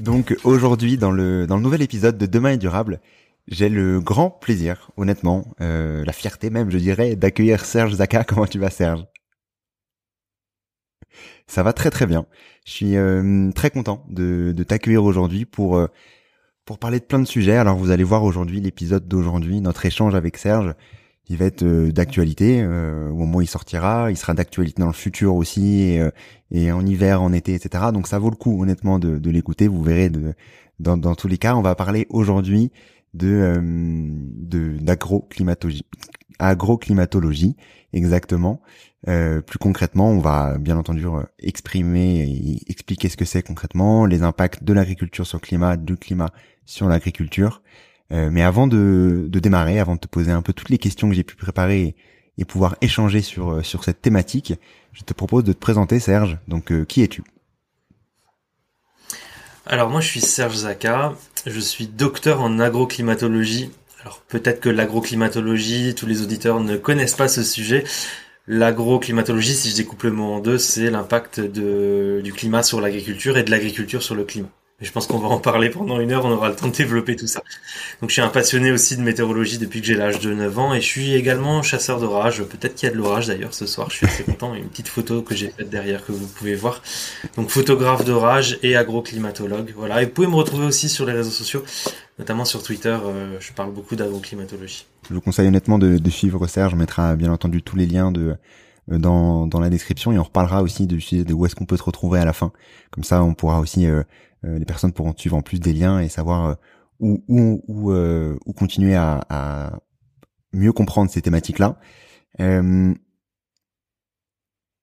Donc 0.00 0.34
aujourd'hui, 0.44 0.96
dans 0.96 1.10
le, 1.10 1.46
dans 1.46 1.56
le 1.56 1.62
nouvel 1.62 1.82
épisode 1.82 2.16
de 2.16 2.24
Demain 2.24 2.52
est 2.52 2.58
durable, 2.58 3.00
j'ai 3.48 3.68
le 3.68 4.00
grand 4.00 4.30
plaisir, 4.30 4.90
honnêtement, 4.96 5.46
euh, 5.60 6.04
la 6.04 6.12
fierté 6.12 6.48
même, 6.48 6.70
je 6.70 6.78
dirais, 6.78 7.16
d'accueillir 7.16 7.64
Serge 7.64 7.94
Zaka. 7.94 8.24
Comment 8.28 8.46
tu 8.46 8.58
vas, 8.58 8.70
Serge? 8.70 9.04
Ça 11.46 11.62
va 11.62 11.72
très 11.72 11.90
très 11.90 12.06
bien. 12.06 12.26
Je 12.64 12.72
suis 12.72 12.96
euh, 12.96 13.50
très 13.52 13.70
content 13.70 14.04
de, 14.08 14.52
de 14.56 14.62
t'accueillir 14.62 15.04
aujourd'hui 15.04 15.44
pour 15.44 15.76
euh, 15.76 15.88
pour 16.64 16.78
parler 16.78 17.00
de 17.00 17.04
plein 17.04 17.18
de 17.18 17.26
sujets. 17.26 17.56
Alors 17.56 17.76
vous 17.76 17.90
allez 17.90 18.04
voir 18.04 18.22
aujourd'hui 18.22 18.60
l'épisode 18.60 19.06
d'aujourd'hui, 19.08 19.60
notre 19.60 19.84
échange 19.84 20.14
avec 20.14 20.36
Serge, 20.38 20.74
il 21.30 21.36
va 21.36 21.44
être 21.44 21.62
euh, 21.62 21.92
d'actualité 21.92 22.60
euh, 22.60 23.08
au 23.08 23.14
moment 23.14 23.38
où 23.38 23.40
il 23.40 23.46
sortira. 23.46 24.10
Il 24.10 24.16
sera 24.16 24.34
d'actualité 24.34 24.80
dans 24.80 24.88
le 24.88 24.92
futur 24.92 25.36
aussi 25.36 25.82
et, 25.82 26.00
euh, 26.00 26.72
en 26.72 26.84
hiver, 26.84 27.22
en 27.22 27.32
été, 27.32 27.54
etc. 27.54 27.84
Donc 27.94 28.08
ça 28.08 28.18
vaut 28.18 28.30
le 28.30 28.36
coup 28.36 28.60
honnêtement 28.60 28.98
de, 28.98 29.30
l'écouter. 29.30 29.68
Vous 29.68 29.82
verrez 29.82 30.10
dans, 30.80 31.14
tous 31.14 31.28
les 31.28 31.38
cas, 31.38 31.54
on 31.54 31.62
va 31.62 31.76
parler 31.76 32.06
aujourd'hui 32.10 32.72
de 33.14 33.60
d'agroclimatologie, 34.80 35.84
agroclimatologie 36.40 37.56
exactement. 37.92 38.60
Plus 39.04 39.58
concrètement, 39.60 40.10
on 40.10 40.18
va 40.18 40.58
bien 40.58 40.76
entendu 40.76 41.04
exprimer 41.38 42.22
et 42.22 42.70
expliquer 42.70 43.08
ce 43.08 43.16
que 43.16 43.24
c'est 43.24 43.42
concrètement, 43.42 44.04
les 44.04 44.22
impacts 44.22 44.64
de 44.64 44.72
l'agriculture 44.72 45.26
sur 45.26 45.38
le 45.38 45.42
climat, 45.42 45.76
du 45.76 45.96
climat 45.96 46.30
sur 46.64 46.88
l'agriculture. 46.88 47.62
Euh, 48.12 48.28
mais 48.30 48.42
avant 48.42 48.66
de, 48.66 49.28
démarrer, 49.32 49.78
avant 49.78 49.94
de 49.94 50.00
te 50.00 50.08
poser 50.08 50.32
un 50.32 50.42
peu 50.42 50.52
toutes 50.52 50.68
les 50.68 50.78
questions 50.78 51.08
que 51.08 51.14
j'ai 51.14 51.22
pu 51.24 51.36
préparer 51.36 51.94
et, 52.38 52.44
pouvoir 52.46 52.76
échanger 52.80 53.20
sur 53.20 53.50
euh, 53.50 53.62
cette 53.62 54.00
thématique, 54.00 54.54
je 54.94 55.02
te 55.02 55.12
propose 55.12 55.44
de 55.44 55.52
te 55.52 55.58
présenter, 55.58 56.00
Serge. 56.00 56.38
Donc, 56.48 56.72
euh, 56.72 56.84
qui 56.86 57.02
es-tu? 57.02 57.22
Alors 59.66 59.90
moi, 59.90 60.00
je 60.00 60.06
suis 60.08 60.22
Serge 60.22 60.56
Zaka. 60.56 61.12
Je 61.46 61.60
suis 61.60 61.86
docteur 61.86 62.40
en 62.40 62.58
agroclimatologie. 62.58 63.70
Alors 64.02 64.22
peut-être 64.26 64.60
que 64.60 64.70
l'agroclimatologie, 64.70 65.94
tous 65.94 66.06
les 66.06 66.22
auditeurs 66.22 66.60
ne 66.60 66.78
connaissent 66.78 67.14
pas 67.14 67.28
ce 67.28 67.42
sujet. 67.42 67.84
L'agroclimatologie, 68.46 69.54
si 69.54 69.70
je 69.70 69.76
découpe 69.76 70.02
le 70.04 70.12
mot 70.12 70.32
en 70.32 70.40
deux, 70.40 70.56
c'est 70.56 70.90
l'impact 70.90 71.40
du 71.40 72.32
climat 72.32 72.62
sur 72.62 72.80
l'agriculture 72.80 73.36
et 73.36 73.42
de 73.42 73.50
l'agriculture 73.50 74.02
sur 74.02 74.14
le 74.14 74.24
climat 74.24 74.48
je 74.86 74.92
pense 74.92 75.06
qu'on 75.06 75.18
va 75.18 75.28
en 75.28 75.38
parler 75.38 75.68
pendant 75.68 76.00
une 76.00 76.10
heure, 76.12 76.24
on 76.24 76.30
aura 76.30 76.48
le 76.48 76.56
temps 76.56 76.68
de 76.68 76.72
développer 76.72 77.16
tout 77.16 77.26
ça. 77.26 77.42
Donc 78.00 78.10
je 78.10 78.14
suis 78.14 78.22
un 78.22 78.28
passionné 78.28 78.72
aussi 78.72 78.96
de 78.96 79.02
météorologie 79.02 79.58
depuis 79.58 79.80
que 79.80 79.86
j'ai 79.86 79.94
l'âge 79.94 80.20
de 80.20 80.32
9 80.32 80.58
ans 80.58 80.74
et 80.74 80.80
je 80.80 80.86
suis 80.86 81.14
également 81.14 81.62
chasseur 81.62 82.00
d'orage. 82.00 82.42
Peut-être 82.44 82.74
qu'il 82.74 82.88
y 82.88 82.90
a 82.90 82.94
de 82.94 82.98
l'orage 82.98 83.26
d'ailleurs 83.26 83.52
ce 83.52 83.66
soir, 83.66 83.90
je 83.90 83.96
suis 83.96 84.06
assez 84.06 84.24
content. 84.24 84.54
Une 84.54 84.68
petite 84.68 84.88
photo 84.88 85.22
que 85.22 85.34
j'ai 85.34 85.50
faite 85.50 85.68
derrière 85.68 86.04
que 86.04 86.12
vous 86.12 86.26
pouvez 86.26 86.54
voir. 86.54 86.82
Donc 87.36 87.50
photographe 87.50 88.04
d'orage 88.04 88.58
et 88.62 88.76
agroclimatologue. 88.76 89.72
Voilà, 89.76 90.02
et 90.02 90.06
vous 90.06 90.12
pouvez 90.12 90.26
me 90.26 90.36
retrouver 90.36 90.64
aussi 90.64 90.88
sur 90.88 91.04
les 91.04 91.12
réseaux 91.12 91.30
sociaux, 91.30 91.62
notamment 92.18 92.44
sur 92.44 92.62
Twitter, 92.62 92.96
euh, 93.04 93.36
je 93.38 93.52
parle 93.52 93.72
beaucoup 93.72 93.96
d'agroclimatologie. 93.96 94.86
Je 95.08 95.14
vous 95.14 95.20
conseille 95.20 95.48
honnêtement 95.48 95.78
de, 95.78 96.10
suivre 96.10 96.46
Serge, 96.46 96.74
on 96.74 96.76
mettra 96.76 97.16
bien 97.16 97.32
entendu 97.32 97.62
tous 97.62 97.76
les 97.76 97.86
liens 97.86 98.12
de 98.12 98.34
euh, 98.90 98.98
dans, 98.98 99.46
dans 99.46 99.60
la 99.60 99.68
description 99.68 100.12
et 100.12 100.18
on 100.18 100.22
reparlera 100.22 100.62
aussi 100.62 100.86
de, 100.86 101.32
où 101.32 101.46
est-ce 101.46 101.54
qu'on 101.54 101.66
peut 101.66 101.76
te 101.76 101.82
retrouver 101.82 102.18
à 102.18 102.24
la 102.24 102.32
fin. 102.32 102.52
Comme 102.90 103.04
ça, 103.04 103.22
on 103.22 103.34
pourra 103.34 103.60
aussi 103.60 103.86
euh, 103.86 104.02
les 104.42 104.64
personnes 104.64 104.92
pourront 104.92 105.14
suivre 105.16 105.36
en 105.36 105.42
plus 105.42 105.60
des 105.60 105.72
liens 105.72 106.00
et 106.00 106.08
savoir 106.08 106.46
euh, 106.46 106.54
euh, 107.02 108.38
où 108.46 108.52
continuer 108.52 108.94
à, 108.94 109.80
mieux 110.52 110.72
comprendre 110.72 111.10
ces 111.10 111.22
thématiques-là. 111.22 111.78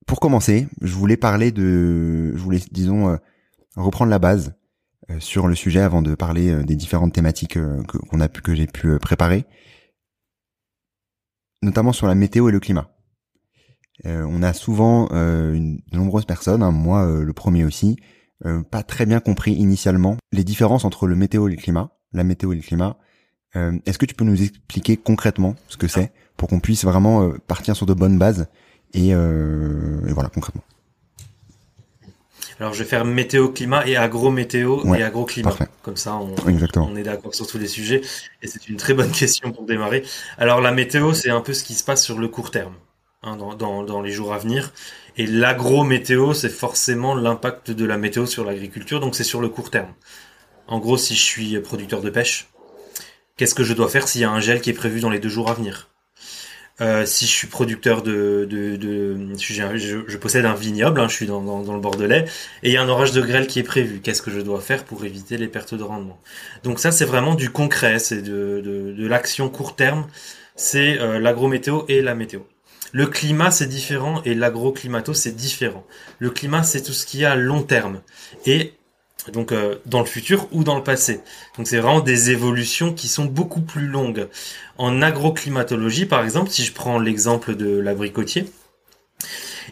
pour 0.05 0.19
commencer, 0.19 0.67
je 0.81 0.93
voulais 0.93 1.17
parler 1.17 1.51
de, 1.51 2.31
je 2.35 2.41
voulais, 2.41 2.61
disons, 2.71 3.17
reprendre 3.75 4.09
la 4.09 4.19
base 4.19 4.55
sur 5.19 5.47
le 5.47 5.55
sujet 5.55 5.81
avant 5.81 6.01
de 6.01 6.15
parler 6.15 6.63
des 6.63 6.75
différentes 6.75 7.13
thématiques 7.13 7.57
que 7.57 8.55
j'ai 8.55 8.67
pu 8.67 8.97
préparer, 8.99 9.45
notamment 11.61 11.91
sur 11.91 12.07
la 12.07 12.15
météo 12.15 12.47
et 12.47 12.53
le 12.53 12.61
climat. 12.61 12.95
on 14.05 14.41
a 14.41 14.53
souvent 14.53 15.09
une, 15.09 15.81
de 15.91 15.97
nombreuses 15.97 16.25
personnes, 16.25 16.63
hein, 16.63 16.71
moi 16.71 17.05
le 17.05 17.33
premier 17.33 17.65
aussi, 17.65 17.97
euh, 18.45 18.61
pas 18.61 18.83
très 18.83 19.05
bien 19.05 19.19
compris 19.19 19.53
initialement 19.53 20.17
les 20.31 20.43
différences 20.43 20.85
entre 20.85 21.07
le 21.07 21.15
météo 21.15 21.47
et 21.47 21.51
le 21.51 21.57
climat, 21.57 21.91
la 22.13 22.23
météo 22.23 22.53
et 22.53 22.55
le 22.55 22.61
climat. 22.61 22.97
Euh, 23.55 23.77
Est-ce 23.85 23.97
que 23.97 24.05
tu 24.05 24.13
peux 24.13 24.25
nous 24.25 24.41
expliquer 24.41 24.97
concrètement 24.97 25.55
ce 25.67 25.77
que 25.77 25.87
c'est 25.87 26.11
pour 26.35 26.49
qu'on 26.49 26.59
puisse 26.59 26.85
vraiment 26.85 27.23
euh, 27.23 27.37
partir 27.47 27.75
sur 27.75 27.85
de 27.85 27.93
bonnes 27.93 28.19
bases 28.19 28.47
et, 28.93 29.09
et, 29.09 29.13
voilà 30.13 30.29
concrètement? 30.29 30.63
Alors 32.59 32.73
je 32.73 32.79
vais 32.83 32.89
faire 32.89 33.05
météo 33.05 33.49
climat 33.49 33.85
et 33.85 33.97
agro-météo 33.97 34.95
et 34.95 35.03
agro-climat. 35.03 35.55
Comme 35.81 35.97
ça 35.97 36.15
on, 36.15 36.33
on 36.75 36.95
est 36.95 37.03
d'accord 37.03 37.35
sur 37.35 37.45
tous 37.45 37.57
les 37.57 37.67
sujets 37.67 38.01
et 38.41 38.47
c'est 38.47 38.69
une 38.69 38.77
très 38.77 38.93
bonne 38.93 39.11
question 39.11 39.51
pour 39.51 39.65
démarrer. 39.65 40.03
Alors 40.37 40.61
la 40.61 40.71
météo 40.71 41.13
c'est 41.13 41.29
un 41.29 41.41
peu 41.41 41.53
ce 41.53 41.63
qui 41.63 41.73
se 41.73 41.83
passe 41.83 42.03
sur 42.03 42.17
le 42.17 42.27
court 42.27 42.49
terme. 42.49 42.75
Hein, 43.23 43.35
dans, 43.35 43.55
dans, 43.55 43.83
dans, 43.83 44.01
les 44.03 44.11
jours 44.11 44.31
à 44.31 44.37
venir. 44.37 44.71
Et 45.17 45.25
l'agro-météo, 45.25 46.33
c'est 46.33 46.49
forcément 46.49 47.15
l'impact 47.15 47.71
de 47.71 47.85
la 47.85 47.97
météo 47.97 48.27
sur 48.27 48.45
l'agriculture, 48.45 48.99
donc 48.99 49.15
c'est 49.15 49.23
sur 49.23 49.41
le 49.41 49.49
court 49.49 49.71
terme. 49.71 49.93
En 50.67 50.79
gros, 50.79 50.97
si 50.97 51.15
je 51.15 51.23
suis 51.23 51.59
producteur 51.59 52.01
de 52.01 52.09
pêche, 52.11 52.49
qu'est-ce 53.35 53.55
que 53.55 53.63
je 53.63 53.73
dois 53.73 53.89
faire 53.89 54.07
s'il 54.07 54.21
y 54.21 54.25
a 54.25 54.29
un 54.29 54.39
gel 54.39 54.61
qui 54.61 54.69
est 54.69 54.73
prévu 54.73 54.99
dans 54.99 55.09
les 55.09 55.19
deux 55.19 55.29
jours 55.29 55.49
à 55.49 55.55
venir? 55.55 55.89
Euh, 56.79 57.07
si 57.07 57.25
je 57.25 57.31
suis 57.31 57.47
producteur 57.47 58.03
de, 58.03 58.45
de, 58.47 59.17
je, 59.35 60.17
possède 60.17 60.45
un 60.45 60.53
vignoble, 60.53 61.01
hein, 61.01 61.07
je 61.07 61.15
suis 61.15 61.25
dans, 61.25 61.41
le 61.41 61.79
Bordelais, 61.79 62.25
et 62.61 62.69
il 62.69 62.73
y 62.73 62.77
a 62.77 62.83
un 62.83 62.89
orage 62.89 63.13
de 63.13 63.21
grêle 63.21 63.47
qui 63.47 63.57
est 63.57 63.63
prévu. 63.63 63.99
Qu'est-ce 64.01 64.21
que 64.21 64.29
je 64.29 64.41
dois 64.41 64.61
faire 64.61 64.83
pour 64.83 65.03
éviter 65.03 65.37
les 65.37 65.47
pertes 65.47 65.73
de 65.73 65.81
rendement? 65.81 66.19
Donc 66.63 66.79
ça, 66.79 66.91
c'est 66.91 67.05
vraiment 67.05 67.33
du 67.33 67.49
concret, 67.49 67.97
c'est 67.97 68.21
de 68.21 69.07
l'action 69.07 69.49
court 69.49 69.75
terme, 69.75 70.05
c'est 70.55 70.99
euh, 70.99 71.19
l'agro-météo 71.19 71.85
et 71.87 72.03
la 72.03 72.13
météo. 72.13 72.41
Le 72.93 73.07
climat, 73.07 73.51
c'est 73.51 73.67
différent 73.67 74.21
et 74.25 74.33
l'agroclimato, 74.33 75.13
c'est 75.13 75.35
différent. 75.35 75.85
Le 76.19 76.29
climat, 76.29 76.63
c'est 76.63 76.81
tout 76.81 76.93
ce 76.93 77.05
qui 77.05 77.23
est 77.23 77.25
à 77.25 77.35
long 77.35 77.63
terme. 77.63 78.01
Et 78.45 78.73
donc 79.33 79.51
euh, 79.51 79.75
dans 79.85 79.99
le 79.99 80.05
futur 80.05 80.47
ou 80.51 80.63
dans 80.63 80.75
le 80.75 80.83
passé. 80.83 81.21
Donc 81.57 81.67
c'est 81.67 81.79
vraiment 81.79 81.99
des 81.99 82.31
évolutions 82.31 82.93
qui 82.93 83.07
sont 83.07 83.25
beaucoup 83.25 83.61
plus 83.61 83.87
longues. 83.87 84.27
En 84.77 85.01
agroclimatologie, 85.01 86.05
par 86.05 86.23
exemple, 86.23 86.49
si 86.49 86.63
je 86.63 86.73
prends 86.73 86.99
l'exemple 86.99 87.55
de 87.55 87.77
l'abricotier, 87.77 88.45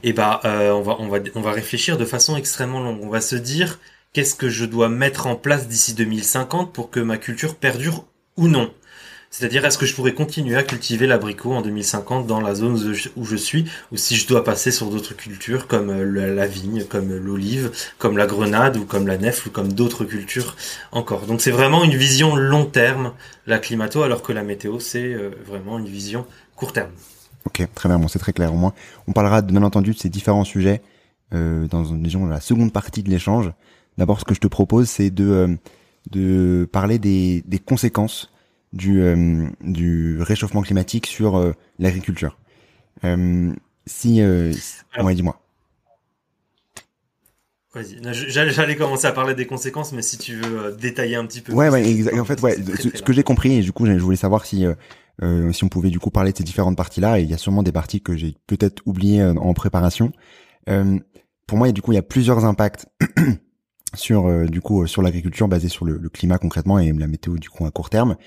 eh 0.03 0.13
ben, 0.13 0.39
euh, 0.45 0.71
on, 0.71 0.81
va, 0.81 0.97
on, 0.99 1.07
va, 1.07 1.19
on 1.35 1.41
va 1.41 1.51
réfléchir 1.51 1.97
de 1.97 2.05
façon 2.05 2.35
extrêmement 2.35 2.81
longue. 2.81 2.99
On 3.03 3.09
va 3.09 3.21
se 3.21 3.35
dire 3.35 3.79
qu'est-ce 4.13 4.35
que 4.35 4.49
je 4.49 4.65
dois 4.65 4.89
mettre 4.89 5.27
en 5.27 5.35
place 5.35 5.67
d'ici 5.67 5.93
2050 5.93 6.73
pour 6.73 6.89
que 6.89 6.99
ma 6.99 7.17
culture 7.17 7.55
perdure 7.55 8.05
ou 8.37 8.47
non? 8.47 8.73
C'est-à-dire, 9.37 9.65
est-ce 9.65 9.77
que 9.77 9.85
je 9.85 9.93
pourrais 9.93 10.13
continuer 10.13 10.55
à 10.55 10.63
cultiver 10.63 11.07
l'abricot 11.07 11.51
en 11.51 11.61
2050 11.61 12.25
dans 12.25 12.39
la 12.39 12.55
zone 12.55 12.79
où 13.17 13.25
je 13.25 13.35
suis, 13.35 13.65
ou 13.91 13.97
si 13.97 14.15
je 14.15 14.29
dois 14.29 14.45
passer 14.45 14.71
sur 14.71 14.89
d'autres 14.89 15.13
cultures 15.13 15.67
comme 15.67 15.89
euh, 15.89 16.33
la 16.33 16.47
vigne, 16.47 16.85
comme 16.85 17.13
l'olive, 17.13 17.71
comme 17.97 18.17
la 18.17 18.27
grenade, 18.27 18.77
ou 18.77 18.85
comme 18.85 19.07
la 19.07 19.17
nef, 19.17 19.45
ou 19.45 19.49
comme 19.49 19.73
d'autres 19.73 20.05
cultures 20.05 20.55
encore? 20.93 21.25
Donc 21.25 21.41
c'est 21.41 21.51
vraiment 21.51 21.83
une 21.83 21.97
vision 21.97 22.37
long 22.37 22.63
terme, 22.63 23.11
la 23.45 23.59
climato, 23.59 24.03
alors 24.03 24.21
que 24.21 24.31
la 24.31 24.41
météo, 24.41 24.79
c'est 24.79 25.13
euh, 25.13 25.31
vraiment 25.45 25.79
une 25.79 25.87
vision 25.87 26.25
court 26.55 26.71
terme. 26.71 26.91
Ok, 27.45 27.61
très 27.75 27.89
bien, 27.89 27.99
bon, 27.99 28.07
c'est 28.07 28.19
très 28.19 28.31
clair. 28.31 28.53
Au 28.53 28.57
moins, 28.57 28.73
on 29.05 29.11
parlera 29.11 29.41
bien 29.41 29.63
entendu 29.63 29.91
de 29.91 29.97
ces 29.97 30.07
différents 30.07 30.45
sujets 30.45 30.81
euh, 31.33 31.67
dans 31.67 31.81
disons, 31.81 32.25
la 32.25 32.39
seconde 32.39 32.71
partie 32.71 33.03
de 33.03 33.09
l'échange. 33.09 33.51
D'abord, 33.97 34.17
ce 34.17 34.23
que 34.23 34.33
je 34.33 34.39
te 34.39 34.47
propose, 34.47 34.87
c'est 34.87 35.09
de, 35.09 35.27
euh, 35.29 35.55
de 36.09 36.69
parler 36.71 36.99
des, 36.99 37.43
des 37.45 37.59
conséquences 37.59 38.31
du, 38.75 39.01
euh, 39.01 39.47
du 39.61 40.21
réchauffement 40.21 40.61
climatique 40.61 41.07
sur 41.07 41.37
euh, 41.37 41.53
l'agriculture. 41.79 42.37
Euh, 43.03 43.51
si, 43.87 44.21
ouais, 44.21 45.15
dis-moi. 45.15 45.41
Vas-y. 47.73 47.97
J'allais 48.29 48.75
commencer 48.75 49.07
à 49.07 49.11
parler 49.11 49.33
des 49.33 49.47
conséquences, 49.47 49.91
mais 49.91 50.01
si 50.01 50.17
tu 50.17 50.35
veux 50.35 50.75
détailler 50.79 51.15
un 51.15 51.25
petit 51.25 51.41
peu. 51.41 51.53
Ouais, 51.53 51.69
ouais, 51.69 52.19
en 52.19 52.25
fait, 52.25 52.41
ouais. 52.41 52.55
Ce, 52.55 53.01
que 53.01 53.13
j'ai 53.13 53.23
compris, 53.23 53.57
et 53.57 53.61
du 53.61 53.71
coup, 53.71 53.85
je 53.85 53.93
voulais 53.93 54.15
savoir 54.15 54.45
si 54.45 54.65
euh, 55.23 55.51
si 55.53 55.63
on 55.63 55.69
pouvait 55.69 55.89
du 55.89 55.99
coup 55.99 56.09
parler 56.09 56.31
de 56.31 56.37
ces 56.37 56.43
différentes 56.43 56.77
parties-là. 56.77 57.19
Et 57.19 57.23
il 57.23 57.29
y 57.29 57.33
a 57.33 57.37
sûrement 57.37 57.63
des 57.63 57.71
parties 57.71 58.01
que 58.01 58.15
j'ai 58.15 58.35
peut-être 58.47 58.81
oubliées 58.85 59.23
en 59.23 59.53
préparation. 59.53 60.11
Euh, 60.69 60.99
pour 61.47 61.57
moi, 61.57 61.71
du 61.71 61.81
coup, 61.81 61.91
il 61.91 61.95
y 61.95 61.99
a 61.99 62.03
plusieurs 62.03 62.45
impacts 62.45 62.87
sur 63.93 64.49
du 64.49 64.61
coup 64.61 64.87
sur 64.87 65.01
l'agriculture 65.01 65.47
basée 65.47 65.69
sur 65.69 65.85
le, 65.85 65.97
le, 65.97 66.09
climat 66.09 66.37
concrètement 66.37 66.79
et 66.79 66.91
la 66.91 67.07
météo 67.07 67.37
du 67.37 67.49
coup 67.49 67.65
à 67.65 67.71
court 67.71 67.89
terme. 67.89 68.17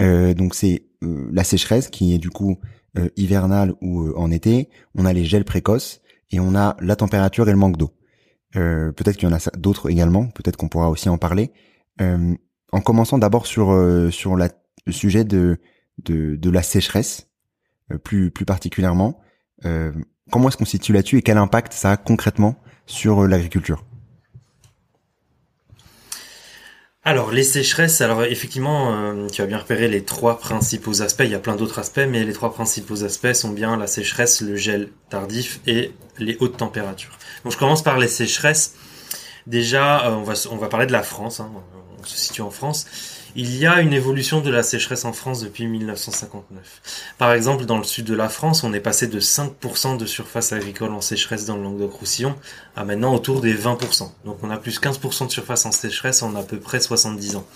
Euh, 0.00 0.34
donc 0.34 0.54
c'est 0.54 0.86
euh, 1.02 1.28
la 1.32 1.44
sécheresse 1.44 1.88
qui 1.88 2.14
est 2.14 2.18
du 2.18 2.30
coup 2.30 2.58
euh, 2.98 3.08
hivernale 3.16 3.74
ou 3.80 4.10
en 4.16 4.30
été. 4.30 4.68
On 4.94 5.04
a 5.04 5.12
les 5.12 5.24
gels 5.24 5.44
précoces 5.44 6.00
et 6.30 6.40
on 6.40 6.54
a 6.54 6.76
la 6.80 6.96
température 6.96 7.48
et 7.48 7.52
le 7.52 7.58
manque 7.58 7.76
d'eau. 7.76 7.90
peut-être 8.52 9.16
qu'il 9.16 9.28
y 9.28 9.32
en 9.32 9.36
a 9.36 9.50
d'autres 9.56 9.90
également. 9.90 10.28
Peut-être 10.28 10.56
qu'on 10.56 10.68
pourra 10.68 10.90
aussi 10.90 11.08
en 11.08 11.18
parler. 11.18 11.52
en 12.00 12.80
commençant 12.80 13.18
d'abord 13.18 13.46
sur 13.46 13.68
sur 14.10 14.36
le 14.36 14.48
sujet 14.92 15.24
de 15.24 15.58
de, 16.02 16.36
de 16.36 16.50
la 16.50 16.62
sécheresse, 16.62 17.28
plus 18.02 18.30
plus 18.30 18.46
particulièrement. 18.46 19.20
comment 20.30 20.48
est-ce 20.48 20.56
qu'on 20.56 20.64
se 20.64 20.72
situe 20.72 20.94
là-dessus 20.94 21.18
et 21.18 21.22
quel 21.22 21.36
impact 21.36 21.74
ça 21.74 21.92
a 21.92 21.96
concrètement 21.98 22.56
sur 22.86 23.26
l'agriculture? 23.26 23.84
Alors 27.04 27.32
les 27.32 27.42
sécheresses, 27.42 28.00
alors 28.00 28.22
effectivement, 28.22 28.94
euh, 28.94 29.26
tu 29.26 29.42
as 29.42 29.46
bien 29.46 29.58
repéré 29.58 29.88
les 29.88 30.04
trois 30.04 30.38
principaux 30.38 31.02
aspects. 31.02 31.24
Il 31.24 31.32
y 31.32 31.34
a 31.34 31.40
plein 31.40 31.56
d'autres 31.56 31.80
aspects, 31.80 32.06
mais 32.08 32.22
les 32.22 32.32
trois 32.32 32.54
principaux 32.54 33.02
aspects 33.02 33.32
sont 33.32 33.50
bien 33.50 33.76
la 33.76 33.88
sécheresse, 33.88 34.40
le 34.40 34.54
gel 34.54 34.88
tardif 35.10 35.58
et 35.66 35.92
les 36.18 36.36
hautes 36.38 36.58
températures. 36.58 37.18
Donc 37.42 37.52
je 37.54 37.58
commence 37.58 37.82
par 37.82 37.98
les 37.98 38.06
sécheresses. 38.06 38.76
Déjà, 39.48 40.06
euh, 40.06 40.12
on 40.12 40.22
va 40.22 40.34
on 40.52 40.56
va 40.56 40.68
parler 40.68 40.86
de 40.86 40.92
la 40.92 41.02
France. 41.02 41.40
Hein. 41.40 41.50
On 41.98 42.04
se 42.04 42.16
situe 42.16 42.40
en 42.40 42.50
France. 42.50 42.86
Il 43.34 43.56
y 43.56 43.66
a 43.66 43.80
une 43.80 43.94
évolution 43.94 44.42
de 44.42 44.50
la 44.50 44.62
sécheresse 44.62 45.06
en 45.06 45.14
France 45.14 45.40
depuis 45.40 45.66
1959. 45.66 47.14
Par 47.16 47.32
exemple, 47.32 47.64
dans 47.64 47.78
le 47.78 47.84
sud 47.84 48.04
de 48.04 48.14
la 48.14 48.28
France, 48.28 48.62
on 48.62 48.74
est 48.74 48.80
passé 48.80 49.06
de 49.06 49.20
5% 49.20 49.96
de 49.96 50.04
surface 50.04 50.52
agricole 50.52 50.92
en 50.92 51.00
sécheresse 51.00 51.46
dans 51.46 51.56
le 51.56 51.62
Languedoc-Roussillon 51.62 52.34
à 52.76 52.84
maintenant 52.84 53.14
autour 53.14 53.40
des 53.40 53.54
20%. 53.54 54.10
Donc 54.26 54.38
on 54.42 54.50
a 54.50 54.58
plus 54.58 54.78
15% 54.78 55.28
de 55.28 55.32
surface 55.32 55.64
en 55.64 55.72
sécheresse 55.72 56.22
en 56.22 56.36
à 56.36 56.42
peu 56.42 56.58
près 56.58 56.78
70 56.78 57.36
ans. 57.36 57.46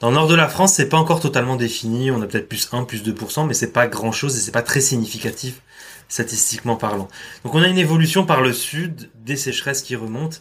Dans 0.00 0.08
le 0.08 0.16
nord 0.16 0.26
de 0.26 0.34
la 0.34 0.48
France, 0.48 0.74
c'est 0.74 0.88
pas 0.88 0.96
encore 0.96 1.20
totalement 1.20 1.54
défini, 1.54 2.10
on 2.10 2.20
a 2.20 2.26
peut-être 2.26 2.48
plus 2.48 2.68
1, 2.72 2.82
plus 2.82 3.04
2%, 3.04 3.46
mais 3.46 3.54
c'est 3.54 3.72
pas 3.72 3.86
grand 3.86 4.10
chose 4.10 4.36
et 4.36 4.40
c'est 4.40 4.50
pas 4.50 4.62
très 4.62 4.80
significatif 4.80 5.62
statistiquement 6.08 6.76
parlant. 6.76 7.08
Donc 7.44 7.54
on 7.54 7.62
a 7.62 7.68
une 7.68 7.78
évolution 7.78 8.26
par 8.26 8.40
le 8.40 8.52
sud 8.52 9.10
des 9.24 9.36
sécheresses 9.36 9.82
qui 9.82 9.94
remontent 9.94 10.38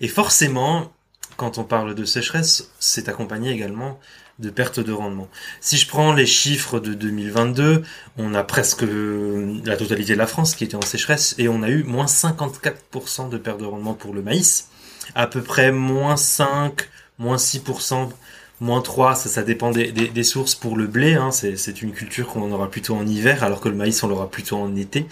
et 0.00 0.08
forcément 0.08 0.92
quand 1.36 1.58
on 1.58 1.64
parle 1.64 1.94
de 1.94 2.04
sécheresse, 2.04 2.70
c'est 2.78 3.08
accompagné 3.08 3.50
également 3.50 3.98
de 4.38 4.50
perte 4.50 4.80
de 4.80 4.92
rendement. 4.92 5.28
Si 5.60 5.76
je 5.76 5.86
prends 5.86 6.12
les 6.12 6.26
chiffres 6.26 6.80
de 6.80 6.94
2022, 6.94 7.82
on 8.18 8.34
a 8.34 8.42
presque 8.42 8.84
la 9.64 9.76
totalité 9.76 10.14
de 10.14 10.18
la 10.18 10.26
France 10.26 10.54
qui 10.54 10.64
était 10.64 10.74
en 10.74 10.82
sécheresse 10.82 11.34
et 11.38 11.48
on 11.48 11.62
a 11.62 11.68
eu 11.68 11.84
moins 11.84 12.06
54% 12.06 13.28
de 13.28 13.38
perte 13.38 13.60
de 13.60 13.64
rendement 13.64 13.94
pour 13.94 14.12
le 14.12 14.22
maïs, 14.22 14.70
à 15.14 15.26
peu 15.26 15.40
près 15.40 15.70
moins 15.70 16.16
5, 16.16 16.88
moins 17.18 17.36
6% 17.36 18.08
moins 18.60 18.80
3, 18.80 19.14
ça, 19.14 19.28
ça 19.28 19.42
dépend 19.42 19.70
des, 19.70 20.24
sources 20.24 20.54
pour 20.54 20.76
le 20.76 20.86
blé. 20.86 21.14
Hein, 21.14 21.30
c'est 21.30 21.82
une 21.82 21.92
culture 21.92 22.28
qu'on 22.28 22.50
aura 22.52 22.70
plutôt 22.70 22.94
en 22.94 23.06
hiver, 23.06 23.42
alors 23.42 23.60
que 23.60 23.68
le 23.68 23.74
maïs, 23.74 24.02
on 24.02 24.08
l'aura 24.08 24.30
plutôt 24.30 24.56
en 24.56 24.74
été. 24.76 25.06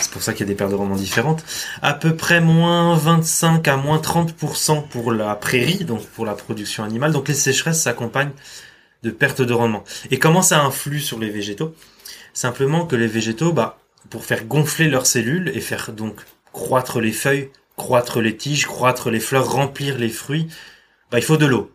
C'est 0.00 0.10
pour 0.10 0.22
ça 0.22 0.32
qu'il 0.32 0.40
y 0.40 0.48
a 0.48 0.52
des 0.52 0.54
pertes 0.54 0.70
de 0.70 0.76
rendement 0.76 0.96
différentes. 0.96 1.44
À 1.82 1.94
peu 1.94 2.16
près 2.16 2.40
moins 2.40 2.96
25 2.96 3.66
à 3.68 3.76
moins 3.76 3.98
30% 3.98 4.88
pour 4.88 5.12
la 5.12 5.34
prairie, 5.34 5.84
donc 5.84 6.04
pour 6.06 6.24
la 6.24 6.34
production 6.34 6.84
animale. 6.84 7.12
Donc 7.12 7.28
les 7.28 7.34
sécheresses 7.34 7.82
s'accompagnent 7.82 8.32
de 9.02 9.10
pertes 9.10 9.42
de 9.42 9.52
rendement. 9.52 9.84
Et 10.10 10.18
comment 10.18 10.42
ça 10.42 10.62
influe 10.62 11.00
sur 11.00 11.18
les 11.18 11.30
végétaux? 11.30 11.74
Simplement 12.32 12.86
que 12.86 12.96
les 12.96 13.06
végétaux, 13.06 13.52
bah, 13.52 13.78
pour 14.10 14.24
faire 14.24 14.44
gonfler 14.44 14.88
leurs 14.88 15.06
cellules 15.06 15.50
et 15.54 15.60
faire 15.60 15.92
donc 15.92 16.16
croître 16.52 17.00
les 17.00 17.12
feuilles, 17.12 17.50
croître 17.76 18.20
les 18.20 18.36
tiges, 18.36 18.66
croître 18.66 19.10
les 19.10 19.20
fleurs, 19.20 19.50
remplir 19.50 19.98
les 19.98 20.08
fruits, 20.08 20.48
bah, 21.10 21.18
il 21.18 21.24
faut 21.24 21.36
de 21.36 21.46
l'eau 21.46 21.70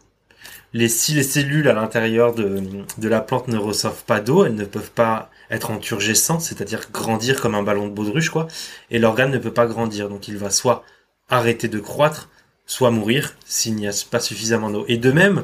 les, 0.74 0.90
si 0.90 1.14
les 1.14 1.24
cellules 1.24 1.68
à 1.68 1.74
l'intérieur 1.74 2.34
de, 2.34 2.62
de 2.98 3.10
la 3.10 3.22
plante 3.22 3.48
ne 3.48 3.58
reçoivent 3.58 4.04
pas 4.04 4.20
d'eau, 4.20 4.46
elles 4.46 4.56
ne 4.56 4.66
peuvent 4.66 4.92
pas 4.92 5.30
être 5.50 5.72
en 5.72 5.78
turgescence, 5.78 6.46
c'est-à-dire 6.46 6.90
grandir 6.94 7.42
comme 7.42 7.56
un 7.56 7.64
ballon 7.64 7.88
de 7.88 7.94
baudruche, 7.94 8.30
quoi. 8.30 8.48
Et 8.92 9.00
l'organe 9.00 9.32
ne 9.32 9.38
peut 9.40 9.54
pas 9.54 9.66
grandir. 9.66 10.10
Donc 10.10 10.28
il 10.28 10.38
va 10.38 10.50
soit 10.52 10.84
arrêter 11.28 11.68
de 11.68 11.80
croître, 11.80 12.30
soit 12.66 12.92
mourir 12.92 13.36
s'il 13.46 13.76
n'y 13.76 13.88
a 13.88 13.92
pas 14.12 14.20
suffisamment 14.20 14.70
d'eau. 14.70 14.86
Et 14.88 14.98
de 14.98 15.12
même, 15.12 15.44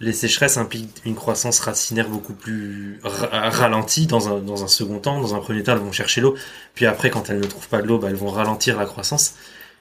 les 0.00 0.12
sécheresses 0.12 0.56
impliquent 0.56 1.02
une 1.04 1.14
croissance 1.16 1.60
racinaire 1.60 2.08
beaucoup 2.08 2.34
plus 2.34 3.00
ralentie 3.02 4.06
dans 4.06 4.28
un, 4.28 4.38
dans 4.40 4.62
un 4.64 4.68
second 4.68 4.98
temps. 5.00 5.20
Dans 5.20 5.34
un 5.34 5.40
premier 5.40 5.62
temps, 5.64 5.72
elles 5.72 5.78
vont 5.78 5.92
chercher 5.92 6.20
l'eau. 6.20 6.36
Puis 6.74 6.86
après, 6.86 7.10
quand 7.10 7.28
elles 7.30 7.40
ne 7.40 7.46
trouvent 7.46 7.68
pas 7.68 7.82
de 7.82 7.88
l'eau, 7.88 7.98
bah, 7.98 8.08
elles 8.10 8.16
vont 8.16 8.30
ralentir 8.30 8.78
la 8.78 8.86
croissance 8.86 9.34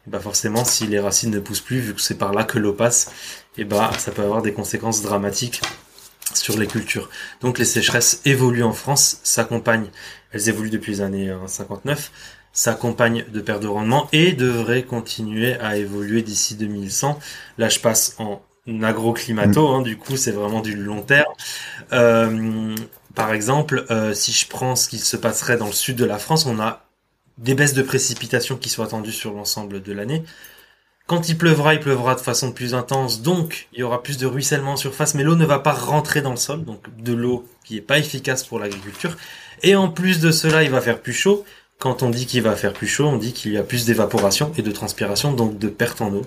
bah 0.05 0.19
forcément 0.19 0.65
si 0.65 0.85
les 0.87 0.99
racines 0.99 1.31
ne 1.31 1.39
poussent 1.39 1.61
plus 1.61 1.79
vu 1.79 1.93
que 1.93 2.01
c'est 2.01 2.17
par 2.17 2.33
là 2.33 2.43
que 2.43 2.59
l'eau 2.59 2.73
passe 2.73 3.09
et 3.57 3.65
bah 3.65 3.91
ça 3.97 4.11
peut 4.11 4.23
avoir 4.23 4.41
des 4.41 4.53
conséquences 4.53 5.01
dramatiques 5.01 5.61
sur 6.33 6.57
les 6.57 6.67
cultures. 6.67 7.09
Donc 7.41 7.59
les 7.59 7.65
sécheresses 7.65 8.21
évoluent 8.25 8.63
en 8.63 8.73
France, 8.73 9.19
s'accompagnent, 9.23 9.89
elles 10.31 10.49
évoluent 10.49 10.69
depuis 10.69 10.93
les 10.93 11.01
années 11.01 11.33
59, 11.45 11.99
euh, 11.99 12.17
s'accompagnent 12.53 13.25
de 13.31 13.41
pertes 13.41 13.61
de 13.61 13.67
rendement 13.67 14.07
et 14.11 14.33
devraient 14.33 14.83
continuer 14.83 15.55
à 15.55 15.77
évoluer 15.77 16.21
d'ici 16.21 16.55
2100. 16.55 17.19
Là 17.57 17.69
je 17.69 17.79
passe 17.79 18.15
en 18.19 18.41
agroclimato, 18.81 19.67
mm. 19.67 19.75
hein, 19.75 19.81
du 19.81 19.97
coup 19.97 20.17
c'est 20.17 20.31
vraiment 20.31 20.61
du 20.61 20.75
long 20.75 21.01
terme. 21.01 21.33
Euh, 21.91 22.75
par 23.15 23.33
exemple, 23.33 23.85
euh, 23.91 24.13
si 24.13 24.31
je 24.31 24.47
prends 24.47 24.75
ce 24.75 24.87
qui 24.87 24.97
se 24.97 25.17
passerait 25.17 25.57
dans 25.57 25.67
le 25.67 25.73
sud 25.73 25.95
de 25.97 26.05
la 26.05 26.17
France, 26.17 26.45
on 26.45 26.59
a 26.59 26.83
des 27.37 27.55
baisses 27.55 27.73
de 27.73 27.83
précipitations 27.83 28.57
qui 28.57 28.69
sont 28.69 28.83
attendues 28.83 29.11
sur 29.11 29.33
l'ensemble 29.33 29.81
de 29.81 29.93
l'année. 29.93 30.23
Quand 31.05 31.27
il 31.27 31.37
pleuvra, 31.37 31.73
il 31.73 31.81
pleuvra 31.81 32.15
de 32.15 32.21
façon 32.21 32.53
plus 32.53 32.73
intense, 32.73 33.21
donc 33.21 33.67
il 33.73 33.79
y 33.79 33.83
aura 33.83 34.01
plus 34.01 34.17
de 34.17 34.25
ruissellement 34.25 34.73
en 34.73 34.77
surface, 34.77 35.15
mais 35.15 35.23
l'eau 35.23 35.35
ne 35.35 35.45
va 35.45 35.59
pas 35.59 35.73
rentrer 35.73 36.21
dans 36.21 36.31
le 36.31 36.37
sol, 36.37 36.63
donc 36.63 36.79
de 36.97 37.13
l'eau 37.13 37.45
qui 37.65 37.75
est 37.75 37.81
pas 37.81 37.99
efficace 37.99 38.45
pour 38.45 38.57
l'agriculture. 38.57 39.17
Et 39.63 39.75
en 39.75 39.89
plus 39.89 40.21
de 40.21 40.31
cela, 40.31 40.63
il 40.63 40.69
va 40.69 40.79
faire 40.79 41.01
plus 41.01 41.13
chaud. 41.13 41.43
Quand 41.77 42.03
on 42.03 42.09
dit 42.09 42.25
qu'il 42.25 42.41
va 42.41 42.55
faire 42.55 42.71
plus 42.71 42.87
chaud, 42.87 43.05
on 43.05 43.17
dit 43.17 43.33
qu'il 43.33 43.51
y 43.51 43.57
a 43.57 43.63
plus 43.63 43.85
d'évaporation 43.85 44.53
et 44.57 44.61
de 44.61 44.71
transpiration, 44.71 45.33
donc 45.33 45.59
de 45.59 45.67
perte 45.67 45.99
en 45.99 46.13
eau. 46.13 46.21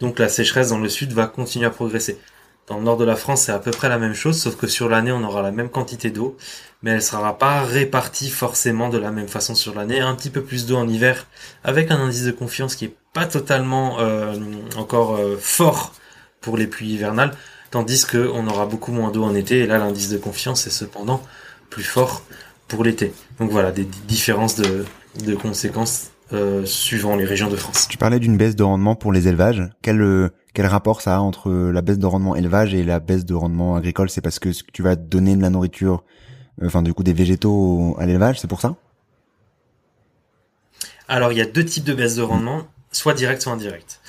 Donc 0.00 0.18
la 0.18 0.28
sécheresse 0.28 0.68
dans 0.68 0.78
le 0.78 0.90
sud 0.90 1.12
va 1.12 1.26
continuer 1.26 1.64
à 1.64 1.70
progresser. 1.70 2.18
Dans 2.66 2.76
le 2.76 2.84
nord 2.84 2.98
de 2.98 3.04
la 3.04 3.16
France, 3.16 3.42
c'est 3.42 3.52
à 3.52 3.58
peu 3.58 3.70
près 3.70 3.88
la 3.88 3.98
même 3.98 4.14
chose, 4.14 4.38
sauf 4.38 4.56
que 4.56 4.66
sur 4.66 4.90
l'année, 4.90 5.12
on 5.12 5.24
aura 5.24 5.40
la 5.40 5.50
même 5.50 5.70
quantité 5.70 6.10
d'eau, 6.10 6.36
mais 6.82 6.90
elle 6.92 7.02
sera 7.02 7.38
pas 7.38 7.62
répartie 7.62 8.28
forcément 8.28 8.90
de 8.90 8.98
la 8.98 9.10
même 9.10 9.28
façon 9.28 9.54
sur 9.54 9.74
l'année. 9.74 10.00
Un 10.00 10.14
petit 10.14 10.30
peu 10.30 10.42
plus 10.42 10.66
d'eau 10.66 10.76
en 10.76 10.88
hiver, 10.88 11.26
avec 11.62 11.90
un 11.90 11.98
indice 11.98 12.24
de 12.24 12.32
confiance 12.32 12.74
qui 12.74 12.86
est 12.86 12.96
pas 13.14 13.24
totalement 13.24 14.00
euh, 14.00 14.34
encore 14.76 15.16
euh, 15.16 15.38
fort 15.40 15.94
pour 16.42 16.58
les 16.58 16.66
pluies 16.66 16.90
hivernales, 16.90 17.32
tandis 17.70 18.04
qu'on 18.04 18.46
aura 18.46 18.66
beaucoup 18.66 18.92
moins 18.92 19.10
d'eau 19.10 19.24
en 19.24 19.34
été, 19.34 19.60
et 19.60 19.66
là 19.66 19.78
l'indice 19.78 20.10
de 20.10 20.18
confiance 20.18 20.66
est 20.66 20.76
cependant 20.82 21.22
plus 21.70 21.84
fort 21.84 22.22
pour 22.68 22.84
l'été. 22.84 23.14
Donc 23.38 23.50
voilà, 23.50 23.72
des 23.72 23.84
différences 23.84 24.56
de, 24.56 24.84
de 25.24 25.34
conséquences 25.34 26.10
euh, 26.32 26.66
suivant 26.66 27.16
les 27.16 27.24
régions 27.24 27.48
de 27.48 27.56
France. 27.56 27.86
Tu 27.88 27.98
parlais 27.98 28.18
d'une 28.18 28.36
baisse 28.36 28.56
de 28.56 28.62
rendement 28.62 28.96
pour 28.96 29.12
les 29.12 29.28
élevages. 29.28 29.62
Quel, 29.82 30.00
euh, 30.00 30.30
quel 30.52 30.66
rapport 30.66 31.00
ça 31.00 31.16
a 31.16 31.20
entre 31.20 31.50
la 31.50 31.82
baisse 31.82 31.98
de 31.98 32.06
rendement 32.06 32.34
élevage 32.34 32.74
et 32.74 32.82
la 32.82 33.00
baisse 33.00 33.24
de 33.24 33.34
rendement 33.34 33.76
agricole? 33.76 34.10
C'est 34.10 34.22
parce 34.22 34.38
que 34.38 34.48
tu 34.72 34.82
vas 34.82 34.96
donner 34.96 35.36
de 35.36 35.42
la 35.42 35.50
nourriture, 35.50 36.02
euh, 36.62 36.66
enfin 36.66 36.82
du 36.82 36.94
coup 36.94 37.04
des 37.04 37.12
végétaux 37.12 37.96
à 37.98 38.06
l'élevage, 38.06 38.40
c'est 38.40 38.48
pour 38.48 38.60
ça? 38.60 38.74
Alors 41.06 41.32
il 41.32 41.38
y 41.38 41.42
a 41.42 41.46
deux 41.46 41.64
types 41.64 41.84
de 41.84 41.94
baisse 41.94 42.16
de 42.16 42.22
rendement, 42.22 42.62
soit 42.94 43.14
direct 43.14 43.42
soit 43.42 43.52
indirect. 43.52 44.00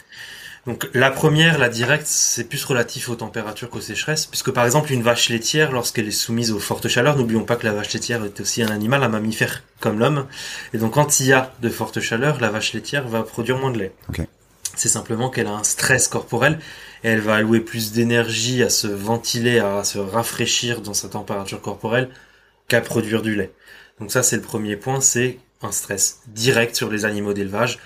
Donc 0.65 0.89
la 0.96 1.12
première, 1.12 1.60
la 1.60 1.70
directe, 1.70 2.08
c'est 2.08 2.46
plus 2.46 2.63
relatif 2.65 3.10
aux 3.10 3.15
températures 3.15 3.70
qu'aux 3.70 3.82
sécheresses, 3.82 4.25
puisque 4.25 4.50
par 4.50 4.65
exemple 4.65 4.92
une 4.92 5.04
vache 5.04 5.30
laitière, 5.30 5.72
lorsqu'elle 5.72 6.08
est 6.08 6.12
soumise 6.12 6.51
aux 6.51 6.60
fortes 6.60 6.88
chaleurs, 6.88 7.15
n'oublions 7.18 7.44
pas 7.44 7.56
que 7.56 7.68
la 7.68 7.74
vache 7.74 7.94
laitière 7.94 8.25
est 8.25 8.42
aussi 8.42 8.63
un 8.63 8.70
animal, 8.70 9.04
un 9.04 9.10
mammifère 9.10 9.62
comme 9.80 10.00
l'homme, 10.00 10.25
et 10.74 10.80
donc 10.80 10.94
quand 10.96 11.20
il 11.20 11.27
y 11.27 11.34
a 11.34 11.54
de 11.62 11.70
fortes 11.70 12.00
chaleurs, 12.00 12.42
la 12.42 12.50
vache 12.50 12.74
laitière 12.74 13.08
va 13.08 13.22
produire 13.22 13.60
moins 13.60 13.70
de 13.70 13.77
lait. 13.77 13.94
C'est 14.75 14.89
simplement 14.89 15.30
qu'elle 15.30 15.48
a 15.48 15.54
un 15.54 15.63
stress 15.63 16.08
corporel 16.08 16.60
et 17.04 17.10
elle 17.10 17.22
va 17.22 17.36
allouer 17.36 17.60
plus 17.60 17.92
d'énergie 17.92 18.63
à 18.63 18.70
se 18.70 18.88
ventiler, 18.88 19.60
à 19.60 19.84
se 19.84 20.00
rafraîchir 20.00 20.82
dans 20.82 20.96
sa 20.96 21.10
température 21.10 21.62
corporelle 21.62 22.10
qu'à 22.68 22.82
produire 22.82 23.22
du 23.22 23.36
lait. 23.36 23.51
Donc 24.00 24.12
ça 24.12 24.24
c'est 24.24 24.36
le 24.36 24.42
premier 24.42 24.77
point, 24.77 25.00
c'est 25.00 25.38
un 25.62 25.72
stress 25.72 26.22
direct 26.27 26.75
sur 26.75 26.89
les 26.89 27.06
animaux 27.06 27.34
d'élevage, 27.34 27.80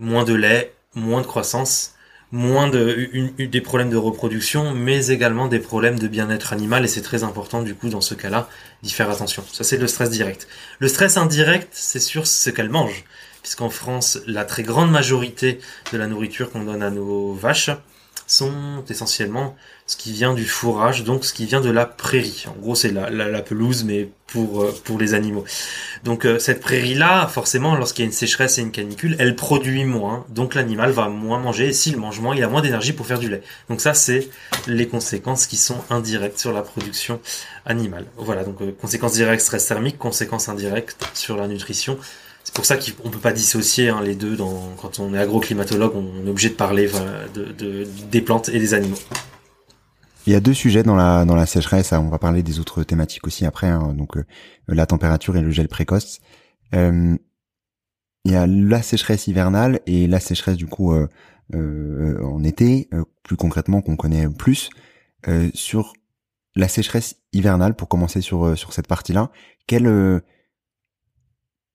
moins 0.00 0.24
de 0.24 0.34
lait, 0.34 0.74
moins 0.94 1.20
de 1.20 1.26
croissance, 1.26 1.94
moins 2.32 2.68
de 2.68 3.08
des 3.38 3.60
problèmes 3.60 3.90
de 3.90 3.96
reproduction, 3.96 4.74
mais 4.74 5.08
également 5.08 5.46
des 5.48 5.58
problèmes 5.58 5.98
de 5.98 6.08
bien-être 6.08 6.52
animal 6.52 6.84
et 6.84 6.88
c'est 6.88 7.02
très 7.02 7.24
important 7.24 7.62
du 7.62 7.74
coup 7.74 7.88
dans 7.88 8.00
ce 8.00 8.14
cas-là 8.14 8.48
d'y 8.82 8.90
faire 8.90 9.10
attention. 9.10 9.44
Ça 9.52 9.64
c'est 9.64 9.76
le 9.76 9.86
stress 9.86 10.10
direct. 10.10 10.48
Le 10.78 10.88
stress 10.88 11.16
indirect, 11.16 11.68
c'est 11.72 12.00
sur 12.00 12.26
ce 12.26 12.50
qu'elles 12.50 12.70
mangent, 12.70 13.04
puisqu'en 13.42 13.70
France, 13.70 14.18
la 14.26 14.44
très 14.44 14.62
grande 14.62 14.90
majorité 14.90 15.60
de 15.92 15.98
la 15.98 16.06
nourriture 16.06 16.50
qu'on 16.50 16.64
donne 16.64 16.82
à 16.82 16.90
nos 16.90 17.34
vaches 17.34 17.70
sont 18.26 18.84
essentiellement 18.88 19.56
ce 19.90 19.96
qui 19.96 20.12
vient 20.12 20.34
du 20.34 20.44
fourrage, 20.44 21.02
donc 21.02 21.24
ce 21.24 21.32
qui 21.32 21.46
vient 21.46 21.60
de 21.60 21.68
la 21.68 21.84
prairie. 21.84 22.44
En 22.46 22.56
gros, 22.60 22.76
c'est 22.76 22.92
la, 22.92 23.42
pelouse, 23.42 23.82
mais 23.82 24.08
pour 24.28 24.62
euh, 24.62 24.72
pour 24.84 25.00
les 25.00 25.14
animaux. 25.14 25.44
Donc 26.04 26.26
euh, 26.26 26.38
cette 26.38 26.60
prairie-là, 26.60 27.26
forcément, 27.26 27.74
lorsqu'il 27.74 28.04
y 28.04 28.06
a 28.06 28.06
une 28.06 28.12
sécheresse 28.12 28.58
et 28.58 28.60
une 28.60 28.70
canicule, 28.70 29.16
elle 29.18 29.34
produit 29.34 29.84
moins, 29.84 30.24
donc 30.28 30.54
l'animal 30.54 30.92
va 30.92 31.08
moins 31.08 31.40
manger. 31.40 31.70
Et 31.70 31.72
s'il 31.72 31.96
mange 31.96 32.20
moins, 32.20 32.36
il 32.36 32.44
a 32.44 32.48
moins 32.48 32.62
d'énergie 32.62 32.92
pour 32.92 33.04
faire 33.04 33.18
du 33.18 33.28
lait. 33.28 33.42
Donc 33.68 33.80
ça, 33.80 33.92
c'est 33.92 34.28
les 34.68 34.86
conséquences 34.86 35.48
qui 35.48 35.56
sont 35.56 35.82
indirectes 35.90 36.38
sur 36.38 36.52
la 36.52 36.62
production 36.62 37.18
animale. 37.66 38.06
Voilà, 38.16 38.44
donc 38.44 38.62
euh, 38.62 38.70
conséquences 38.80 39.14
directes 39.14 39.42
stress 39.42 39.66
thermique, 39.66 39.98
conséquences 39.98 40.48
indirectes 40.48 41.04
sur 41.14 41.36
la 41.36 41.48
nutrition. 41.48 41.98
C'est 42.44 42.54
pour 42.54 42.64
ça 42.64 42.76
qu'on 42.76 43.10
peut 43.10 43.18
pas 43.18 43.32
dissocier 43.32 43.88
hein, 43.88 44.02
les 44.04 44.14
deux. 44.14 44.36
Dans, 44.36 44.72
quand 44.80 45.00
on 45.00 45.14
est 45.14 45.18
agroclimatologue, 45.18 45.96
on 45.96 46.28
est 46.28 46.30
obligé 46.30 46.50
de 46.50 46.54
parler 46.54 46.88
de, 47.34 47.84
des 48.08 48.20
plantes 48.20 48.50
et 48.50 48.60
des 48.60 48.72
animaux. 48.72 48.96
Il 50.26 50.32
y 50.32 50.36
a 50.36 50.40
deux 50.40 50.54
sujets 50.54 50.82
dans 50.82 50.96
la 50.96 51.24
dans 51.24 51.34
la 51.34 51.46
sécheresse. 51.46 51.92
On 51.92 52.08
va 52.08 52.18
parler 52.18 52.42
des 52.42 52.60
autres 52.60 52.82
thématiques 52.84 53.26
aussi 53.26 53.46
après. 53.46 53.68
Hein, 53.68 53.94
donc 53.94 54.16
euh, 54.16 54.24
la 54.68 54.86
température 54.86 55.36
et 55.36 55.40
le 55.40 55.50
gel 55.50 55.68
précoce. 55.68 56.20
Euh, 56.74 57.16
il 58.24 58.32
y 58.32 58.36
a 58.36 58.46
la 58.46 58.82
sécheresse 58.82 59.26
hivernale 59.28 59.80
et 59.86 60.06
la 60.06 60.20
sécheresse 60.20 60.56
du 60.56 60.66
coup 60.66 60.92
euh, 60.92 61.08
euh 61.54 62.22
en 62.22 62.44
été, 62.44 62.90
plus 63.22 63.36
concrètement 63.36 63.80
qu'on 63.80 63.96
connaît 63.96 64.28
plus. 64.28 64.70
sur 65.54 65.94
la 66.56 66.68
sécheresse 66.68 67.16
hivernale, 67.32 67.74
pour 67.74 67.88
commencer 67.88 68.20
sur 68.20 68.56
sur 68.58 68.72
cette 68.72 68.88
partie-là, 68.88 69.30
quelle 69.66 70.22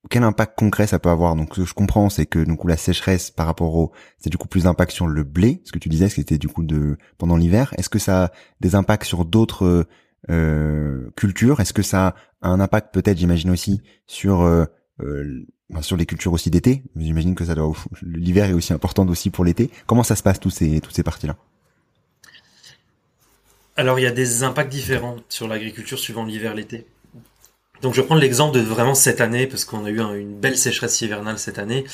quel 0.10 0.24
impact 0.24 0.58
concret 0.58 0.88
ça 0.88 1.00
peut 1.00 1.10
avoir 1.10 1.36
Donc 1.36 1.56
ce 1.56 1.62
que 1.62 1.66
je 1.66 1.74
comprends, 1.74 2.10
c'est 2.10 2.26
que 2.26 2.40
donc 2.40 2.64
la 2.66 2.78
sécheresse 2.78 3.32
par 3.32 3.46
rapport 3.46 3.76
au, 3.76 3.92
c'est 4.20 4.30
du 4.30 4.38
coup 4.38 4.48
plus 4.48 4.64
d'impact 4.64 4.92
sur 4.92 5.08
le 5.08 5.24
blé, 5.24 5.62
ce 5.66 5.72
que 5.72 5.80
tu 5.80 5.90
disais, 5.90 6.10
c'était 6.10 6.38
du 6.38 6.48
coup 6.48 6.64
de 6.64 6.98
pendant 7.18 7.38
l'hiver. 7.38 7.74
Est-ce 7.78 7.90
que 7.90 8.00
ça 8.00 8.26
a 8.26 8.32
des 8.62 8.76
impacts 8.76 9.06
sur 9.06 9.26
d'autres 9.26 9.88
euh, 10.30 11.10
cultures? 11.16 11.60
Est-ce 11.60 11.74
que 11.74 11.82
ça 11.82 12.16
a 12.42 12.50
un 12.50 12.60
impact 12.60 12.94
peut-être, 12.94 13.18
j'imagine 13.18 13.50
aussi, 13.50 13.82
sur 14.08 14.42
euh, 14.42 14.66
euh, 15.02 15.46
sur 15.82 15.98
les 15.98 16.06
cultures 16.06 16.34
aussi 16.34 16.50
d'été? 16.50 16.84
J'imagine 16.96 17.36
que 17.36 17.46
ça 17.46 17.56
doit 17.56 17.74
l'hiver 18.04 18.50
est 18.50 18.54
aussi 18.54 18.74
important 18.74 19.08
aussi 19.08 19.30
pour 19.30 19.46
l'été. 19.46 19.72
Comment 19.88 20.04
ça 20.04 20.16
se 20.16 20.24
passe 20.24 20.40
tous 20.40 20.52
ces 20.52 20.82
toutes 20.82 20.96
ces 20.96 21.04
parties-là? 21.04 21.36
Alors 23.78 24.00
il 24.00 24.04
y 24.04 24.08
a 24.08 24.12
des 24.12 24.44
impacts 24.44 24.72
différents 24.72 25.18
sur 25.28 25.48
l'agriculture 25.48 26.00
suivant 26.00 26.24
l'hiver, 26.24 26.54
l'été. 26.54 26.86
Donc 27.82 27.94
je 27.94 28.02
vais 28.02 28.06
prendre 28.06 28.22
l'exemple 28.22 28.56
de 28.56 28.62
vraiment 28.62 28.96
cette 28.96 29.22
année, 29.22 29.48
parce 29.48 29.66
qu'on 29.66 29.86
a 29.86 29.90
eu 29.90 30.00
une 30.00 30.40
belle 30.40 30.58
sécheresse 30.58 31.02
hivernale 31.02 31.40
cette 31.40 31.60
année. 31.60 31.86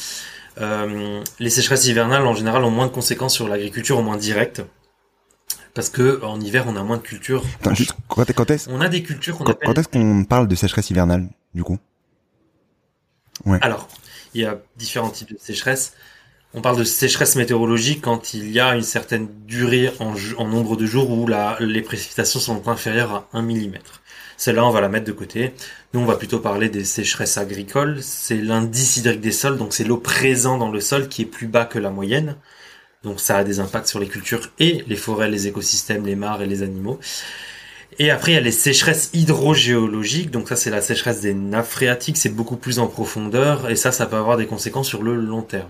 Euh, 0.59 1.23
les 1.39 1.49
sécheresses 1.49 1.85
hivernales, 1.85 2.25
en 2.25 2.33
général, 2.33 2.63
ont 2.63 2.71
moins 2.71 2.87
de 2.87 2.91
conséquences 2.91 3.33
sur 3.33 3.47
l'agriculture, 3.47 3.97
au 3.97 4.03
moins 4.03 4.17
directes. 4.17 4.61
Parce 5.73 5.89
que 5.89 6.21
en 6.23 6.39
hiver, 6.41 6.65
on 6.67 6.75
a 6.75 6.83
moins 6.83 6.97
de 6.97 7.01
cultures. 7.01 7.43
quand, 7.63 8.51
est-ce 8.51 8.69
On 8.69 8.81
a 8.81 8.89
des 8.89 9.03
cultures 9.03 9.37
qu'on 9.37 9.45
Quand 9.45 9.77
est-ce 9.77 9.87
qu'on 9.87 10.25
parle 10.25 10.47
de 10.47 10.55
sécheresse 10.55 10.89
hivernale, 10.89 11.29
du 11.53 11.63
coup? 11.63 11.77
Ouais. 13.45 13.57
Alors, 13.61 13.87
il 14.33 14.41
y 14.41 14.45
a 14.45 14.59
différents 14.75 15.09
types 15.09 15.31
de 15.31 15.39
sécheresse. 15.39 15.93
On 16.53 16.59
parle 16.59 16.77
de 16.77 16.83
sécheresse 16.83 17.37
météorologique 17.37 18.01
quand 18.01 18.33
il 18.33 18.51
y 18.51 18.59
a 18.59 18.75
une 18.75 18.83
certaine 18.83 19.29
durée 19.47 19.89
en, 19.99 20.47
nombre 20.47 20.75
de 20.75 20.85
jours 20.85 21.09
où 21.09 21.25
les 21.61 21.81
précipitations 21.81 22.41
sont 22.41 22.67
inférieures 22.67 23.13
à 23.13 23.37
1 23.37 23.41
mm. 23.41 23.73
Celle-là, 24.35 24.65
on 24.65 24.71
va 24.71 24.81
la 24.81 24.89
mettre 24.89 25.05
de 25.05 25.13
côté. 25.13 25.53
Nous, 25.93 26.01
on 26.01 26.05
va 26.05 26.17
plutôt 26.17 26.39
parler 26.39 26.67
des 26.67 26.83
sécheresses 26.83 27.37
agricoles. 27.37 27.99
C'est 28.01 28.35
l'indice 28.35 28.97
hydrique 28.97 29.21
des 29.21 29.31
sols, 29.31 29.57
donc 29.57 29.71
c'est 29.71 29.85
l'eau 29.85 29.97
présente 29.97 30.59
dans 30.59 30.71
le 30.71 30.81
sol 30.81 31.07
qui 31.07 31.21
est 31.21 31.25
plus 31.25 31.47
bas 31.47 31.63
que 31.63 31.79
la 31.79 31.89
moyenne. 31.89 32.35
Donc 33.03 33.21
ça 33.21 33.37
a 33.37 33.43
des 33.45 33.61
impacts 33.61 33.87
sur 33.87 33.99
les 33.99 34.07
cultures 34.07 34.49
et 34.59 34.83
les 34.87 34.95
forêts, 34.97 35.29
les 35.29 35.47
écosystèmes, 35.47 36.05
les 36.05 36.15
mares 36.15 36.41
et 36.41 36.47
les 36.47 36.63
animaux. 36.63 36.99
Et 37.97 38.11
après, 38.11 38.31
il 38.31 38.35
y 38.35 38.37
a 38.37 38.41
les 38.41 38.51
sécheresses 38.51 39.09
hydrogéologiques. 39.13 40.31
Donc 40.31 40.49
ça, 40.49 40.57
c'est 40.57 40.69
la 40.69 40.81
sécheresse 40.81 41.21
des 41.21 41.33
nappes 41.33 41.67
phréatiques. 41.67 42.17
C'est 42.17 42.29
beaucoup 42.29 42.57
plus 42.57 42.79
en 42.79 42.87
profondeur. 42.87 43.69
Et 43.69 43.75
ça, 43.77 43.91
ça 43.91 44.05
peut 44.05 44.17
avoir 44.17 44.35
des 44.37 44.47
conséquences 44.47 44.87
sur 44.87 45.03
le 45.03 45.15
long 45.15 45.43
terme. 45.43 45.69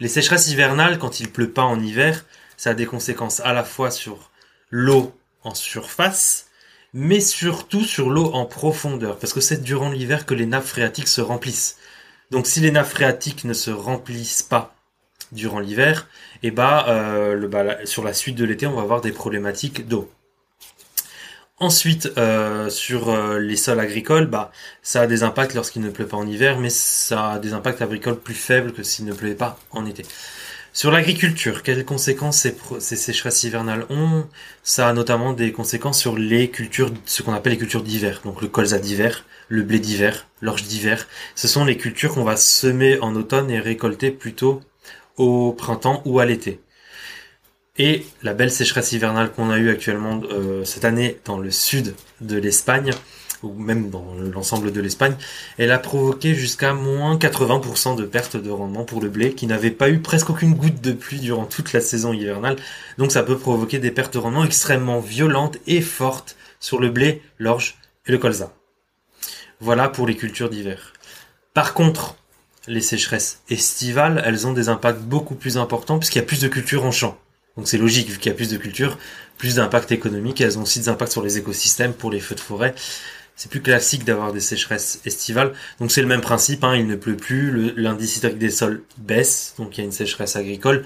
Les 0.00 0.08
sécheresses 0.08 0.48
hivernales, 0.48 0.98
quand 0.98 1.20
il 1.20 1.30
pleut 1.30 1.50
pas 1.50 1.62
en 1.62 1.78
hiver, 1.78 2.24
ça 2.56 2.70
a 2.70 2.74
des 2.74 2.86
conséquences 2.86 3.40
à 3.40 3.52
la 3.52 3.64
fois 3.64 3.90
sur 3.90 4.30
l'eau 4.70 5.14
en 5.42 5.54
surface, 5.54 6.46
mais 6.94 7.20
surtout 7.20 7.84
sur 7.84 8.08
l'eau 8.10 8.32
en 8.32 8.46
profondeur, 8.46 9.18
parce 9.18 9.34
que 9.34 9.40
c'est 9.40 9.62
durant 9.62 9.90
l'hiver 9.90 10.24
que 10.24 10.34
les 10.34 10.46
nappes 10.46 10.64
phréatiques 10.64 11.08
se 11.08 11.20
remplissent. 11.20 11.76
Donc 12.30 12.46
si 12.46 12.60
les 12.60 12.70
nappes 12.70 12.88
phréatiques 12.88 13.44
ne 13.44 13.52
se 13.52 13.70
remplissent 13.70 14.42
pas 14.42 14.74
durant 15.32 15.60
l'hiver, 15.60 16.08
eh 16.42 16.50
bah, 16.50 16.86
sur 17.84 18.02
la 18.02 18.14
suite 18.14 18.36
de 18.36 18.44
l'été, 18.44 18.66
on 18.66 18.74
va 18.74 18.82
avoir 18.82 19.02
des 19.02 19.12
problématiques 19.12 19.86
d'eau. 19.86 20.10
Ensuite, 21.62 22.10
euh, 22.16 22.70
sur 22.70 23.10
euh, 23.10 23.38
les 23.38 23.56
sols 23.56 23.80
agricoles, 23.80 24.26
bah, 24.26 24.50
ça 24.82 25.02
a 25.02 25.06
des 25.06 25.22
impacts 25.22 25.52
lorsqu'il 25.54 25.82
ne 25.82 25.90
pleut 25.90 26.06
pas 26.06 26.16
en 26.16 26.26
hiver, 26.26 26.58
mais 26.58 26.70
ça 26.70 27.32
a 27.32 27.38
des 27.38 27.52
impacts 27.52 27.82
agricoles 27.82 28.18
plus 28.18 28.34
faibles 28.34 28.72
que 28.72 28.82
s'il 28.82 29.04
ne 29.04 29.12
pleuvait 29.12 29.34
pas 29.34 29.58
en 29.70 29.84
été. 29.84 30.06
Sur 30.72 30.90
l'agriculture, 30.90 31.62
quelles 31.62 31.84
conséquences 31.84 32.38
ces, 32.38 32.56
ces, 32.78 32.96
sécheresses 32.96 33.44
hivernales 33.44 33.84
ont? 33.90 34.26
Ça 34.62 34.88
a 34.88 34.94
notamment 34.94 35.34
des 35.34 35.52
conséquences 35.52 35.98
sur 35.98 36.16
les 36.16 36.48
cultures, 36.48 36.92
ce 37.04 37.22
qu'on 37.22 37.34
appelle 37.34 37.52
les 37.52 37.58
cultures 37.58 37.82
d'hiver. 37.82 38.22
Donc 38.24 38.40
le 38.40 38.48
colza 38.48 38.78
d'hiver, 38.78 39.26
le 39.48 39.62
blé 39.62 39.80
d'hiver, 39.80 40.28
l'orge 40.40 40.62
d'hiver. 40.62 41.08
Ce 41.34 41.46
sont 41.46 41.66
les 41.66 41.76
cultures 41.76 42.14
qu'on 42.14 42.24
va 42.24 42.36
semer 42.36 42.98
en 43.00 43.14
automne 43.16 43.50
et 43.50 43.60
récolter 43.60 44.10
plutôt 44.10 44.62
au 45.18 45.52
printemps 45.52 46.00
ou 46.06 46.20
à 46.20 46.24
l'été. 46.24 46.60
Et 47.82 48.04
la 48.22 48.34
belle 48.34 48.50
sécheresse 48.50 48.92
hivernale 48.92 49.32
qu'on 49.32 49.48
a 49.48 49.56
eue 49.56 49.70
actuellement 49.70 50.20
euh, 50.30 50.66
cette 50.66 50.84
année 50.84 51.18
dans 51.24 51.38
le 51.38 51.50
sud 51.50 51.94
de 52.20 52.36
l'Espagne, 52.36 52.90
ou 53.42 53.54
même 53.54 53.88
dans 53.88 54.04
l'ensemble 54.34 54.70
de 54.70 54.82
l'Espagne, 54.82 55.14
elle 55.56 55.72
a 55.72 55.78
provoqué 55.78 56.34
jusqu'à 56.34 56.74
moins 56.74 57.16
80% 57.16 57.96
de 57.96 58.04
perte 58.04 58.36
de 58.36 58.50
rendement 58.50 58.84
pour 58.84 59.00
le 59.00 59.08
blé, 59.08 59.32
qui 59.32 59.46
n'avait 59.46 59.70
pas 59.70 59.88
eu 59.88 60.00
presque 60.00 60.28
aucune 60.28 60.52
goutte 60.52 60.82
de 60.82 60.92
pluie 60.92 61.20
durant 61.20 61.46
toute 61.46 61.72
la 61.72 61.80
saison 61.80 62.12
hivernale. 62.12 62.56
Donc 62.98 63.12
ça 63.12 63.22
peut 63.22 63.38
provoquer 63.38 63.78
des 63.78 63.90
pertes 63.90 64.12
de 64.12 64.18
rendement 64.18 64.44
extrêmement 64.44 65.00
violentes 65.00 65.56
et 65.66 65.80
fortes 65.80 66.36
sur 66.58 66.80
le 66.80 66.90
blé, 66.90 67.22
l'orge 67.38 67.78
et 68.04 68.12
le 68.12 68.18
colza. 68.18 68.52
Voilà 69.58 69.88
pour 69.88 70.06
les 70.06 70.16
cultures 70.16 70.50
d'hiver. 70.50 70.92
Par 71.54 71.72
contre, 71.72 72.16
les 72.68 72.82
sécheresses 72.82 73.40
estivales, 73.48 74.22
elles 74.26 74.46
ont 74.46 74.52
des 74.52 74.68
impacts 74.68 75.00
beaucoup 75.00 75.34
plus 75.34 75.56
importants 75.56 75.98
puisqu'il 75.98 76.18
y 76.18 76.22
a 76.22 76.26
plus 76.26 76.42
de 76.42 76.48
cultures 76.48 76.84
en 76.84 76.90
champ. 76.90 77.16
Donc 77.60 77.68
c'est 77.68 77.76
logique, 77.76 78.08
vu 78.08 78.16
qu'il 78.16 78.32
y 78.32 78.34
a 78.34 78.36
plus 78.36 78.48
de 78.48 78.56
cultures, 78.56 78.96
plus 79.36 79.56
d'impact 79.56 79.92
économique, 79.92 80.40
elles 80.40 80.58
ont 80.58 80.62
aussi 80.62 80.78
des 80.78 80.88
impacts 80.88 81.12
sur 81.12 81.22
les 81.22 81.36
écosystèmes 81.36 81.92
pour 81.92 82.10
les 82.10 82.18
feux 82.18 82.34
de 82.34 82.40
forêt 82.40 82.74
c'est 83.36 83.50
plus 83.50 83.60
classique 83.60 84.04
d'avoir 84.04 84.32
des 84.32 84.40
sécheresses 84.40 85.00
estivales. 85.04 85.52
Donc 85.78 85.90
c'est 85.90 86.00
le 86.00 86.06
même 86.06 86.22
principe, 86.22 86.64
hein, 86.64 86.74
il 86.74 86.86
ne 86.86 86.96
pleut 86.96 87.16
plus, 87.16 87.72
l'indice 87.74 88.16
hydrique 88.16 88.38
des 88.38 88.50
sols 88.50 88.82
baisse, 88.96 89.54
donc 89.58 89.76
il 89.76 89.80
y 89.80 89.82
a 89.82 89.86
une 89.86 89.92
sécheresse 89.92 90.36
agricole, 90.36 90.84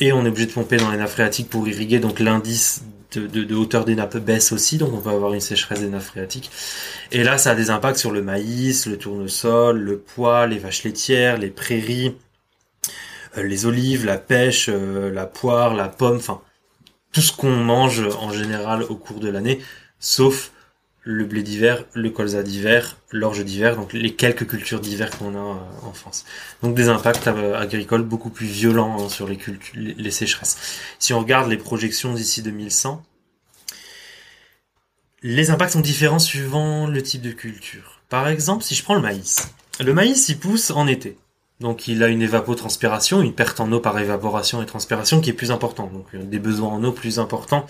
et 0.00 0.12
on 0.12 0.24
est 0.24 0.28
obligé 0.28 0.46
de 0.46 0.52
pomper 0.52 0.76
dans 0.76 0.90
les 0.90 0.96
nappes 0.96 1.10
phréatiques 1.10 1.50
pour 1.50 1.66
irriguer, 1.68 2.00
donc 2.00 2.18
l'indice 2.18 2.82
de, 3.12 3.54
hauteur 3.54 3.84
des 3.84 3.94
nappes 3.94 4.18
baisse 4.18 4.52
aussi, 4.52 4.78
donc 4.78 4.92
on 4.92 4.98
va 4.98 5.12
avoir 5.12 5.34
une 5.34 5.40
sécheresse 5.40 5.80
des 5.80 5.88
nappes 5.88 6.02
phréatiques. 6.02 6.50
Et 7.12 7.24
là, 7.24 7.38
ça 7.38 7.50
a 7.52 7.54
des 7.54 7.70
impacts 7.70 7.98
sur 7.98 8.12
le 8.12 8.22
maïs, 8.22 8.86
le 8.86 8.96
tournesol, 8.96 9.78
le 9.78 9.98
pois, 9.98 10.46
les 10.46 10.58
vaches 10.58 10.84
laitières, 10.84 11.38
les 11.38 11.50
prairies, 11.50 12.14
les 13.42 13.66
olives, 13.66 14.04
la 14.04 14.18
pêche, 14.18 14.68
euh, 14.68 15.12
la 15.12 15.26
poire, 15.26 15.74
la 15.74 15.88
pomme, 15.88 16.16
enfin 16.16 16.40
tout 17.12 17.20
ce 17.20 17.32
qu'on 17.32 17.50
mange 17.56 18.02
en 18.20 18.30
général 18.32 18.82
au 18.82 18.94
cours 18.94 19.20
de 19.20 19.28
l'année, 19.28 19.60
sauf 19.98 20.52
le 21.02 21.24
blé 21.24 21.42
d'hiver, 21.42 21.84
le 21.94 22.10
colza 22.10 22.42
d'hiver, 22.42 22.98
l'orge 23.12 23.42
d'hiver, 23.42 23.76
donc 23.76 23.94
les 23.94 24.14
quelques 24.14 24.46
cultures 24.46 24.80
d'hiver 24.80 25.10
qu'on 25.16 25.34
a 25.34 25.38
euh, 25.38 25.86
en 25.86 25.92
France. 25.92 26.26
Donc 26.62 26.74
des 26.74 26.88
impacts 26.88 27.28
euh, 27.28 27.58
agricoles 27.58 28.02
beaucoup 28.02 28.30
plus 28.30 28.46
violents 28.46 29.04
hein, 29.04 29.08
sur 29.08 29.26
les, 29.26 29.38
les 29.74 30.10
sécheresses. 30.10 30.58
Si 30.98 31.14
on 31.14 31.20
regarde 31.20 31.48
les 31.48 31.56
projections 31.56 32.12
d'ici 32.12 32.42
2100, 32.42 33.02
les 35.22 35.50
impacts 35.50 35.72
sont 35.72 35.80
différents 35.80 36.18
suivant 36.18 36.86
le 36.86 37.02
type 37.02 37.22
de 37.22 37.32
culture. 37.32 38.02
Par 38.08 38.28
exemple, 38.28 38.62
si 38.62 38.74
je 38.74 38.82
prends 38.82 38.94
le 38.94 39.00
maïs. 39.00 39.50
Le 39.80 39.92
maïs, 39.92 40.28
il 40.28 40.38
pousse 40.38 40.70
en 40.70 40.86
été. 40.86 41.16
Donc 41.60 41.88
il 41.88 42.02
a 42.04 42.08
une 42.08 42.22
évapotranspiration, 42.22 43.20
une 43.20 43.34
perte 43.34 43.58
en 43.58 43.70
eau 43.72 43.80
par 43.80 43.98
évaporation 43.98 44.62
et 44.62 44.66
transpiration 44.66 45.20
qui 45.20 45.30
est 45.30 45.34
plus 45.34 45.50
importante. 45.50 45.92
Donc 45.92 46.06
des 46.14 46.38
besoins 46.38 46.70
en 46.70 46.84
eau 46.84 46.92
plus 46.92 47.18
importants 47.18 47.66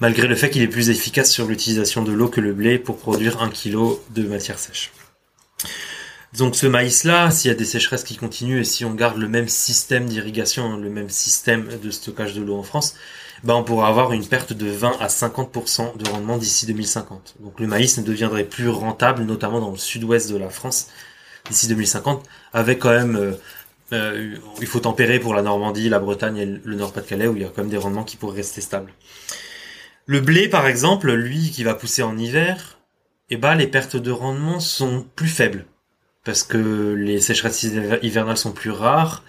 malgré 0.00 0.26
le 0.26 0.34
fait 0.34 0.50
qu'il 0.50 0.62
est 0.62 0.68
plus 0.68 0.90
efficace 0.90 1.30
sur 1.30 1.46
l'utilisation 1.46 2.02
de 2.02 2.12
l'eau 2.12 2.28
que 2.28 2.40
le 2.40 2.52
blé 2.52 2.78
pour 2.78 2.96
produire 2.96 3.42
un 3.42 3.50
kilo 3.50 4.02
de 4.10 4.22
matière 4.22 4.58
sèche. 4.58 4.92
Donc 6.36 6.54
ce 6.56 6.66
maïs-là, 6.66 7.30
s'il 7.30 7.50
y 7.50 7.52
a 7.52 7.56
des 7.56 7.64
sécheresses 7.64 8.04
qui 8.04 8.16
continuent 8.16 8.60
et 8.60 8.64
si 8.64 8.84
on 8.84 8.94
garde 8.94 9.18
le 9.18 9.28
même 9.28 9.48
système 9.48 10.06
d'irrigation, 10.06 10.76
le 10.76 10.88
même 10.88 11.10
système 11.10 11.68
de 11.82 11.90
stockage 11.90 12.34
de 12.34 12.42
l'eau 12.42 12.56
en 12.56 12.62
France, 12.62 12.94
ben 13.42 13.54
on 13.54 13.64
pourra 13.64 13.88
avoir 13.88 14.12
une 14.12 14.26
perte 14.26 14.52
de 14.52 14.70
20 14.70 14.98
à 15.00 15.08
50% 15.08 15.96
de 15.96 16.08
rendement 16.08 16.38
d'ici 16.38 16.66
2050. 16.66 17.34
Donc 17.40 17.58
le 17.58 17.66
maïs 17.66 17.98
ne 17.98 18.04
deviendrait 18.04 18.44
plus 18.44 18.68
rentable, 18.68 19.24
notamment 19.24 19.60
dans 19.60 19.72
le 19.72 19.76
sud-ouest 19.76 20.30
de 20.30 20.36
la 20.36 20.50
France, 20.50 20.88
d'ici 21.50 21.68
2050, 21.68 22.26
avec 22.52 22.78
quand 22.78 22.90
même... 22.90 23.16
Euh, 23.16 23.32
euh, 23.92 24.36
il 24.60 24.66
faut 24.68 24.78
tempérer 24.80 25.18
pour 25.18 25.34
la 25.34 25.42
Normandie, 25.42 25.88
la 25.88 25.98
Bretagne 25.98 26.36
et 26.36 26.46
le 26.46 26.76
Nord-Pas-de-Calais, 26.76 27.26
où 27.26 27.36
il 27.36 27.42
y 27.42 27.44
a 27.44 27.48
quand 27.48 27.62
même 27.62 27.70
des 27.70 27.76
rendements 27.76 28.04
qui 28.04 28.16
pourraient 28.16 28.36
rester 28.36 28.60
stables. 28.60 28.92
Le 30.06 30.20
blé, 30.20 30.48
par 30.48 30.66
exemple, 30.68 31.12
lui 31.12 31.50
qui 31.50 31.64
va 31.64 31.74
pousser 31.74 32.02
en 32.02 32.16
hiver, 32.16 32.78
eh 33.30 33.36
ben, 33.36 33.54
les 33.56 33.66
pertes 33.66 33.96
de 33.96 34.10
rendement 34.10 34.60
sont 34.60 35.06
plus 35.16 35.28
faibles. 35.28 35.64
Parce 36.24 36.42
que 36.42 36.94
les 36.98 37.18
sécheresses 37.20 37.62
hivernales 38.02 38.36
sont 38.36 38.52
plus 38.52 38.70
rares 38.70 39.22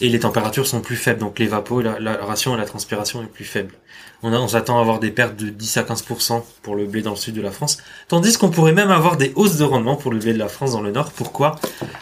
et 0.00 0.08
les 0.08 0.20
températures 0.20 0.66
sont 0.66 0.80
plus 0.80 0.96
faibles. 0.96 1.20
Donc 1.20 1.38
l'évaporation 1.38 2.54
et 2.54 2.58
la 2.58 2.64
transpiration 2.64 3.22
est 3.22 3.26
plus 3.26 3.44
faible. 3.44 3.74
On, 4.22 4.32
on 4.32 4.48
s'attend 4.48 4.78
à 4.78 4.80
avoir 4.80 4.98
des 4.98 5.10
pertes 5.10 5.36
de 5.36 5.50
10 5.50 5.76
à 5.76 5.82
15% 5.82 6.42
pour 6.62 6.74
le 6.74 6.86
blé 6.86 7.02
dans 7.02 7.10
le 7.10 7.16
sud 7.16 7.34
de 7.34 7.42
la 7.42 7.50
France. 7.50 7.78
Tandis 8.08 8.38
qu'on 8.38 8.48
pourrait 8.48 8.72
même 8.72 8.90
avoir 8.90 9.18
des 9.18 9.32
hausses 9.36 9.58
de 9.58 9.64
rendement 9.64 9.96
pour 9.96 10.10
le 10.10 10.18
blé 10.18 10.32
de 10.32 10.38
la 10.38 10.48
France 10.48 10.72
dans 10.72 10.80
le 10.80 10.90
nord. 10.90 11.12
Pourquoi? 11.12 11.56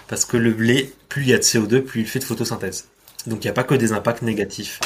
Parce 0.06 0.24
que 0.24 0.36
le 0.36 0.52
blé, 0.52 0.94
plus 1.08 1.22
il 1.22 1.28
y 1.28 1.34
a 1.34 1.38
de 1.38 1.42
CO2, 1.42 1.80
plus 1.80 2.02
il 2.02 2.06
fait 2.06 2.20
de 2.20 2.24
photosynthèse. 2.24 2.88
Donc 3.26 3.42
il 3.42 3.48
n'y 3.48 3.50
a 3.50 3.54
pas 3.54 3.64
que 3.64 3.74
des 3.74 3.92
impacts 3.92 4.22
négatifs. 4.22 4.78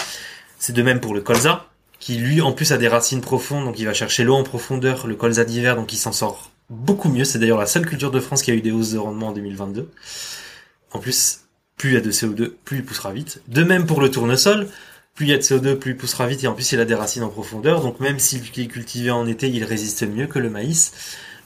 C'est 0.58 0.72
de 0.72 0.82
même 0.82 1.00
pour 1.00 1.14
le 1.14 1.20
colza 1.20 1.66
qui 1.98 2.16
lui 2.16 2.40
en 2.40 2.52
plus 2.52 2.72
a 2.72 2.78
des 2.78 2.88
racines 2.88 3.20
profondes, 3.20 3.66
donc 3.66 3.78
il 3.78 3.84
va 3.84 3.92
chercher 3.92 4.24
l'eau 4.24 4.34
en 4.34 4.42
profondeur, 4.42 5.06
le 5.06 5.14
colza 5.14 5.44
d'hiver, 5.44 5.76
donc 5.76 5.92
il 5.92 5.98
s'en 5.98 6.12
sort 6.12 6.49
beaucoup 6.70 7.08
mieux. 7.08 7.24
C'est 7.24 7.38
d'ailleurs 7.38 7.58
la 7.58 7.66
seule 7.66 7.86
culture 7.86 8.10
de 8.10 8.20
France 8.20 8.42
qui 8.42 8.50
a 8.50 8.54
eu 8.54 8.62
des 8.62 8.70
hausses 8.70 8.92
de 8.92 8.98
rendement 8.98 9.28
en 9.28 9.32
2022. 9.32 9.90
En 10.92 10.98
plus, 10.98 11.40
plus 11.76 11.90
il 11.90 11.94
y 11.94 11.96
a 11.96 12.00
de 12.00 12.10
CO2, 12.10 12.52
plus 12.64 12.78
il 12.78 12.84
poussera 12.84 13.12
vite. 13.12 13.42
De 13.48 13.62
même 13.62 13.86
pour 13.86 14.00
le 14.00 14.10
tournesol, 14.10 14.68
plus 15.14 15.26
il 15.26 15.30
y 15.30 15.34
a 15.34 15.36
de 15.36 15.42
CO2, 15.42 15.74
plus 15.76 15.92
il 15.92 15.96
poussera 15.96 16.26
vite, 16.26 16.44
et 16.44 16.46
en 16.46 16.54
plus 16.54 16.72
il 16.72 16.80
a 16.80 16.84
des 16.84 16.94
racines 16.94 17.22
en 17.22 17.28
profondeur, 17.28 17.80
donc 17.82 18.00
même 18.00 18.18
s'il 18.18 18.42
est 18.42 18.66
cultivé 18.66 19.10
en 19.10 19.26
été, 19.26 19.48
il 19.48 19.64
résiste 19.64 20.06
mieux 20.06 20.26
que 20.26 20.38
le 20.38 20.50
maïs. 20.50 20.92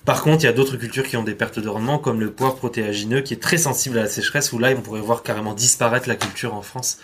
Par 0.04 0.22
contre, 0.22 0.42
il 0.42 0.46
y 0.46 0.50
a 0.50 0.52
d'autres 0.52 0.76
cultures 0.76 1.04
qui 1.04 1.16
ont 1.16 1.22
des 1.22 1.34
pertes 1.34 1.58
de 1.58 1.68
rendement, 1.68 1.98
comme 1.98 2.20
le 2.20 2.30
poivre 2.30 2.56
protéagineux, 2.56 3.22
qui 3.22 3.32
est 3.32 3.42
très 3.42 3.56
sensible 3.56 3.98
à 3.98 4.02
la 4.02 4.08
sécheresse, 4.08 4.52
où 4.52 4.58
là, 4.58 4.70
on 4.76 4.82
pourrait 4.82 5.00
voir 5.00 5.22
carrément 5.22 5.54
disparaître 5.54 6.08
la 6.08 6.16
culture 6.16 6.54
en 6.54 6.62
France 6.62 6.98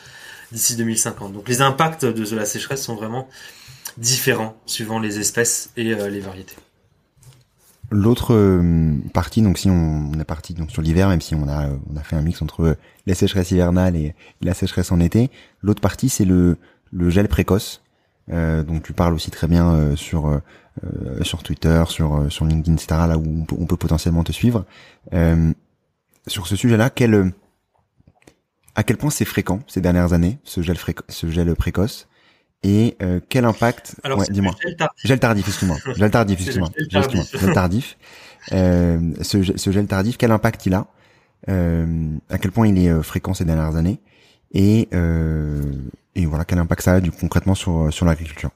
d'ici 0.53 0.77
2050. 0.77 1.33
Donc 1.33 1.49
les 1.49 1.63
impacts 1.63 2.05
de 2.05 2.37
la 2.37 2.45
sécheresse 2.45 2.83
sont 2.83 2.97
vraiment 2.97 3.29
différents 3.97 4.61
suivant 4.67 4.99
les 4.99 5.19
espèces 5.19 5.71
et 5.77 5.93
euh, 5.95 6.09
les 6.09 6.21
variétés. 6.21 6.57
L'autre 7.93 8.35
euh, 8.35 8.95
partie, 9.13 9.43
donc 9.43 9.59
si 9.59 9.69
on, 9.69 10.13
est 10.13 10.25
parti 10.25 10.55
donc 10.55 10.71
sur 10.71 10.81
l'hiver, 10.81 11.09
même 11.09 11.21
si 11.21 11.35
on 11.35 11.49
a 11.49 11.69
on 11.93 11.97
a 11.97 12.03
fait 12.03 12.15
un 12.15 12.23
mix 12.23 12.41
entre 12.41 12.77
les 13.07 13.15
sécheresses 13.15 13.51
hivernales 13.51 13.97
et, 13.97 14.15
la 14.43 14.55
sécheresse 14.55 14.93
en 14.93 15.01
été, 15.01 15.29
l'autre 15.61 15.81
partie 15.81 16.09
c'est 16.09 16.25
le 16.25 16.57
le 16.93 17.11
gel 17.11 17.27
précoce. 17.27 17.83
Euh, 18.33 18.63
donc 18.63 18.85
tu 18.85 18.93
parles 18.93 19.13
aussi 19.13 19.33
très 19.33 19.49
bien 19.49 19.73
euh, 19.73 19.97
sur 19.97 20.41
sur 21.23 21.43
Twitter, 21.43 21.83
sur 21.89 22.27
sur 22.31 22.45
LinkedIn, 22.45 22.75
etc. 22.75 23.03
Là 23.09 23.19
où 23.19 23.25
on 23.27 23.45
peut, 23.45 23.57
on 23.59 23.67
peut 23.67 23.77
potentiellement 23.77 24.23
te 24.23 24.33
suivre. 24.33 24.65
sur 26.29 26.47
ce 26.47 26.55
sujet-là, 26.55 26.91
quel 26.91 27.33
à 28.77 28.85
quel 28.85 28.99
point 28.99 29.11
c'est 29.11 29.25
fréquent 29.25 29.61
ces 29.67 29.81
dernières 29.81 30.13
années, 30.13 30.39
ce 30.45 30.63
gel, 30.63 30.77
ce 31.09 31.29
gel 31.29 31.55
précoce? 31.57 32.09
Et 32.63 32.97
euh, 33.03 33.21
quel 33.29 33.45
impact? 33.45 33.97
Ouais, 34.05 34.27
dis-moi. 34.31 34.53
gel 35.05 35.19
tardif. 35.19 35.49
Excuse-moi. 35.49 35.79
Gel 35.97 36.11
tardif 36.11 36.39
excuse-moi. 36.39 36.71
gel 36.91 37.53
tardif. 37.53 37.97
Euh, 38.53 38.99
ce, 39.23 39.57
ce, 39.57 39.71
gel 39.71 39.87
tardif 39.87 40.17
quel 40.17 40.31
impact 40.31 40.67
il 40.67 40.75
a? 40.75 40.87
Euh, 41.49 42.17
à 42.29 42.39
quel 42.39 42.53
point 42.53 42.69
il 42.69 42.79
est 42.79 42.91
euh, 42.91 43.03
fréquent 43.03 43.33
ces 43.35 43.45
dernières 43.45 43.77
années? 43.77 44.01
Et 44.53 44.89
euh, 44.93 45.63
et 46.15 46.27
voilà 46.27 46.45
quel 46.45 46.59
impact 46.59 46.83
ça 46.83 46.95
a 46.95 47.01
du 47.01 47.11
concrètement 47.11 47.55
sur 47.55 47.93
sur 47.93 48.05
l'agriculture? 48.05 48.51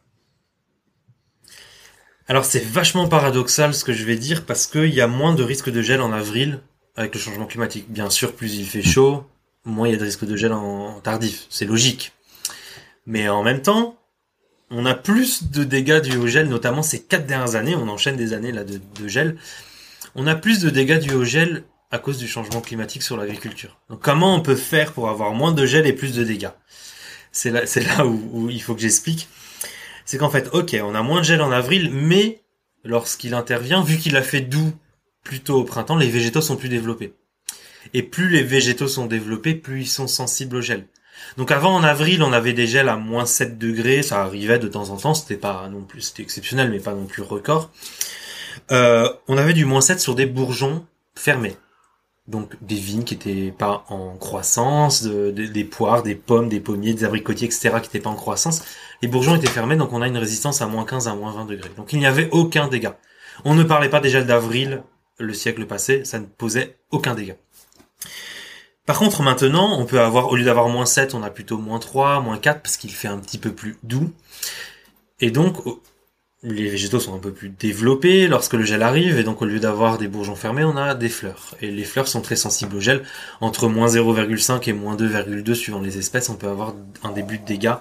Alors 2.26 2.44
c'est 2.44 2.62
vachement 2.64 3.08
paradoxal 3.08 3.74
ce 3.74 3.84
que 3.84 3.92
je 3.92 4.04
vais 4.04 4.16
dire 4.16 4.44
parce 4.44 4.66
qu'il 4.66 4.94
y 4.94 5.00
a 5.00 5.06
moins 5.06 5.34
de 5.34 5.42
risques 5.42 5.70
de 5.70 5.82
gel 5.82 6.00
en 6.00 6.12
avril 6.12 6.60
avec 6.96 7.14
le 7.14 7.20
changement 7.20 7.46
climatique. 7.46 7.86
Bien 7.90 8.10
sûr 8.10 8.34
plus 8.34 8.56
il 8.56 8.66
fait 8.66 8.80
mmh. 8.80 8.82
chaud 8.82 9.26
moins 9.64 9.88
il 9.88 9.92
y 9.92 9.94
a 9.94 9.98
de 9.98 10.04
risque 10.04 10.24
de 10.24 10.36
gel 10.36 10.52
en 10.52 11.00
tardif. 11.00 11.46
C'est 11.48 11.64
logique. 11.64 12.12
Mais 13.06 13.28
en 13.28 13.42
même 13.42 13.62
temps, 13.62 13.98
on 14.70 14.86
a 14.86 14.94
plus 14.94 15.50
de 15.50 15.64
dégâts 15.64 16.00
dus 16.00 16.16
au 16.16 16.26
gel, 16.26 16.48
notamment 16.48 16.82
ces 16.82 17.02
quatre 17.02 17.26
dernières 17.26 17.54
années, 17.54 17.76
on 17.76 17.88
enchaîne 17.88 18.16
des 18.16 18.32
années 18.32 18.52
là 18.52 18.64
de, 18.64 18.80
gel. 19.06 19.36
On 20.14 20.26
a 20.26 20.34
plus 20.34 20.60
de 20.60 20.70
dégâts 20.70 20.98
dus 20.98 21.14
au 21.14 21.24
gel 21.24 21.64
à 21.90 21.98
cause 21.98 22.18
du 22.18 22.26
changement 22.26 22.60
climatique 22.60 23.02
sur 23.02 23.16
l'agriculture. 23.16 23.78
Donc 23.88 24.00
comment 24.00 24.34
on 24.34 24.40
peut 24.40 24.56
faire 24.56 24.92
pour 24.92 25.08
avoir 25.08 25.32
moins 25.32 25.52
de 25.52 25.66
gel 25.66 25.86
et 25.86 25.92
plus 25.92 26.14
de 26.14 26.24
dégâts? 26.24 26.50
C'est 27.30 27.50
là, 27.50 27.62
là 27.64 28.06
où, 28.06 28.48
il 28.48 28.62
faut 28.62 28.74
que 28.74 28.80
j'explique. 28.80 29.28
C'est 30.04 30.18
qu'en 30.18 30.30
fait, 30.30 30.48
ok, 30.52 30.76
on 30.82 30.94
a 30.94 31.02
moins 31.02 31.20
de 31.20 31.24
gel 31.24 31.42
en 31.42 31.50
avril, 31.50 31.90
mais 31.92 32.42
lorsqu'il 32.84 33.34
intervient, 33.34 33.82
vu 33.82 33.98
qu'il 33.98 34.16
a 34.16 34.22
fait 34.22 34.40
doux 34.40 34.72
plutôt 35.24 35.58
au 35.58 35.64
printemps, 35.64 35.96
les 35.96 36.08
végétaux 36.08 36.42
sont 36.42 36.56
plus 36.56 36.68
développés. 36.68 37.14
Et 37.92 38.02
plus 38.02 38.28
les 38.28 38.42
végétaux 38.42 38.88
sont 38.88 39.06
développés, 39.06 39.54
plus 39.54 39.82
ils 39.82 39.88
sont 39.88 40.06
sensibles 40.06 40.56
au 40.56 40.60
gel. 40.60 40.86
Donc 41.36 41.50
avant 41.50 41.74
en 41.74 41.82
avril, 41.82 42.22
on 42.22 42.32
avait 42.32 42.52
des 42.52 42.66
gels 42.66 42.88
à 42.88 42.96
moins 42.96 43.26
7 43.26 43.58
degrés, 43.58 44.02
ça 44.02 44.22
arrivait 44.22 44.58
de 44.58 44.68
temps 44.68 44.90
en 44.90 44.96
temps, 44.96 45.14
c'était 45.14 45.36
pas 45.36 45.68
non 45.70 45.82
plus, 45.82 46.02
c'était 46.02 46.22
exceptionnel, 46.22 46.70
mais 46.70 46.78
pas 46.78 46.94
non 46.94 47.06
plus 47.06 47.22
record. 47.22 47.70
Euh, 48.72 49.08
on 49.28 49.36
avait 49.36 49.52
du 49.52 49.64
moins 49.64 49.80
7 49.80 50.00
sur 50.00 50.14
des 50.14 50.26
bourgeons 50.26 50.86
fermés. 51.14 51.56
Donc 52.26 52.54
des 52.62 52.76
vignes 52.76 53.04
qui 53.04 53.14
étaient 53.14 53.52
pas 53.56 53.84
en 53.88 54.16
croissance, 54.16 55.02
des 55.04 55.64
poires, 55.64 56.02
des 56.02 56.14
pommes, 56.14 56.48
des 56.48 56.60
pommiers, 56.60 56.94
des 56.94 57.04
abricotiers, 57.04 57.46
etc. 57.46 57.72
qui 57.82 57.88
étaient 57.88 58.00
pas 58.00 58.10
en 58.10 58.14
croissance. 58.14 58.62
Les 59.02 59.08
bourgeons 59.08 59.36
étaient 59.36 59.46
fermés, 59.46 59.76
donc 59.76 59.92
on 59.92 60.00
a 60.00 60.08
une 60.08 60.16
résistance 60.16 60.62
à 60.62 60.66
moins 60.66 60.86
15 60.86 61.08
à 61.08 61.14
moins 61.14 61.32
20 61.32 61.44
degrés. 61.44 61.70
Donc 61.76 61.92
il 61.92 61.98
n'y 61.98 62.06
avait 62.06 62.30
aucun 62.30 62.68
dégât. 62.68 62.96
On 63.44 63.54
ne 63.54 63.62
parlait 63.62 63.90
pas 63.90 64.00
des 64.00 64.08
gels 64.08 64.26
d'avril 64.26 64.82
le 65.18 65.32
siècle 65.32 65.66
passé, 65.66 66.04
ça 66.04 66.18
ne 66.18 66.26
posait 66.26 66.76
aucun 66.90 67.14
dégât. 67.14 67.36
Par 68.86 68.98
contre, 68.98 69.22
maintenant, 69.22 69.78
on 69.78 69.86
peut 69.86 70.00
avoir, 70.00 70.30
au 70.30 70.36
lieu 70.36 70.44
d'avoir 70.44 70.68
moins 70.68 70.86
7, 70.86 71.14
on 71.14 71.22
a 71.22 71.30
plutôt 71.30 71.56
moins 71.56 71.78
3, 71.78 72.20
moins 72.20 72.38
4, 72.38 72.60
parce 72.60 72.76
qu'il 72.76 72.90
fait 72.90 73.08
un 73.08 73.18
petit 73.18 73.38
peu 73.38 73.52
plus 73.52 73.78
doux. 73.82 74.12
Et 75.20 75.30
donc, 75.30 75.56
les 76.42 76.68
végétaux 76.68 77.00
sont 77.00 77.14
un 77.14 77.18
peu 77.18 77.32
plus 77.32 77.48
développés 77.48 78.28
lorsque 78.28 78.52
le 78.52 78.64
gel 78.64 78.82
arrive, 78.82 79.18
et 79.18 79.24
donc 79.24 79.40
au 79.40 79.46
lieu 79.46 79.58
d'avoir 79.58 79.96
des 79.96 80.08
bourgeons 80.08 80.36
fermés, 80.36 80.64
on 80.64 80.76
a 80.76 80.94
des 80.94 81.08
fleurs. 81.08 81.56
Et 81.62 81.70
les 81.70 81.84
fleurs 81.84 82.06
sont 82.06 82.20
très 82.20 82.36
sensibles 82.36 82.76
au 82.76 82.80
gel. 82.80 83.02
Entre 83.40 83.68
moins 83.68 83.86
0,5 83.86 84.68
et 84.68 84.74
moins 84.74 84.96
2,2 84.96 85.54
suivant 85.54 85.80
les 85.80 85.96
espèces, 85.96 86.28
on 86.28 86.36
peut 86.36 86.48
avoir 86.48 86.74
un 87.02 87.12
début 87.12 87.38
de 87.38 87.46
dégâts. 87.46 87.76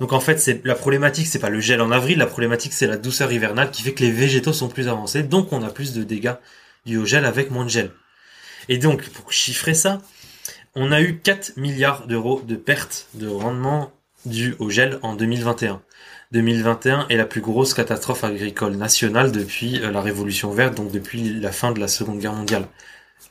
Donc 0.00 0.12
en 0.12 0.20
fait, 0.20 0.38
c'est 0.38 0.64
la 0.66 0.74
problématique, 0.74 1.26
c'est 1.26 1.38
pas 1.38 1.48
le 1.48 1.60
gel 1.60 1.80
en 1.80 1.90
avril, 1.90 2.18
la 2.18 2.26
problématique 2.26 2.74
c'est 2.74 2.86
la 2.86 2.98
douceur 2.98 3.32
hivernale 3.32 3.70
qui 3.70 3.82
fait 3.82 3.94
que 3.94 4.02
les 4.02 4.10
végétaux 4.10 4.52
sont 4.52 4.68
plus 4.68 4.88
avancés, 4.88 5.22
donc 5.22 5.52
on 5.52 5.62
a 5.62 5.70
plus 5.70 5.94
de 5.94 6.02
dégâts 6.02 6.34
du 6.84 6.98
au 6.98 7.06
gel 7.06 7.24
avec 7.24 7.50
moins 7.50 7.64
de 7.64 7.70
gel. 7.70 7.92
Et 8.68 8.78
donc, 8.78 9.08
pour 9.10 9.32
chiffrer 9.32 9.74
ça, 9.74 10.00
on 10.76 10.92
a 10.92 11.00
eu 11.00 11.18
4 11.18 11.56
milliards 11.56 12.06
d'euros 12.06 12.42
de 12.44 12.56
pertes 12.56 13.08
de 13.14 13.28
rendement 13.28 13.92
dues 14.26 14.56
au 14.58 14.70
gel 14.70 14.98
en 15.02 15.14
2021. 15.14 15.82
2021 16.32 17.06
est 17.08 17.16
la 17.16 17.26
plus 17.26 17.40
grosse 17.40 17.74
catastrophe 17.74 18.24
agricole 18.24 18.74
nationale 18.74 19.30
depuis 19.30 19.80
euh, 19.80 19.92
la 19.92 20.00
Révolution 20.00 20.50
verte, 20.50 20.74
donc 20.74 20.90
depuis 20.90 21.38
la 21.38 21.52
fin 21.52 21.70
de 21.70 21.78
la 21.78 21.86
Seconde 21.86 22.18
Guerre 22.18 22.32
mondiale. 22.32 22.66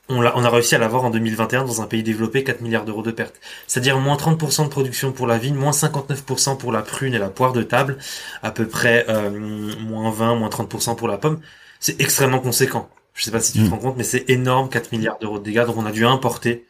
On 0.10 0.21
a, 0.21 0.34
on 0.36 0.43
a 0.43 0.49
réussi 0.49 0.75
à 0.75 0.77
l'avoir 0.77 1.03
en 1.03 1.10
2021 1.10 1.65
dans 1.65 1.82
un 1.82 1.86
pays 1.86 2.03
développé 2.03 2.43
4 2.43 2.62
milliards 2.62 2.86
d'euros 2.86 3.03
de 3.03 3.12
pertes. 3.12 3.36
C'est-à-dire 3.67 3.99
moins 3.99 4.15
30% 4.15 4.65
de 4.65 4.69
production 4.69 5.12
pour 5.12 5.27
la 5.27 5.38
vigne, 5.38 5.56
moins 5.56 5.71
59% 5.71 6.58
pour 6.58 6.71
la 6.71 6.82
prune 6.82 7.13
et 7.13 7.19
la 7.19 7.29
poire 7.29 7.51
de 7.51 7.63
table, 7.63 7.97
à 8.41 8.51
peu 8.51 8.67
près 8.67 9.06
euh, 9.10 9.29
moins 9.79 10.12
20, 10.12 10.36
moins 10.36 10.49
30% 10.49 10.95
pour 10.95 11.08
la 11.08 11.17
pomme. 11.17 11.39
C'est 11.79 11.99
extrêmement 11.99 12.39
conséquent. 12.39 12.89
Je 13.13 13.23
sais 13.23 13.32
pas 13.32 13.39
si 13.39 13.53
tu 13.53 13.60
te 13.60 13.65
mmh. 13.65 13.69
rends 13.69 13.77
compte, 13.77 13.97
mais 13.97 14.03
c'est 14.03 14.29
énorme, 14.29 14.69
4 14.69 14.91
milliards 14.91 15.19
d'euros 15.19 15.39
de 15.39 15.43
dégâts, 15.43 15.65
donc 15.65 15.77
on 15.77 15.86
a 15.86 15.91
dû 15.91 16.06
importer 16.06 16.65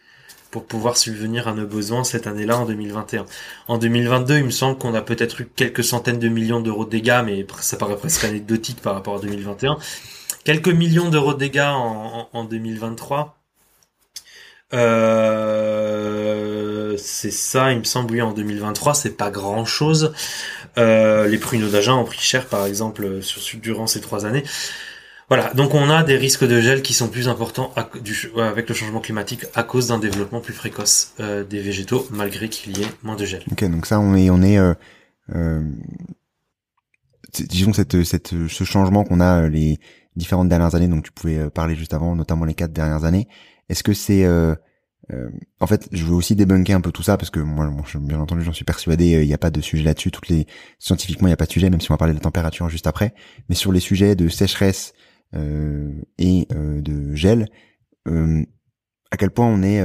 pour 0.53 0.65
pouvoir 0.65 0.97
subvenir 0.97 1.47
à 1.47 1.53
nos 1.53 1.65
besoins 1.65 2.03
cette 2.03 2.27
année-là 2.27 2.59
en 2.59 2.65
2021. 2.65 3.25
En 3.67 3.79
2022, 3.79 4.37
il 4.37 4.45
me 4.45 4.51
semble 4.51 4.77
qu'on 4.77 4.93
a 4.93 5.01
peut-être 5.01 5.41
eu 5.41 5.49
quelques 5.55 5.83
centaines 5.83 6.19
de 6.19 6.27
millions 6.29 6.61
d'euros 6.61 6.85
de 6.85 6.91
dégâts, 6.91 7.23
mais 7.25 7.43
ça 7.59 7.75
paraît 7.75 7.97
presque 7.97 8.23
anecdotique 8.23 8.79
par 8.79 8.93
rapport 8.93 9.15
à 9.15 9.19
2021. 9.19 9.77
quelques 10.43 10.67
millions 10.67 11.09
d'euros 11.09 11.33
de 11.33 11.39
dégâts 11.39 11.71
en, 11.73 12.29
en 12.31 12.43
2023. 12.43 13.35
Euh, 14.75 16.13
c'est 16.97 17.31
ça, 17.31 17.71
il 17.71 17.79
me 17.79 17.83
semble, 17.83 18.11
oui, 18.11 18.21
en 18.21 18.31
2023, 18.31 18.93
c'est 18.93 19.17
pas 19.17 19.31
grand 19.31 19.65
chose. 19.65 20.13
Euh, 20.77 21.27
les 21.27 21.39
pruneaux 21.39 21.69
d'Agen 21.69 21.95
ont 21.95 22.03
pris 22.05 22.19
cher, 22.19 22.45
par 22.45 22.67
exemple, 22.67 23.23
sur, 23.23 23.41
durant 23.59 23.87
ces 23.87 24.01
trois 24.01 24.27
années. 24.27 24.43
Voilà, 25.35 25.51
donc 25.55 25.73
on 25.73 25.89
a 25.89 26.03
des 26.03 26.15
risques 26.15 26.47
de 26.47 26.61
gel 26.61 26.83
qui 26.83 26.93
sont 26.93 27.07
plus 27.07 27.27
importants 27.27 27.73
avec 27.75 28.69
le 28.69 28.75
changement 28.75 28.99
climatique 28.99 29.47
à 29.55 29.63
cause 29.63 29.87
d'un 29.87 29.97
développement 29.97 30.41
plus 30.41 30.53
précoce 30.53 31.13
euh, 31.19 31.43
des 31.43 31.59
végétaux, 31.59 32.07
malgré 32.11 32.49
qu'il 32.49 32.77
y 32.77 32.83
ait 32.83 32.87
moins 33.01 33.15
de 33.15 33.25
gel. 33.25 33.41
Ok, 33.51 33.63
donc 33.67 33.87
ça, 33.87 33.99
on 33.99 34.13
est, 34.15 34.29
on 34.29 34.43
est, 34.43 34.59
euh, 34.59 34.75
euh 35.33 35.63
disons 37.49 37.73
cette, 37.73 38.03
cette, 38.03 38.47
ce 38.47 38.63
changement 38.63 39.03
qu'on 39.05 39.21
a 39.21 39.49
les 39.49 39.79
différentes 40.15 40.49
dernières 40.49 40.75
années, 40.75 40.87
donc 40.87 41.03
tu 41.03 41.11
pouvais 41.11 41.49
parler 41.49 41.73
juste 41.73 41.95
avant, 41.95 42.15
notamment 42.15 42.45
les 42.45 42.53
quatre 42.53 42.71
dernières 42.71 43.03
années. 43.03 43.27
Est-ce 43.69 43.81
que 43.81 43.93
c'est 43.93 44.27
euh, 45.11 45.29
en 45.59 45.67
fait, 45.67 45.89
je 45.91 46.05
veux 46.05 46.13
aussi 46.13 46.35
débunker 46.35 46.77
un 46.77 46.81
peu 46.81 46.91
tout 46.91 47.03
ça 47.03 47.17
parce 47.17 47.29
que 47.29 47.39
moi, 47.39 47.69
bien 47.95 48.19
entendu, 48.19 48.43
j'en 48.43 48.53
suis 48.53 48.65
persuadé, 48.65 49.15
euh, 49.15 49.23
il 49.23 49.27
n'y 49.27 49.33
a 49.33 49.37
pas 49.37 49.49
de 49.49 49.61
sujet 49.61 49.83
là-dessus. 49.83 50.11
Toutes 50.11 50.29
les 50.29 50.45
scientifiquement, 50.79 51.27
il 51.27 51.31
n'y 51.31 51.33
a 51.33 51.37
pas 51.37 51.45
de 51.45 51.51
sujet, 51.51 51.69
même 51.69 51.81
si 51.81 51.91
on 51.91 51.95
va 51.95 51.97
parler 51.97 52.13
de 52.13 52.19
la 52.19 52.23
température 52.23 52.69
juste 52.69 52.87
après. 52.87 53.13
Mais 53.49 53.55
sur 53.55 53.71
les 53.71 53.79
sujets 53.79 54.15
de 54.15 54.29
sécheresse 54.29 54.93
euh, 54.93 55.12
et 55.33 56.47
de 56.51 57.15
gel, 57.15 57.47
à 58.05 59.17
quel 59.17 59.31
point 59.31 59.47
on 59.47 59.61
est 59.61 59.83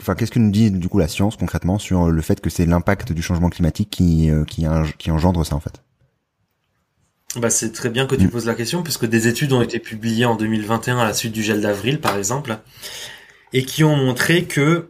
Enfin, 0.00 0.16
qu'est-ce 0.16 0.32
que 0.32 0.40
nous 0.40 0.50
dit 0.50 0.72
du 0.72 0.88
coup 0.88 0.98
la 0.98 1.06
science 1.06 1.36
concrètement 1.36 1.78
sur 1.78 2.10
le 2.10 2.20
fait 2.20 2.40
que 2.40 2.50
c'est 2.50 2.66
l'impact 2.66 3.12
du 3.12 3.22
changement 3.22 3.48
climatique 3.48 3.90
qui, 3.90 4.28
qui, 4.48 4.66
qui 4.98 5.10
engendre 5.12 5.46
ça 5.46 5.54
en 5.54 5.60
fait? 5.60 5.82
Bah, 7.36 7.50
c'est 7.50 7.72
très 7.72 7.90
bien 7.90 8.06
que 8.06 8.14
tu 8.14 8.26
mm. 8.26 8.30
poses 8.30 8.46
la 8.46 8.54
question, 8.54 8.82
puisque 8.82 9.04
des 9.04 9.28
études 9.28 9.52
ont 9.52 9.60
été 9.60 9.78
publiées 9.78 10.24
en 10.24 10.34
2021 10.34 10.98
à 10.98 11.04
la 11.04 11.12
suite 11.12 11.32
du 11.32 11.42
gel 11.42 11.60
d'avril, 11.60 12.00
par 12.00 12.16
exemple, 12.16 12.58
et 13.52 13.64
qui 13.64 13.84
ont 13.84 13.96
montré 13.96 14.44
que, 14.44 14.88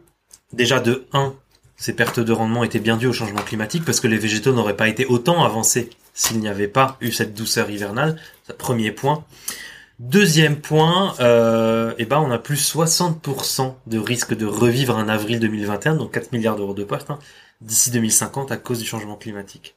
déjà 0.53 0.79
de 0.79 1.05
1, 1.11 1.33
ces 1.75 1.93
pertes 1.93 2.19
de 2.19 2.31
rendement 2.31 2.63
étaient 2.63 2.79
bien 2.79 2.95
dues 2.95 3.07
au 3.07 3.13
changement 3.13 3.41
climatique, 3.41 3.83
parce 3.83 3.99
que 3.99 4.07
les 4.07 4.17
végétaux 4.17 4.53
n'auraient 4.53 4.77
pas 4.77 4.87
été 4.87 5.05
autant 5.05 5.43
avancés 5.43 5.89
s'il 6.19 6.39
n'y 6.39 6.49
avait 6.49 6.67
pas 6.67 6.97
eu 6.99 7.13
cette 7.13 7.33
douceur 7.33 7.69
hivernale. 7.69 8.19
Premier 8.57 8.91
point. 8.91 9.23
Deuxième 9.99 10.59
point, 10.59 11.15
euh, 11.21 11.93
eh 11.97 12.05
ben 12.05 12.19
on 12.19 12.29
a 12.29 12.37
plus 12.37 12.57
60% 12.57 13.75
de 13.87 13.97
risque 13.97 14.35
de 14.35 14.45
revivre 14.45 14.97
un 14.97 15.07
avril 15.07 15.39
2021, 15.39 15.95
donc 15.95 16.13
4 16.13 16.33
milliards 16.33 16.57
d'euros 16.57 16.73
de 16.73 16.83
pertes, 16.83 17.09
hein, 17.09 17.19
d'ici 17.61 17.89
2050 17.91 18.51
à 18.51 18.57
cause 18.57 18.79
du 18.79 18.85
changement 18.85 19.15
climatique. 19.15 19.75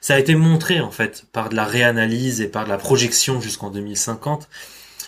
Ça 0.00 0.14
a 0.14 0.18
été 0.20 0.36
montré 0.36 0.80
en 0.80 0.92
fait 0.92 1.24
par 1.32 1.48
de 1.48 1.56
la 1.56 1.64
réanalyse 1.64 2.40
et 2.40 2.48
par 2.48 2.64
de 2.64 2.68
la 2.68 2.78
projection 2.78 3.40
jusqu'en 3.40 3.70
2050. 3.70 4.48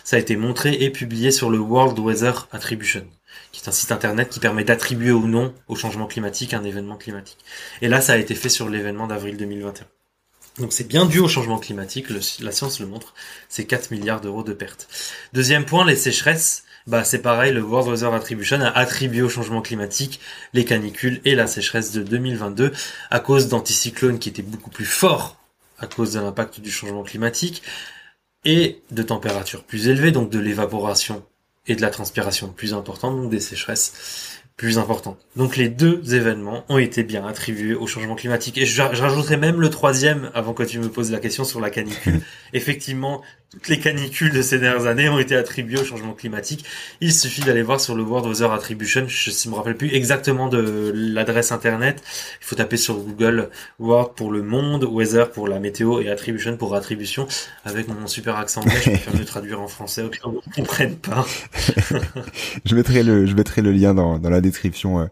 Ça 0.03 0.17
a 0.17 0.19
été 0.19 0.35
montré 0.35 0.73
et 0.73 0.89
publié 0.89 1.31
sur 1.31 1.49
le 1.49 1.57
World 1.57 1.97
Weather 1.99 2.49
Attribution, 2.51 3.07
qui 3.53 3.61
est 3.61 3.69
un 3.69 3.73
site 3.73 3.93
internet 3.93 4.29
qui 4.29 4.41
permet 4.41 4.65
d'attribuer 4.65 5.11
ou 5.11 5.25
non 5.25 5.53
au 5.69 5.75
changement 5.75 6.05
climatique 6.05 6.53
un 6.53 6.65
événement 6.65 6.97
climatique. 6.97 7.39
Et 7.81 7.87
là, 7.87 8.01
ça 8.01 8.13
a 8.13 8.17
été 8.17 8.35
fait 8.35 8.49
sur 8.49 8.69
l'événement 8.69 9.07
d'avril 9.07 9.37
2021. 9.37 9.85
Donc 10.59 10.71
c'est 10.71 10.87
bien 10.87 11.05
dû 11.05 11.19
au 11.19 11.27
changement 11.27 11.59
climatique, 11.59 12.07
la 12.09 12.51
science 12.51 12.79
le 12.79 12.87
montre, 12.87 13.13
c'est 13.49 13.65
4 13.65 13.91
milliards 13.91 14.21
d'euros 14.21 14.43
de 14.43 14.53
pertes. 14.53 14.87
Deuxième 15.33 15.65
point, 15.65 15.85
les 15.85 15.95
sécheresses 15.95 16.65
bah 16.87 17.03
c'est 17.03 17.23
pareil, 17.23 17.51
le 17.51 17.63
World 17.63 17.89
Weather 17.89 18.13
Attribution 18.13 18.61
a 18.61 18.69
attribué 18.69 19.23
au 19.23 19.29
changement 19.29 19.63
climatique 19.63 20.19
les 20.53 20.65
canicules 20.65 21.19
et 21.25 21.33
la 21.33 21.47
sécheresse 21.47 21.91
de 21.93 22.03
2022 22.03 22.71
à 23.09 23.19
cause 23.19 23.47
d'anticyclones 23.47 24.19
qui 24.19 24.29
étaient 24.29 24.43
beaucoup 24.43 24.69
plus 24.69 24.85
forts 24.85 25.37
à 25.79 25.87
cause 25.87 26.13
de 26.13 26.19
l'impact 26.19 26.59
du 26.59 26.69
changement 26.69 27.01
climatique 27.01 27.63
et 28.45 28.83
de 28.91 29.01
températures 29.01 29.63
plus 29.63 29.87
élevées, 29.87 30.11
donc 30.11 30.29
de 30.29 30.37
l'évaporation 30.37 31.25
et 31.65 31.75
de 31.75 31.81
la 31.81 31.89
transpiration 31.89 32.49
plus 32.49 32.75
importante, 32.75 33.17
donc 33.17 33.31
des 33.31 33.39
sécheresses 33.39 34.34
plus 34.57 34.77
importante. 34.77 35.17
Donc 35.35 35.57
les 35.57 35.67
deux 35.67 36.15
événements 36.15 36.63
ont 36.69 36.77
été 36.77 37.03
bien 37.03 37.25
attribués 37.25 37.75
au 37.75 37.87
changement 37.87 38.15
climatique. 38.15 38.57
Et 38.57 38.65
je, 38.65 38.81
rajouterai 38.81 39.35
même 39.35 39.59
le 39.59 39.69
troisième 39.69 40.31
avant 40.33 40.53
que 40.53 40.63
tu 40.63 40.79
me 40.79 40.87
poses 40.87 41.11
la 41.11 41.19
question 41.19 41.43
sur 41.43 41.59
la 41.59 41.69
canicule. 41.69 42.21
Effectivement, 42.53 43.21
toutes 43.51 43.69
les 43.69 43.79
canicules 43.79 44.33
de 44.33 44.41
ces 44.41 44.59
dernières 44.59 44.87
années 44.87 45.07
ont 45.07 45.19
été 45.19 45.35
attribuées 45.35 45.79
au 45.79 45.85
changement 45.85 46.13
climatique. 46.13 46.65
Il 46.99 47.13
suffit 47.13 47.41
d'aller 47.41 47.61
voir 47.61 47.79
sur 47.79 47.95
le 47.95 48.03
World 48.03 48.27
Weather 48.27 48.51
Attribution. 48.51 49.05
Je 49.07 49.29
ne 49.29 49.51
me 49.51 49.55
rappelle 49.55 49.77
plus 49.77 49.93
exactement 49.93 50.49
de 50.49 50.91
l'adresse 50.93 51.51
internet. 51.51 52.03
Il 52.41 52.45
faut 52.45 52.55
taper 52.55 52.77
sur 52.77 52.95
Google 52.95 53.49
World 53.79 54.11
pour 54.15 54.31
le 54.31 54.41
monde, 54.41 54.83
Weather 54.83 55.31
pour 55.31 55.47
la 55.47 55.59
météo 55.59 56.01
et 56.01 56.09
Attribution 56.09 56.57
pour 56.57 56.75
attribution. 56.75 57.27
Avec 57.63 57.87
mon 57.87 58.07
super 58.07 58.35
accent 58.35 58.61
anglais, 58.61 58.81
je 58.83 58.89
préfère 58.89 59.15
mieux 59.15 59.25
traduire 59.25 59.61
en 59.61 59.67
français 59.67 60.01
au 60.01 60.09
ne 60.09 60.53
comprenne 60.53 60.95
pas. 60.95 61.25
je 62.65 62.75
mettrai 62.75 63.03
le, 63.03 63.25
je 63.25 63.35
mettrai 63.35 63.61
le 63.61 63.71
lien 63.71 63.93
dans, 63.93 64.19
dans 64.19 64.29
la 64.29 64.41
description 64.41 64.99
euh, 64.99 65.05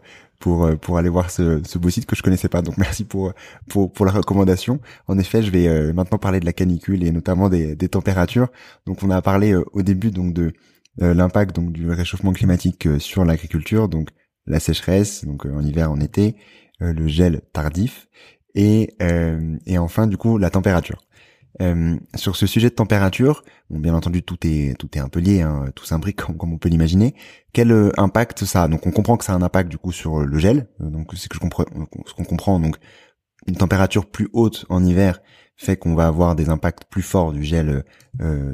pour 0.44 0.66
euh, 0.66 0.76
pour 0.76 0.98
aller 0.98 1.08
voir 1.08 1.30
ce, 1.30 1.62
ce 1.64 1.78
beau 1.78 1.88
site 1.88 2.04
que 2.04 2.14
je 2.14 2.22
connaissais 2.22 2.50
pas. 2.50 2.60
Donc 2.60 2.76
merci 2.86 3.04
pour 3.04 3.32
pour 3.66 3.90
pour 3.90 4.04
la 4.04 4.12
recommandation. 4.12 4.78
En 5.08 5.18
effet, 5.18 5.42
je 5.42 5.50
vais 5.50 5.66
euh, 5.66 5.94
maintenant 5.94 6.18
parler 6.18 6.38
de 6.38 6.44
la 6.44 6.52
canicule 6.52 7.02
et 7.02 7.12
notamment 7.12 7.48
des, 7.48 7.74
des 7.74 7.88
températures. 7.88 8.48
Donc 8.86 9.02
on 9.02 9.10
a 9.10 9.22
parlé 9.22 9.54
au 9.54 9.82
début 9.82 10.10
donc 10.10 10.34
de 10.34 10.52
l'impact 10.98 11.56
donc 11.56 11.72
du 11.72 11.90
réchauffement 11.90 12.32
climatique 12.32 12.86
sur 12.98 13.24
l'agriculture, 13.24 13.88
donc 13.88 14.10
la 14.46 14.60
sécheresse, 14.60 15.24
donc 15.24 15.46
en 15.46 15.62
hiver, 15.62 15.90
en 15.90 15.98
été, 15.98 16.36
le 16.78 17.08
gel 17.08 17.40
tardif 17.52 18.06
et 18.54 18.94
et 19.66 19.78
enfin 19.78 20.06
du 20.06 20.16
coup 20.16 20.38
la 20.38 20.50
température. 20.50 21.00
Euh, 21.62 21.96
sur 22.16 22.34
ce 22.34 22.46
sujet 22.46 22.68
de 22.68 22.74
température, 22.74 23.44
bon, 23.70 23.78
bien 23.78 23.94
entendu 23.94 24.22
tout 24.24 24.38
est 24.42 24.76
tout 24.76 24.88
est 24.96 25.00
un 25.00 25.08
peu 25.08 25.20
lié, 25.20 25.42
hein, 25.42 25.66
tout 25.74 25.84
s'imbrique 25.84 26.16
comme, 26.24 26.36
comme, 26.36 26.52
on 26.52 26.58
peut 26.58 26.68
l'imaginer. 26.68 27.14
Quel 27.52 27.70
euh, 27.70 27.92
impact 27.96 28.44
ça 28.44 28.64
a? 28.64 28.68
Donc 28.68 28.86
on 28.86 28.90
comprend 28.90 29.16
que 29.16 29.24
ça 29.24 29.32
a 29.32 29.36
un 29.36 29.42
impact 29.42 29.70
du 29.70 29.78
coup 29.78 29.92
sur 29.92 30.20
le 30.20 30.38
gel. 30.38 30.68
Euh, 30.80 30.90
donc 30.90 31.12
c'est 31.16 31.28
que 31.28 31.36
je 31.36 31.40
comprends 31.40 31.64
ce 32.06 32.14
qu'on 32.14 32.24
comprend. 32.24 32.58
Donc 32.58 32.76
une 33.46 33.56
température 33.56 34.06
plus 34.06 34.28
haute 34.32 34.64
en 34.68 34.84
hiver 34.84 35.20
fait 35.56 35.76
qu'on 35.76 35.94
va 35.94 36.06
avoir 36.06 36.34
des 36.34 36.48
impacts 36.48 36.84
plus 36.84 37.02
forts 37.02 37.32
du 37.32 37.44
gel 37.44 37.84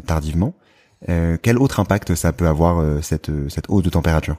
tardivement. 0.07 0.55
quel 1.07 1.59
autre 1.59 1.81
impact 1.81 2.15
ça 2.15 2.33
peut 2.33 2.47
avoir 2.47 3.03
cette 3.03 3.31
cette 3.49 3.71
hausse 3.71 3.85
de 3.85 3.89
température? 3.89 4.37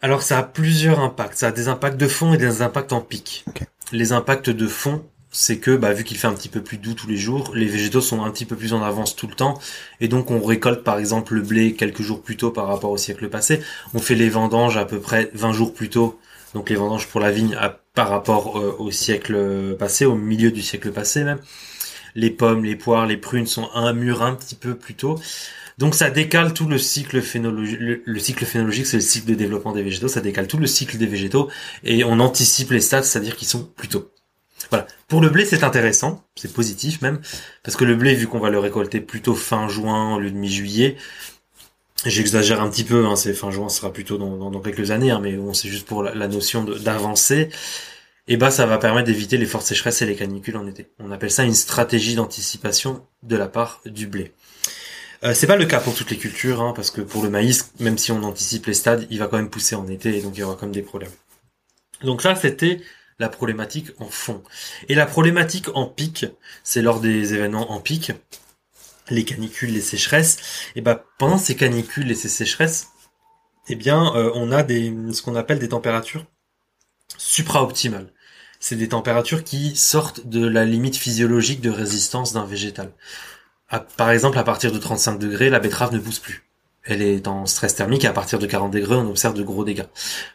Alors 0.00 0.22
ça 0.22 0.38
a 0.38 0.42
plusieurs 0.42 0.98
impacts. 0.98 1.36
Ça 1.36 1.48
a 1.48 1.52
des 1.52 1.68
impacts 1.68 1.96
de 1.96 2.08
fond 2.08 2.34
et 2.34 2.38
des 2.38 2.62
impacts 2.62 2.92
en 2.92 3.00
pic. 3.00 3.44
Les 3.92 4.12
impacts 4.12 4.50
de 4.50 4.66
fond, 4.66 5.04
c'est 5.32 5.58
que 5.58 5.74
bah, 5.74 5.92
vu 5.92 6.04
qu'il 6.04 6.16
fait 6.16 6.28
un 6.28 6.34
petit 6.34 6.48
peu 6.48 6.62
plus 6.62 6.78
doux 6.78 6.94
tous 6.94 7.08
les 7.08 7.16
jours, 7.16 7.52
les 7.54 7.66
végétaux 7.66 8.00
sont 8.00 8.22
un 8.22 8.30
petit 8.30 8.44
peu 8.44 8.54
plus 8.54 8.74
en 8.74 8.82
avance 8.82 9.16
tout 9.16 9.26
le 9.26 9.34
temps, 9.34 9.58
et 10.00 10.08
donc 10.08 10.30
on 10.30 10.40
récolte 10.40 10.84
par 10.84 10.98
exemple 10.98 11.34
le 11.34 11.42
blé 11.42 11.74
quelques 11.74 12.02
jours 12.02 12.22
plus 12.22 12.36
tôt 12.36 12.50
par 12.50 12.66
rapport 12.66 12.90
au 12.90 12.98
siècle 12.98 13.28
passé, 13.28 13.60
on 13.94 13.98
fait 13.98 14.14
les 14.14 14.28
vendanges 14.28 14.76
à 14.76 14.84
peu 14.84 15.00
près 15.00 15.30
20 15.34 15.52
jours 15.52 15.74
plus 15.74 15.88
tôt, 15.88 16.18
donc 16.54 16.70
les 16.70 16.76
vendanges 16.76 17.08
pour 17.08 17.20
la 17.20 17.30
vigne 17.30 17.58
par 17.94 18.08
rapport 18.08 18.58
euh, 18.58 18.76
au 18.78 18.90
siècle 18.90 19.76
passé, 19.78 20.04
au 20.04 20.14
milieu 20.14 20.50
du 20.50 20.62
siècle 20.62 20.92
passé 20.92 21.24
même. 21.24 21.38
Les 22.14 22.30
pommes, 22.30 22.64
les 22.64 22.76
poires, 22.76 23.06
les 23.06 23.16
prunes 23.16 23.46
sont 23.46 23.68
à 23.74 23.80
un 23.80 23.92
mur 23.94 24.22
un 24.22 24.34
petit 24.34 24.54
peu 24.54 24.74
plus 24.74 24.94
tôt. 24.94 25.18
Donc 25.78 25.94
ça 25.94 26.10
décale 26.10 26.52
tout 26.52 26.68
le 26.68 26.78
cycle 26.78 27.22
phénologique. 27.22 27.78
Le, 27.80 28.18
cycle 28.18 28.44
phénologique, 28.44 28.86
c'est 28.86 28.98
le 28.98 29.02
cycle 29.02 29.30
de 29.30 29.34
développement 29.34 29.72
des 29.72 29.82
végétaux. 29.82 30.08
Ça 30.08 30.20
décale 30.20 30.46
tout 30.46 30.58
le 30.58 30.66
cycle 30.66 30.98
des 30.98 31.06
végétaux 31.06 31.50
et 31.84 32.04
on 32.04 32.20
anticipe 32.20 32.70
les 32.70 32.80
stades, 32.80 33.04
c'est-à-dire 33.04 33.36
qu'ils 33.36 33.48
sont 33.48 33.64
plus 33.64 33.88
tôt. 33.88 34.10
Voilà. 34.70 34.86
Pour 35.08 35.20
le 35.20 35.28
blé, 35.28 35.44
c'est 35.44 35.64
intéressant, 35.64 36.24
c'est 36.36 36.52
positif 36.52 37.02
même, 37.02 37.20
parce 37.62 37.76
que 37.76 37.84
le 37.84 37.94
blé, 37.96 38.14
vu 38.14 38.26
qu'on 38.26 38.38
va 38.38 38.50
le 38.50 38.58
récolter 38.58 39.00
plutôt 39.00 39.34
fin 39.34 39.68
juin 39.68 40.14
au 40.16 40.20
lieu 40.20 40.30
de 40.30 40.36
mi-juillet, 40.36 40.96
j'exagère 42.06 42.60
un 42.60 42.70
petit 42.70 42.84
peu, 42.84 43.06
hein, 43.06 43.16
c'est 43.16 43.34
fin 43.34 43.50
juin, 43.50 43.68
ce 43.68 43.78
sera 43.78 43.92
plutôt 43.92 44.18
dans, 44.18 44.60
quelques 44.60 44.90
années, 44.90 45.10
hein, 45.10 45.20
mais 45.22 45.32
bon, 45.36 45.54
c'est 45.54 45.68
juste 45.68 45.86
pour 45.86 46.02
la, 46.02 46.28
notion 46.28 46.64
d'avancer. 46.64 47.48
Et 48.28 48.36
bah, 48.36 48.50
ça 48.50 48.66
va 48.66 48.78
permettre 48.78 49.06
d'éviter 49.06 49.36
les 49.36 49.46
fortes 49.46 49.66
sécheresses 49.66 50.00
et 50.02 50.06
les 50.06 50.14
canicules 50.14 50.56
en 50.56 50.66
été. 50.66 50.86
On 51.00 51.10
appelle 51.10 51.30
ça 51.30 51.42
une 51.42 51.54
stratégie 51.54 52.14
d'anticipation 52.14 53.04
de 53.24 53.36
la 53.36 53.48
part 53.48 53.80
du 53.84 54.06
blé. 54.06 54.32
Euh, 55.24 55.34
c'est 55.34 55.46
pas 55.46 55.56
le 55.56 55.66
cas 55.66 55.80
pour 55.80 55.94
toutes 55.94 56.10
les 56.10 56.16
cultures, 56.16 56.62
hein, 56.62 56.72
parce 56.74 56.90
que 56.90 57.00
pour 57.00 57.22
le 57.22 57.30
maïs, 57.30 57.72
même 57.80 57.98
si 57.98 58.12
on 58.12 58.22
anticipe 58.22 58.66
les 58.66 58.74
stades, 58.74 59.06
il 59.10 59.18
va 59.18 59.26
quand 59.26 59.36
même 59.36 59.50
pousser 59.50 59.74
en 59.74 59.86
été, 59.88 60.16
et 60.16 60.22
donc 60.22 60.36
il 60.36 60.40
y 60.40 60.42
aura 60.42 60.56
comme 60.56 60.72
des 60.72 60.82
problèmes. 60.82 61.10
Donc 62.02 62.24
là, 62.24 62.34
c'était 62.34 62.80
la 63.22 63.28
problématique 63.28 63.92
en 63.98 64.08
fond. 64.08 64.42
Et 64.88 64.94
la 64.94 65.06
problématique 65.06 65.68
en 65.74 65.86
pic, 65.86 66.26
c'est 66.64 66.82
lors 66.82 67.00
des 67.00 67.34
événements 67.34 67.72
en 67.72 67.80
pic, 67.80 68.12
les 69.08 69.24
canicules, 69.24 69.72
les 69.72 69.80
sécheresses, 69.80 70.38
et 70.76 70.80
ben 70.80 71.00
pendant 71.18 71.38
ces 71.38 71.56
canicules 71.56 72.10
et 72.10 72.14
ces 72.14 72.28
sécheresses, 72.28 72.88
eh 73.68 73.76
bien 73.76 74.14
euh, 74.16 74.30
on 74.34 74.50
a 74.52 74.62
des 74.62 74.92
ce 75.12 75.22
qu'on 75.22 75.36
appelle 75.36 75.60
des 75.60 75.68
températures 75.68 76.26
supraoptimales. 77.16 78.12
C'est 78.60 78.76
des 78.76 78.88
températures 78.88 79.44
qui 79.44 79.76
sortent 79.76 80.26
de 80.26 80.46
la 80.46 80.64
limite 80.64 80.96
physiologique 80.96 81.60
de 81.60 81.70
résistance 81.70 82.32
d'un 82.32 82.44
végétal. 82.44 82.92
par 83.96 84.10
exemple, 84.10 84.38
à 84.38 84.44
partir 84.44 84.72
de 84.72 84.78
35 84.78 85.18
degrés, 85.18 85.50
la 85.50 85.60
betterave 85.60 85.92
ne 85.92 85.98
pousse 85.98 86.18
plus 86.20 86.44
elle 86.84 87.02
est 87.02 87.28
en 87.28 87.46
stress 87.46 87.74
thermique 87.74 88.04
à 88.04 88.12
partir 88.12 88.38
de 88.38 88.46
40 88.46 88.72
degrés, 88.72 88.96
on 88.96 89.08
observe 89.08 89.34
de 89.34 89.42
gros 89.42 89.64
dégâts. 89.64 89.86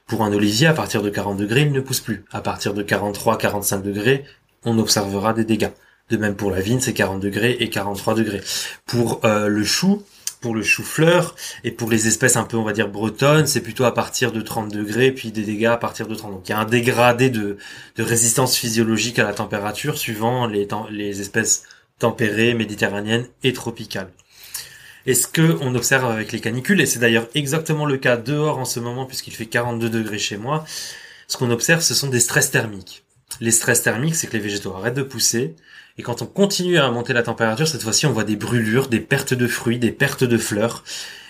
Pour 0.05 0.23
un 0.23 0.33
olivier, 0.33 0.67
à 0.67 0.73
partir 0.73 1.01
de 1.01 1.09
40 1.09 1.37
degrés, 1.37 1.61
il 1.61 1.71
ne 1.71 1.81
pousse 1.81 1.99
plus. 1.99 2.23
À 2.31 2.41
partir 2.41 2.73
de 2.73 2.83
43-45 2.83 3.81
degrés, 3.81 4.23
on 4.63 4.79
observera 4.79 5.33
des 5.33 5.43
dégâts. 5.43 5.71
De 6.09 6.15
même 6.15 6.35
pour 6.35 6.51
la 6.51 6.61
vigne, 6.61 6.79
c'est 6.79 6.93
40 6.93 7.19
degrés 7.19 7.57
et 7.59 7.69
43 7.69 8.15
degrés. 8.15 8.41
Pour 8.85 9.19
euh, 9.25 9.47
le 9.47 9.63
chou, 9.65 10.03
pour 10.39 10.55
le 10.55 10.63
chou-fleur 10.63 11.35
et 11.65 11.71
pour 11.71 11.89
les 11.89 12.07
espèces 12.07 12.37
un 12.37 12.43
peu 12.43 12.55
on 12.55 12.63
va 12.63 12.71
dire 12.71 12.87
bretonnes, 12.87 13.47
c'est 13.47 13.59
plutôt 13.59 13.83
à 13.83 13.93
partir 13.93 14.31
de 14.31 14.39
30 14.39 14.71
degrés 14.71 15.11
puis 15.11 15.31
des 15.31 15.43
dégâts 15.43 15.65
à 15.65 15.77
partir 15.77 16.07
de 16.07 16.15
30. 16.15 16.31
Donc 16.31 16.47
il 16.47 16.51
y 16.51 16.55
a 16.55 16.59
un 16.59 16.65
dégradé 16.65 17.29
de, 17.29 17.57
résistance 17.97 18.55
physiologique 18.55 19.19
à 19.19 19.23
la 19.23 19.33
température 19.33 19.97
suivant 19.97 20.47
les 20.47 21.21
espèces 21.21 21.63
tempérées, 21.99 22.53
méditerranéennes 22.53 23.25
et 23.43 23.51
tropicales. 23.51 24.11
Et 25.07 25.15
ce 25.15 25.25
que 25.25 25.57
on 25.61 25.73
observe 25.73 26.11
avec 26.11 26.33
les 26.33 26.41
canicules, 26.41 26.81
et 26.81 26.85
c'est 26.85 26.99
d'ailleurs 26.99 27.27
exactement 27.33 27.85
le 27.85 27.97
cas 27.97 28.17
dehors 28.17 28.59
en 28.59 28.65
ce 28.65 28.79
moment 28.79 29.05
puisqu'il 29.05 29.33
fait 29.33 29.45
42 29.45 29.89
degrés 29.89 30.19
chez 30.19 30.37
moi, 30.37 30.65
ce 31.27 31.37
qu'on 31.37 31.49
observe 31.49 31.81
ce 31.81 31.93
sont 31.93 32.09
des 32.09 32.19
stress 32.19 32.51
thermiques. 32.51 33.05
Les 33.39 33.51
stress 33.51 33.81
thermiques, 33.81 34.15
c'est 34.15 34.27
que 34.27 34.33
les 34.33 34.39
végétaux 34.39 34.75
arrêtent 34.75 34.95
de 34.95 35.03
pousser, 35.03 35.55
et 35.97 36.03
quand 36.03 36.21
on 36.21 36.25
continue 36.25 36.77
à 36.77 36.91
monter 36.91 37.13
la 37.13 37.23
température, 37.23 37.67
cette 37.67 37.81
fois-ci, 37.81 38.05
on 38.05 38.11
voit 38.11 38.23
des 38.23 38.35
brûlures, 38.35 38.87
des 38.87 38.99
pertes 38.99 39.33
de 39.33 39.47
fruits, 39.47 39.79
des 39.79 39.91
pertes 39.91 40.23
de 40.23 40.37
fleurs, 40.37 40.83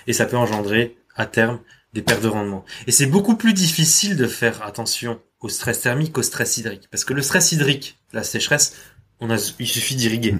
et 0.07 0.13
ça 0.13 0.25
peut 0.25 0.37
engendrer, 0.37 0.97
à 1.15 1.25
terme, 1.25 1.59
des 1.93 2.01
pertes 2.01 2.21
de 2.21 2.27
rendement. 2.27 2.65
Et 2.85 2.91
c'est 2.91 3.05
beaucoup 3.05 3.35
plus 3.35 3.53
difficile 3.53 4.17
de 4.17 4.27
faire 4.27 4.63
attention 4.63 5.21
au 5.39 5.49
stress 5.49 5.81
thermique 5.81 6.13
qu'au 6.13 6.23
stress 6.23 6.57
hydrique. 6.57 6.87
Parce 6.91 7.05
que 7.05 7.13
le 7.13 7.21
stress 7.21 7.51
hydrique, 7.51 7.97
la 8.11 8.23
sécheresse, 8.23 8.75
on 9.19 9.29
a, 9.29 9.37
il 9.59 9.67
suffit 9.67 9.95
d'irriguer. 9.95 10.35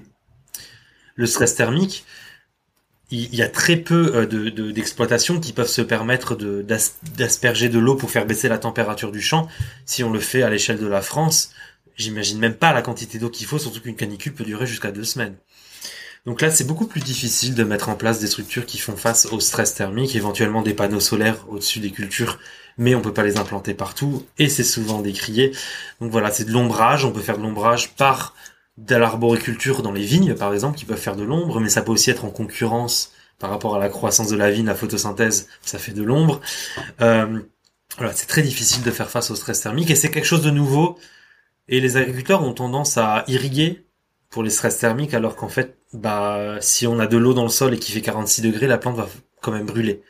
Le 1.16 1.26
stress 1.26 1.56
thermique, 1.56 2.06
il 3.10 3.34
y 3.34 3.42
a 3.42 3.48
très 3.48 3.78
peu 3.78 4.16
euh, 4.16 4.26
de, 4.26 4.72
d'exploitations 4.72 5.40
qui 5.40 5.54
peuvent 5.54 5.70
se 5.70 5.82
permettre 5.82 6.36
de, 6.36 6.66
d'asperger 7.16 7.70
de 7.70 7.80
l'eau 7.80 7.96
pour 7.96 8.12
faire 8.12 8.26
baisser 8.26 8.50
la 8.50 8.58
température 8.58 9.12
du 9.12 9.22
champ. 9.22 9.48
Si 9.86 10.04
on 10.04 10.12
le 10.12 10.20
fait 10.20 10.44
à 10.44 10.50
l'échelle 10.50 10.80
de 10.80 10.88
la 10.88 11.02
France, 11.02 11.52
j'imagine 11.96 12.40
même 12.40 12.56
pas 12.56 12.74
la 12.74 12.82
quantité 12.82 13.18
d'eau 13.18 13.30
qu'il 13.30 13.48
faut, 13.48 13.60
surtout 13.60 13.82
qu'une 13.82 13.96
canicule 13.96 14.34
peut 14.34 14.44
durer 14.44 14.68
jusqu'à 14.68 14.92
deux 14.92 15.06
semaines. 15.06 15.36
Donc 16.26 16.42
là, 16.42 16.52
c'est 16.52 16.66
beaucoup 16.66 16.88
plus 16.88 17.00
difficile 17.00 17.56
de 17.56 17.64
mettre 17.64 17.88
en 17.88 17.96
place 17.96 18.20
des 18.20 18.28
structures 18.28 18.66
qui 18.66 18.78
font 18.80 18.98
face 18.98 19.28
au 19.28 19.40
stress 19.40 19.76
thermique, 19.76 20.14
éventuellement 20.14 20.62
des 20.62 20.74
panneaux 20.74 21.00
solaires 21.00 21.38
au-dessus 21.48 21.80
des 21.80 21.92
cultures, 21.92 22.38
mais 22.78 22.96
on 22.96 23.02
peut 23.02 23.14
pas 23.14 23.24
les 23.24 23.38
implanter 23.38 23.74
partout, 23.74 24.26
et 24.38 24.50
c'est 24.50 24.66
souvent 24.66 25.02
décrié. 25.02 25.54
Donc 26.02 26.12
voilà, 26.12 26.30
c'est 26.30 26.44
de 26.44 26.52
l'ombrage, 26.52 27.06
on 27.06 27.14
peut 27.14 27.22
faire 27.22 27.38
de 27.38 27.44
l'ombrage 27.44 27.94
par 27.96 28.36
de 28.78 28.96
l'arboriculture 28.96 29.82
dans 29.82 29.92
les 29.92 30.04
vignes, 30.04 30.36
par 30.36 30.54
exemple, 30.54 30.78
qui 30.78 30.86
peuvent 30.86 31.00
faire 31.00 31.16
de 31.16 31.24
l'ombre, 31.24 31.60
mais 31.60 31.70
ça 31.70 31.82
peut 31.82 31.92
aussi 31.92 32.12
être 32.12 32.26
en 32.26 32.30
concurrence 32.30 33.12
par 33.40 33.50
rapport 33.50 33.76
à 33.76 33.80
la 33.80 33.90
croissance 33.90 34.30
de 34.30 34.38
la 34.38 34.52
vigne, 34.52 34.66
la 34.66 34.76
photosynthèse, 34.76 35.48
ça 35.62 35.80
fait 35.80 35.92
de 35.92 36.04
l'ombre. 36.04 36.42
Euh, 37.02 37.40
voilà, 37.98 38.14
c'est 38.14 38.28
très 38.28 38.42
difficile 38.42 38.84
de 38.84 38.92
faire 38.92 39.10
face 39.10 39.32
au 39.32 39.36
stress 39.36 39.62
thermique, 39.62 39.90
et 39.90 39.96
c'est 39.96 40.12
quelque 40.12 40.26
chose 40.26 40.42
de 40.42 40.52
nouveau, 40.52 40.98
et 41.68 41.80
les 41.80 41.98
agriculteurs 41.98 42.44
ont 42.44 42.54
tendance 42.54 42.98
à 42.98 43.24
irriguer 43.28 43.86
pour 44.30 44.44
les 44.44 44.50
stress 44.50 44.78
thermiques, 44.78 45.14
alors 45.14 45.36
qu'en 45.36 45.50
fait, 45.50 45.78
bah, 45.94 46.58
si 46.62 46.86
on 46.86 47.00
a 47.00 47.08
de 47.08 47.18
l'eau 47.18 47.34
dans 47.34 47.44
le 47.44 47.50
sol 47.50 47.74
et 47.74 47.80
qui 47.80 47.92
fait 47.92 48.02
46 48.02 48.42
degrés, 48.42 48.68
la 48.68 48.78
plante 48.78 48.96
va 48.96 49.08
quand 49.42 49.52
même 49.52 49.66
brûler. 49.66 50.04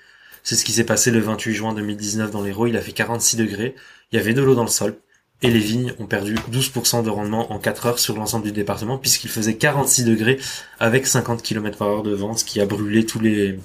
C'est 0.43 0.55
ce 0.55 0.65
qui 0.65 0.71
s'est 0.71 0.85
passé 0.85 1.11
le 1.11 1.19
28 1.19 1.53
juin 1.53 1.73
2019 1.73 2.31
dans 2.31 2.41
l'Hérault, 2.41 2.67
il 2.67 2.77
a 2.77 2.81
fait 2.81 2.93
46 2.93 3.37
degrés, 3.37 3.75
il 4.11 4.17
y 4.17 4.19
avait 4.19 4.33
de 4.33 4.41
l'eau 4.41 4.55
dans 4.55 4.63
le 4.63 4.69
sol, 4.69 4.97
et 5.41 5.49
les 5.51 5.59
vignes 5.59 5.93
ont 5.99 6.07
perdu 6.07 6.35
12% 6.51 7.03
de 7.03 7.09
rendement 7.09 7.51
en 7.51 7.59
4 7.59 7.85
heures 7.85 7.99
sur 7.99 8.15
l'ensemble 8.15 8.45
du 8.45 8.51
département 8.51 8.97
puisqu'il 8.97 9.29
faisait 9.29 9.55
46 9.55 10.05
degrés 10.05 10.39
avec 10.79 11.05
50 11.05 11.43
km 11.43 11.77
par 11.77 11.87
heure 11.89 12.03
de 12.03 12.13
vent, 12.13 12.35
ce 12.35 12.43
qui 12.43 12.59
a 12.59 12.65
brûlé 12.65 13.05
tous 13.05 13.19
les 13.19 13.59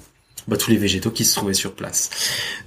bah, 0.47 0.57
tous 0.57 0.71
les 0.71 0.77
végétaux 0.77 1.09
qui 1.09 1.23
se 1.23 1.35
trouvaient 1.35 1.53
sur 1.53 1.73
place. 1.73 2.09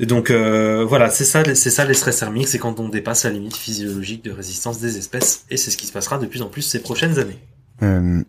Donc 0.01 0.31
euh, 0.31 0.85
voilà, 0.85 1.11
c'est 1.11 1.27
ça, 1.27 1.43
c'est 1.55 1.71
ça 1.71 1.85
les 1.85 1.93
stress 1.93 2.19
thermiques, 2.19 2.49
c'est 2.49 2.59
quand 2.59 2.81
on 2.81 2.89
dépasse 2.89 3.25
la 3.25 3.31
limite 3.31 3.55
physiologique 3.55 4.25
de 4.25 4.31
résistance 4.31 4.81
des 4.81 4.97
espèces, 4.97 5.45
et 5.51 5.59
c'est 5.59 5.71
ce 5.71 5.77
qui 5.77 5.87
se 5.87 5.93
passera 5.93 6.19
de 6.19 6.27
plus 6.27 6.41
en 6.41 6.49
plus 6.49 6.63
ces 6.63 6.81
prochaines 6.81 7.19
années. 7.19 7.39
Euh, 7.83 8.25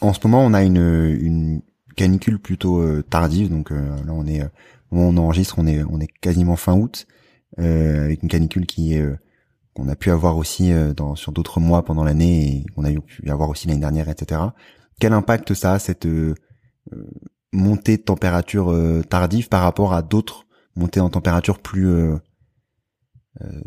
en 0.00 0.14
ce 0.14 0.20
moment, 0.24 0.42
on 0.42 0.54
a 0.54 0.62
une, 0.62 1.18
une 1.20 1.60
canicule 1.94 2.38
plutôt 2.38 2.80
euh, 2.80 3.02
tardive, 3.02 3.50
donc 3.50 3.70
là 3.70 3.78
on 4.08 4.26
est, 4.26 4.42
on 4.90 5.14
enregistre, 5.18 5.56
on 5.58 5.66
est, 5.66 5.84
on 5.84 6.00
est 6.00 6.10
quasiment 6.22 6.56
fin 6.56 6.72
août, 6.72 7.06
avec 7.58 8.22
une 8.22 8.30
canicule 8.30 8.64
qui 8.64 8.94
est 8.94 9.04
qu'on 9.80 9.88
a 9.88 9.96
pu 9.96 10.10
avoir 10.10 10.36
aussi 10.36 10.72
euh, 10.72 10.92
dans, 10.92 11.16
sur 11.16 11.32
d'autres 11.32 11.60
mois 11.60 11.84
pendant 11.84 12.04
l'année 12.04 12.56
et 12.56 12.64
qu'on 12.74 12.84
a 12.84 12.90
pu 12.90 13.30
avoir 13.30 13.48
aussi 13.48 13.66
l'année 13.66 13.80
dernière, 13.80 14.08
etc. 14.08 14.40
Quel 15.00 15.12
impact 15.12 15.54
ça 15.54 15.74
a 15.74 15.78
cette 15.78 16.06
euh, 16.06 16.34
euh, 16.92 17.06
montée 17.52 17.96
de 17.96 18.02
température 18.02 18.74
tardive 19.08 19.48
par 19.48 19.62
rapport 19.62 19.92
à 19.92 20.02
d'autres 20.02 20.46
montées 20.76 21.00
en 21.00 21.08
température 21.08 21.58
plus 21.58 21.90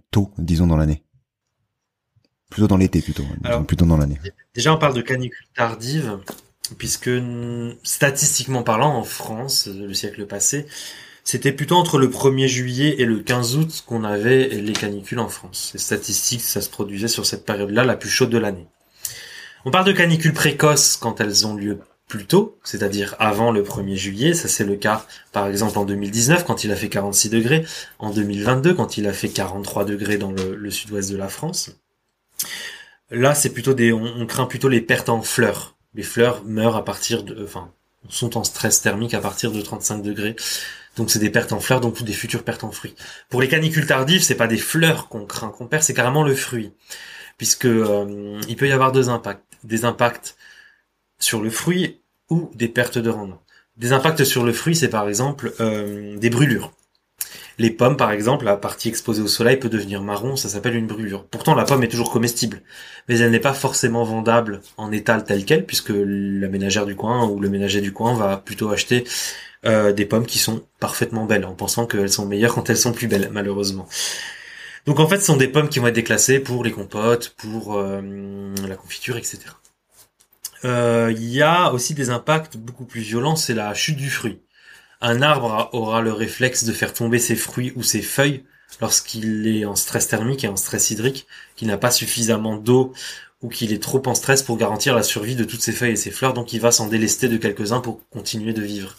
tôt, 0.10 0.32
disons 0.38 0.68
dans 0.68 0.78
l'année? 0.78 1.04
Plutôt 2.50 2.68
dans 2.68 2.78
l'été 2.78 3.02
plutôt, 3.02 3.24
plutôt 3.68 3.86
dans 3.86 3.98
l'année. 3.98 4.20
Déjà 4.56 4.74
on 4.74 4.78
parle 4.78 4.94
de 4.94 5.02
canicule 5.02 5.48
tardive 5.54 6.20
puisque 6.78 7.10
statistiquement 7.84 8.64
parlant 8.64 8.96
en 8.96 9.04
France 9.04 9.68
le 9.68 9.94
siècle 9.94 10.26
passé 10.28 10.66
c'était 11.24 11.54
plutôt 11.54 11.76
entre 11.76 11.98
le 11.98 12.10
1er 12.10 12.48
juillet 12.48 12.96
et 13.00 13.06
le 13.06 13.20
15 13.20 13.56
août 13.56 13.84
qu'on 13.88 14.04
avait 14.04 14.50
les 14.50 14.74
canicules 14.74 15.20
en 15.20 15.30
France. 15.30 15.72
Les 15.74 15.80
statistiques, 15.80 16.42
ça 16.42 16.62
se 16.62 16.70
produisait 16.70 17.08
sur 17.08 17.26
cette 17.26 17.46
période-là, 17.46 17.86
la 17.86 17.96
plus 17.96 18.10
chaude 18.10 18.30
de 18.30 18.38
l'année. 18.38 18.68
On 19.66 19.72
parle 19.72 19.86
de 19.86 19.94
canicules 19.94 20.34
précoces 20.34 20.98
quand 20.98 21.22
elles 21.22 21.48
ont 21.48 21.56
lieu 21.56 21.80
plus 22.10 22.26
tôt, 22.26 22.60
c'est-à-dire 22.64 23.16
avant 23.20 23.52
le 23.52 23.64
1er 23.64 23.96
juillet. 23.96 24.34
Ça, 24.34 24.50
c'est 24.50 24.66
le 24.66 24.76
cas, 24.76 25.06
par 25.32 25.48
exemple, 25.48 25.78
en 25.80 25.86
2019, 25.86 26.44
quand 26.44 26.66
il 26.66 26.72
a 26.72 26.76
fait 26.76 26.90
46 26.90 27.30
degrés. 27.30 27.66
En 28.00 28.12
2022, 28.12 28.74
quand 28.74 28.98
il 28.98 29.08
a 29.08 29.14
fait 29.14 29.30
43 29.30 29.86
degrés 29.86 30.18
dans 30.18 30.32
le, 30.32 30.70
sud-ouest 30.70 31.10
de 31.10 31.18
la 31.18 31.30
France. 31.30 31.72
Là, 33.10 33.34
c'est 33.34 33.52
plutôt 33.52 33.74
des, 33.74 33.94
on, 33.94 34.04
on, 34.04 34.26
craint 34.26 34.46
plutôt 34.46 34.68
les 34.68 34.82
pertes 34.82 35.08
en 35.08 35.22
fleurs. 35.22 35.78
Les 35.96 36.04
fleurs 36.04 36.44
meurent 36.44 36.76
à 36.76 36.84
partir 36.84 37.24
de, 37.24 37.44
enfin, 37.44 37.72
sont 38.10 38.38
en 38.38 38.44
stress 38.44 38.82
thermique 38.82 39.14
à 39.14 39.22
partir 39.22 39.52
de 39.52 39.62
35 39.62 40.02
degrés. 40.02 40.36
Donc 40.98 41.10
c'est 41.10 41.20
des 41.20 41.30
pertes 41.30 41.54
en 41.54 41.60
fleurs, 41.60 41.82
donc 41.82 42.02
des 42.04 42.14
futures 42.14 42.44
pertes 42.44 42.64
en 42.64 42.72
fruits. 42.72 42.96
Pour 43.30 43.42
les 43.42 43.48
canicules 43.48 43.88
tardives, 43.88 44.22
c'est 44.22 44.36
pas 44.36 44.48
des 44.48 44.58
fleurs 44.58 45.08
qu'on 45.10 45.26
craint, 45.26 45.50
qu'on 45.50 45.68
perd, 45.68 45.84
c'est 45.84 45.94
carrément 45.94 46.24
le 46.24 46.36
fruit, 46.36 46.72
puisque 47.38 47.66
euh, 47.66 48.40
il 48.48 48.56
peut 48.56 48.68
y 48.68 48.72
avoir 48.72 48.92
deux 48.92 49.10
impacts, 49.10 49.44
des 49.64 49.86
impacts 49.86 50.38
sur 51.20 51.42
le 51.42 51.50
fruit 51.50 52.02
ou 52.30 52.52
des 52.56 52.68
pertes 52.68 52.98
de 52.98 53.10
rendement. 53.10 53.42
Des 53.78 53.92
impacts 53.92 54.24
sur 54.24 54.44
le 54.44 54.54
fruit, 54.54 54.76
c'est 54.76 54.90
par 54.90 55.08
exemple 55.08 55.54
euh, 55.60 56.16
des 56.18 56.30
brûlures. 56.30 56.72
Les 57.60 57.70
pommes, 57.70 57.98
par 57.98 58.12
exemple, 58.12 58.46
la 58.46 58.58
partie 58.58 58.90
exposée 58.90 59.22
au 59.22 59.28
soleil 59.28 59.58
peut 59.58 59.70
devenir 59.70 60.02
marron, 60.02 60.36
ça 60.36 60.50
s'appelle 60.50 60.76
une 60.76 60.88
brûlure. 60.88 61.26
Pourtant, 61.28 61.54
la 61.54 61.66
pomme 61.66 61.84
est 61.84 61.88
toujours 61.88 62.12
comestible, 62.12 62.62
mais 63.08 63.20
elle 63.20 63.30
n'est 63.30 63.40
pas 63.40 63.54
forcément 63.54 64.04
vendable 64.04 64.62
en 64.78 64.92
étal 64.92 65.24
tel 65.24 65.46
quel, 65.46 65.66
puisque 65.66 65.92
la 65.94 66.48
ménagère 66.48 66.86
du 66.86 66.96
coin 66.96 67.28
ou 67.28 67.40
le 67.40 67.50
ménager 67.50 67.82
du 67.82 67.94
coin 67.94 68.16
va 68.16 68.38
plutôt 68.38 68.70
acheter 68.70 69.04
euh, 69.66 69.94
des 69.94 70.06
pommes 70.06 70.26
qui 70.26 70.40
sont 70.40 70.64
parfaitement 70.80 71.26
belles, 71.26 71.46
en 71.46 71.54
pensant 71.54 71.86
qu'elles 71.86 72.12
sont 72.12 72.26
meilleures 72.26 72.54
quand 72.54 72.70
elles 72.70 72.78
sont 72.78 72.92
plus 72.92 73.08
belles, 73.08 73.30
malheureusement. 73.32 73.88
Donc 74.86 75.00
en 75.00 75.08
fait, 75.08 75.20
ce 75.20 75.26
sont 75.26 75.38
des 75.38 75.48
pommes 75.48 75.70
qui 75.70 75.80
vont 75.80 75.88
être 75.88 75.96
déclassées 75.96 76.40
pour 76.40 76.64
les 76.64 76.72
compotes, 76.72 77.30
pour 77.38 77.78
euh, 77.78 78.02
la 78.68 78.76
confiture, 78.76 79.18
etc. 79.18 79.40
Euh, 80.66 81.14
il 81.16 81.30
y 81.30 81.42
a 81.42 81.72
aussi 81.74 81.94
des 81.94 82.10
impacts 82.10 82.58
beaucoup 82.58 82.86
plus 82.86 83.02
violents, 83.02 83.36
c'est 83.36 83.54
la 83.54 83.74
chute 83.74 83.98
du 83.98 84.10
fruit. 84.10 84.42
Un 85.02 85.22
arbre 85.22 85.70
aura 85.74 86.02
le 86.02 86.14
réflexe 86.14 86.64
de 86.64 86.74
faire 86.74 86.94
tomber 86.94 87.20
ses 87.20 87.36
fruits 87.36 87.74
ou 87.76 87.84
ses 87.84 88.02
feuilles 88.02 88.46
lorsqu'il 88.82 89.48
est 89.48 89.66
en 89.66 89.76
stress 89.76 90.08
thermique 90.08 90.44
et 90.44 90.48
en 90.48 90.56
stress 90.56 90.92
hydrique, 90.92 91.28
qu'il 91.56 91.68
n'a 91.68 91.78
pas 91.78 91.92
suffisamment 91.92 92.58
d'eau 92.58 92.94
ou 93.44 93.50
qu'il 93.50 93.74
est 93.74 93.84
trop 93.84 94.02
en 94.06 94.16
stress 94.16 94.42
pour 94.42 94.58
garantir 94.58 94.96
la 94.96 95.04
survie 95.04 95.36
de 95.36 95.44
toutes 95.44 95.62
ses 95.62 95.74
feuilles 95.74 95.92
et 95.92 95.98
ses 95.98 96.12
fleurs, 96.12 96.34
donc 96.34 96.54
il 96.54 96.62
va 96.62 96.72
s'en 96.72 96.88
délester 96.88 97.28
de 97.28 97.36
quelques-uns 97.38 97.82
pour 97.82 98.00
continuer 98.10 98.54
de 98.54 98.62
vivre. 98.62 98.96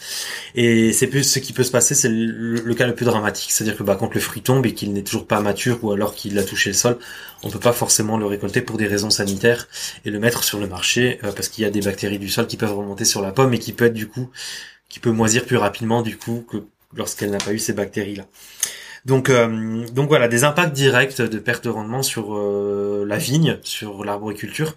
Et 0.54 0.92
c'est 0.92 1.06
plus 1.06 1.24
ce 1.24 1.38
qui 1.38 1.54
peut 1.54 1.64
se 1.64 1.70
passer, 1.70 1.94
c'est 1.94 2.10
le, 2.10 2.74
cas 2.74 2.86
le 2.86 2.94
plus 2.94 3.06
dramatique, 3.06 3.50
c'est-à-dire 3.50 3.76
que 3.76 3.82
bah, 3.82 3.96
quand 3.98 4.14
le 4.14 4.20
fruit 4.20 4.42
tombe 4.42 4.66
et 4.66 4.74
qu'il 4.74 4.92
n'est 4.92 5.02
toujours 5.02 5.26
pas 5.26 5.40
mature 5.40 5.82
ou 5.82 5.92
alors 5.92 6.14
qu'il 6.14 6.38
a 6.38 6.44
touché 6.44 6.70
le 6.70 6.74
sol, 6.74 6.98
on 7.42 7.50
peut 7.50 7.58
pas 7.58 7.72
forcément 7.72 8.18
le 8.18 8.26
récolter 8.26 8.60
pour 8.60 8.76
des 8.76 8.86
raisons 8.86 9.10
sanitaires 9.10 9.66
et 10.04 10.10
le 10.10 10.18
mettre 10.20 10.44
sur 10.44 10.60
le 10.60 10.66
marché 10.66 11.18
euh, 11.24 11.32
parce 11.32 11.48
qu'il 11.48 11.64
y 11.64 11.66
a 11.66 11.70
des 11.70 11.80
bactéries 11.80 12.18
du 12.18 12.28
sol 12.28 12.46
qui 12.46 12.58
peuvent 12.58 12.76
remonter 12.76 13.06
sur 13.06 13.22
la 13.22 13.32
pomme 13.32 13.54
et 13.54 13.58
qui 13.58 13.72
peut 13.72 13.86
être 13.86 13.94
du 13.94 14.08
coup, 14.08 14.30
qui 14.90 15.00
peut 15.00 15.10
moisir 15.10 15.46
plus 15.46 15.56
rapidement 15.56 16.02
du 16.02 16.18
coup 16.18 16.44
que 16.50 16.58
lorsqu'elle 16.94 17.30
n'a 17.30 17.38
pas 17.38 17.52
eu 17.52 17.58
ces 17.58 17.72
bactéries 17.72 18.16
là. 18.16 18.26
Donc, 19.04 19.28
euh, 19.28 19.86
donc 19.92 20.08
voilà, 20.08 20.28
des 20.28 20.44
impacts 20.44 20.72
directs 20.72 21.20
de 21.20 21.38
perte 21.38 21.64
de 21.64 21.70
rendement 21.70 22.02
sur 22.02 22.36
euh, 22.36 23.04
la 23.06 23.18
vigne, 23.18 23.58
sur 23.62 24.04
l'arboriculture. 24.04 24.74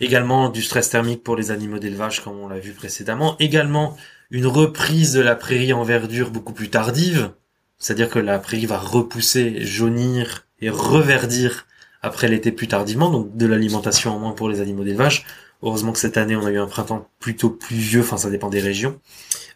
Également 0.00 0.48
du 0.48 0.62
stress 0.62 0.90
thermique 0.90 1.22
pour 1.22 1.36
les 1.36 1.50
animaux 1.50 1.78
d'élevage, 1.78 2.22
comme 2.22 2.38
on 2.38 2.48
l'a 2.48 2.58
vu 2.58 2.72
précédemment. 2.72 3.36
Également 3.38 3.96
une 4.30 4.46
reprise 4.46 5.12
de 5.12 5.20
la 5.20 5.36
prairie 5.36 5.72
en 5.72 5.84
verdure 5.84 6.30
beaucoup 6.30 6.52
plus 6.52 6.68
tardive, 6.70 7.30
c'est-à-dire 7.78 8.08
que 8.08 8.18
la 8.18 8.38
prairie 8.38 8.66
va 8.66 8.78
repousser, 8.78 9.64
jaunir 9.64 10.46
et 10.60 10.70
reverdir 10.70 11.66
après 12.02 12.28
l'été 12.28 12.52
plus 12.52 12.68
tardivement, 12.68 13.10
donc 13.10 13.36
de 13.36 13.46
l'alimentation 13.46 14.14
en 14.14 14.18
moins 14.18 14.32
pour 14.32 14.48
les 14.48 14.60
animaux 14.60 14.84
d'élevage. 14.84 15.24
Heureusement 15.62 15.92
que 15.92 15.98
cette 15.98 16.16
année 16.16 16.36
on 16.36 16.44
a 16.44 16.50
eu 16.50 16.58
un 16.58 16.66
printemps 16.66 17.08
plutôt 17.18 17.50
pluvieux, 17.50 18.00
enfin 18.00 18.16
ça 18.16 18.30
dépend 18.30 18.50
des 18.50 18.60
régions, 18.60 19.00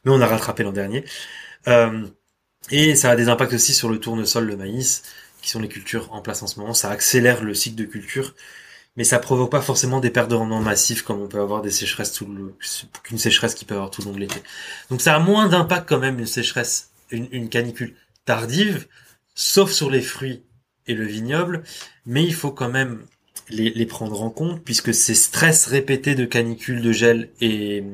mais 0.05 0.13
on 0.13 0.21
a 0.21 0.27
rattrapé 0.27 0.63
l'an 0.63 0.73
dernier. 0.73 1.05
Euh, 1.67 2.07
et 2.71 2.95
ça 2.95 3.11
a 3.11 3.17
des 3.17 3.29
impacts 3.29 3.53
aussi 3.53 3.75
sur 3.75 3.89
le 3.89 3.99
tournesol, 3.99 4.45
le 4.45 4.57
maïs, 4.57 5.03
qui 5.43 5.51
sont 5.51 5.61
les 5.61 5.69
cultures 5.69 6.13
en 6.13 6.21
place 6.21 6.43
en 6.43 6.47
ce 6.47 6.59
moment. 6.61 6.75
Ça 6.75 6.91
accélère 6.91 7.43
le 7.43 7.55
cycle 7.55 7.77
de 7.77 7.85
culture. 7.85 8.35
mais 8.97 9.05
ça 9.05 9.19
provoque 9.21 9.51
pas 9.51 9.61
forcément 9.61 10.01
des 10.01 10.11
pertes 10.11 10.31
de 10.31 10.35
rendement 10.35 10.61
massives 10.61 11.05
comme 11.05 11.23
on 11.23 11.29
peut 11.29 11.41
avoir 11.41 11.63
des 11.63 11.71
sécheresses 11.71 12.13
tout 12.13 12.27
le, 12.27 12.55
qu'une 13.05 13.19
sécheresse 13.19 13.55
qui 13.55 13.65
peut 13.65 13.75
avoir 13.75 13.91
tout 13.91 14.03
le 14.03 14.09
long 14.09 14.13
de 14.13 14.19
l'été. 14.21 14.43
Donc 14.91 15.01
ça 15.01 15.15
a 15.15 15.19
moins 15.21 15.49
d'impact 15.49 15.89
quand 15.89 16.01
même 16.01 16.19
une 16.19 16.27
sécheresse, 16.27 16.91
une, 17.11 17.49
canicule 17.49 17.95
tardive, 18.25 18.89
sauf 19.35 19.71
sur 19.71 19.91
les 19.91 20.03
fruits 20.03 20.43
et 20.89 20.95
le 20.95 21.05
vignoble, 21.05 21.63
mais 22.07 22.25
il 22.25 22.35
faut 22.35 22.51
quand 22.51 22.71
même 22.71 23.05
les, 23.51 23.71
les, 23.71 23.87
prendre 23.87 24.21
en 24.21 24.31
compte 24.31 24.65
puisque 24.65 24.93
ces 24.93 25.15
stress 25.15 25.67
répétés 25.67 26.17
de 26.17 26.25
canicule, 26.25 26.83
de 26.83 26.93
gel 26.93 27.31
et, 27.41 27.85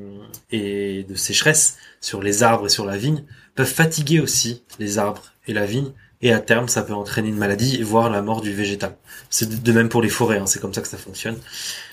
et 0.51 1.03
de 1.03 1.15
sécheresse 1.15 1.77
sur 2.01 2.21
les 2.21 2.41
arbres 2.41 2.65
et 2.65 2.69
sur 2.69 2.85
la 2.85 2.97
vigne 2.97 3.23
peuvent 3.55 3.71
fatiguer 3.71 4.19
aussi 4.19 4.63
les 4.79 4.97
arbres 4.97 5.23
et 5.47 5.53
la 5.53 5.65
vigne 5.65 5.91
et 6.21 6.31
à 6.31 6.39
terme 6.39 6.67
ça 6.67 6.81
peut 6.81 6.93
entraîner 6.93 7.29
une 7.29 7.37
maladie 7.37 7.81
voire 7.81 8.09
la 8.09 8.21
mort 8.21 8.41
du 8.41 8.53
végétal. 8.53 8.95
C'est 9.29 9.63
de 9.63 9.71
même 9.71 9.89
pour 9.89 10.01
les 10.01 10.09
forêts, 10.09 10.37
hein, 10.37 10.45
c'est 10.45 10.59
comme 10.59 10.73
ça 10.73 10.81
que 10.81 10.87
ça 10.87 10.97
fonctionne. 10.97 11.37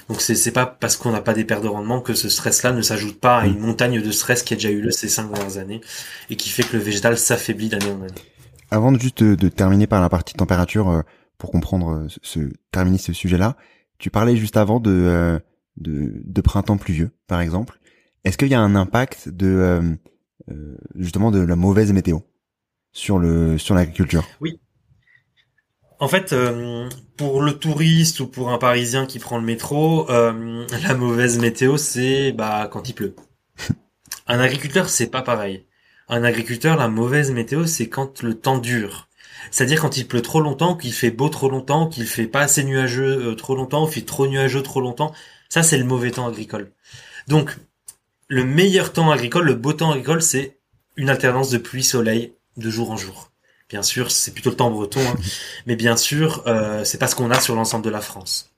Donc 0.09 0.21
c'est 0.21 0.35
c'est 0.35 0.53
pas 0.53 0.67
parce 0.67 0.97
qu'on 0.97 1.11
n'a 1.11 1.21
pas 1.21 1.35
des 1.35 1.45
pertes 1.45 1.63
de 1.63 1.69
rendement 1.69 2.01
que 2.01 2.15
ce 2.15 2.29
stress-là 2.29 2.73
ne 2.73 2.83
s'ajoute 2.83 3.21
pas 3.21 3.39
à 3.39 3.47
une 3.47 3.59
montagne 3.59 4.01
de 4.01 4.11
stress 4.11 4.43
qui 4.43 4.55
a 4.55 4.57
déjà 4.57 4.71
eu 4.71 4.81
lieu 4.81 4.91
ces 4.91 5.09
cinq 5.09 5.31
dernières 5.33 5.59
années 5.59 5.81
et 6.31 6.37
qui 6.37 6.49
fait 6.49 6.63
que 6.63 6.77
le 6.77 6.83
végétal 6.83 7.19
s'affaiblit 7.19 7.69
d'année 7.69 7.91
en 7.91 8.03
année. 8.03 8.23
Avant 8.71 8.91
de 8.91 8.99
juste 8.99 9.23
de, 9.23 9.49
terminer 9.49 9.87
par 9.87 10.01
la 10.01 10.09
partie 10.09 10.35
température 10.35 10.89
euh, 10.89 11.03
pour 11.37 11.51
comprendre 11.51 11.91
euh, 11.91 12.07
ce, 12.23 12.41
terminer 12.71 12.97
ce 12.97 13.13
sujet-là, 13.13 13.57
tu 13.99 14.09
parlais 14.09 14.35
juste 14.35 14.57
avant 14.57 14.81
de, 14.81 14.91
euh, 14.91 15.39
de, 15.77 16.23
de 16.25 16.41
printemps 16.41 16.79
pluvieux, 16.79 17.11
par 17.27 17.43
exemple. 17.43 17.79
Est-ce 18.25 18.39
qu'il 18.39 18.49
y 18.49 18.55
a 18.55 18.61
un 18.61 18.75
impact 18.75 19.29
de 19.29 19.99
justement 20.95 21.31
de 21.31 21.41
la 21.41 21.57
mauvaise 21.57 21.93
météo 21.93 22.19
sur 22.93 23.19
le 23.19 23.59
sur 23.59 23.75
l'agriculture 23.75 24.25
Oui. 24.41 24.61
En 25.99 26.09
fait, 26.09 26.35
pour 27.17 27.43
le 27.43 27.53
touriste 27.53 28.19
ou 28.19 28.27
pour 28.27 28.51
un 28.51 28.59
Parisien 28.59 29.07
qui 29.07 29.21
prend 29.21 29.39
le 29.39 29.45
métro, 29.45 30.09
la 30.09 30.95
mauvaise 30.95 31.39
météo, 31.39 31.77
c'est 31.77 32.33
bah 32.33 32.69
quand 32.71 32.89
il 32.89 32.95
pleut. 32.95 33.15
un 34.27 34.41
agriculteur, 34.41 34.89
c'est 34.89 35.07
pas 35.07 35.23
pareil. 35.23 35.67
Un 36.09 36.25
agriculteur, 36.25 36.77
la 36.77 36.89
mauvaise 36.89 37.31
météo, 37.31 37.67
c'est 37.67 37.89
quand 37.89 38.23
le 38.23 38.35
temps 38.35 38.59
dure. 38.59 39.09
C'est-à-dire 39.51 39.81
quand 39.81 39.97
il 39.97 40.07
pleut 40.07 40.23
trop 40.23 40.41
longtemps, 40.41 40.77
qu'il 40.77 40.93
fait 40.93 41.11
beau 41.11 41.29
trop 41.29 41.49
longtemps, 41.49 41.89
qu'il 41.89 42.07
fait 42.07 42.27
pas 42.27 42.41
assez 42.43 42.65
nuageux 42.65 43.31
euh, 43.31 43.35
trop 43.35 43.57
longtemps, 43.57 43.87
qu'il 43.87 43.95
fait 43.95 44.07
trop 44.07 44.27
nuageux 44.27 44.63
trop 44.63 44.81
longtemps. 44.81 45.13
Ça, 45.49 45.63
c'est 45.63 45.79
le 45.79 45.85
mauvais 45.85 46.11
temps 46.11 46.27
agricole. 46.27 46.73
Donc, 47.29 47.57
le 48.33 48.45
meilleur 48.45 48.95
temps 48.95 49.11
agricole, 49.11 49.45
le 49.45 49.55
beau 49.55 49.75
temps 49.75 49.91
agricole, 49.91 50.23
c'est 50.23 50.57
une 50.97 51.11
alternance 51.11 51.51
de 51.51 51.59
pluie-soleil 51.59 52.33
de 52.57 52.71
jour 52.71 52.91
en 52.91 52.97
jour. 52.97 53.31
Bien 53.69 53.83
sûr, 53.83 54.11
c'est 54.11 54.33
plutôt 54.33 54.49
le 54.49 54.57
temps 54.57 54.71
breton, 54.71 55.01
hein. 55.07 55.17
mais 55.67 55.77
bien 55.77 55.99
sûr, 55.99 56.43
euh, 56.47 56.83
c'est 56.83 56.97
pas 56.97 57.09
ce 57.09 57.15
qu'on 57.15 57.31
a 57.31 57.39
sur 57.39 57.55
l'ensemble 57.55 57.85
de 57.85 57.91
la 57.91 58.01
France. 58.01 58.51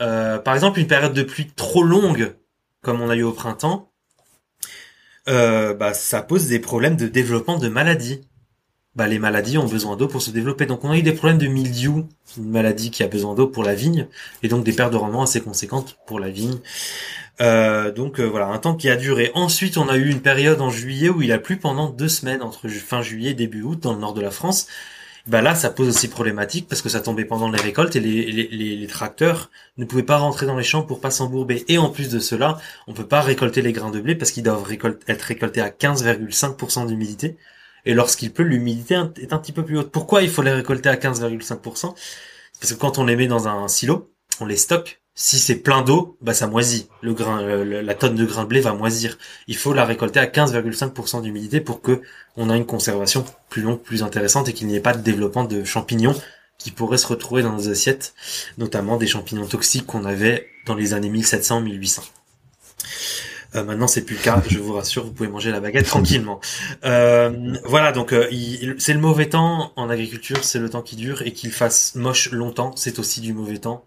Euh, 0.00 0.38
par 0.38 0.54
exemple, 0.54 0.80
une 0.80 0.88
période 0.88 1.12
de 1.12 1.22
pluie 1.22 1.46
trop 1.54 1.84
longue, 1.84 2.34
comme 2.82 3.00
on 3.00 3.10
a 3.10 3.14
eu 3.14 3.22
au 3.22 3.30
printemps, 3.30 3.92
euh, 5.28 5.72
bah, 5.72 5.94
ça 5.94 6.20
pose 6.22 6.48
des 6.48 6.58
problèmes 6.58 6.96
de 6.96 7.06
développement 7.06 7.58
de 7.58 7.68
maladies. 7.68 8.22
Bah, 8.96 9.06
les 9.06 9.20
maladies 9.20 9.56
ont 9.56 9.68
besoin 9.68 9.96
d'eau 9.96 10.08
pour 10.08 10.20
se 10.20 10.32
développer. 10.32 10.66
Donc 10.66 10.84
on 10.84 10.90
a 10.90 10.98
eu 10.98 11.02
des 11.02 11.12
problèmes 11.12 11.38
de 11.38 11.46
mildiou, 11.46 12.08
une 12.36 12.50
maladie 12.50 12.90
qui 12.90 13.04
a 13.04 13.06
besoin 13.06 13.36
d'eau 13.36 13.46
pour 13.46 13.62
la 13.62 13.74
vigne, 13.76 14.08
et 14.42 14.48
donc 14.48 14.64
des 14.64 14.72
pertes 14.72 14.92
de 14.92 14.96
rendement 14.96 15.22
assez 15.22 15.40
conséquentes 15.40 15.96
pour 16.06 16.18
la 16.18 16.28
vigne. 16.28 16.58
Euh, 17.40 17.90
donc 17.90 18.20
euh, 18.20 18.24
voilà, 18.24 18.46
un 18.46 18.58
temps 18.58 18.74
qui 18.74 18.90
a 18.90 18.96
duré. 18.96 19.30
Ensuite, 19.34 19.78
on 19.78 19.88
a 19.88 19.96
eu 19.96 20.10
une 20.10 20.20
période 20.20 20.60
en 20.60 20.70
juillet 20.70 21.08
où 21.08 21.22
il 21.22 21.32
a 21.32 21.38
plu 21.38 21.56
pendant 21.56 21.88
deux 21.88 22.08
semaines, 22.08 22.42
entre 22.42 22.68
fin 22.68 23.02
juillet 23.02 23.30
et 23.30 23.34
début 23.34 23.62
août, 23.62 23.80
dans 23.80 23.94
le 23.94 23.98
nord 23.98 24.14
de 24.14 24.20
la 24.20 24.30
France. 24.30 24.66
Bah 25.26 25.42
là, 25.42 25.54
ça 25.54 25.70
pose 25.70 25.88
aussi 25.88 26.08
problématique 26.08 26.66
parce 26.68 26.82
que 26.82 26.88
ça 26.88 27.00
tombait 27.00 27.24
pendant 27.24 27.50
les 27.50 27.60
récoltes 27.60 27.94
et 27.94 28.00
les, 28.00 28.86
tracteurs 28.86 29.50
ne 29.76 29.84
pouvaient 29.84 30.02
pas 30.02 30.16
rentrer 30.16 30.46
dans 30.46 30.56
les 30.56 30.64
champs 30.64 30.82
pour 30.82 31.00
pas 31.00 31.10
s'embourber. 31.10 31.64
Et 31.68 31.78
en 31.78 31.90
plus 31.90 32.08
de 32.08 32.18
cela, 32.18 32.58
on 32.86 32.94
peut 32.94 33.06
pas 33.06 33.20
récolter 33.20 33.62
les 33.62 33.72
grains 33.72 33.90
de 33.90 34.00
blé 34.00 34.14
parce 34.14 34.32
qu'ils 34.32 34.42
doivent 34.42 34.66
être 35.06 35.22
récoltés 35.22 35.60
à 35.60 35.68
15,5% 35.68 36.86
d'humidité. 36.86 37.36
Et 37.84 37.94
lorsqu'il 37.94 38.32
pleut, 38.32 38.44
l'humidité 38.44 38.94
est 39.20 39.32
un 39.32 39.38
petit 39.38 39.52
peu 39.52 39.64
plus 39.64 39.78
haute. 39.78 39.90
Pourquoi 39.90 40.22
il 40.22 40.30
faut 40.30 40.42
les 40.42 40.52
récolter 40.52 40.88
à 40.88 40.96
15,5% 40.96 41.94
Parce 42.60 42.72
que 42.72 42.78
quand 42.78 42.98
on 42.98 43.04
les 43.04 43.16
met 43.16 43.26
dans 43.26 43.48
un 43.48 43.68
silo, 43.68 44.12
on 44.40 44.46
les 44.46 44.56
stocke 44.56 44.99
si 45.22 45.38
c'est 45.38 45.56
plein 45.56 45.82
d'eau, 45.82 46.16
bah 46.22 46.32
ça 46.32 46.46
moisit. 46.46 46.88
Le 47.02 47.12
grain, 47.12 47.42
euh, 47.42 47.82
la 47.82 47.94
tonne 47.94 48.14
de 48.14 48.24
grain 48.24 48.44
de 48.44 48.48
blé 48.48 48.60
va 48.60 48.72
moisir. 48.72 49.18
Il 49.48 49.56
faut 49.56 49.74
la 49.74 49.84
récolter 49.84 50.18
à 50.18 50.24
15,5% 50.24 51.20
d'humidité 51.20 51.60
pour 51.60 51.82
que 51.82 52.00
on 52.38 52.48
ait 52.48 52.56
une 52.56 52.64
conservation 52.64 53.26
plus 53.50 53.60
longue, 53.60 53.80
plus 53.80 54.02
intéressante 54.02 54.48
et 54.48 54.54
qu'il 54.54 54.66
n'y 54.66 54.76
ait 54.76 54.80
pas 54.80 54.94
de 54.94 55.02
développement 55.02 55.44
de 55.44 55.62
champignons 55.62 56.14
qui 56.56 56.70
pourraient 56.70 56.96
se 56.96 57.06
retrouver 57.06 57.42
dans 57.42 57.52
nos 57.52 57.68
assiettes, 57.68 58.14
notamment 58.56 58.96
des 58.96 59.06
champignons 59.06 59.44
toxiques 59.44 59.84
qu'on 59.84 60.06
avait 60.06 60.48
dans 60.64 60.74
les 60.74 60.94
années 60.94 61.10
1700-1800. 61.10 62.00
Euh, 63.56 63.64
maintenant, 63.64 63.88
c'est 63.88 64.06
plus 64.06 64.16
le 64.16 64.22
cas. 64.22 64.42
Je 64.48 64.58
vous 64.58 64.72
rassure, 64.72 65.04
vous 65.04 65.12
pouvez 65.12 65.28
manger 65.28 65.50
la 65.50 65.60
baguette 65.60 65.86
tranquillement. 65.96 66.40
Euh, 66.86 67.58
voilà, 67.66 67.92
donc 67.92 68.14
euh, 68.14 68.26
c'est 68.78 68.94
le 68.94 69.00
mauvais 69.00 69.28
temps 69.28 69.74
en 69.76 69.90
agriculture, 69.90 70.42
c'est 70.44 70.58
le 70.58 70.70
temps 70.70 70.80
qui 70.80 70.96
dure 70.96 71.20
et 71.20 71.34
qu'il 71.34 71.52
fasse 71.52 71.94
moche 71.94 72.30
longtemps, 72.32 72.74
c'est 72.74 72.98
aussi 72.98 73.20
du 73.20 73.34
mauvais 73.34 73.58
temps. 73.58 73.84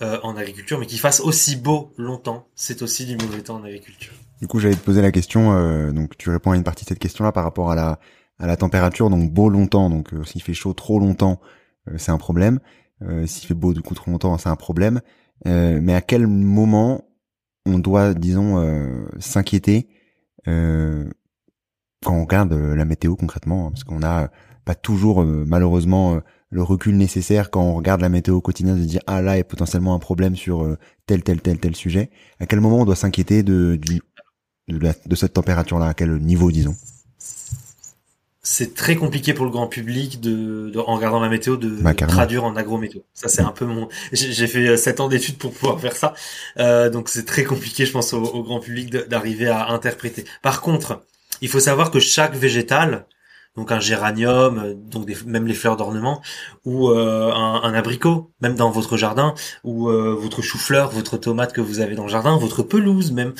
Euh, 0.00 0.18
en 0.22 0.36
agriculture, 0.36 0.78
mais 0.80 0.86
qu'il 0.86 0.98
fasse 0.98 1.20
aussi 1.20 1.54
beau 1.54 1.92
longtemps, 1.98 2.48
c'est 2.54 2.80
aussi 2.80 3.04
du 3.04 3.16
mauvais 3.16 3.42
temps 3.42 3.56
en 3.56 3.64
agriculture. 3.64 4.14
Du 4.40 4.48
coup, 4.48 4.58
j'allais 4.58 4.74
te 4.74 4.80
poser 4.80 5.02
la 5.02 5.12
question, 5.12 5.52
euh, 5.52 5.92
donc 5.92 6.16
tu 6.16 6.30
réponds 6.30 6.52
à 6.52 6.56
une 6.56 6.64
partie 6.64 6.84
de 6.84 6.88
cette 6.88 6.98
question-là 6.98 7.30
par 7.30 7.44
rapport 7.44 7.70
à 7.70 7.74
la 7.74 8.00
à 8.38 8.46
la 8.46 8.56
température, 8.56 9.10
donc 9.10 9.30
beau 9.30 9.50
longtemps, 9.50 9.90
donc 9.90 10.14
euh, 10.14 10.24
s'il 10.24 10.42
fait 10.42 10.54
chaud 10.54 10.72
trop 10.72 10.98
longtemps, 10.98 11.40
c'est 11.96 12.10
un 12.10 12.16
problème. 12.16 12.58
s'il 13.26 13.46
fait 13.46 13.54
beau 13.54 13.74
du 13.74 13.82
coup 13.82 13.94
trop 13.94 14.10
longtemps, 14.10 14.36
c'est 14.38 14.48
un 14.48 14.56
problème. 14.56 15.02
mais 15.44 15.94
à 15.94 16.00
quel 16.00 16.26
moment 16.26 17.04
on 17.66 17.78
doit, 17.78 18.14
disons, 18.14 19.04
s'inquiéter 19.20 19.88
quand 20.46 21.12
on 22.06 22.22
regarde 22.22 22.52
la 22.52 22.84
météo 22.84 23.14
concrètement, 23.14 23.70
parce 23.70 23.84
qu'on 23.84 24.02
a 24.02 24.30
pas 24.64 24.74
toujours 24.74 25.22
malheureusement 25.24 26.20
le 26.52 26.62
recul 26.62 26.96
nécessaire 26.96 27.50
quand 27.50 27.62
on 27.62 27.74
regarde 27.74 28.02
la 28.02 28.10
météo 28.10 28.40
quotidienne 28.40 28.78
de 28.78 28.84
dire 28.84 29.00
ah 29.06 29.22
là 29.22 29.34
il 29.34 29.38
y 29.38 29.40
a 29.40 29.44
potentiellement 29.44 29.94
un 29.94 29.98
problème 29.98 30.36
sur 30.36 30.62
euh, 30.62 30.78
tel 31.06 31.22
tel 31.22 31.40
tel 31.40 31.58
tel 31.58 31.74
sujet 31.74 32.10
à 32.40 32.46
quel 32.46 32.60
moment 32.60 32.80
on 32.80 32.84
doit 32.84 32.94
s'inquiéter 32.94 33.42
de 33.42 33.76
du 33.76 34.02
de, 34.68 35.16
cette 35.16 35.32
température 35.32 35.78
là 35.78 35.86
à 35.86 35.94
quel 35.94 36.16
niveau 36.18 36.52
disons? 36.52 36.76
C'est 38.44 38.74
très 38.74 38.96
compliqué 38.96 39.34
pour 39.34 39.44
le 39.44 39.50
grand 39.50 39.66
public 39.66 40.20
de, 40.20 40.72
en 40.76 40.96
regardant 40.96 41.20
la 41.20 41.28
météo 41.28 41.56
de 41.56 41.68
bah, 41.68 41.94
traduire 41.94 42.44
en 42.44 42.56
agrométéo. 42.56 43.02
Ça 43.14 43.28
c'est 43.28 43.40
un 43.40 43.52
peu 43.52 43.64
mon. 43.64 43.88
J'ai 44.12 44.46
fait 44.46 44.76
7 44.76 45.00
euh, 45.00 45.02
ans 45.02 45.08
d'études 45.08 45.38
pour 45.38 45.52
pouvoir 45.52 45.80
faire 45.80 45.96
ça, 45.96 46.12
euh, 46.58 46.90
donc 46.90 47.08
c'est 47.08 47.24
très 47.24 47.44
compliqué, 47.44 47.86
je 47.86 47.92
pense, 47.92 48.12
au 48.12 48.42
grand 48.42 48.60
public 48.60 48.90
d'arriver 48.90 49.48
à 49.48 49.68
interpréter. 49.68 50.24
Par 50.42 50.60
contre, 50.60 51.02
il 51.40 51.48
faut 51.48 51.60
savoir 51.60 51.90
que 51.90 52.00
chaque 52.00 52.34
végétal 52.34 53.06
donc 53.56 53.70
un 53.70 53.80
géranium, 53.80 54.58
euh, 54.58 54.74
donc 54.74 55.08
même 55.24 55.46
les 55.46 55.54
fleurs 55.54 55.76
d'ornement, 55.76 56.22
ou 56.64 56.90
euh, 56.90 57.32
un, 57.32 57.74
abricot, 57.74 58.32
même 58.40 58.54
dans 58.54 58.70
votre 58.70 58.96
jardin, 58.96 59.34
ou 59.64 59.88
euh, 59.88 60.14
votre 60.14 60.42
chou-fleur, 60.42 60.90
votre 60.90 61.18
tomate 61.18 61.52
que 61.52 61.60
vous 61.60 61.80
avez 61.80 61.94
dans 61.94 62.04
le 62.04 62.10
jardin, 62.10 62.36
votre 62.36 62.62
pelouse 62.62 63.12
même, 63.12 63.34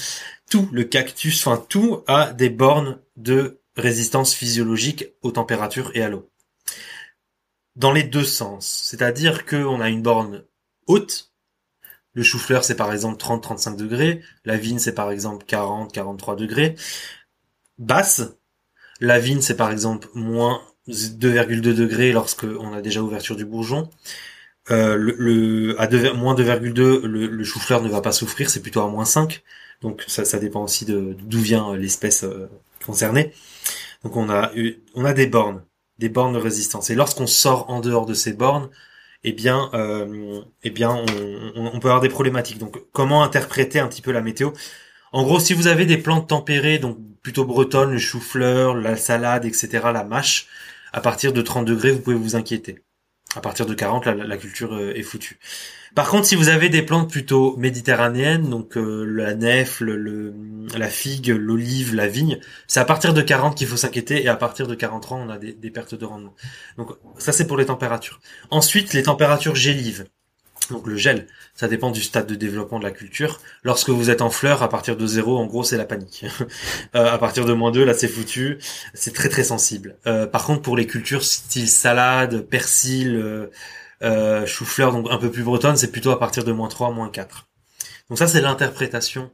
tout, 0.50 0.68
le 0.72 0.84
cactus, 0.84 1.46
enfin 1.46 1.64
tout 1.68 2.02
a 2.06 2.32
des 2.32 2.50
bornes 2.50 2.98
de 3.16 3.60
résistance 3.76 4.34
physiologique 4.34 5.06
aux 5.22 5.30
températures 5.32 5.90
et 5.94 6.02
à 6.02 6.08
l'eau. 6.08 6.28
Dans 7.74 7.92
les 7.92 8.02
deux 8.02 8.24
sens, 8.24 8.66
c'est-à-dire 8.66 9.46
qu'on 9.46 9.80
a 9.80 9.88
une 9.88 10.02
borne 10.02 10.44
haute, 10.86 11.32
le 12.12 12.22
chou-fleur 12.22 12.64
c'est 12.64 12.76
par 12.76 12.92
exemple 12.92 13.16
30-35 13.16 13.76
degrés, 13.76 14.20
la 14.44 14.58
vigne 14.58 14.78
c'est 14.78 14.94
par 14.94 15.10
exemple 15.10 15.46
40-43 15.46 16.36
degrés, 16.36 16.74
basse, 17.78 18.22
la 19.00 19.18
vigne, 19.18 19.40
c'est 19.40 19.56
par 19.56 19.70
exemple 19.70 20.08
moins 20.14 20.62
2,2 20.88 21.60
degrés 21.74 22.12
lorsque 22.12 22.44
on 22.44 22.72
a 22.72 22.80
déjà 22.80 23.02
ouverture 23.02 23.36
du 23.36 23.44
bourgeon. 23.44 23.90
Euh, 24.70 24.96
le, 24.96 25.80
à 25.80 25.88
moins 26.14 26.34
2,2, 26.34 27.04
le, 27.04 27.26
le 27.26 27.44
chou-fleur 27.44 27.82
ne 27.82 27.88
va 27.88 28.00
pas 28.00 28.12
souffrir, 28.12 28.48
c'est 28.50 28.62
plutôt 28.62 28.80
à 28.80 28.88
moins 28.88 29.04
5. 29.04 29.42
Donc 29.80 30.04
ça, 30.06 30.38
dépend 30.38 30.62
aussi 30.62 30.84
d'où 30.86 31.40
vient 31.40 31.76
l'espèce 31.76 32.22
euh, 32.24 32.48
concernée. 32.86 33.32
Donc 34.04 34.16
on 34.16 34.30
a 34.30 34.52
on 34.94 35.04
a 35.04 35.12
des 35.12 35.26
bornes, 35.26 35.64
des 35.98 36.08
bornes 36.08 36.34
de 36.34 36.38
résistance. 36.38 36.90
Et 36.90 36.94
lorsqu'on 36.94 37.26
sort 37.26 37.68
en 37.70 37.80
dehors 37.80 38.06
de 38.06 38.14
ces 38.14 38.32
bornes, 38.32 38.70
eh 39.24 39.32
bien, 39.32 39.70
euh, 39.74 40.42
eh 40.62 40.70
bien, 40.70 40.90
on, 40.90 41.70
on, 41.74 41.78
peut 41.80 41.88
avoir 41.88 42.00
des 42.00 42.08
problématiques. 42.08 42.58
Donc, 42.58 42.78
comment 42.92 43.22
interpréter 43.22 43.78
un 43.78 43.88
petit 43.88 44.02
peu 44.02 44.12
la 44.12 44.20
météo? 44.20 44.50
En 45.12 45.22
gros, 45.24 45.38
si 45.38 45.54
vous 45.54 45.68
avez 45.68 45.86
des 45.86 45.98
plantes 45.98 46.28
tempérées, 46.28 46.78
donc 46.78 46.98
plutôt 47.22 47.44
bretonne, 47.44 47.92
le 47.92 47.98
chou-fleur, 47.98 48.74
la 48.74 48.96
salade, 48.96 49.44
etc., 49.44 49.68
la 49.92 50.04
mâche, 50.04 50.46
à 50.92 51.00
partir 51.00 51.32
de 51.32 51.42
30 51.42 51.64
degrés, 51.64 51.92
vous 51.92 52.00
pouvez 52.00 52.16
vous 52.16 52.36
inquiéter. 52.36 52.82
À 53.34 53.40
partir 53.40 53.64
de 53.64 53.72
40, 53.72 54.06
la, 54.06 54.36
culture 54.36 54.74
euh, 54.74 54.92
est 54.94 55.02
foutue. 55.02 55.38
Par 55.94 56.10
contre, 56.10 56.26
si 56.26 56.34
vous 56.34 56.48
avez 56.48 56.68
des 56.68 56.82
plantes 56.82 57.10
plutôt 57.10 57.56
méditerranéennes, 57.56 58.50
donc 58.50 58.76
euh, 58.76 59.04
la 59.04 59.34
nef, 59.34 59.80
le, 59.80 60.34
la 60.76 60.88
figue, 60.88 61.28
l'olive, 61.28 61.94
la 61.94 62.08
vigne, 62.08 62.40
c'est 62.66 62.80
à 62.80 62.84
partir 62.84 63.14
de 63.14 63.22
40 63.22 63.56
qu'il 63.56 63.66
faut 63.66 63.78
s'inquiéter 63.78 64.22
et 64.22 64.28
à 64.28 64.36
partir 64.36 64.66
de 64.66 64.74
40 64.74 65.12
ans, 65.12 65.24
on 65.26 65.30
a 65.30 65.38
des, 65.38 65.54
des 65.54 65.70
pertes 65.70 65.94
de 65.94 66.04
rendement. 66.04 66.34
Donc 66.76 66.90
ça, 67.18 67.32
c'est 67.32 67.46
pour 67.46 67.56
les 67.56 67.66
températures. 67.66 68.20
Ensuite, 68.50 68.92
les 68.92 69.04
températures 69.04 69.54
gélives. 69.54 70.04
Donc 70.72 70.86
le 70.86 70.96
gel, 70.96 71.26
ça 71.54 71.68
dépend 71.68 71.90
du 71.90 72.02
stade 72.02 72.26
de 72.26 72.34
développement 72.34 72.78
de 72.78 72.84
la 72.84 72.90
culture. 72.90 73.40
Lorsque 73.62 73.90
vous 73.90 74.10
êtes 74.10 74.22
en 74.22 74.30
fleurs, 74.30 74.62
à 74.62 74.68
partir 74.68 74.96
de 74.96 75.06
zéro, 75.06 75.38
en 75.38 75.46
gros, 75.46 75.62
c'est 75.62 75.76
la 75.76 75.84
panique. 75.84 76.24
euh, 76.96 77.12
à 77.12 77.18
partir 77.18 77.44
de 77.44 77.52
moins 77.52 77.70
2, 77.70 77.84
là, 77.84 77.94
c'est 77.94 78.08
foutu. 78.08 78.58
C'est 78.94 79.14
très 79.14 79.28
très 79.28 79.44
sensible. 79.44 79.96
Euh, 80.06 80.26
par 80.26 80.44
contre, 80.44 80.62
pour 80.62 80.76
les 80.76 80.86
cultures 80.86 81.22
style 81.22 81.68
salade, 81.68 82.40
persil, 82.40 83.14
euh, 83.14 83.50
euh, 84.02 84.46
chou-fleur, 84.46 84.92
donc 84.92 85.06
un 85.10 85.18
peu 85.18 85.30
plus 85.30 85.44
bretonne, 85.44 85.76
c'est 85.76 85.92
plutôt 85.92 86.10
à 86.10 86.18
partir 86.18 86.44
de 86.44 86.52
moins 86.52 86.68
3, 86.68 86.90
moins 86.90 87.08
4. 87.08 87.46
Donc 88.08 88.18
ça, 88.18 88.26
c'est 88.26 88.40
l'interprétation 88.40 89.30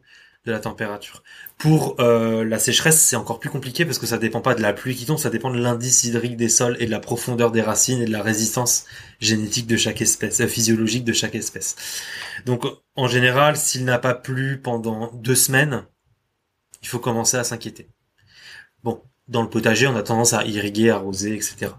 la 0.52 0.60
température. 0.60 1.22
Pour 1.56 1.96
euh, 2.00 2.44
la 2.44 2.58
sécheresse, 2.58 3.00
c'est 3.00 3.16
encore 3.16 3.40
plus 3.40 3.50
compliqué 3.50 3.84
parce 3.84 3.98
que 3.98 4.06
ça 4.06 4.18
dépend 4.18 4.40
pas 4.40 4.54
de 4.54 4.62
la 4.62 4.72
pluie 4.72 4.94
qui 4.94 5.06
tombe, 5.06 5.18
ça 5.18 5.30
dépend 5.30 5.50
de 5.50 5.58
l'indice 5.58 6.04
hydrique 6.04 6.36
des 6.36 6.48
sols 6.48 6.76
et 6.80 6.86
de 6.86 6.90
la 6.90 7.00
profondeur 7.00 7.50
des 7.50 7.62
racines 7.62 8.00
et 8.00 8.06
de 8.06 8.12
la 8.12 8.22
résistance 8.22 8.86
génétique 9.20 9.66
de 9.66 9.76
chaque 9.76 10.00
espèce, 10.00 10.40
euh, 10.40 10.46
physiologique 10.46 11.04
de 11.04 11.12
chaque 11.12 11.34
espèce. 11.34 11.76
Donc 12.46 12.64
en 12.96 13.08
général, 13.08 13.56
s'il 13.56 13.84
n'a 13.84 13.98
pas 13.98 14.14
plu 14.14 14.60
pendant 14.60 15.12
deux 15.14 15.34
semaines, 15.34 15.84
il 16.82 16.88
faut 16.88 16.98
commencer 16.98 17.36
à 17.36 17.44
s'inquiéter. 17.44 17.88
Bon, 18.84 19.02
dans 19.26 19.42
le 19.42 19.50
potager, 19.50 19.86
on 19.86 19.96
a 19.96 20.02
tendance 20.02 20.32
à 20.32 20.44
irriguer, 20.44 20.90
arroser, 20.90 21.34
etc. 21.34 21.72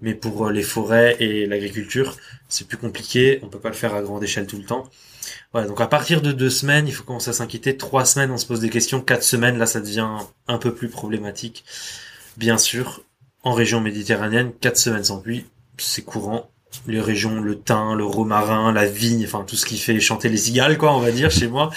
Mais 0.00 0.14
pour 0.14 0.46
euh, 0.46 0.52
les 0.52 0.62
forêts 0.62 1.16
et 1.20 1.46
l'agriculture, 1.46 2.16
c'est 2.48 2.66
plus 2.66 2.76
compliqué, 2.76 3.40
on 3.42 3.48
peut 3.48 3.60
pas 3.60 3.68
le 3.68 3.74
faire 3.74 3.94
à 3.94 4.02
grande 4.02 4.22
échelle 4.22 4.46
tout 4.46 4.56
le 4.56 4.64
temps. 4.64 4.88
Voilà, 5.52 5.68
donc 5.68 5.80
à 5.80 5.86
partir 5.86 6.22
de 6.22 6.32
deux 6.32 6.50
semaines, 6.50 6.86
il 6.86 6.92
faut 6.92 7.04
commencer 7.04 7.30
à 7.30 7.32
s'inquiéter. 7.32 7.76
Trois 7.76 8.04
semaines, 8.04 8.30
on 8.30 8.38
se 8.38 8.46
pose 8.46 8.60
des 8.60 8.70
questions. 8.70 9.00
Quatre 9.00 9.24
semaines, 9.24 9.58
là, 9.58 9.66
ça 9.66 9.80
devient 9.80 10.08
un 10.46 10.58
peu 10.58 10.74
plus 10.74 10.88
problématique. 10.88 11.64
Bien 12.36 12.58
sûr, 12.58 13.02
en 13.42 13.52
région 13.52 13.80
méditerranéenne, 13.80 14.52
quatre 14.60 14.78
semaines 14.78 15.04
sans 15.04 15.18
pluie, 15.18 15.46
c'est 15.78 16.02
courant. 16.02 16.50
Les 16.86 17.00
régions, 17.00 17.40
le 17.40 17.58
thym, 17.58 17.94
le 17.96 18.04
romarin, 18.04 18.72
la 18.72 18.84
vigne, 18.84 19.24
enfin 19.24 19.44
tout 19.46 19.56
ce 19.56 19.64
qui 19.64 19.78
fait 19.78 19.98
chanter 20.00 20.28
les 20.28 20.36
cigales, 20.36 20.76
quoi, 20.76 20.94
on 20.94 21.00
va 21.00 21.10
dire, 21.10 21.30
chez 21.30 21.48
moi. 21.48 21.70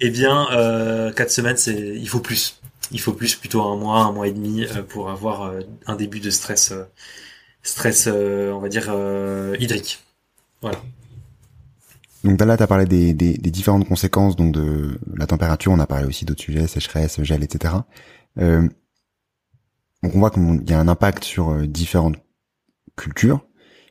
Eh 0.00 0.10
bien, 0.10 0.48
euh, 0.52 1.10
quatre 1.12 1.30
semaines, 1.30 1.56
c'est, 1.56 1.74
il 1.74 2.08
faut 2.08 2.20
plus. 2.20 2.60
Il 2.92 3.00
faut 3.00 3.14
plus, 3.14 3.34
plutôt 3.34 3.62
un 3.62 3.76
mois, 3.76 4.00
un 4.00 4.12
mois 4.12 4.28
et 4.28 4.32
demi, 4.32 4.64
euh, 4.64 4.82
pour 4.82 5.10
avoir 5.10 5.42
euh, 5.42 5.60
un 5.86 5.96
début 5.96 6.20
de 6.20 6.30
stress, 6.30 6.72
stress, 7.62 8.06
on 8.06 8.58
va 8.58 8.68
dire 8.68 8.94
hydrique. 9.58 10.00
Voilà. 10.60 10.80
Donc 12.24 12.40
là, 12.40 12.56
tu 12.56 12.62
as 12.62 12.66
parlé 12.66 12.86
des, 12.86 13.14
des, 13.14 13.34
des, 13.34 13.50
différentes 13.50 13.86
conséquences 13.86 14.36
donc 14.36 14.52
de 14.52 14.98
la 15.14 15.26
température, 15.26 15.72
on 15.72 15.78
a 15.78 15.86
parlé 15.86 16.06
aussi 16.06 16.24
d'autres 16.24 16.42
sujets, 16.42 16.66
sécheresse, 16.66 17.22
gel, 17.22 17.44
etc. 17.44 17.74
Euh, 18.38 18.68
donc 20.02 20.14
on 20.14 20.18
voit 20.18 20.30
qu'il 20.30 20.68
y 20.68 20.72
a 20.72 20.80
un 20.80 20.88
impact 20.88 21.24
sur 21.24 21.50
euh, 21.50 21.66
différentes 21.66 22.16
cultures, 22.96 23.46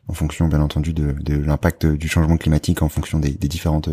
en 0.07 0.13
fonction 0.13 0.47
bien 0.47 0.61
entendu 0.61 0.93
de, 0.93 1.13
de 1.13 1.36
l'impact 1.36 1.86
du 1.86 2.07
changement 2.07 2.38
climatique, 2.38 2.82
en 2.82 2.89
fonction 2.89 3.19
des, 3.19 3.32
des 3.32 3.47
différentes 3.47 3.89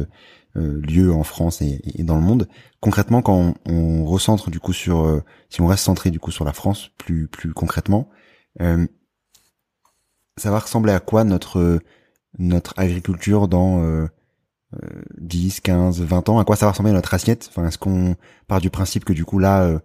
euh, 0.56 0.82
lieux 0.82 1.12
en 1.12 1.22
France 1.22 1.62
et, 1.62 1.80
et, 1.94 2.02
dans 2.02 2.16
le 2.16 2.20
monde. 2.20 2.46
Concrètement, 2.80 3.22
quand 3.22 3.54
on, 3.66 3.72
on 3.72 4.04
recentre 4.04 4.50
du 4.50 4.60
coup 4.60 4.74
sur, 4.74 5.02
euh, 5.02 5.22
si 5.48 5.62
on 5.62 5.66
reste 5.66 5.84
centré 5.84 6.10
du 6.10 6.20
coup 6.20 6.30
sur 6.30 6.44
la 6.44 6.52
France, 6.52 6.90
plus 6.98 7.26
plus 7.26 7.54
concrètement, 7.54 8.10
euh, 8.60 8.86
ça 10.36 10.50
va 10.50 10.58
ressembler 10.58 10.92
à 10.92 11.00
quoi 11.00 11.24
notre 11.24 11.80
notre 12.38 12.74
agriculture 12.78 13.48
dans 13.48 14.06
10, 15.18 15.60
15, 15.60 16.00
20 16.02 16.28
ans, 16.28 16.38
à 16.38 16.44
quoi 16.44 16.56
ça 16.56 16.66
va 16.66 16.72
ressembler 16.72 16.92
notre 16.92 17.14
assiette? 17.14 17.48
Enfin, 17.50 17.66
est-ce 17.66 17.78
qu'on 17.78 18.16
part 18.46 18.60
du 18.60 18.70
principe 18.70 19.04
que 19.04 19.12
du 19.12 19.24
coup 19.24 19.38
là, 19.38 19.62
euh, 19.64 19.78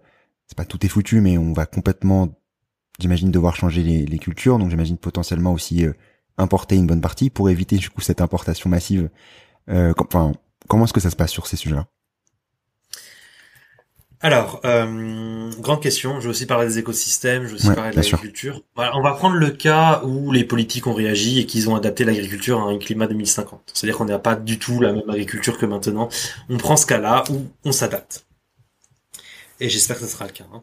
c'est 0.46 0.56
pas 0.56 0.64
tout 0.64 0.84
est 0.84 0.88
foutu, 0.88 1.20
mais 1.20 1.38
on 1.38 1.52
va 1.52 1.66
complètement, 1.66 2.28
j'imagine, 2.98 3.30
devoir 3.30 3.56
changer 3.56 3.82
les, 3.82 4.18
cultures, 4.18 4.58
donc 4.58 4.70
j'imagine 4.70 4.96
potentiellement 4.96 5.52
aussi 5.52 5.84
euh, 5.84 5.92
importer 6.38 6.76
une 6.76 6.86
bonne 6.86 7.00
partie 7.00 7.30
pour 7.30 7.50
éviter 7.50 7.76
du 7.76 7.90
coup 7.90 8.00
cette 8.00 8.20
importation 8.20 8.70
massive. 8.70 9.10
Euh, 9.68 9.92
comment 10.68 10.84
est-ce 10.84 10.92
que 10.92 11.00
ça 11.00 11.10
se 11.10 11.16
passe 11.16 11.30
sur 11.30 11.46
ces 11.46 11.56
sujets-là? 11.56 11.86
Alors, 14.20 14.60
euh, 14.64 15.50
grande 15.60 15.80
question. 15.80 16.18
Je 16.18 16.24
vais 16.24 16.30
aussi 16.30 16.46
parler 16.46 16.66
des 16.66 16.78
écosystèmes, 16.78 17.44
je 17.44 17.48
vais 17.50 17.54
aussi 17.54 17.70
parler 17.72 17.92
de 17.92 17.96
l'agriculture. 17.96 18.62
on 18.76 19.02
va 19.02 19.12
prendre 19.12 19.36
le 19.36 19.50
cas 19.50 20.02
où 20.04 20.32
les 20.32 20.44
politiques 20.44 20.88
ont 20.88 20.94
réagi 20.94 21.38
et 21.38 21.46
qu'ils 21.46 21.70
ont 21.70 21.76
adapté 21.76 22.04
l'agriculture 22.04 22.58
à 22.60 22.64
un 22.64 22.78
climat 22.78 23.06
2050. 23.06 23.70
C'est-à-dire 23.72 23.96
qu'on 23.96 24.06
n'a 24.06 24.18
pas 24.18 24.34
du 24.34 24.58
tout 24.58 24.80
la 24.80 24.92
même 24.92 25.08
agriculture 25.08 25.56
que 25.56 25.66
maintenant. 25.66 26.08
On 26.48 26.56
prend 26.56 26.76
ce 26.76 26.86
cas-là 26.86 27.24
où 27.30 27.46
on 27.64 27.70
s'adapte. 27.70 28.26
Et 29.60 29.68
j'espère 29.68 29.98
que 29.98 30.04
ce 30.04 30.10
sera 30.10 30.26
le 30.26 30.32
cas. 30.32 30.44
Hein. 30.52 30.62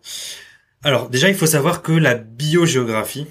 Alors, 0.83 1.09
déjà, 1.09 1.29
il 1.29 1.35
faut 1.35 1.45
savoir 1.45 1.81
que 1.81 1.93
la 1.93 2.15
biogéographie, 2.15 3.25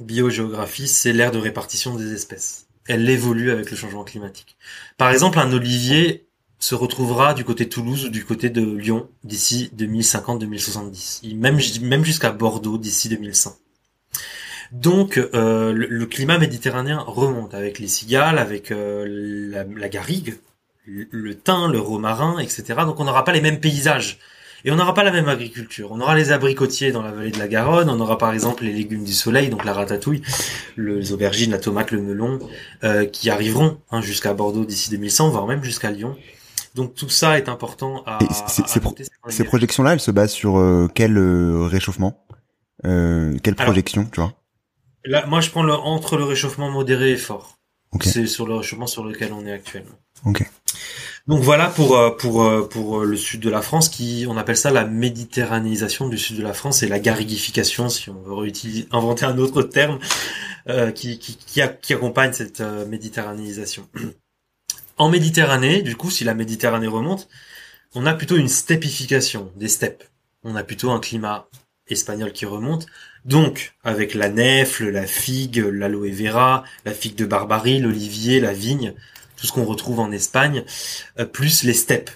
biogéographie, 0.00 0.88
c'est 0.88 1.12
l'ère 1.12 1.32
de 1.32 1.38
répartition 1.38 1.94
des 1.96 2.14
espèces. 2.14 2.66
Elle 2.86 3.08
évolue 3.10 3.50
avec 3.50 3.70
le 3.70 3.76
changement 3.76 4.04
climatique. 4.04 4.56
Par 4.96 5.10
exemple, 5.10 5.38
un 5.38 5.52
olivier 5.52 6.27
se 6.58 6.74
retrouvera 6.74 7.34
du 7.34 7.44
côté 7.44 7.64
de 7.64 7.70
Toulouse 7.70 8.06
ou 8.06 8.08
du 8.08 8.24
côté 8.24 8.50
de 8.50 8.76
Lyon 8.76 9.08
d'ici 9.24 9.70
2050-2070, 9.76 11.36
même, 11.36 11.58
même 11.82 12.04
jusqu'à 12.04 12.30
Bordeaux 12.30 12.78
d'ici 12.78 13.08
2100. 13.08 13.56
Donc 14.72 15.16
euh, 15.18 15.72
le, 15.72 16.06
climat 16.06 16.38
méditerranéen 16.38 17.00
remonte 17.00 17.54
avec 17.54 17.78
les 17.78 17.88
cigales, 17.88 18.38
avec 18.38 18.70
euh, 18.70 19.64
la, 19.66 19.88
garrigue, 19.88 20.36
le, 20.86 21.34
thym, 21.34 21.72
le 21.72 21.78
romarin, 21.78 22.38
etc. 22.38 22.64
Donc 22.84 23.00
on 23.00 23.04
n'aura 23.04 23.24
pas 23.24 23.32
les 23.32 23.40
mêmes 23.40 23.60
paysages. 23.60 24.18
Et 24.64 24.72
on 24.72 24.76
n'aura 24.76 24.92
pas 24.92 25.04
la 25.04 25.12
même 25.12 25.28
agriculture. 25.28 25.92
On 25.92 26.00
aura 26.00 26.16
les 26.16 26.32
abricotiers 26.32 26.90
dans 26.90 27.00
la 27.00 27.12
vallée 27.12 27.30
de 27.30 27.38
la 27.38 27.46
Garonne, 27.46 27.88
on 27.88 28.00
aura 28.00 28.18
par 28.18 28.32
exemple 28.32 28.64
les 28.64 28.72
légumes 28.72 29.04
du 29.04 29.12
soleil, 29.12 29.50
donc 29.50 29.64
la 29.64 29.72
ratatouille, 29.72 30.20
les 30.76 31.12
aubergines, 31.12 31.52
la 31.52 31.58
tomate, 31.58 31.92
le 31.92 32.02
melon, 32.02 32.40
euh, 32.82 33.06
qui 33.06 33.30
arriveront 33.30 33.78
hein, 33.92 34.00
jusqu'à 34.00 34.34
Bordeaux 34.34 34.64
d'ici 34.64 34.90
2100, 34.90 35.30
voire 35.30 35.46
même 35.46 35.62
jusqu'à 35.62 35.92
Lyon. 35.92 36.16
Donc 36.78 36.94
tout 36.94 37.08
ça 37.08 37.38
est 37.38 37.48
important 37.48 38.04
à. 38.06 38.20
ces, 39.28 39.44
projections-là, 39.44 39.94
elles 39.94 40.00
se 40.00 40.12
basent 40.12 40.30
sur 40.30 40.58
euh, 40.58 40.88
quel 40.94 41.18
euh, 41.18 41.66
réchauffement, 41.66 42.24
euh, 42.86 43.36
quelle 43.42 43.56
projection, 43.56 44.04
tu 44.04 44.20
vois? 44.20 44.32
Là, 45.04 45.26
moi, 45.26 45.40
je 45.40 45.50
prends 45.50 45.64
le, 45.64 45.72
entre 45.72 46.16
le 46.16 46.22
réchauffement 46.22 46.70
modéré 46.70 47.10
et 47.10 47.16
fort. 47.16 47.58
C'est 48.00 48.28
sur 48.28 48.46
le 48.46 48.54
réchauffement 48.54 48.86
sur 48.86 49.02
lequel 49.02 49.32
on 49.32 49.44
est 49.44 49.50
actuellement. 49.50 49.98
Ok. 50.24 50.48
Donc 51.26 51.42
voilà 51.42 51.66
pour 51.66 51.98
pour 52.16 52.68
pour 52.68 53.00
le 53.00 53.16
sud 53.16 53.40
de 53.40 53.50
la 53.50 53.60
France 53.60 53.88
qui 53.88 54.26
on 54.28 54.36
appelle 54.36 54.56
ça 54.56 54.70
la 54.70 54.84
méditerranéisation 54.84 56.08
du 56.08 56.16
sud 56.16 56.36
de 56.36 56.42
la 56.42 56.52
France 56.52 56.82
et 56.82 56.88
la 56.88 57.00
garriguification 57.00 57.88
si 57.88 58.08
on 58.08 58.22
veut 58.22 58.52
inventer 58.92 59.24
un 59.24 59.36
autre 59.38 59.62
terme 59.62 59.98
qui 60.94 61.18
qui 61.18 61.36
qui, 61.36 61.60
qui 61.82 61.92
accompagne 61.92 62.32
cette 62.32 62.60
méditerranéisation. 62.60 63.88
En 64.98 65.08
Méditerranée, 65.08 65.82
du 65.82 65.94
coup, 65.94 66.10
si 66.10 66.24
la 66.24 66.34
Méditerranée 66.34 66.88
remonte, 66.88 67.28
on 67.94 68.04
a 68.04 68.14
plutôt 68.14 68.36
une 68.36 68.48
stepification 68.48 69.52
des 69.54 69.68
steppes. 69.68 70.02
On 70.42 70.56
a 70.56 70.64
plutôt 70.64 70.90
un 70.90 70.98
climat 70.98 71.48
espagnol 71.86 72.32
qui 72.32 72.46
remonte. 72.46 72.86
Donc, 73.24 73.74
avec 73.84 74.14
la 74.14 74.28
nèfle, 74.28 74.90
la 74.90 75.06
figue, 75.06 75.58
l'aloe 75.58 76.10
vera, 76.10 76.64
la 76.84 76.92
figue 76.92 77.14
de 77.14 77.26
Barbarie, 77.26 77.78
l'olivier, 77.78 78.40
la 78.40 78.52
vigne, 78.52 78.92
tout 79.36 79.46
ce 79.46 79.52
qu'on 79.52 79.64
retrouve 79.64 80.00
en 80.00 80.10
Espagne, 80.10 80.64
euh, 81.20 81.24
plus 81.24 81.62
les 81.62 81.74
steppes. 81.74 82.10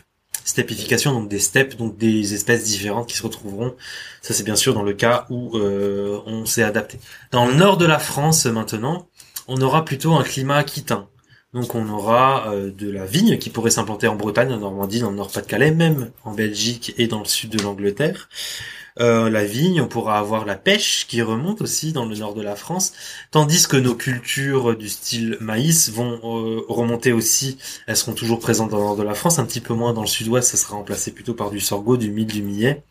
Stepification, 0.45 1.13
donc 1.13 1.29
des 1.29 1.39
steppes, 1.39 1.77
donc 1.77 1.97
des 1.97 2.35
espèces 2.35 2.65
différentes 2.65 3.09
qui 3.09 3.17
se 3.17 3.23
retrouveront. 3.23 3.77
Ça, 4.23 4.35
c'est 4.35 4.43
bien 4.43 4.57
sûr 4.57 4.75
dans 4.75 4.83
le 4.83 4.93
cas 4.93 5.27
où 5.31 5.57
euh, 5.57 6.21
on 6.27 6.47
s'est 6.47 6.65
adapté. 6.65 6.99
Dans 7.31 7.47
le 7.47 7.55
nord 7.55 7.77
de 7.77 7.87
la 7.87 8.01
France, 8.01 8.45
maintenant, 8.47 9.09
on 9.47 9.61
aura 9.61 9.85
plutôt 9.85 10.15
un 10.15 10.25
climat 10.25 10.57
aquitain. 10.57 11.09
Donc 11.55 11.75
on 11.75 11.89
aura 11.91 12.51
euh, 12.51 12.71
de 12.71 12.91
la 12.91 13.05
vigne 13.05 13.37
qui 13.37 13.51
pourrait 13.51 13.71
s'implanter 13.71 14.09
en 14.09 14.17
Bretagne, 14.17 14.53
en 14.53 14.59
Normandie, 14.59 15.01
dans 15.01 15.11
le 15.11 15.17
Nord-Pas-de-Calais, 15.17 15.71
même 15.71 16.11
en 16.25 16.33
Belgique 16.33 16.95
et 16.97 17.09
dans 17.09 17.19
le 17.19 17.27
sud 17.27 17.51
de 17.51 17.63
l'Angleterre. 17.63 18.31
Euh, 19.01 19.31
la 19.31 19.45
vigne, 19.45 19.81
on 19.81 19.89
pourra 19.89 20.19
avoir 20.19 20.45
la 20.45 20.55
pêche 20.55 21.07
qui 21.07 21.23
remonte 21.23 21.63
aussi 21.63 21.93
dans 21.93 22.05
le 22.05 22.15
nord 22.17 22.35
de 22.35 22.43
la 22.43 22.57
France, 22.57 22.93
tandis 23.31 23.67
que 23.67 23.77
nos 23.77 23.95
cultures 23.95 24.77
du 24.77 24.89
style 24.89 25.39
maïs 25.41 25.91
vont 25.91 26.21
euh, 26.25 26.63
remonter 26.69 27.13
aussi, 27.13 27.57
elles 27.87 27.97
seront 27.97 28.13
toujours 28.13 28.39
présentes 28.39 28.71
dans 28.71 28.79
le 28.79 28.85
nord 28.85 28.97
de 28.97 29.03
la 29.03 29.15
France, 29.15 29.39
un 29.39 29.47
petit 29.47 29.61
peu 29.61 29.73
moins 29.73 29.95
dans 29.95 30.03
le 30.03 30.07
sud-ouest, 30.07 30.51
ça 30.51 30.59
sera 30.59 30.77
remplacé 30.77 31.11
plutôt 31.11 31.33
par 31.35 31.51
du 31.51 31.61
sorgho, 31.61 31.97
du 31.97 32.11
mil, 32.11 32.27
du 32.27 32.43
millet. 32.43 32.83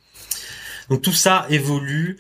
Donc 0.89 1.01
tout 1.01 1.14
ça 1.14 1.45
évolue 1.49 2.18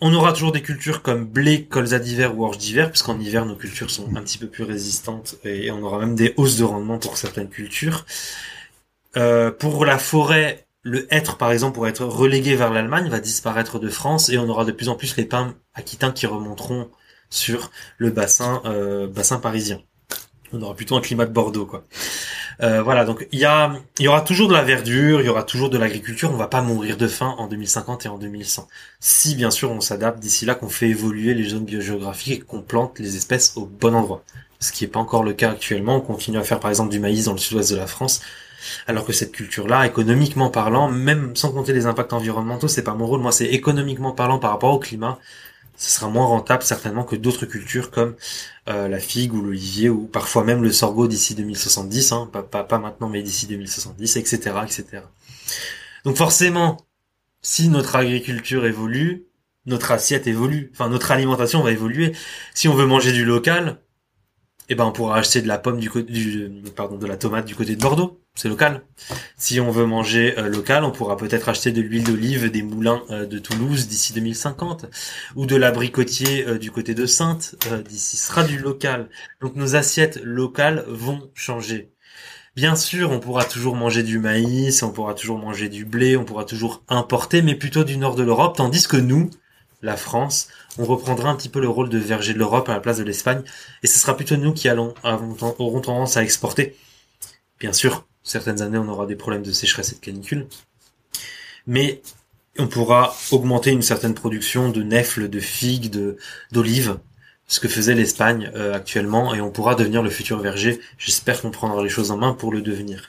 on 0.00 0.14
aura 0.14 0.32
toujours 0.32 0.52
des 0.52 0.62
cultures 0.62 1.02
comme 1.02 1.24
blé, 1.24 1.64
colza 1.64 1.98
d'hiver 1.98 2.38
ou 2.38 2.44
orge 2.44 2.58
d'hiver, 2.58 2.90
puisqu'en 2.90 3.18
hiver 3.18 3.46
nos 3.46 3.56
cultures 3.56 3.90
sont 3.90 4.14
un 4.14 4.22
petit 4.22 4.38
peu 4.38 4.46
plus 4.46 4.64
résistantes 4.64 5.36
et 5.44 5.70
on 5.70 5.82
aura 5.82 5.98
même 5.98 6.14
des 6.14 6.34
hausses 6.36 6.56
de 6.56 6.64
rendement 6.64 6.98
pour 6.98 7.16
certaines 7.16 7.48
cultures. 7.48 8.06
Euh, 9.16 9.50
pour 9.50 9.84
la 9.84 9.98
forêt, 9.98 10.66
le 10.82 11.12
hêtre 11.12 11.36
par 11.36 11.50
exemple 11.50 11.74
pour 11.74 11.88
être 11.88 12.04
relégué 12.04 12.54
vers 12.54 12.72
l'Allemagne 12.72 13.08
va 13.08 13.18
disparaître 13.18 13.78
de 13.78 13.88
France 13.88 14.28
et 14.28 14.38
on 14.38 14.48
aura 14.48 14.64
de 14.64 14.72
plus 14.72 14.88
en 14.88 14.94
plus 14.94 15.16
les 15.16 15.24
pins 15.24 15.54
aquitains 15.74 16.12
qui 16.12 16.26
remonteront 16.26 16.90
sur 17.30 17.70
le 17.96 18.10
bassin 18.10 18.62
euh, 18.66 19.08
bassin 19.08 19.38
parisien. 19.38 19.80
On 20.52 20.62
aura 20.62 20.74
plutôt 20.74 20.96
un 20.96 21.00
climat 21.00 21.26
de 21.26 21.32
Bordeaux 21.32 21.66
quoi. 21.66 21.84
Euh, 22.60 22.82
voilà, 22.82 23.04
donc 23.04 23.28
il 23.30 23.38
y 23.38 23.44
a, 23.44 23.72
il 23.98 24.04
y 24.04 24.08
aura 24.08 24.20
toujours 24.20 24.48
de 24.48 24.52
la 24.52 24.62
verdure, 24.62 25.20
il 25.20 25.26
y 25.26 25.28
aura 25.28 25.44
toujours 25.44 25.70
de 25.70 25.78
l'agriculture. 25.78 26.30
On 26.32 26.36
va 26.36 26.48
pas 26.48 26.60
mourir 26.60 26.96
de 26.96 27.06
faim 27.06 27.34
en 27.38 27.46
2050 27.46 28.06
et 28.06 28.08
en 28.08 28.18
2100. 28.18 28.66
Si 29.00 29.36
bien 29.36 29.50
sûr 29.50 29.70
on 29.70 29.80
s'adapte 29.80 30.18
d'ici 30.18 30.44
là, 30.44 30.54
qu'on 30.54 30.68
fait 30.68 30.88
évoluer 30.88 31.34
les 31.34 31.48
zones 31.48 31.64
biogéographiques 31.64 32.40
et 32.42 32.44
qu'on 32.44 32.62
plante 32.62 32.98
les 32.98 33.16
espèces 33.16 33.56
au 33.56 33.66
bon 33.66 33.94
endroit. 33.94 34.24
Ce 34.60 34.72
qui 34.72 34.84
n'est 34.84 34.90
pas 34.90 34.98
encore 34.98 35.22
le 35.22 35.34
cas 35.34 35.52
actuellement. 35.52 35.96
On 35.96 36.00
continue 36.00 36.38
à 36.38 36.42
faire 36.42 36.58
par 36.58 36.70
exemple 36.70 36.90
du 36.90 36.98
maïs 36.98 37.26
dans 37.26 37.32
le 37.32 37.38
sud-ouest 37.38 37.70
de 37.70 37.76
la 37.76 37.86
France, 37.86 38.20
alors 38.88 39.04
que 39.04 39.12
cette 39.12 39.32
culture-là, 39.32 39.86
économiquement 39.86 40.50
parlant, 40.50 40.88
même 40.88 41.36
sans 41.36 41.52
compter 41.52 41.72
les 41.72 41.86
impacts 41.86 42.12
environnementaux, 42.12 42.66
c'est 42.66 42.82
pas 42.82 42.94
mon 42.94 43.06
rôle. 43.06 43.20
Moi, 43.20 43.30
c'est 43.32 43.46
économiquement 43.46 44.12
parlant 44.12 44.40
par 44.40 44.50
rapport 44.50 44.72
au 44.74 44.78
climat 44.80 45.18
ce 45.78 45.92
sera 45.92 46.08
moins 46.10 46.26
rentable 46.26 46.64
certainement 46.64 47.04
que 47.04 47.14
d'autres 47.16 47.46
cultures 47.46 47.90
comme 47.92 48.16
euh, 48.68 48.88
la 48.88 48.98
figue 48.98 49.32
ou 49.32 49.40
l'olivier 49.40 49.88
ou 49.88 50.06
parfois 50.06 50.42
même 50.42 50.62
le 50.62 50.72
sorgho 50.72 51.06
d'ici 51.06 51.36
2070, 51.36 52.12
hein, 52.12 52.28
pas, 52.32 52.42
pas, 52.42 52.64
pas 52.64 52.78
maintenant 52.78 53.08
mais 53.08 53.22
d'ici 53.22 53.46
2070, 53.46 54.16
etc., 54.16 54.36
etc. 54.64 55.02
Donc 56.04 56.16
forcément, 56.16 56.78
si 57.42 57.68
notre 57.68 57.94
agriculture 57.94 58.66
évolue, 58.66 59.26
notre 59.66 59.92
assiette 59.92 60.26
évolue, 60.26 60.70
enfin 60.74 60.88
notre 60.88 61.12
alimentation 61.12 61.62
va 61.62 61.70
évoluer. 61.70 62.12
Si 62.54 62.66
on 62.66 62.74
veut 62.74 62.86
manger 62.86 63.12
du 63.12 63.24
local, 63.24 63.80
eh 64.68 64.74
ben 64.74 64.84
on 64.84 64.92
pourra 64.92 65.18
acheter 65.18 65.42
de 65.42 65.48
la 65.48 65.58
pomme 65.58 65.78
du 65.78 65.90
côté 65.90 66.50
pardon 66.74 66.98
de 66.98 67.06
la 67.06 67.16
tomate 67.16 67.46
du 67.46 67.54
côté 67.54 67.76
de 67.76 67.80
Bordeaux, 67.80 68.20
c'est 68.38 68.48
local. 68.48 68.82
Si 69.36 69.58
on 69.58 69.72
veut 69.72 69.84
manger 69.84 70.38
euh, 70.38 70.48
local, 70.48 70.84
on 70.84 70.92
pourra 70.92 71.16
peut-être 71.16 71.48
acheter 71.48 71.72
de 71.72 71.80
l'huile 71.80 72.04
d'olive 72.04 72.52
des 72.52 72.62
moulins 72.62 73.02
euh, 73.10 73.26
de 73.26 73.40
Toulouse 73.40 73.88
d'ici 73.88 74.12
2050 74.12 74.86
ou 75.34 75.44
de 75.44 75.56
l'abricotier 75.56 76.46
euh, 76.46 76.56
du 76.56 76.70
côté 76.70 76.94
de 76.94 77.04
Sainte 77.04 77.56
d'ici 77.88 78.16
sera 78.16 78.44
du 78.44 78.56
local. 78.56 79.08
Donc 79.40 79.56
nos 79.56 79.74
assiettes 79.74 80.20
locales 80.22 80.84
vont 80.86 81.28
changer. 81.34 81.90
Bien 82.54 82.76
sûr, 82.76 83.10
on 83.10 83.18
pourra 83.18 83.44
toujours 83.44 83.74
manger 83.74 84.04
du 84.04 84.20
maïs, 84.20 84.84
on 84.84 84.92
pourra 84.92 85.14
toujours 85.14 85.38
manger 85.38 85.68
du 85.68 85.84
blé, 85.84 86.16
on 86.16 86.24
pourra 86.24 86.44
toujours 86.44 86.84
importer 86.88 87.42
mais 87.42 87.56
plutôt 87.56 87.82
du 87.82 87.96
nord 87.96 88.14
de 88.14 88.22
l'Europe 88.22 88.56
tandis 88.56 88.86
que 88.86 88.96
nous, 88.96 89.30
la 89.82 89.96
France, 89.96 90.46
on 90.78 90.84
reprendra 90.84 91.28
un 91.28 91.34
petit 91.34 91.48
peu 91.48 91.60
le 91.60 91.68
rôle 91.68 91.88
de 91.88 91.98
verger 91.98 92.34
de 92.34 92.38
l'Europe 92.38 92.68
à 92.68 92.74
la 92.74 92.80
place 92.80 92.98
de 92.98 93.04
l'Espagne, 93.04 93.42
et 93.82 93.88
ce 93.88 93.98
sera 93.98 94.16
plutôt 94.16 94.36
nous 94.36 94.52
qui 94.52 94.68
allons 94.68 94.94
auront 95.02 95.80
tendance 95.80 96.16
à 96.16 96.22
exporter. 96.22 96.76
Bien 97.60 97.72
sûr, 97.72 98.06
certaines 98.22 98.62
années 98.62 98.78
on 98.78 98.88
aura 98.88 99.06
des 99.06 99.16
problèmes 99.16 99.42
de 99.42 99.52
sécheresse 99.52 99.92
et 99.92 99.96
de 99.96 100.00
canicule, 100.00 100.46
mais 101.66 102.02
on 102.58 102.66
pourra 102.66 103.14
augmenter 103.30 103.70
une 103.70 103.82
certaine 103.82 104.14
production 104.14 104.70
de 104.70 104.82
nèfles, 104.82 105.28
de 105.28 105.40
figues, 105.40 105.90
de 105.90 106.16
d'olives, 106.50 106.98
ce 107.46 107.60
que 107.60 107.68
faisait 107.68 107.94
l'Espagne 107.94 108.50
euh, 108.54 108.74
actuellement, 108.74 109.34
et 109.34 109.40
on 109.40 109.50
pourra 109.50 109.74
devenir 109.74 110.02
le 110.02 110.10
futur 110.10 110.38
verger. 110.40 110.80
J'espère 110.98 111.40
qu'on 111.40 111.50
prendra 111.50 111.82
les 111.82 111.88
choses 111.88 112.10
en 112.10 112.16
main 112.16 112.32
pour 112.34 112.52
le 112.52 112.60
devenir. 112.60 113.06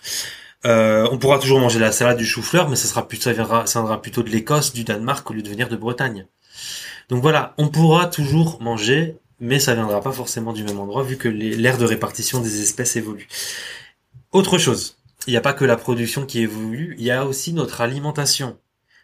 Euh, 0.65 1.07
on 1.11 1.17
pourra 1.17 1.39
toujours 1.39 1.59
manger 1.59 1.79
la 1.79 1.91
salade 1.91 2.17
du 2.17 2.25
chou-fleur, 2.25 2.69
mais 2.69 2.75
ça 2.75 2.87
sera 2.87 3.07
ça 3.21 3.33
viendra 3.33 4.01
plutôt 4.01 4.23
de 4.23 4.29
l'Écosse, 4.29 4.73
du 4.73 4.83
Danemark, 4.83 5.29
au 5.29 5.33
lieu 5.33 5.41
de 5.41 5.49
venir 5.49 5.67
de 5.67 5.75
Bretagne. 5.75 6.27
Donc 7.09 7.21
voilà, 7.21 7.53
on 7.57 7.69
pourra 7.69 8.07
toujours 8.07 8.61
manger, 8.61 9.17
mais 9.39 9.59
ça 9.59 9.73
viendra 9.73 10.01
pas 10.01 10.11
forcément 10.11 10.53
du 10.53 10.63
même 10.63 10.79
endroit 10.79 11.03
vu 11.03 11.17
que 11.17 11.27
l'aire 11.27 11.77
de 11.77 11.85
répartition 11.85 12.39
des 12.39 12.61
espèces 12.61 12.95
évolue. 12.95 13.27
Autre 14.31 14.57
chose, 14.57 14.98
il 15.29 15.33
n'y 15.33 15.37
a 15.37 15.41
pas 15.41 15.53
que 15.53 15.63
la 15.63 15.77
production 15.77 16.25
qui 16.25 16.39
évolue, 16.39 16.95
il 16.97 17.05
y 17.05 17.11
a 17.11 17.23
aussi 17.23 17.53
notre 17.53 17.81
alimentation. 17.81 18.57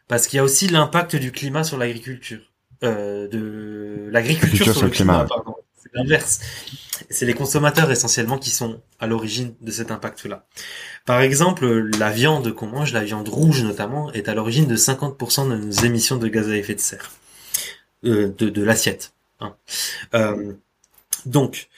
Parce 0.07 0.25
qu'il 0.25 0.37
y 0.37 0.39
a 0.39 0.43
aussi 0.43 0.67
l'impact 0.67 1.15
du 1.15 1.31
climat 1.31 1.63
sur 1.63 1.77
l'agriculture. 1.77 2.41
Euh, 2.83 3.27
de 3.27 4.09
l'agriculture 4.11 4.73
sur, 4.73 4.83
le 4.83 4.89
climat. 4.89 5.27
C'est 5.75 5.93
l'inverse. 5.93 6.39
C'est 7.11 7.27
les 7.27 7.35
consommateurs 7.35 7.91
essentiellement 7.91 8.39
qui 8.39 8.49
sont 8.49 8.81
à 8.99 9.05
l'origine 9.05 9.53
de 9.61 9.69
cet 9.69 9.91
impact-là. 9.91 10.47
Par 11.05 11.21
exemple, 11.21 11.67
la 11.99 12.09
viande 12.09 12.51
qu'on 12.53 12.67
mange, 12.67 12.91
la 12.91 13.03
viande 13.03 13.29
rouge 13.29 13.63
notamment, 13.63 14.11
est 14.13 14.27
à 14.27 14.33
l'origine 14.33 14.65
de 14.65 14.75
50% 14.75 15.47
de 15.47 15.57
nos 15.57 15.71
émissions 15.71 16.17
de 16.17 16.27
gaz 16.27 16.49
à 16.49 16.57
effet 16.57 16.73
de 16.73 16.79
serre. 16.79 17.11
Euh, 18.03 18.33
de, 18.35 18.63
l'assiette. 18.63 19.13
Hein. 19.39 19.55
Euh, 20.15 20.53
donc, 21.27 21.69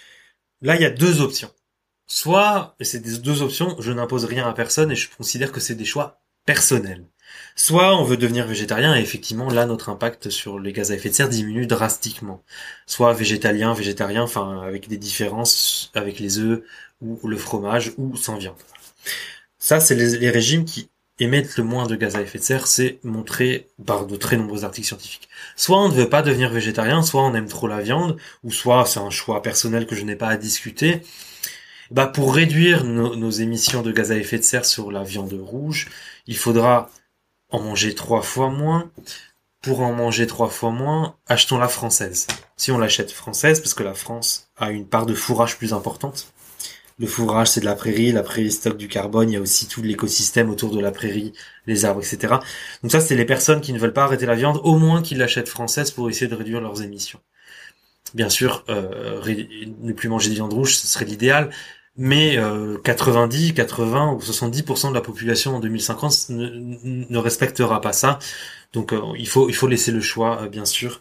là, 0.61 0.77
il 0.77 0.81
y 0.81 0.85
a 0.85 0.89
deux 0.89 1.19
options. 1.19 1.51
Soit, 2.07 2.75
et 2.79 2.85
c'est 2.85 2.99
des 2.99 3.17
deux 3.17 3.41
options, 3.41 3.75
je 3.79 3.91
n'impose 3.91 4.25
rien 4.25 4.47
à 4.47 4.53
personne 4.53 4.91
et 4.91 4.95
je 4.95 5.09
considère 5.15 5.51
que 5.51 5.59
c'est 5.59 5.75
des 5.75 5.85
choix 5.85 6.21
personnels. 6.45 7.05
Soit 7.55 7.99
on 7.99 8.03
veut 8.03 8.17
devenir 8.17 8.47
végétarien 8.47 8.95
et 8.95 9.01
effectivement 9.01 9.49
là 9.49 9.65
notre 9.65 9.89
impact 9.89 10.29
sur 10.29 10.59
les 10.59 10.71
gaz 10.71 10.91
à 10.91 10.95
effet 10.95 11.09
de 11.09 11.13
serre 11.13 11.29
diminue 11.29 11.67
drastiquement. 11.67 12.43
Soit 12.85 13.13
végétalien, 13.13 13.73
végétarien, 13.73 14.23
enfin 14.23 14.61
avec 14.61 14.87
des 14.87 14.97
différences 14.97 15.91
avec 15.93 16.19
les 16.19 16.39
œufs 16.39 16.63
ou 17.01 17.27
le 17.27 17.37
fromage 17.37 17.93
ou 17.97 18.15
sans 18.15 18.37
viande. 18.37 18.55
Ça 19.59 19.79
c'est 19.79 19.95
les 19.95 20.29
régimes 20.29 20.65
qui 20.65 20.89
émettre 21.19 21.53
le 21.57 21.63
moins 21.63 21.87
de 21.87 21.95
gaz 21.95 22.15
à 22.15 22.21
effet 22.21 22.37
de 22.39 22.43
serre, 22.43 22.67
c'est 22.67 22.99
montré 23.03 23.67
par 23.85 24.05
de 24.05 24.15
très 24.15 24.37
nombreux 24.37 24.65
articles 24.65 24.87
scientifiques. 24.87 25.29
Soit 25.55 25.81
on 25.81 25.89
ne 25.89 25.93
veut 25.93 26.09
pas 26.09 26.21
devenir 26.21 26.51
végétarien, 26.51 27.01
soit 27.01 27.23
on 27.23 27.33
aime 27.33 27.47
trop 27.47 27.67
la 27.67 27.81
viande, 27.81 28.17
ou 28.43 28.51
soit 28.51 28.85
c'est 28.85 28.99
un 28.99 29.09
choix 29.09 29.41
personnel 29.41 29.87
que 29.87 29.95
je 29.95 30.03
n'ai 30.03 30.15
pas 30.15 30.27
à 30.27 30.37
discuter. 30.37 31.01
Bah 31.91 32.07
pour 32.07 32.35
réduire 32.35 32.83
nos, 32.83 33.31
émissions 33.31 33.81
de 33.81 33.91
gaz 33.91 34.11
à 34.11 34.17
effet 34.17 34.37
de 34.37 34.43
serre 34.43 34.65
sur 34.65 34.91
la 34.91 35.03
viande 35.03 35.33
rouge, 35.33 35.87
il 36.27 36.37
faudra 36.37 36.89
en 37.49 37.61
manger 37.61 37.95
trois 37.95 38.21
fois 38.21 38.49
moins. 38.49 38.91
Pour 39.61 39.81
en 39.81 39.93
manger 39.93 40.27
trois 40.27 40.49
fois 40.49 40.71
moins, 40.71 41.15
achetons 41.27 41.57
la 41.57 41.67
française. 41.67 42.27
Si 42.57 42.71
on 42.71 42.77
l'achète 42.77 43.11
française, 43.11 43.59
parce 43.59 43.73
que 43.73 43.83
la 43.83 43.95
France 43.95 44.49
a 44.57 44.71
une 44.71 44.87
part 44.87 45.05
de 45.05 45.13
fourrage 45.13 45.57
plus 45.57 45.73
importante, 45.73 46.31
le 46.99 47.05
fourrage, 47.05 47.49
c'est 47.49 47.59
de 47.59 47.65
la 47.65 47.75
prairie. 47.75 48.11
La 48.11 48.23
prairie 48.23 48.51
stocke 48.51 48.77
du 48.77 48.87
carbone. 48.87 49.29
Il 49.29 49.33
y 49.33 49.37
a 49.37 49.41
aussi 49.41 49.67
tout 49.67 49.83
l'écosystème 49.83 50.49
autour 50.49 50.73
de 50.73 50.79
la 50.79 50.91
prairie, 50.91 51.33
les 51.67 51.85
arbres, 51.85 52.01
etc. 52.01 52.35
Donc 52.81 52.91
ça, 52.91 52.99
c'est 52.99 53.15
les 53.15 53.25
personnes 53.25 53.61
qui 53.61 53.71
ne 53.71 53.79
veulent 53.79 53.93
pas 53.93 54.03
arrêter 54.03 54.25
la 54.25 54.35
viande, 54.35 54.59
au 54.63 54.77
moins 54.77 55.01
qu'ils 55.03 55.19
l'achètent 55.19 55.49
française 55.49 55.91
pour 55.91 56.09
essayer 56.09 56.27
de 56.27 56.35
réduire 56.35 56.59
leurs 56.59 56.81
émissions. 56.81 57.19
Bien 58.13 58.29
sûr, 58.29 58.63
euh, 58.69 59.21
ne 59.81 59.93
plus 59.93 60.09
manger 60.09 60.29
de 60.29 60.35
viande 60.35 60.53
rouge, 60.53 60.75
ce 60.75 60.87
serait 60.87 61.05
l'idéal. 61.05 61.51
Mais 61.97 62.37
90, 62.83 63.51
euh, 63.51 63.53
80 63.53 64.13
ou 64.13 64.19
70% 64.19 64.89
de 64.89 64.93
la 64.93 65.01
population 65.01 65.55
en 65.55 65.59
2050 65.59 66.29
ne, 66.29 67.17
respectera 67.17 67.81
pas 67.81 67.93
ça. 67.93 68.19
Donc 68.73 68.93
euh, 68.93 69.01
il 69.17 69.27
faut 69.27 69.49
il 69.49 69.55
faut 69.55 69.67
laisser 69.67 69.91
le 69.91 70.01
choix, 70.01 70.47
bien 70.47 70.65
sûr, 70.65 70.99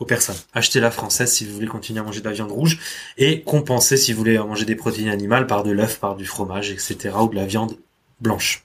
aux 0.00 0.04
personnes. 0.04 0.36
Achetez 0.52 0.80
la 0.80 0.90
française 0.90 1.30
si 1.30 1.46
vous 1.46 1.54
voulez 1.54 1.66
continuer 1.66 2.00
à 2.00 2.02
manger 2.02 2.20
de 2.20 2.28
la 2.28 2.32
viande 2.32 2.50
rouge 2.50 2.80
et 3.18 3.42
compensez 3.42 3.96
si 3.96 4.12
vous 4.12 4.18
voulez 4.18 4.38
manger 4.38 4.64
des 4.64 4.74
protéines 4.74 5.10
animales 5.10 5.46
par 5.46 5.62
de 5.62 5.70
l'œuf, 5.70 6.00
par 6.00 6.16
du 6.16 6.26
fromage, 6.26 6.70
etc. 6.70 7.10
ou 7.20 7.28
de 7.28 7.36
la 7.36 7.46
viande 7.46 7.76
blanche. 8.20 8.64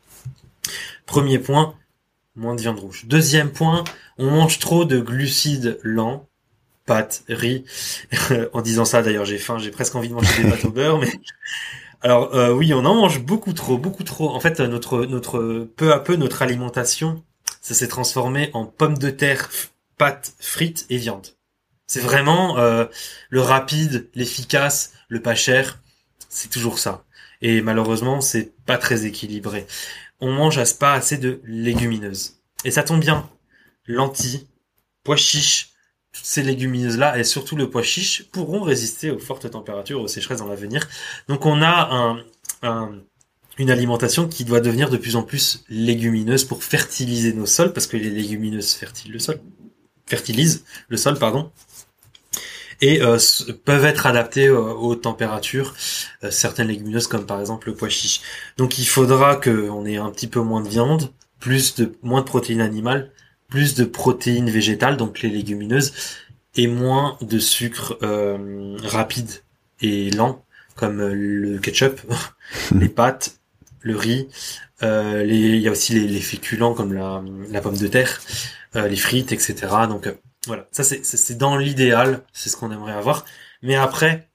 Premier 1.06 1.40
point, 1.40 1.76
moins 2.36 2.56
de 2.56 2.62
viande 2.62 2.80
rouge. 2.80 3.06
Deuxième 3.08 3.52
point, 3.52 3.84
on 4.18 4.32
mange 4.32 4.60
trop 4.60 4.86
de 4.86 5.00
glucides 5.00 5.80
lents, 5.84 6.28
pâtes, 6.88 7.24
riz. 7.30 7.66
en 8.54 8.62
disant 8.62 8.86
ça, 8.86 9.04
d'ailleurs, 9.04 9.26
j'ai 9.26 9.38
faim, 9.38 9.60
j'ai 9.60 9.70
presque 9.70 9.94
envie 9.96 10.10
de 10.10 10.16
manger 10.16 10.42
des 10.42 10.50
pâtes 10.50 10.66
au 10.66 10.72
beurre, 10.72 10.98
mais 10.98 11.12
alors 12.02 12.34
euh, 12.34 12.52
oui, 12.52 12.74
on 12.74 12.84
en 12.86 12.96
mange 12.96 13.20
beaucoup 13.20 13.54
trop, 13.54 13.78
beaucoup 13.78 14.04
trop. 14.04 14.32
En 14.32 14.40
fait, 14.40 14.60
notre 14.60 15.06
notre 15.06 15.68
peu 15.76 15.94
à 15.94 16.00
peu 16.00 16.16
notre 16.16 16.42
alimentation, 16.42 17.24
ça 17.62 17.76
s'est 17.76 17.88
transformé 17.88 18.50
en 18.54 18.66
pommes 18.66 18.98
de 18.98 19.12
terre 19.12 19.50
pâtes, 19.98 20.34
frites 20.40 20.86
et 20.90 20.98
viande. 20.98 21.28
C'est 21.86 22.02
vraiment 22.02 22.58
euh, 22.58 22.86
le 23.30 23.42
rapide, 23.42 24.10
l'efficace, 24.16 24.94
le 25.08 25.22
pas 25.22 25.36
cher. 25.36 25.80
C'est 26.30 26.50
toujours 26.50 26.80
ça. 26.80 27.06
Et 27.42 27.62
malheureusement, 27.62 28.22
c'est 28.22 28.54
pas 28.66 28.78
très 28.78 29.06
équilibré. 29.06 29.68
On 30.20 30.32
mange 30.32 30.58
à 30.58 30.66
ce 30.66 30.74
pas 30.74 30.94
assez 30.94 31.18
de 31.18 31.42
légumineuses. 31.46 32.42
Et 32.66 32.72
ça 32.72 32.84
tombe 32.84 33.00
bien. 33.00 33.30
Lentilles, 33.86 34.48
pois 35.04 35.16
chiches, 35.16 35.70
ces 36.24 36.44
légumineuses-là, 36.44 37.18
et 37.18 37.24
surtout 37.24 37.56
le 37.56 37.70
pois 37.70 37.84
chiche, 37.84 38.26
pourront 38.32 38.62
résister 38.62 39.12
aux 39.12 39.20
fortes 39.20 39.50
températures, 39.50 40.02
aux 40.02 40.08
sécheresses 40.08 40.40
dans 40.40 40.48
l'avenir. 40.48 40.88
Donc 41.28 41.46
on 41.46 41.62
a 41.62 42.24
un, 42.64 43.00
une 43.58 43.70
alimentation 43.70 44.28
qui 44.28 44.46
doit 44.46 44.62
devenir 44.62 44.90
de 44.90 44.98
plus 44.98 45.16
en 45.16 45.24
plus 45.24 45.64
légumineuse 45.70 46.44
pour 46.44 46.64
fertiliser 46.64 47.34
nos 47.34 47.46
sols, 47.46 47.74
parce 47.74 47.88
que 47.88 47.98
les 47.98 48.10
légumineuses 48.10 48.74
fertilisent 48.74 49.14
le 49.14 49.20
sol 49.20 49.40
fertilisent 50.08 50.64
le 50.88 50.98
sol, 50.98 51.20
pardon, 51.20 51.52
et 52.82 53.02
euh, 53.02 53.18
peuvent 53.66 53.86
être 53.86 54.06
adaptés 54.06 54.48
euh, 54.48 54.74
aux 54.74 54.96
températures 54.96 55.76
euh, 56.24 56.32
certaines 56.32 56.68
légumineuses 56.68 57.08
comme 57.08 57.26
par 57.26 57.40
exemple 57.40 57.70
le 57.70 57.76
pois 57.76 57.90
chiche. 57.90 58.22
Donc 58.58 58.80
il 58.80 58.86
faudra 58.86 59.36
qu'on 59.36 59.86
ait 59.86 59.98
un 59.98 60.10
petit 60.10 60.28
peu 60.28 60.40
moins 60.40 60.62
de 60.62 60.70
viande, 60.70 61.12
plus 61.40 61.76
de 61.76 61.92
moins 62.02 62.22
de 62.22 62.26
protéines 62.26 62.62
animales, 62.62 63.12
plus 63.48 63.76
de 63.76 63.86
protéines 63.86 64.50
végétales 64.50 64.98
donc 64.98 65.22
les 65.22 65.30
légumineuses 65.30 65.94
et 66.56 66.68
moins 66.68 67.18
de 67.22 67.40
sucre 67.40 67.98
rapide 68.84 69.30
et 69.82 70.10
lent 70.12 70.44
comme 70.76 71.02
le 71.02 71.58
ketchup, 71.60 72.02
les 72.76 72.90
pâtes, 72.90 73.40
le 73.82 73.96
riz, 73.96 74.28
les, 74.82 75.26
il 75.28 75.60
y 75.60 75.68
a 75.68 75.72
aussi 75.72 75.94
les, 75.94 76.08
les 76.08 76.22
féculents 76.22 76.74
comme 76.74 76.94
la, 76.94 77.24
la 77.50 77.62
pomme 77.62 77.78
de 77.78 77.88
terre. 77.88 78.20
Euh, 78.76 78.88
les 78.88 78.98
frites, 78.98 79.32
etc. 79.32 79.56
Donc 79.90 80.08
euh, 80.08 80.14
voilà, 80.46 80.68
ça 80.72 80.84
c'est 80.84 81.38
dans 81.38 81.58
l'idéal, 81.58 82.24
c'est 82.34 82.50
ce 82.50 82.58
qu'on 82.58 82.72
aimerait 82.72 82.94
avoir. 82.94 83.26
Mais 83.64 83.76
après, 83.76 84.30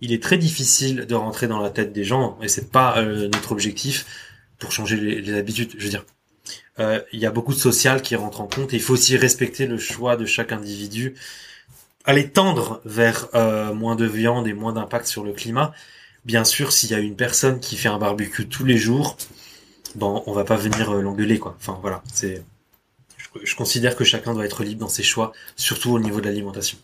il 0.00 0.12
est 0.12 0.22
très 0.22 0.36
difficile 0.38 1.06
de 1.06 1.14
rentrer 1.14 1.48
dans 1.48 1.60
la 1.60 1.70
tête 1.70 1.92
des 1.92 2.04
gens, 2.04 2.38
et 2.42 2.48
c'est 2.48 2.70
pas 2.70 2.98
euh, 2.98 3.28
notre 3.32 3.52
objectif 3.52 4.06
pour 4.58 4.72
changer 4.72 4.96
les, 4.96 5.34
habitudes. 5.34 5.72
Je 5.78 5.84
veux 5.84 5.90
dire, 5.90 6.04
euh, 6.78 7.00
il 7.12 7.20
y 7.20 7.26
a 7.26 7.30
beaucoup 7.30 7.52
de 7.54 7.58
social 7.58 8.02
qui 8.02 8.16
rentrent 8.16 8.40
en 8.40 8.46
compte, 8.46 8.72
et 8.72 8.76
il 8.76 8.82
faut 8.82 8.94
aussi 8.94 9.16
respecter 9.16 9.66
le 9.66 9.78
choix 9.78 10.16
de 10.16 10.26
chaque 10.26 10.52
individu, 10.52 11.14
aller 12.04 12.30
tendre 12.30 12.80
vers 12.84 13.28
euh, 13.34 13.74
moins 13.74 13.96
de 13.96 14.06
viande 14.06 14.46
et 14.48 14.52
moins 14.52 14.72
d'impact 14.72 15.06
sur 15.06 15.24
le 15.24 15.32
climat. 15.32 15.72
Bien 16.24 16.44
sûr, 16.44 16.72
s'il 16.72 16.90
y 16.90 16.94
a 16.94 16.98
une 16.98 17.16
personne 17.16 17.60
qui 17.60 17.76
fait 17.76 17.88
un 17.88 17.98
barbecue 17.98 18.48
tous 18.48 18.64
les 18.64 18.76
jours, 18.76 19.16
bon, 19.94 20.22
on 20.26 20.32
va 20.32 20.44
pas 20.44 20.56
venir 20.56 20.92
l'engueuler, 20.92 21.38
quoi. 21.38 21.56
Enfin 21.58 21.78
voilà, 21.80 22.02
c'est. 22.12 22.42
je 23.42 23.54
considère 23.56 23.96
que 23.96 24.04
chacun 24.04 24.34
doit 24.34 24.44
être 24.44 24.64
libre 24.64 24.80
dans 24.80 24.88
ses 24.88 25.02
choix, 25.02 25.32
surtout 25.56 25.92
au 25.92 26.00
niveau 26.00 26.20
de 26.20 26.26
l'alimentation. 26.26 26.78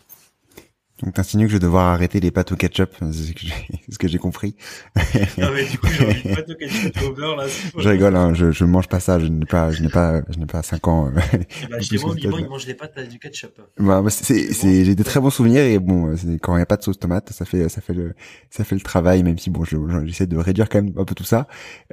Donc 1.03 1.13
t'insinues 1.13 1.45
que 1.45 1.49
je 1.49 1.57
vais 1.57 1.61
devoir 1.61 1.87
arrêter 1.87 2.21
les 2.21 2.31
pâtes 2.31 2.53
au 2.53 2.55
ketchup, 2.55 2.95
c'est 3.11 3.33
ce 3.91 3.97
que 3.97 4.07
j'ai 4.07 4.17
compris. 4.17 4.55
Ah 4.95 5.49
mais 5.53 5.65
du 5.65 5.77
coup 5.77 5.87
j'ai 5.87 6.05
envie 6.05 6.23
de 6.23 6.29
pâtes 6.35 6.49
au 6.49 6.55
ketchup 6.55 7.01
au 7.03 7.11
beurre 7.13 7.35
là. 7.35 7.47
Je 7.77 7.89
rigole, 7.89 8.15
hein, 8.15 8.33
je 8.33 8.51
je 8.51 8.63
mange 8.63 8.87
pas 8.87 9.01
ça, 9.01 9.19
je 9.19 9.27
n'ai 9.27 9.45
pas 9.45 9.71
je 9.71 9.83
n'ai 9.83 9.89
pas 9.89 10.21
je 10.29 10.39
n'ai 10.39 10.45
pas 10.45 10.63
5 10.63 10.87
ans. 10.87 11.11
Eh 11.33 11.67
ben, 11.69 11.81
chez 11.81 11.97
moi 11.97 12.11
au 12.11 12.13
Liban 12.13 12.37
ils 12.37 12.47
mangent 12.47 12.65
les 12.65 12.75
pâtes 12.75 12.93
avec 12.95 13.09
du 13.09 13.19
ketchup. 13.19 13.59
Bah, 13.77 14.01
c'est 14.09 14.53
c'est 14.53 14.85
j'ai 14.85 14.95
des 14.95 15.03
très 15.03 15.19
bons 15.19 15.29
souvenirs 15.29 15.63
et 15.63 15.79
bon 15.79 16.15
quand 16.41 16.53
il 16.53 16.57
n'y 16.57 16.63
a 16.63 16.65
pas 16.65 16.77
de 16.77 16.83
sauce 16.83 16.97
tomate 16.97 17.29
ça 17.31 17.43
fait 17.43 17.67
ça 17.67 17.81
fait 17.81 17.93
le 17.93 18.15
ça 18.49 18.63
fait 18.63 18.75
le 18.75 18.81
travail 18.81 19.21
même 19.23 19.37
si 19.37 19.49
bon 19.49 19.65
j'essaie 19.65 20.27
de 20.27 20.37
réduire 20.37 20.69
quand 20.69 20.81
même 20.81 20.93
un 20.97 21.03
peu 21.03 21.13
tout 21.13 21.25
ça. 21.25 21.47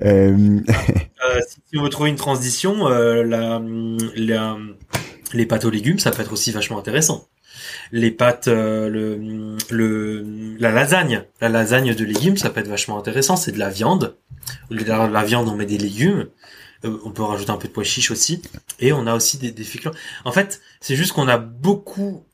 Euh... 0.05 0.61
euh, 0.69 1.41
si 1.49 1.77
on 1.77 1.83
veut 1.83 1.89
trouver 1.89 2.11
une 2.11 2.17
transition, 2.17 2.87
euh, 2.87 3.25
la, 3.25 3.61
la 4.17 4.57
les 5.33 5.47
pâtes 5.47 5.65
aux 5.65 5.71
légumes 5.71 5.99
ça 5.99 6.13
peut 6.13 6.23
être 6.23 6.33
aussi 6.33 6.53
vachement 6.53 6.79
intéressant 6.79 7.27
les 7.93 8.11
pâtes, 8.11 8.49
euh, 8.49 8.89
le, 8.89 9.57
le, 9.71 10.57
la 10.59 10.71
lasagne, 10.71 11.25
la 11.41 11.49
lasagne 11.49 11.95
de 11.95 12.05
légumes, 12.05 12.37
ça 12.37 12.51
peut 12.51 12.61
être 12.61 12.69
vachement 12.69 12.99
intéressant. 12.99 13.37
C'est 13.37 13.53
de 13.53 13.59
la 13.59 13.71
viande. 13.71 14.17
La, 14.71 15.09
la 15.09 15.25
viande, 15.25 15.49
on 15.49 15.55
met 15.57 15.67
des 15.67 15.79
légumes. 15.79 16.29
Euh, 16.85 16.99
on 17.05 17.11
peut 17.11 17.23
rajouter 17.23 17.51
un 17.51 17.57
peu 17.57 17.69
de 17.69 17.73
pois 17.73 17.85
chiches 17.85 18.11
aussi. 18.11 18.43
Et 18.81 18.93
on 18.93 19.07
a 19.07 19.15
aussi 19.15 19.39
des, 19.39 19.51
des. 19.51 19.67
En 20.25 20.33
fait, 20.33 20.61
c'est 20.81 20.97
juste 20.97 21.13
qu'on 21.13 21.29
a 21.29 21.39
beaucoup 21.39 22.25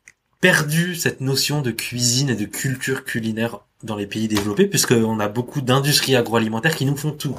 perdu 0.40 0.94
cette 0.94 1.20
notion 1.20 1.62
de 1.62 1.70
cuisine 1.70 2.30
et 2.30 2.36
de 2.36 2.44
culture 2.44 3.04
culinaire 3.04 3.60
dans 3.82 3.96
les 3.96 4.06
pays 4.06 4.28
développés, 4.28 4.66
puisqu'on 4.66 5.20
a 5.20 5.28
beaucoup 5.28 5.60
d'industries 5.60 6.16
agroalimentaires 6.16 6.74
qui 6.74 6.86
nous 6.86 6.96
font 6.96 7.12
tout. 7.12 7.38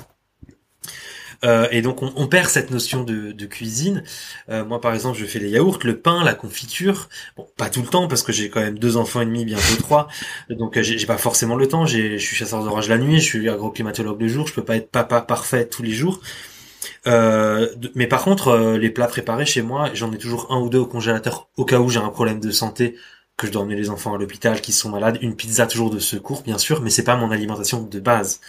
Euh, 1.46 1.68
et 1.72 1.82
donc 1.82 2.02
on, 2.02 2.28
perd 2.28 2.50
cette 2.50 2.72
notion 2.72 3.04
de, 3.04 3.46
cuisine. 3.46 4.04
Euh, 4.50 4.66
moi 4.66 4.82
par 4.82 4.94
exemple 4.94 5.18
je 5.18 5.26
fais 5.26 5.40
les 5.40 5.50
yaourts, 5.50 5.80
le 5.84 6.00
pain, 6.00 6.24
la 6.24 6.34
confiture. 6.34 7.10
Bon 7.38 7.48
pas 7.58 7.70
tout 7.70 7.82
le 7.82 7.88
temps 7.88 8.08
parce 8.08 8.24
que 8.24 8.32
j'ai 8.32 8.50
quand 8.50 8.60
même 8.60 8.78
deux 8.80 8.98
enfants 8.98 9.22
et 9.22 9.26
demi, 9.26 9.46
bientôt 9.46 9.76
trois. 9.80 10.08
Donc 10.50 10.78
euh, 10.78 10.84
j'ai 10.84 11.06
pas 11.06 11.18
forcément 11.18 11.56
le 11.56 11.68
temps. 11.68 11.86
Je 11.86 12.18
suis 12.18 12.36
chasseur 12.36 12.64
d'orage 12.64 12.90
la 12.90 12.98
nuit, 12.98 13.20
je 13.20 13.26
suis 13.26 13.50
agroclimatologue 13.50 14.22
le 14.22 14.28
jour. 14.28 14.48
Je 14.48 14.54
peux 14.54 14.64
pas 14.64 14.76
être 14.76 14.92
papa 14.92 15.22
parfait 15.22 15.68
tous 15.68 15.84
les 15.84 15.92
jours. 15.92 16.20
mais 17.06 18.08
par 18.08 18.24
contre, 18.24 18.78
les 18.80 18.90
plats 18.90 19.08
préparés 19.08 19.46
chez 19.46 19.62
moi, 19.62 19.90
j'en 19.94 20.12
ai 20.12 20.18
toujours 20.18 20.52
un 20.52 20.60
ou 20.60 20.70
deux 20.70 20.80
au 20.80 20.86
congélateur 20.86 21.50
au 21.58 21.66
cas 21.66 21.80
où 21.80 21.90
j'ai 21.90 22.00
un 22.00 22.10
problème 22.10 22.40
de 22.40 22.52
santé 22.52 22.96
que 23.38 23.48
je 23.48 23.52
dois 23.54 23.62
emmener 23.62 23.78
les 23.78 23.90
enfants 23.90 24.14
à 24.14 24.18
l'hôpital 24.18 24.60
qui 24.62 24.74
sont 24.74 24.90
malades. 24.90 25.18
Une 25.22 25.36
pizza 25.36 25.66
toujours 25.66 25.90
de 25.90 26.00
secours, 26.00 26.44
bien 26.44 26.58
sûr, 26.58 26.82
mais 26.82 26.90
c'est 26.90 27.04
pas 27.04 27.16
mon 27.16 27.32
alimentation 27.32 27.82
de 27.84 28.00
base. 28.00 28.42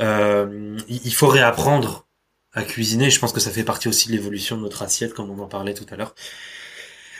il 0.00 1.14
faut 1.14 1.28
réapprendre 1.28 2.05
à 2.56 2.64
cuisiner. 2.64 3.10
Je 3.10 3.20
pense 3.20 3.32
que 3.32 3.38
ça 3.40 3.50
fait 3.50 3.62
partie 3.62 3.86
aussi 3.86 4.08
de 4.08 4.12
l'évolution 4.12 4.56
de 4.56 4.62
notre 4.62 4.82
assiette, 4.82 5.14
comme 5.14 5.30
on 5.30 5.40
en 5.40 5.46
parlait 5.46 5.74
tout 5.74 5.86
à 5.90 5.96
l'heure. 5.96 6.14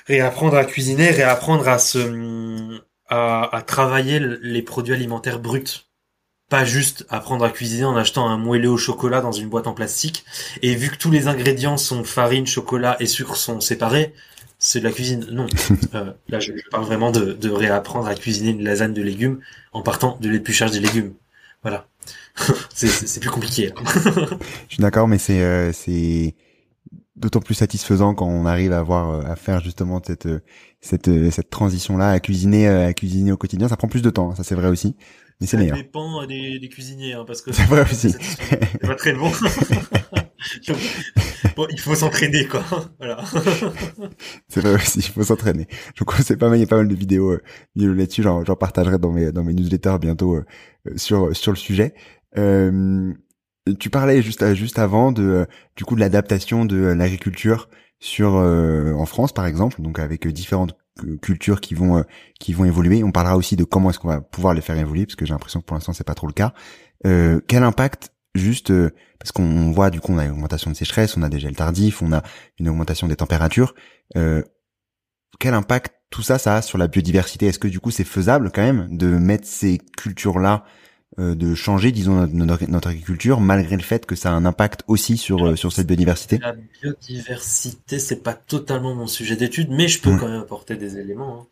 Réapprendre 0.07 0.57
à 0.57 0.64
cuisiner, 0.64 1.11
réapprendre 1.11 1.68
à 1.68 1.78
se, 1.78 2.80
à, 3.09 3.62
travailler 3.66 4.18
les 4.18 4.62
produits 4.62 4.95
alimentaires 4.95 5.39
bruts. 5.39 5.84
Pas 6.49 6.64
juste 6.64 7.05
apprendre 7.09 7.45
à 7.45 7.51
cuisiner 7.51 7.84
en 7.84 7.97
achetant 7.97 8.28
un 8.28 8.39
moelleux 8.39 8.70
au 8.70 8.76
chocolat 8.76 9.20
dans 9.20 9.32
une 9.32 9.49
boîte 9.49 9.66
en 9.66 9.74
plastique. 9.74 10.24
Et 10.62 10.74
vu 10.74 10.91
que 10.91 10.97
tous 10.97 11.11
les 11.11 11.28
ingrédients 11.28 11.76
sont 11.76 12.05
farine, 12.05 12.47
chocolat 12.47 12.97
et 13.01 13.07
sucre 13.07 13.37
sont 13.37 13.61
séparés, 13.61 14.14
c'est 14.59 14.78
de 14.78 14.84
la 14.84 14.93
cuisine. 14.93 15.26
Non. 15.30 15.47
Euh, 15.95 16.12
là, 16.28 16.41
je, 16.41 16.53
parle 16.70 16.84
vraiment 16.84 17.11
de, 17.11 17.32
de 17.32 17.49
réapprendre 17.49 18.07
à 18.07 18.14
cuisiner 18.14 18.51
une 18.51 18.62
lasagne 18.62 18.93
de 18.93 19.03
légumes 19.03 19.41
en 19.72 19.82
partant 19.82 20.18
de 20.20 20.28
l'épluchage 20.28 20.72
des 20.72 20.80
légumes. 20.80 21.14
Voilà. 21.62 21.87
c'est 22.74 23.20
plus 23.20 23.30
compliqué. 23.30 23.72
je 24.68 24.74
suis 24.74 24.80
d'accord, 24.80 25.09
mais 25.09 25.18
c'est 25.18 25.43
euh, 25.43 25.72
c'est 25.72 26.34
d'autant 27.16 27.41
plus 27.41 27.55
satisfaisant 27.55 28.14
quand 28.14 28.26
on 28.26 28.45
arrive 28.45 28.72
à 28.72 28.78
avoir 28.78 29.11
euh, 29.11 29.22
à 29.22 29.37
faire 29.37 29.61
justement 29.61 30.01
cette 30.05 30.28
cette 30.80 31.30
cette 31.30 31.51
transition 31.51 31.97
là 31.97 32.11
à 32.11 32.20
cuisiner 32.20 32.68
à 32.68 32.93
cuisiner 32.93 33.32
au 33.32 33.37
quotidien. 33.37 33.68
Ça 33.68 33.76
prend 33.76 33.89
plus 33.89 34.03
de 34.03 34.11
temps, 34.11 34.34
ça 34.34 34.45
c'est 34.45 34.55
vrai 34.55 34.68
aussi. 34.68 34.97
Mais 35.41 35.47
c'est 35.47 35.59
meilleur. 35.59 35.76
Ça 35.76 35.82
dépend 35.82 36.26
des, 36.26 36.59
des 36.59 36.68
cuisiniers, 36.68 37.12
hein, 37.12 37.24
parce 37.26 37.43
que 37.43 37.53
c'est 37.53 37.64
vrai 37.64 37.82
aussi. 37.82 38.14
C'est 38.41 38.80
pas 38.80 38.95
très 38.95 39.12
bon. 39.12 39.30
bon, 41.57 41.66
il 41.70 41.78
faut 41.78 41.95
s'entraîner, 41.95 42.47
quoi. 42.47 42.64
Voilà. 42.99 43.22
c'est 44.49 44.61
vrai 44.61 44.76
aussi, 44.76 45.01
il 45.01 45.05
faut 45.05 45.24
s'entraîner. 45.24 45.66
Je 45.95 46.05
crois 46.05 46.22
c'est 46.22 46.39
pas 46.39 46.49
mal, 46.49 46.57
il 46.57 46.62
y 46.62 46.64
a 46.64 46.66
pas 46.66 46.78
mal 46.78 46.89
de 46.89 46.95
vidéos, 46.95 47.32
euh, 47.32 47.43
vidéos 47.74 47.93
là-dessus. 47.93 48.22
J'en, 48.22 48.47
j'en 48.47 48.57
partagerai 48.57 48.99
dans 48.99 49.12
mes 49.12 49.30
dans 49.30 49.45
mes 49.45 49.53
newsletters 49.53 49.99
bientôt 50.01 50.41
sur 50.97 51.37
sur 51.37 51.53
le 51.53 51.59
sujet. 51.59 51.93
Euh, 52.39 53.12
tu 53.80 53.91
parlais 53.91 54.22
juste 54.22 54.55
juste 54.55 54.78
avant 54.78 55.12
de 55.12 55.47
du 55.76 55.84
coup 55.84 55.95
de 55.95 56.01
l'adaptation 56.01 56.64
de 56.64 56.76
l'agriculture 56.76 57.68
sur 57.99 58.37
euh, 58.37 58.93
en 58.93 59.07
France 59.07 59.32
par 59.32 59.47
exemple, 59.47 59.82
donc 59.82 59.99
avec 59.99 60.26
différentes 60.28 60.76
cultures 61.20 61.61
qui 61.61 61.74
vont 61.74 62.05
qui 62.39 62.53
vont 62.53 62.64
évoluer. 62.64 63.03
On 63.03 63.12
parlera 63.12 63.37
aussi 63.37 63.57
de 63.57 63.64
comment 63.64 63.91
est-ce 63.91 63.99
qu'on 63.99 64.09
va 64.09 64.20
pouvoir 64.20 64.55
les 64.55 64.61
faire 64.61 64.78
évoluer 64.78 65.07
parce 65.07 65.16
que 65.16 65.26
j'ai 65.26 65.32
l'impression 65.32 65.61
que 65.61 65.66
pour 65.66 65.74
l'instant 65.74 65.93
c'est 65.93 66.07
pas 66.07 66.14
trop 66.14 66.26
le 66.26 66.32
cas. 66.32 66.53
Euh, 67.07 67.41
quel 67.49 67.62
impact 67.62 68.12
juste 68.34 68.72
parce 69.18 69.32
qu'on 69.32 69.72
voit 69.72 69.91
du 69.91 70.01
coup 70.01 70.12
on 70.12 70.18
a 70.18 70.24
une 70.24 70.32
augmentation 70.32 70.70
de 70.70 70.76
sécheresse, 70.76 71.16
on 71.16 71.22
a 71.22 71.28
des 71.28 71.41
gels 71.41 71.57
tardifs, 71.57 72.03
on 72.03 72.12
a 72.12 72.22
une 72.59 72.68
augmentation 72.68 73.09
des 73.09 73.16
températures. 73.16 73.74
quel 74.14 75.55
impact 75.55 75.95
tout 76.11 76.22
ça 76.22 76.39
ça 76.39 76.57
a 76.57 76.62
sur 76.62 76.78
la 76.78 76.87
biodiversité? 76.87 77.47
Est-ce 77.47 77.59
que 77.59 77.68
du 77.68 77.80
coup 77.80 77.91
c'est 77.91 78.05
faisable 78.05 78.53
quand 78.55 78.62
même 78.62 78.97
de 78.97 79.07
mettre 79.07 79.47
ces 79.47 79.78
cultures 79.97 80.39
là 80.39 80.64
euh, 80.64 80.64
de 81.19 81.55
changer, 81.55 81.93
disons, 81.93 82.27
notre, 82.27 82.89
agriculture, 82.89 83.41
malgré 83.41 83.77
le 83.77 83.83
fait 83.83 84.05
que 84.05 84.14
ça 84.14 84.31
a 84.31 84.33
un 84.33 84.45
impact 84.45 84.83
aussi 84.87 85.17
sur 85.17 85.47
euh, 85.47 85.57
sur 85.57 85.73
cette 85.73 85.87
biodiversité 85.87 86.39
La 86.39 86.55
biodiversité, 86.83 87.99
c'est 87.99 88.23
pas 88.23 88.35
totalement 88.35 88.95
mon 88.95 89.07
sujet 89.07 89.35
d'étude, 89.37 89.71
mais 89.71 89.89
je 89.89 90.01
peux 90.01 90.14
quand 90.17 90.29
même 90.29 90.41
apporter 90.41 90.77
des 90.77 90.99
éléments. 90.99 91.41
Hein. 91.41 91.47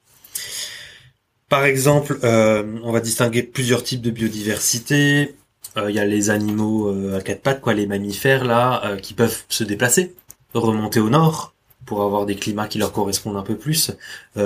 Par 1.49 1.65
exemple, 1.65 2.19
euh, 2.25 2.79
on 2.83 2.93
va 2.93 3.01
distinguer 3.01 3.43
plusieurs 3.43 3.83
types 3.83 4.03
de 4.03 4.11
biodiversité. 4.11 5.35
Il 5.77 5.95
y 5.95 5.99
a 5.99 6.05
les 6.05 6.31
animaux 6.31 6.89
à 7.15 7.21
quatre 7.21 7.41
pattes, 7.41 7.61
quoi, 7.61 7.75
les 7.75 7.87
mammifères 7.87 8.45
là, 8.45 8.97
qui 9.03 9.13
peuvent 9.13 9.43
se 9.49 9.65
déplacer, 9.65 10.15
remonter 10.53 11.01
au 11.01 11.11
nord 11.11 11.53
pour 11.85 12.03
avoir 12.03 12.27
des 12.27 12.37
climats 12.37 12.69
qui 12.69 12.79
leur 12.79 12.93
correspondent 12.93 13.37
un 13.37 13.43
peu 13.43 13.57
plus. 13.57 13.91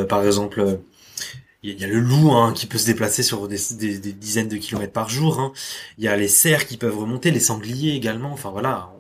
par 0.09 0.25
exemple, 0.25 0.79
il 1.63 1.81
y, 1.81 1.85
a 1.85 1.89
le 1.89 1.99
loup 1.99 2.33
hein, 2.33 2.53
qui 2.53 2.67
peut 2.67 2.79
se 2.79 2.87
déplacer 2.87 3.25
sur 3.25 3.49
des, 3.49 3.59
dizaines 4.13 4.49
de 4.49 4.57
kilomètres 4.57 4.93
par 4.93 5.09
jour. 5.09 5.41
Hein. 5.41 5.53
Il 5.99 6.05
y 6.05 6.09
a 6.09 6.17
les 6.17 6.29
cerfs 6.29 6.67
qui 6.67 6.77
peuvent 6.77 6.97
remonter, 6.97 7.33
les 7.33 7.41
sangliers 7.41 7.95
également. 7.95 8.33
Enfin 8.33 8.51
voilà, 8.51 8.93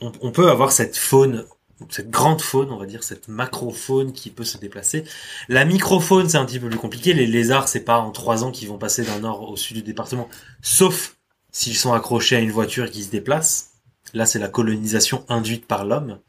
on, 0.00 0.30
peut 0.30 0.50
avoir 0.50 0.72
cette 0.72 0.96
faune, 0.96 1.44
cette 1.90 2.10
grande 2.10 2.40
faune, 2.40 2.70
on 2.70 2.78
va 2.78 2.86
dire, 2.86 3.02
cette 3.02 3.28
macrofaune 3.28 4.12
qui 4.12 4.30
peut 4.30 4.44
se 4.44 4.58
déplacer. 4.58 5.04
La 5.48 5.64
microfaune, 5.64 6.28
c'est 6.28 6.38
un 6.38 6.46
petit 6.46 6.60
peu 6.60 6.68
plus 6.68 6.78
compliqué. 6.78 7.12
Les 7.12 7.26
lézards, 7.26 7.68
c'est 7.68 7.84
pas 7.84 7.98
en 7.98 8.10
trois 8.10 8.44
ans 8.44 8.50
qu'ils 8.50 8.68
vont 8.68 8.78
passer 8.78 9.02
d'un 9.02 9.20
nord 9.20 9.50
au 9.50 9.56
sud 9.56 9.76
du 9.76 9.82
département, 9.82 10.28
sauf 10.62 11.16
s'ils 11.52 11.76
sont 11.76 11.92
accrochés 11.92 12.36
à 12.36 12.40
une 12.40 12.50
voiture 12.50 12.90
qui 12.90 13.04
se 13.04 13.10
déplace. 13.10 13.72
Là, 14.12 14.26
c'est 14.26 14.38
la 14.38 14.48
colonisation 14.48 15.24
induite 15.28 15.66
par 15.66 15.84
l'homme, 15.84 16.20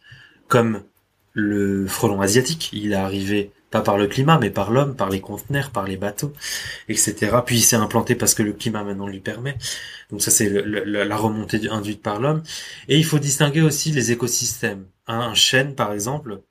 comme 0.48 0.84
le 1.36 1.86
frelon 1.86 2.22
asiatique. 2.22 2.72
Il 2.74 2.94
est 2.94 2.96
arrivé 2.96 3.52
pas 3.70 3.82
par 3.82 3.98
le 3.98 4.08
climat, 4.08 4.40
mais 4.40 4.50
par 4.50 4.72
l'homme, 4.72 4.96
par 4.96 5.10
les 5.10 5.20
conteneurs, 5.20 5.70
par 5.70 5.86
les 5.86 5.98
bateaux, 5.98 6.34
etc. 6.88 7.16
Puis 7.46 7.58
il 7.58 7.62
s'est 7.62 7.76
implanté 7.76 8.16
parce 8.16 8.34
que 8.34 8.42
le 8.42 8.54
climat 8.54 8.84
maintenant 8.84 9.08
lui 9.08 9.20
permet. 9.20 9.58
Donc 10.10 10.22
ça 10.22 10.32
c'est 10.32 10.50
la 10.50 11.18
remontée 11.18 11.70
induite 11.70 12.02
par 12.02 12.20
l'homme. 12.20 12.42
Et 12.88 12.98
il 12.98 13.06
faut 13.06 13.20
distinguer 13.20 13.62
aussi 13.62 13.92
les 13.92 14.12
écosystèmes. 14.12 14.86
Un, 15.08 15.34
chêne 15.36 15.76
par 15.76 15.92
exemple, 15.92 16.42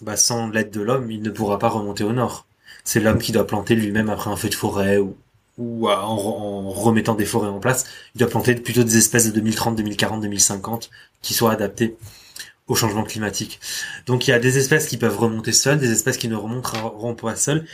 bah, 0.00 0.16
sans 0.16 0.48
l'aide 0.48 0.70
de 0.70 0.80
l'homme, 0.80 1.10
il 1.10 1.22
ne 1.22 1.30
pourra 1.30 1.58
pas 1.58 1.68
remonter 1.68 2.04
au 2.04 2.12
nord. 2.12 2.46
C'est 2.84 3.00
l'homme 3.00 3.18
qui 3.18 3.32
doit 3.32 3.46
planter 3.46 3.74
lui-même 3.74 4.08
après 4.08 4.30
un 4.30 4.36
feu 4.36 4.48
de 4.48 4.54
forêt 4.54 4.98
ou, 4.98 5.88
en, 5.88 5.92
en, 5.92 6.70
remettant 6.70 7.14
des 7.14 7.24
forêts 7.26 7.48
en 7.48 7.58
place. 7.58 7.84
Il 8.14 8.18
doit 8.18 8.28
planter 8.28 8.54
plutôt 8.54 8.84
des 8.84 8.96
espèces 8.96 9.26
de 9.26 9.32
2030, 9.32 9.76
2040, 9.76 10.20
2050 10.22 10.90
qui 11.22 11.34
soient 11.34 11.52
adaptées 11.52 11.96
au 12.66 12.74
changement 12.74 13.04
climatique. 13.04 13.60
Donc 14.06 14.26
il 14.26 14.30
y 14.30 14.34
a 14.34 14.38
des 14.38 14.58
espèces 14.58 14.86
qui 14.86 14.96
peuvent 14.96 15.18
remonter 15.18 15.52
seules, 15.52 15.78
des 15.78 15.92
espèces 15.92 16.16
qui 16.16 16.28
ne 16.28 16.36
remonteront 16.36 17.14
pas 17.14 17.36
seules. 17.36 17.66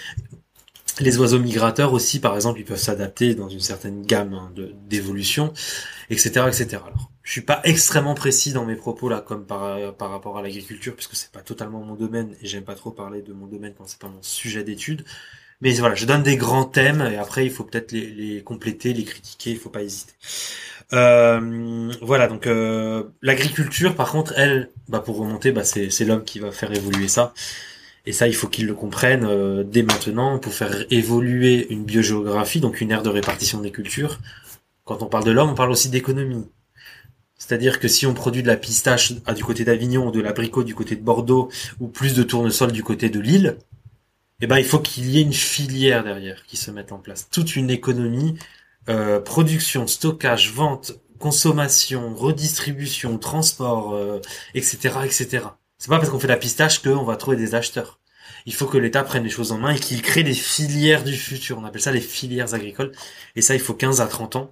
Les 0.99 1.17
oiseaux 1.19 1.39
migrateurs 1.39 1.93
aussi, 1.93 2.21
par 2.21 2.35
exemple, 2.35 2.61
ils 2.61 2.65
peuvent 2.65 2.77
s'adapter 2.77 3.35
dans 3.35 3.49
une 3.49 3.61
certaine 3.61 4.03
gamme 4.03 4.35
hein, 4.35 4.53
d'évolution, 4.87 5.53
etc., 6.11 6.47
etc. 6.49 6.83
Alors, 6.87 7.11
je 7.23 7.33
suis 7.33 7.41
pas 7.41 7.61
extrêmement 7.65 8.15
précis 8.15 8.53
dans 8.53 8.67
mes 8.67 8.75
propos 8.75 9.09
là, 9.09 9.21
comme 9.21 9.47
par, 9.47 9.95
par 9.97 10.11
rapport 10.11 10.37
à 10.37 10.43
l'agriculture, 10.43 10.95
puisque 10.95 11.15
c'est 11.15 11.31
pas 11.31 11.41
totalement 11.43 11.81
mon 11.81 11.95
domaine 11.95 12.35
et 12.43 12.47
j'aime 12.47 12.65
pas 12.65 12.75
trop 12.75 12.91
parler 12.91 13.23
de 13.23 13.33
mon 13.33 13.47
domaine 13.47 13.73
quand 13.79 13.87
c'est 13.87 14.01
pas 14.01 14.09
mon 14.09 14.23
sujet 14.23 14.65
d'étude. 14.65 15.05
Mais 15.63 15.73
voilà, 15.75 15.95
je 15.95 16.07
donne 16.07 16.23
des 16.23 16.37
grands 16.37 16.65
thèmes 16.65 17.03
et 17.03 17.17
après 17.17 17.45
il 17.45 17.51
faut 17.51 17.65
peut-être 17.65 17.93
les, 17.93 18.07
les, 18.07 18.43
compléter, 18.43 18.93
les 18.93 19.05
critiquer, 19.05 19.51
il 19.53 19.59
faut 19.59 19.71
pas 19.71 19.83
hésiter. 19.83 20.15
Euh, 20.93 21.93
voilà, 22.03 22.27
donc 22.27 22.47
euh, 22.47 23.05
l'agriculture, 23.23 23.95
par 23.95 24.11
contre, 24.11 24.35
elle, 24.37 24.71
bah, 24.89 25.01
pour 25.01 25.19
remonter, 25.19 25.53
bah, 25.53 25.65
c'est 25.65 26.05
l'homme 26.05 26.25
qui 26.25 26.39
va 26.39 26.51
faire 26.51 26.73
évoluer 26.73 27.09
ça. 27.09 27.33
Et 28.07 28.13
ça, 28.13 28.27
il 28.27 28.35
faut 28.35 28.49
qu'ils 28.49 28.67
le 28.67 28.75
comprennent 28.75 29.27
euh, 29.27 29.63
dès 29.63 29.83
maintenant 29.83 30.39
pour 30.39 30.55
faire 30.55 30.85
évoluer 30.91 31.71
une 31.71 31.85
biogéographie, 31.85 32.61
donc 32.61 32.81
une 32.81 32.91
aire 32.91 33.03
de 33.03 33.11
répartition 33.11 33.61
des 33.61 33.71
cultures. 33.71 34.19
Quand 34.85 35.03
on 35.03 35.07
parle 35.07 35.25
de 35.25 35.31
l'homme, 35.31 35.51
on 35.51 35.55
parle 35.55 35.71
aussi 35.71 35.91
d'économie. 35.91 36.47
C'est-à-dire 37.37 37.79
que 37.79 37.89
si 37.89 38.07
on 38.07 38.15
produit 38.15 38.43
de 38.43 38.49
la 38.49 38.57
pistache 38.57 39.13
à, 39.27 39.35
du 39.35 39.45
côté 39.45 39.65
d'Avignon 39.65 40.09
ou 40.09 40.11
de 40.11 40.21
l'abricot 40.21 40.65
du 40.65 40.75
côté 40.75 40.97
de 40.97 41.03
Bordeaux 41.03 41.51
ou 41.79 41.89
plus 41.89 42.15
de 42.15 42.23
tournesol 42.23 42.73
du 42.73 42.83
côté 42.83 43.11
de 43.11 43.21
Lille, 43.21 43.57
eh 44.41 44.47
ben 44.47 44.59
il 44.59 44.65
faut 44.65 44.79
qu'il 44.79 45.11
y 45.11 45.19
ait 45.19 45.23
une 45.23 45.33
filière 45.33 46.03
derrière 46.03 46.45
qui 46.47 46.57
se 46.57 46.71
mette 46.71 46.93
en 46.93 46.99
place, 46.99 47.29
toute 47.31 47.57
une 47.57 47.71
économie, 47.71 48.39
euh, 48.91 49.21
production, 49.21 49.87
stockage, 49.87 50.53
vente, 50.53 50.93
consommation, 51.19 52.15
redistribution, 52.15 53.19
transport, 53.19 53.99
etc., 54.55 54.79
euh, 54.97 55.05
etc. 55.05 55.45
C'est 55.79 55.89
pas 55.89 55.99
parce 55.99 56.11
qu'on 56.11 56.19
fait 56.19 56.29
la 56.29 56.37
pistache 56.37 56.83
qu'on 56.83 57.05
va 57.05 57.17
trouver 57.17 57.37
des 57.37 57.55
acheteurs. 57.55 57.99
Il 58.47 58.55
faut 58.55 58.67
que 58.67 58.79
l'État 58.79 59.03
prenne 59.03 59.25
les 59.25 59.31
choses 59.31 59.53
en 59.53 59.59
main 59.59 59.71
et 59.71 59.79
qu'il 59.79 60.03
crée 60.03 60.23
des 60.23 60.35
filières 60.35 61.05
du 61.05 61.15
futur. 61.15 61.59
On 61.59 61.65
appelle 61.65 61.81
ça 61.81 61.93
les 61.93 62.01
filières 62.01 62.55
agricoles. 62.55 62.93
Et 63.37 63.43
ça, 63.43 63.55
il 63.55 63.61
faut 63.61 63.75
15 63.75 64.01
à 64.01 64.07
30 64.07 64.37
ans. 64.37 64.51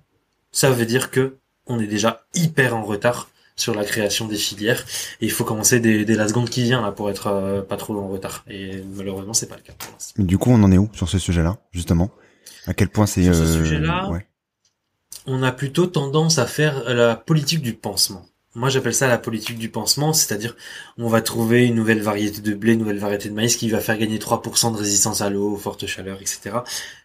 Ça 0.52 0.70
veut 0.70 0.86
dire 0.86 1.10
que 1.10 1.36
on 1.66 1.80
est 1.80 1.86
déjà 1.86 2.24
hyper 2.34 2.76
en 2.76 2.82
retard 2.82 3.28
sur 3.56 3.74
la 3.74 3.84
création 3.84 4.26
des 4.26 4.36
filières 4.36 4.84
et 5.20 5.26
il 5.26 5.32
faut 5.32 5.44
commencer 5.44 5.80
dès, 5.80 6.04
la 6.04 6.28
seconde 6.28 6.48
qui 6.48 6.62
vient 6.62 6.80
là 6.80 6.92
pour 6.92 7.10
être 7.10 7.26
euh, 7.26 7.60
pas 7.60 7.76
trop 7.76 7.98
en 7.98 8.06
retard 8.06 8.44
et 8.48 8.82
malheureusement 8.94 9.34
c'est 9.34 9.48
pas 9.48 9.56
le 9.56 9.62
cas 9.62 9.74
Du 10.16 10.38
coup 10.38 10.50
on 10.50 10.62
en 10.62 10.70
est 10.70 10.78
où 10.78 10.88
sur 10.92 11.08
ce 11.08 11.18
sujet-là 11.18 11.58
justement? 11.72 12.10
À 12.66 12.74
quel 12.74 12.88
point 12.88 13.06
c'est 13.06 13.24
Sur 13.24 13.34
ce 13.34 13.42
euh, 13.42 13.64
sujet-là, 13.64 14.10
on 15.28 15.42
a 15.42 15.52
plutôt 15.52 15.86
tendance 15.86 16.38
à 16.38 16.46
faire 16.46 16.82
la 16.92 17.14
politique 17.14 17.62
du 17.62 17.74
pansement. 17.74 18.24
Moi, 18.54 18.70
j'appelle 18.70 18.94
ça 18.94 19.06
la 19.06 19.18
politique 19.18 19.58
du 19.58 19.68
pansement, 19.68 20.12
c'est-à-dire 20.12 20.56
on 20.96 21.06
va 21.06 21.20
trouver 21.20 21.66
une 21.66 21.74
nouvelle 21.74 22.00
variété 22.00 22.40
de 22.40 22.54
blé, 22.54 22.72
une 22.72 22.80
nouvelle 22.80 22.98
variété 22.98 23.28
de 23.28 23.34
maïs 23.34 23.56
qui 23.56 23.68
va 23.68 23.78
faire 23.78 23.98
gagner 23.98 24.18
3% 24.18 24.72
de 24.72 24.78
résistance 24.78 25.20
à 25.20 25.28
l'eau, 25.28 25.54
forte 25.56 25.86
chaleur, 25.86 26.16
etc. 26.20 26.56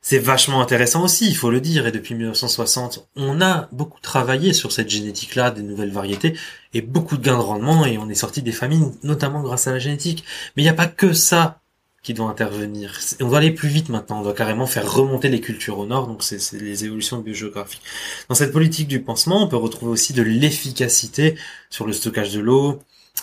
C'est 0.02 0.20
vachement 0.20 0.62
intéressant 0.62 1.04
aussi, 1.04 1.28
il 1.28 1.36
faut 1.36 1.52
le 1.52 1.60
dire, 1.60 1.86
et 1.86 1.92
depuis 1.92 2.16
1960, 2.16 3.08
on 3.18 3.42
a 3.42 3.68
beaucoup 3.74 4.00
travaillé 4.00 4.54
sur 4.54 4.72
cette 4.72 4.90
génétique-là, 4.90 5.52
des 5.52 5.62
nouvelles 5.62 5.92
variétés, 5.92 6.36
et 6.74 6.82
beaucoup 6.82 7.18
de 7.18 7.24
gains 7.24 7.38
de 7.38 7.44
rendement, 7.44 7.86
et 7.86 7.98
on 7.98 8.10
est 8.10 8.16
sorti 8.16 8.42
des 8.42 8.54
famines, 8.54 8.94
notamment 9.04 9.44
grâce 9.44 9.68
à 9.68 9.74
la 9.74 9.80
génétique. 9.80 10.24
Mais 10.56 10.64
il 10.64 10.66
n'y 10.66 10.72
a 10.72 10.74
pas 10.74 10.88
que 10.88 11.14
ça 11.14 11.60
qui 12.04 12.14
doit 12.14 12.30
intervenir. 12.30 13.00
On 13.22 13.30
doit 13.30 13.38
aller 13.38 13.52
plus 13.52 13.70
vite 13.70 13.88
maintenant, 13.90 14.20
on 14.20 14.24
doit 14.24 14.34
carrément 14.34 14.68
faire 14.68 14.92
remonter 14.92 15.30
les 15.30 15.40
cultures 15.40 15.80
au 15.80 15.86
nord, 15.86 16.06
donc 16.06 16.22
c'est 16.22 16.52
les 16.52 16.84
évolutions 16.84 17.20
biogéographiques. 17.20 17.82
Dans 18.28 18.36
cette 18.36 18.52
politique 18.52 18.90
du 18.90 19.02
pansement, 19.02 19.42
on 19.42 19.48
peut 19.48 19.56
retrouver 19.56 19.94
aussi 19.94 20.12
de 20.12 20.22
l'efficacité 20.22 21.36
sur 21.70 21.88
le 21.88 21.94
stockage 21.94 22.34
de 22.34 22.42
l'eau, 22.42 22.82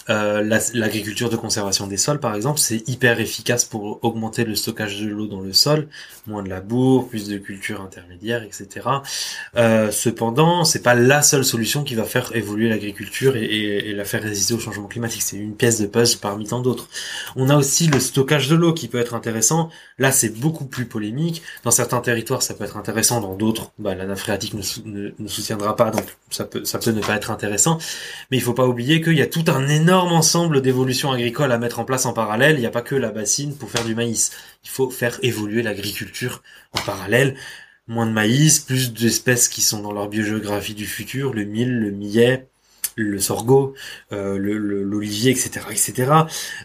euh, 0.08 0.42
l'agriculture 0.74 1.30
de 1.30 1.36
conservation 1.36 1.86
des 1.86 1.96
sols, 1.96 2.20
par 2.20 2.34
exemple, 2.34 2.58
c'est 2.58 2.88
hyper 2.88 3.20
efficace 3.20 3.64
pour 3.64 4.02
augmenter 4.02 4.44
le 4.44 4.54
stockage 4.54 5.00
de 5.00 5.08
l'eau 5.08 5.26
dans 5.26 5.40
le 5.40 5.52
sol, 5.52 5.88
moins 6.26 6.42
de 6.42 6.48
labour, 6.48 7.08
plus 7.08 7.28
de 7.28 7.38
cultures 7.38 7.80
intermédiaires, 7.80 8.42
etc. 8.42 8.88
Euh, 9.56 9.90
cependant, 9.90 10.64
c'est 10.64 10.82
pas 10.82 10.94
la 10.94 11.22
seule 11.22 11.44
solution 11.44 11.84
qui 11.84 11.94
va 11.94 12.04
faire 12.04 12.34
évoluer 12.34 12.68
l'agriculture 12.68 13.36
et, 13.36 13.44
et, 13.44 13.92
la 13.92 14.04
faire 14.04 14.22
résister 14.22 14.54
au 14.54 14.58
changement 14.58 14.88
climatique. 14.88 15.22
C'est 15.22 15.36
une 15.36 15.54
pièce 15.54 15.80
de 15.80 15.86
puzzle 15.86 16.18
parmi 16.18 16.46
tant 16.46 16.60
d'autres. 16.60 16.88
On 17.36 17.48
a 17.48 17.56
aussi 17.56 17.86
le 17.86 18.00
stockage 18.00 18.48
de 18.48 18.56
l'eau 18.56 18.72
qui 18.72 18.88
peut 18.88 18.98
être 18.98 19.14
intéressant. 19.14 19.70
Là, 19.98 20.10
c'est 20.12 20.30
beaucoup 20.40 20.64
plus 20.64 20.86
polémique. 20.86 21.42
Dans 21.62 21.70
certains 21.70 22.00
territoires, 22.00 22.42
ça 22.42 22.54
peut 22.54 22.64
être 22.64 22.76
intéressant. 22.76 23.20
Dans 23.20 23.34
d'autres, 23.34 23.70
bah, 23.78 23.94
la 23.94 24.06
nappe 24.06 24.18
phréatique 24.18 24.54
ne, 24.54 25.12
ne, 25.18 25.28
soutiendra 25.28 25.76
pas, 25.76 25.90
donc 25.90 26.04
ça 26.30 26.44
peut, 26.44 26.64
ça 26.64 26.78
peut 26.78 26.90
ne 26.90 27.00
pas 27.00 27.14
être 27.16 27.30
intéressant. 27.30 27.78
Mais 28.30 28.38
il 28.38 28.42
faut 28.42 28.54
pas 28.54 28.66
oublier 28.66 29.00
qu'il 29.02 29.16
y 29.16 29.22
a 29.22 29.26
tout 29.26 29.44
un 29.48 29.68
énorme 29.80 30.12
ensemble 30.12 30.60
d'évolutions 30.60 31.10
agricoles 31.10 31.52
à 31.52 31.58
mettre 31.58 31.78
en 31.80 31.84
place 31.84 32.06
en 32.06 32.12
parallèle. 32.12 32.56
Il 32.56 32.60
n'y 32.60 32.66
a 32.66 32.70
pas 32.70 32.82
que 32.82 32.94
la 32.94 33.10
bassine 33.10 33.56
pour 33.56 33.70
faire 33.70 33.84
du 33.84 33.94
maïs. 33.94 34.32
Il 34.64 34.70
faut 34.70 34.90
faire 34.90 35.18
évoluer 35.22 35.62
l'agriculture 35.62 36.42
en 36.72 36.80
parallèle. 36.80 37.34
Moins 37.86 38.06
de 38.06 38.12
maïs, 38.12 38.60
plus 38.60 38.92
d'espèces 38.92 39.48
qui 39.48 39.62
sont 39.62 39.80
dans 39.80 39.92
leur 39.92 40.08
biogéographie 40.08 40.74
du 40.74 40.86
futur, 40.86 41.32
le 41.32 41.44
mil, 41.44 41.80
le 41.80 41.90
millet, 41.90 42.46
le 42.94 43.18
sorgho, 43.18 43.74
euh, 44.12 44.38
l'olivier, 44.38 45.30
etc., 45.30 45.66
etc. 45.70 46.12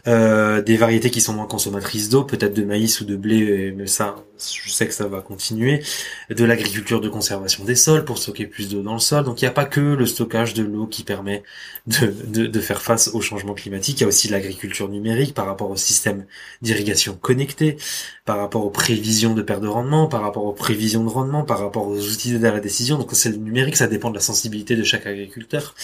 Euh, 0.07 0.61
des 0.61 0.77
variétés 0.77 1.09
qui 1.09 1.21
sont 1.21 1.33
moins 1.33 1.47
consommatrices 1.47 2.09
d'eau, 2.09 2.23
peut-être 2.23 2.53
de 2.53 2.63
maïs 2.63 3.01
ou 3.01 3.05
de 3.05 3.15
blé, 3.15 3.73
mais 3.75 3.87
ça, 3.87 4.15
je 4.39 4.69
sais 4.69 4.87
que 4.87 4.93
ça 4.93 5.07
va 5.07 5.21
continuer. 5.21 5.83
De 6.29 6.43
l'agriculture 6.45 7.01
de 7.01 7.09
conservation 7.09 7.63
des 7.63 7.75
sols 7.75 8.05
pour 8.05 8.17
stocker 8.17 8.45
plus 8.45 8.69
d'eau 8.69 8.81
dans 8.81 8.93
le 8.93 8.99
sol. 8.99 9.23
Donc 9.23 9.41
il 9.41 9.45
n'y 9.45 9.49
a 9.49 9.51
pas 9.51 9.65
que 9.65 9.79
le 9.79 10.05
stockage 10.05 10.53
de 10.53 10.63
l'eau 10.63 10.87
qui 10.87 11.03
permet 11.03 11.43
de, 11.87 12.59
faire 12.59 12.81
face 12.81 13.09
au 13.09 13.21
changement 13.21 13.53
climatique. 13.53 13.99
Il 13.99 14.01
y 14.01 14.03
a 14.05 14.07
aussi 14.07 14.27
l'agriculture 14.27 14.89
numérique 14.89 15.33
par 15.33 15.45
rapport 15.45 15.69
au 15.69 15.75
système 15.75 16.25
d'irrigation 16.61 17.15
connecté, 17.15 17.77
par 18.25 18.37
rapport 18.37 18.65
aux 18.65 18.71
prévisions 18.71 19.33
de 19.33 19.41
perte 19.41 19.61
de 19.61 19.67
rendement, 19.67 20.07
par 20.07 20.21
rapport 20.21 20.45
aux 20.45 20.53
prévisions 20.53 21.03
de 21.03 21.09
rendement, 21.09 21.43
par 21.43 21.59
rapport 21.59 21.87
aux 21.87 21.99
outils 21.99 22.31
d'aide 22.31 22.45
à 22.45 22.51
la 22.51 22.59
décision. 22.59 22.97
Donc 22.97 23.09
c'est 23.13 23.29
le 23.29 23.37
numérique, 23.37 23.77
ça 23.77 23.87
dépend 23.87 24.09
de 24.09 24.15
la 24.15 24.21
sensibilité 24.21 24.75
de 24.75 24.83
chaque 24.83 25.05
agriculteur. 25.05 25.75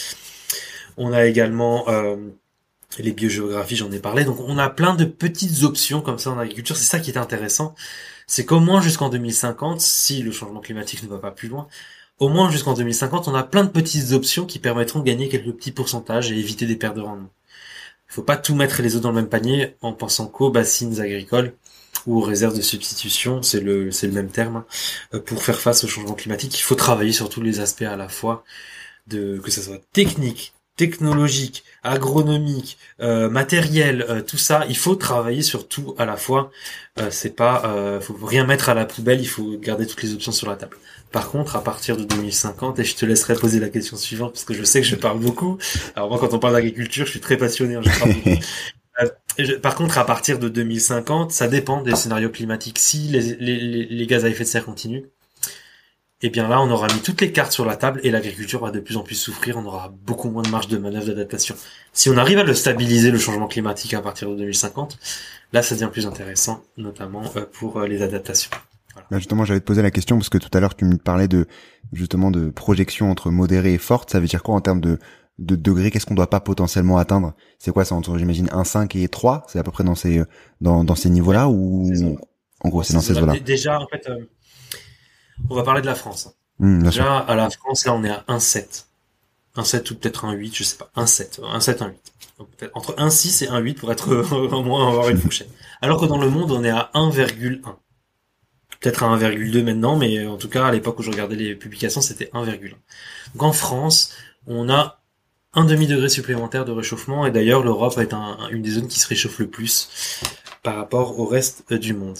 On 0.97 1.13
a 1.13 1.25
également 1.25 1.87
euh, 1.89 2.17
les 2.99 3.11
biogéographies, 3.11 3.75
j'en 3.75 3.91
ai 3.91 3.99
parlé. 3.99 4.25
Donc 4.25 4.39
on 4.39 4.57
a 4.57 4.69
plein 4.69 4.95
de 4.95 5.05
petites 5.05 5.63
options 5.63 6.01
comme 6.01 6.19
ça 6.19 6.31
en 6.31 6.39
agriculture. 6.39 6.77
C'est 6.77 6.85
ça 6.85 6.99
qui 6.99 7.11
est 7.11 7.17
intéressant. 7.17 7.75
C'est 8.27 8.45
qu'au 8.45 8.59
moins 8.59 8.81
jusqu'en 8.81 9.09
2050, 9.09 9.81
si 9.81 10.21
le 10.21 10.31
changement 10.31 10.61
climatique 10.61 11.03
ne 11.03 11.07
va 11.07 11.17
pas 11.17 11.31
plus 11.31 11.47
loin, 11.49 11.67
au 12.19 12.29
moins 12.29 12.51
jusqu'en 12.51 12.73
2050, 12.73 13.27
on 13.27 13.35
a 13.35 13.43
plein 13.43 13.63
de 13.63 13.69
petites 13.69 14.11
options 14.11 14.45
qui 14.45 14.59
permettront 14.59 14.99
de 14.99 15.05
gagner 15.05 15.27
quelques 15.27 15.51
petits 15.53 15.71
pourcentages 15.71 16.31
et 16.31 16.37
éviter 16.37 16.65
des 16.67 16.75
pertes 16.75 16.95
de 16.95 17.01
rendement. 17.01 17.31
Il 18.09 18.13
faut 18.13 18.23
pas 18.23 18.37
tout 18.37 18.55
mettre 18.55 18.81
les 18.81 18.95
œufs 18.95 19.01
dans 19.01 19.09
le 19.09 19.15
même 19.15 19.29
panier 19.29 19.75
en 19.81 19.93
pensant 19.93 20.27
qu'aux 20.27 20.51
bassines 20.51 20.99
agricoles 20.99 21.53
ou 22.05 22.17
aux 22.17 22.21
réserves 22.21 22.55
de 22.55 22.61
substitution, 22.61 23.41
c'est 23.41 23.59
le, 23.59 23.89
même 24.11 24.29
terme, 24.29 24.57
hein. 24.57 24.65
euh, 25.13 25.19
pour 25.19 25.43
faire 25.43 25.59
face 25.59 25.83
au 25.83 25.87
changement 25.87 26.13
climatique. 26.13 26.57
Il 26.57 26.61
faut 26.61 26.75
travailler 26.75 27.13
sur 27.13 27.29
tous 27.29 27.41
les 27.41 27.59
aspects 27.59 27.83
à 27.83 27.95
la 27.95 28.09
fois, 28.09 28.43
que 29.09 29.51
ce 29.51 29.61
soit 29.61 29.81
technique, 29.93 30.53
technologique, 30.75 31.63
agronomique, 31.83 32.77
euh, 33.01 33.29
matériel, 33.29 34.05
euh, 34.09 34.21
tout 34.21 34.37
ça, 34.37 34.65
il 34.69 34.77
faut 34.77 34.95
travailler 34.95 35.41
sur 35.41 35.67
tout 35.67 35.95
à 35.97 36.05
la 36.05 36.17
fois. 36.17 36.51
Euh, 36.99 37.09
c'est 37.11 37.35
pas, 37.35 37.63
euh, 37.65 38.01
faut 38.01 38.15
rien 38.25 38.45
mettre 38.45 38.69
à 38.69 38.73
la 38.73 38.85
poubelle, 38.85 39.21
il 39.21 39.27
faut 39.27 39.57
garder 39.57 39.85
toutes 39.85 40.01
les 40.03 40.13
options 40.13 40.31
sur 40.31 40.49
la 40.49 40.55
table. 40.55 40.77
Par 41.11 41.29
contre, 41.29 41.55
à 41.55 41.63
partir 41.63 41.97
de 41.97 42.03
2050, 42.03 42.79
et 42.79 42.83
je 42.83 42.95
te 42.95 43.05
laisserai 43.05 43.35
poser 43.35 43.59
la 43.59 43.69
question 43.69 43.97
suivante 43.97 44.33
parce 44.33 44.45
que 44.45 44.53
je 44.53 44.63
sais 44.63 44.81
que 44.81 44.87
je 44.87 44.95
parle 44.95 45.19
beaucoup. 45.19 45.57
Alors 45.95 46.09
moi, 46.09 46.19
quand 46.19 46.33
on 46.33 46.39
parle 46.39 46.53
d'agriculture, 46.53 47.05
je 47.05 47.11
suis 47.11 47.19
très 47.19 47.37
passionné, 47.37 47.75
hein, 47.75 47.81
je 47.83 47.99
parle 47.99 48.13
beaucoup. 48.13 48.29
Euh, 49.39 49.59
par 49.59 49.75
contre, 49.75 49.97
à 49.97 50.05
partir 50.05 50.37
de 50.37 50.49
2050, 50.49 51.31
ça 51.31 51.47
dépend 51.47 51.81
des 51.81 51.95
scénarios 51.95 52.29
climatiques. 52.29 52.77
Si 52.79 53.07
les, 53.07 53.35
les, 53.39 53.85
les 53.85 54.07
gaz 54.07 54.25
à 54.25 54.29
effet 54.29 54.43
de 54.43 54.49
serre 54.49 54.65
continuent, 54.65 55.03
eh 56.23 56.29
bien 56.29 56.47
là, 56.47 56.61
on 56.61 56.69
aura 56.69 56.87
mis 56.87 56.99
toutes 56.99 57.21
les 57.21 57.31
cartes 57.31 57.51
sur 57.51 57.65
la 57.65 57.75
table 57.75 57.99
et 58.03 58.11
l'agriculture 58.11 58.61
va 58.61 58.71
de 58.71 58.79
plus 58.79 58.97
en 58.97 59.03
plus 59.03 59.15
souffrir. 59.15 59.57
On 59.57 59.65
aura 59.65 59.93
beaucoup 60.05 60.29
moins 60.29 60.43
de 60.43 60.49
marge 60.49 60.67
de 60.67 60.77
manœuvre 60.77 61.07
d'adaptation. 61.07 61.55
Si 61.93 62.09
on 62.09 62.17
arrive 62.17 62.37
à 62.37 62.43
le 62.43 62.53
stabiliser, 62.53 63.11
le 63.11 63.17
changement 63.17 63.47
climatique 63.47 63.93
à 63.93 64.01
partir 64.01 64.29
de 64.29 64.35
2050, 64.35 64.99
là, 65.53 65.63
ça 65.63 65.75
devient 65.75 65.89
plus 65.91 66.05
intéressant, 66.05 66.63
notamment 66.77 67.23
euh, 67.35 67.45
pour 67.51 67.77
euh, 67.77 67.87
les 67.87 68.03
adaptations. 68.03 68.51
Bah, 69.09 69.17
justement, 69.17 69.45
j'avais 69.45 69.61
te 69.61 69.65
posé 69.65 69.81
la 69.81 69.91
question 69.91 70.17
parce 70.17 70.29
que 70.29 70.37
tout 70.37 70.49
à 70.53 70.59
l'heure, 70.59 70.75
tu 70.75 70.85
me 70.85 70.97
parlais 70.97 71.27
de 71.27 71.47
justement 71.91 72.29
de 72.29 72.49
projection 72.49 73.09
entre 73.09 73.31
modérée 73.31 73.73
et 73.73 73.79
forte. 73.79 74.11
Ça 74.11 74.19
veut 74.19 74.27
dire 74.27 74.43
quoi 74.43 74.53
en 74.53 74.61
termes 74.61 74.81
de, 74.81 74.99
de 75.39 75.55
degrés 75.55 75.89
Qu'est-ce 75.89 76.05
qu'on 76.05 76.13
doit 76.13 76.29
pas 76.29 76.39
potentiellement 76.39 76.97
atteindre? 76.97 77.33
C'est 77.57 77.71
quoi 77.71 77.83
ça 77.83 77.95
entre, 77.95 78.17
j'imagine, 78.17 78.47
1, 78.51 78.63
5 78.63 78.95
et 78.95 79.07
3 79.07 79.45
C'est 79.47 79.57
à 79.57 79.63
peu 79.63 79.71
près 79.71 79.83
dans 79.83 79.95
ces 79.95 80.21
dans, 80.59 80.83
dans 80.83 80.95
ces 80.95 81.09
niveaux-là 81.09 81.49
ou 81.49 81.89
en 82.63 82.69
gros, 82.69 82.83
c'est 82.83 82.93
dans 82.93 83.01
ces 83.01 83.17
eaux-là 83.17 83.33
Déjà, 83.39 83.79
en 83.79 83.87
fait, 83.87 84.07
euh, 84.07 84.25
on 85.49 85.55
va 85.55 85.63
parler 85.63 85.81
de 85.81 85.87
la 85.87 85.95
France. 85.95 86.29
Mmh, 86.59 86.83
Déjà, 86.83 87.17
à 87.17 87.35
la 87.35 87.49
France, 87.49 87.85
là, 87.85 87.93
on 87.93 88.03
est 88.03 88.09
à 88.09 88.23
1,7. 88.27 88.85
1,7 89.55 89.91
ou 89.91 89.95
peut-être 89.95 90.25
1,8, 90.25 90.55
je 90.55 90.63
sais 90.63 90.77
pas. 90.77 90.91
1,7. 90.95 91.41
1,7, 91.41 91.77
1,8. 91.77 91.93
Peut-être 92.57 92.75
entre 92.75 92.95
1,6 92.95 93.43
et 93.43 93.47
1,8 93.47 93.75
pour 93.75 93.91
être 93.91 94.15
au 94.55 94.63
moins 94.63 94.87
avoir 94.87 95.09
une 95.09 95.17
fourchette. 95.17 95.49
Alors 95.81 95.99
que 95.99 96.05
dans 96.05 96.17
le 96.17 96.29
monde, 96.29 96.51
on 96.51 96.63
est 96.63 96.69
à 96.69 96.89
1,1. 96.93 97.61
Peut-être 98.79 99.03
à 99.03 99.17
1,2 99.17 99.63
maintenant, 99.63 99.95
mais 99.95 100.25
en 100.25 100.37
tout 100.37 100.49
cas, 100.49 100.65
à 100.65 100.71
l'époque 100.71 100.99
où 100.99 101.03
je 101.03 101.11
regardais 101.11 101.35
les 101.35 101.55
publications, 101.55 102.01
c'était 102.01 102.31
1,1. 102.33 102.71
Donc 103.33 103.43
en 103.43 103.53
France, 103.53 104.13
on 104.47 104.69
a 104.69 105.01
un 105.53 105.65
demi-degré 105.65 106.09
supplémentaire 106.09 106.65
de 106.65 106.71
réchauffement, 106.71 107.25
et 107.25 107.31
d'ailleurs, 107.31 107.63
l'Europe 107.63 107.97
est 107.97 108.13
une 108.51 108.61
des 108.61 108.71
zones 108.71 108.87
qui 108.87 108.99
se 108.99 109.07
réchauffe 109.07 109.39
le 109.39 109.47
plus 109.47 109.89
par 110.63 110.75
rapport 110.75 111.19
au 111.19 111.25
reste 111.25 111.63
euh, 111.71 111.77
du 111.77 111.93
monde. 111.93 112.17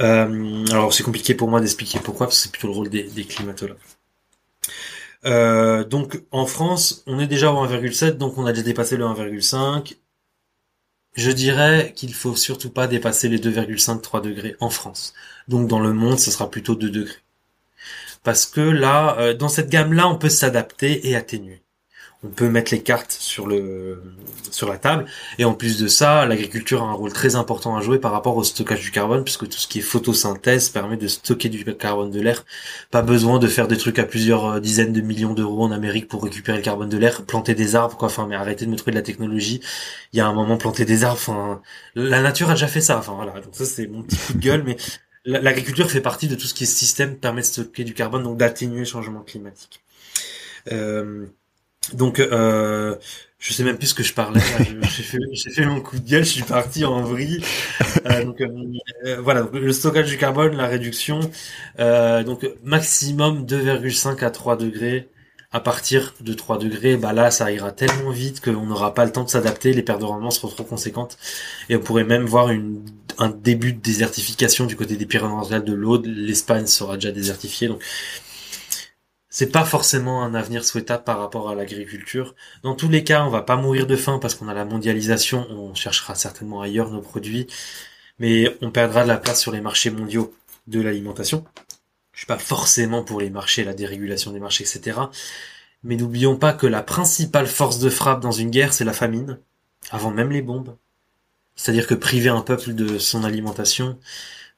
Euh, 0.00 0.64
alors 0.70 0.92
c'est 0.92 1.02
compliqué 1.02 1.34
pour 1.34 1.48
moi 1.48 1.60
d'expliquer 1.60 1.98
pourquoi, 2.00 2.26
parce 2.26 2.38
que 2.38 2.42
c'est 2.44 2.52
plutôt 2.52 2.68
le 2.68 2.74
rôle 2.74 2.88
des, 2.88 3.24
climatologues. 3.24 3.78
Euh, 5.24 5.84
donc 5.84 6.22
en 6.30 6.46
France, 6.46 7.02
on 7.06 7.18
est 7.18 7.26
déjà 7.26 7.52
au 7.52 7.66
1,7, 7.66 8.16
donc 8.16 8.38
on 8.38 8.46
a 8.46 8.52
déjà 8.52 8.64
dépassé 8.64 8.96
le 8.96 9.04
1,5. 9.04 9.96
je 11.14 11.30
dirais 11.30 11.92
qu'il 11.94 12.14
faut 12.14 12.36
surtout 12.36 12.70
pas 12.70 12.86
dépasser 12.88 13.28
les 13.28 13.38
2,5-3 13.38 14.22
degrés 14.22 14.56
en 14.60 14.70
France. 14.70 15.14
Donc 15.48 15.68
dans 15.68 15.80
le 15.80 15.92
monde, 15.92 16.18
ce 16.18 16.30
sera 16.30 16.50
plutôt 16.50 16.74
2 16.74 16.90
degrés. 16.90 17.22
Parce 18.22 18.46
que 18.46 18.60
là, 18.60 19.16
euh, 19.18 19.34
dans 19.34 19.48
cette 19.48 19.68
gamme-là, 19.68 20.08
on 20.08 20.16
peut 20.16 20.28
s'adapter 20.28 21.08
et 21.08 21.16
atténuer 21.16 21.62
on 22.24 22.28
peut 22.28 22.48
mettre 22.48 22.72
les 22.72 22.82
cartes 22.82 23.12
sur 23.12 23.46
le 23.46 24.02
sur 24.50 24.68
la 24.68 24.78
table. 24.78 25.06
Et 25.38 25.44
en 25.44 25.54
plus 25.54 25.78
de 25.78 25.88
ça 25.88 26.26
l'agriculture 26.26 26.82
a 26.82 26.86
un 26.86 26.92
rôle 26.92 27.12
très 27.12 27.36
important 27.36 27.76
à 27.76 27.80
jouer 27.80 27.98
par 27.98 28.12
rapport 28.12 28.36
au 28.36 28.44
stockage 28.44 28.80
du 28.80 28.90
carbone 28.90 29.24
puisque 29.24 29.48
tout 29.48 29.58
ce 29.58 29.66
qui 29.66 29.78
est 29.80 29.82
photosynthèse 29.82 30.68
permet 30.68 30.96
de 30.96 31.08
stocker 31.08 31.48
du 31.48 31.64
carbone 31.76 32.10
de 32.10 32.20
l'air. 32.20 32.44
Pas 32.90 33.02
besoin 33.02 33.38
de 33.38 33.48
faire 33.48 33.66
des 33.68 33.76
trucs 33.76 33.98
à 33.98 34.04
plusieurs 34.04 34.46
euh, 34.46 34.60
dizaines 34.60 34.92
de 34.92 35.00
millions 35.00 35.34
d'euros 35.34 35.64
en 35.64 35.72
Amérique 35.72 36.08
pour 36.08 36.22
récupérer 36.22 36.58
le 36.58 36.62
carbone 36.62 36.88
de 36.88 36.98
l'air 36.98 37.24
planter 37.24 37.54
des 37.54 37.74
arbres 37.74 37.96
quoi. 37.96 38.06
Enfin 38.06 38.26
mais 38.28 38.36
arrêtez 38.36 38.66
de 38.66 38.70
me 38.70 38.76
trouver 38.76 38.92
de 38.92 38.96
la 38.96 39.02
technologie. 39.02 39.60
Il 40.12 40.18
y 40.18 40.20
a 40.20 40.26
un 40.26 40.32
moment 40.32 40.56
planter 40.56 40.84
des 40.84 41.04
arbres 41.04 41.18
enfin 41.20 41.60
la 41.94 42.22
nature 42.22 42.50
a 42.50 42.54
déjà 42.54 42.68
fait 42.68 42.80
ça. 42.80 42.98
Enfin 42.98 43.14
voilà. 43.14 43.32
Donc 43.40 43.54
ça 43.54 43.64
c'est 43.64 43.86
mon 43.88 44.02
petit 44.02 44.16
coup 44.16 44.34
de 44.34 44.40
gueule 44.40 44.62
mais 44.64 44.76
l'agriculture 45.24 45.90
fait 45.90 46.00
partie 46.00 46.28
de 46.28 46.34
tout 46.34 46.46
ce 46.46 46.54
qui 46.54 46.64
est 46.64 46.66
système 46.66 47.16
permet 47.16 47.42
de 47.42 47.46
stocker 47.46 47.84
du 47.84 47.94
carbone 47.94 48.22
donc 48.22 48.38
d'atténuer 48.38 48.80
le 48.80 48.84
changement 48.84 49.20
climatique. 49.22 49.82
Euh, 50.70 51.26
donc, 51.94 52.20
euh, 52.20 52.96
je 53.42 53.52
sais 53.52 53.64
même 53.64 53.76
plus 53.76 53.88
ce 53.88 53.94
que 53.94 54.04
je 54.04 54.14
parlais. 54.14 54.40
j'ai 54.82 55.02
fait, 55.02 55.18
fait, 55.50 55.66
mon 55.66 55.80
coup 55.80 55.98
de 55.98 56.08
gueule, 56.08 56.24
je 56.24 56.30
suis 56.30 56.42
parti 56.42 56.84
en 56.84 57.02
vrille. 57.02 57.42
Euh, 58.06 58.24
donc, 58.24 58.40
euh, 58.40 58.48
euh, 59.04 59.20
voilà, 59.20 59.48
le 59.52 59.72
stockage 59.72 60.08
du 60.08 60.16
carbone, 60.16 60.56
la 60.56 60.68
réduction. 60.68 61.18
Euh, 61.80 62.22
donc, 62.22 62.48
maximum 62.64 63.44
2,5 63.44 64.24
à 64.24 64.30
3 64.30 64.56
degrés. 64.56 65.08
À 65.54 65.60
partir 65.60 66.14
de 66.20 66.32
3 66.32 66.58
degrés, 66.58 66.96
bah 66.96 67.12
là, 67.12 67.30
ça 67.30 67.52
ira 67.52 67.72
tellement 67.72 68.10
vite 68.10 68.40
qu'on 68.40 68.64
n'aura 68.64 68.94
pas 68.94 69.04
le 69.04 69.12
temps 69.12 69.24
de 69.24 69.28
s'adapter. 69.28 69.72
Les 69.72 69.82
pertes 69.82 70.00
de 70.00 70.06
rendement 70.06 70.30
seront 70.30 70.48
trop 70.48 70.64
conséquentes. 70.64 71.18
Et 71.68 71.76
on 71.76 71.80
pourrait 71.80 72.04
même 72.04 72.24
voir 72.24 72.50
une, 72.50 72.82
un 73.18 73.28
début 73.28 73.72
de 73.72 73.80
désertification 73.80 74.66
du 74.66 74.76
côté 74.76 74.96
des 74.96 75.04
Pyrénées 75.04 75.60
de 75.60 75.72
l'Aude. 75.74 76.06
L'Espagne 76.06 76.66
sera 76.66 76.94
déjà 76.94 77.10
désertifiée. 77.10 77.68
Donc, 77.68 77.82
c'est 79.32 79.50
pas 79.50 79.64
forcément 79.64 80.22
un 80.22 80.34
avenir 80.34 80.62
souhaitable 80.62 81.04
par 81.04 81.18
rapport 81.18 81.48
à 81.48 81.54
l'agriculture. 81.54 82.34
Dans 82.62 82.74
tous 82.74 82.90
les 82.90 83.02
cas, 83.02 83.24
on 83.24 83.30
va 83.30 83.40
pas 83.40 83.56
mourir 83.56 83.86
de 83.86 83.96
faim 83.96 84.18
parce 84.20 84.34
qu'on 84.34 84.46
a 84.46 84.52
la 84.52 84.66
mondialisation, 84.66 85.46
on 85.50 85.74
cherchera 85.74 86.14
certainement 86.14 86.60
ailleurs 86.60 86.90
nos 86.90 87.00
produits, 87.00 87.46
mais 88.18 88.54
on 88.60 88.70
perdra 88.70 89.04
de 89.04 89.08
la 89.08 89.16
place 89.16 89.40
sur 89.40 89.50
les 89.50 89.62
marchés 89.62 89.90
mondiaux 89.90 90.34
de 90.66 90.82
l'alimentation. 90.82 91.46
Je 92.12 92.18
suis 92.18 92.26
pas 92.26 92.36
forcément 92.36 93.02
pour 93.02 93.22
les 93.22 93.30
marchés, 93.30 93.64
la 93.64 93.72
dérégulation 93.72 94.32
des 94.32 94.38
marchés, 94.38 94.64
etc. 94.64 95.00
Mais 95.82 95.96
n'oublions 95.96 96.36
pas 96.36 96.52
que 96.52 96.66
la 96.66 96.82
principale 96.82 97.46
force 97.46 97.78
de 97.78 97.88
frappe 97.88 98.20
dans 98.20 98.32
une 98.32 98.50
guerre, 98.50 98.74
c'est 98.74 98.84
la 98.84 98.92
famine, 98.92 99.38
avant 99.90 100.10
même 100.10 100.30
les 100.30 100.42
bombes. 100.42 100.76
C'est-à-dire 101.56 101.86
que 101.86 101.94
priver 101.94 102.28
un 102.28 102.42
peuple 102.42 102.74
de 102.74 102.98
son 102.98 103.24
alimentation, 103.24 103.98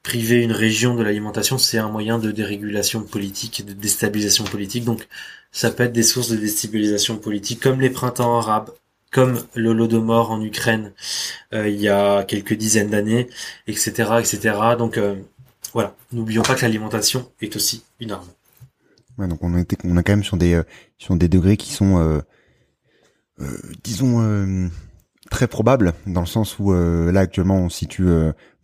priver 0.04 0.42
une 0.42 0.52
région 0.52 0.94
de 0.94 1.02
l'alimentation, 1.02 1.58
c'est 1.58 1.78
un 1.78 1.88
moyen 1.88 2.18
de 2.18 2.30
dérégulation 2.30 3.02
politique, 3.02 3.64
de 3.66 3.72
déstabilisation 3.72 4.44
politique. 4.44 4.84
Donc, 4.84 5.08
ça 5.50 5.70
peut 5.70 5.82
être 5.82 5.92
des 5.92 6.02
sources 6.04 6.28
de 6.28 6.36
déstabilisation 6.36 7.16
politique, 7.16 7.60
comme 7.60 7.80
les 7.80 7.90
printemps 7.90 8.38
arabes, 8.38 8.70
comme 9.10 9.42
l'Holodomor 9.54 10.30
en 10.30 10.42
Ukraine 10.42 10.92
euh, 11.52 11.68
il 11.68 11.80
y 11.80 11.88
a 11.88 12.24
quelques 12.24 12.54
dizaines 12.54 12.90
d'années, 12.90 13.28
etc., 13.66 13.92
etc. 14.18 14.58
Donc, 14.78 14.98
euh, 14.98 15.14
voilà, 15.72 15.96
n'oublions 16.12 16.42
pas 16.42 16.54
que 16.54 16.62
l'alimentation 16.62 17.30
est 17.40 17.56
aussi 17.56 17.82
une 17.98 18.12
arme. 18.12 18.28
Donc 19.16 19.38
on 19.42 19.56
est, 19.56 19.76
on 19.84 19.96
a 19.96 20.02
quand 20.02 20.12
même 20.12 20.24
sur 20.24 20.36
des, 20.36 20.54
euh, 20.54 20.64
sur 20.98 21.14
des 21.16 21.28
degrés 21.28 21.56
qui 21.56 21.72
sont, 21.72 22.22
disons, 23.84 24.70
très 25.30 25.46
probables, 25.46 25.94
dans 26.06 26.20
le 26.20 26.26
sens 26.26 26.58
où 26.58 26.72
là 26.72 27.20
actuellement 27.20 27.58
on 27.58 27.68
situe 27.68 28.08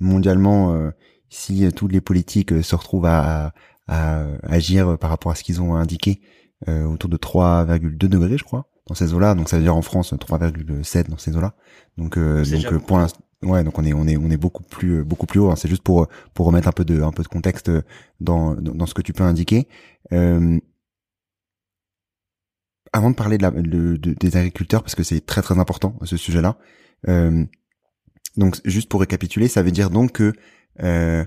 mondialement 0.01 0.93
si 1.31 1.65
euh, 1.65 1.71
tous 1.71 1.89
les 1.89 2.03
politiques 2.03 2.53
euh, 2.53 2.63
se 2.63 2.77
retrouvent 2.77 3.07
à, 3.07 3.55
à, 3.89 4.25
agir 4.43 4.99
par 4.99 5.09
rapport 5.11 5.33
à 5.33 5.35
ce 5.35 5.43
qu'ils 5.43 5.63
ont 5.63 5.75
indiqué 5.75 6.21
euh, 6.69 6.85
autour 6.85 7.09
de 7.09 7.17
3,2 7.17 7.97
degrés, 7.97 8.37
je 8.37 8.45
crois, 8.45 8.67
dans 8.87 8.95
ces 8.95 9.15
eaux-là. 9.15 9.35
Donc 9.35 9.49
ça 9.49 9.57
veut 9.57 9.63
dire 9.63 9.75
en 9.75 9.83
France 9.83 10.13
3,7 10.13 11.09
dans 11.09 11.17
ces 11.17 11.37
eaux-là. 11.37 11.55
Donc 11.97 12.19
donc 12.19 12.79
pour 12.87 12.99
l'instant 12.99 13.23
Ouais, 13.43 13.65
donc 13.65 13.79
on 13.79 13.85
est 13.85 13.95
on 13.95 14.07
est 14.07 14.19
on 14.19 14.29
est 14.31 14.37
beaucoup 14.37 14.63
plus 14.63 15.03
beaucoup 15.03 15.27
plus 15.27 15.41
haut. 15.41 15.51
Hein. 15.51 15.57
C'est 15.57 15.69
juste 15.69 15.83
pour 15.83 16.09
pour 16.35 16.47
remettre 16.47 16.69
un 16.69 16.73
peu 16.73 16.85
de 16.85 17.01
un 17.03 17.11
peu 17.11 17.23
de 17.23 17.29
contexte 17.29 17.71
dans 18.21 18.55
dans, 18.55 18.85
ce 18.87 18.93
que 18.93 19.01
tu 19.01 19.15
peux 19.15 19.25
indiquer. 19.25 19.67
Euh, 20.13 20.59
avant 22.93 23.11
de 23.11 23.15
parler 23.15 23.39
de 23.39 23.43
la 23.43 23.51
de, 23.51 23.97
des 23.97 24.37
agriculteurs 24.37 24.83
parce 24.83 24.95
que 24.95 25.03
c'est 25.03 25.25
très 25.25 25.41
très 25.41 25.59
important 25.59 25.97
ce 26.05 26.19
sujet-là. 26.19 26.59
Euh, 27.09 27.45
donc 28.37 28.61
juste 28.67 28.91
pour 28.91 29.01
récapituler, 29.01 29.49
ça 29.49 29.63
veut 29.63 29.71
dire 29.71 29.89
donc 29.89 30.13
que 30.13 30.35
euh, 30.83 31.25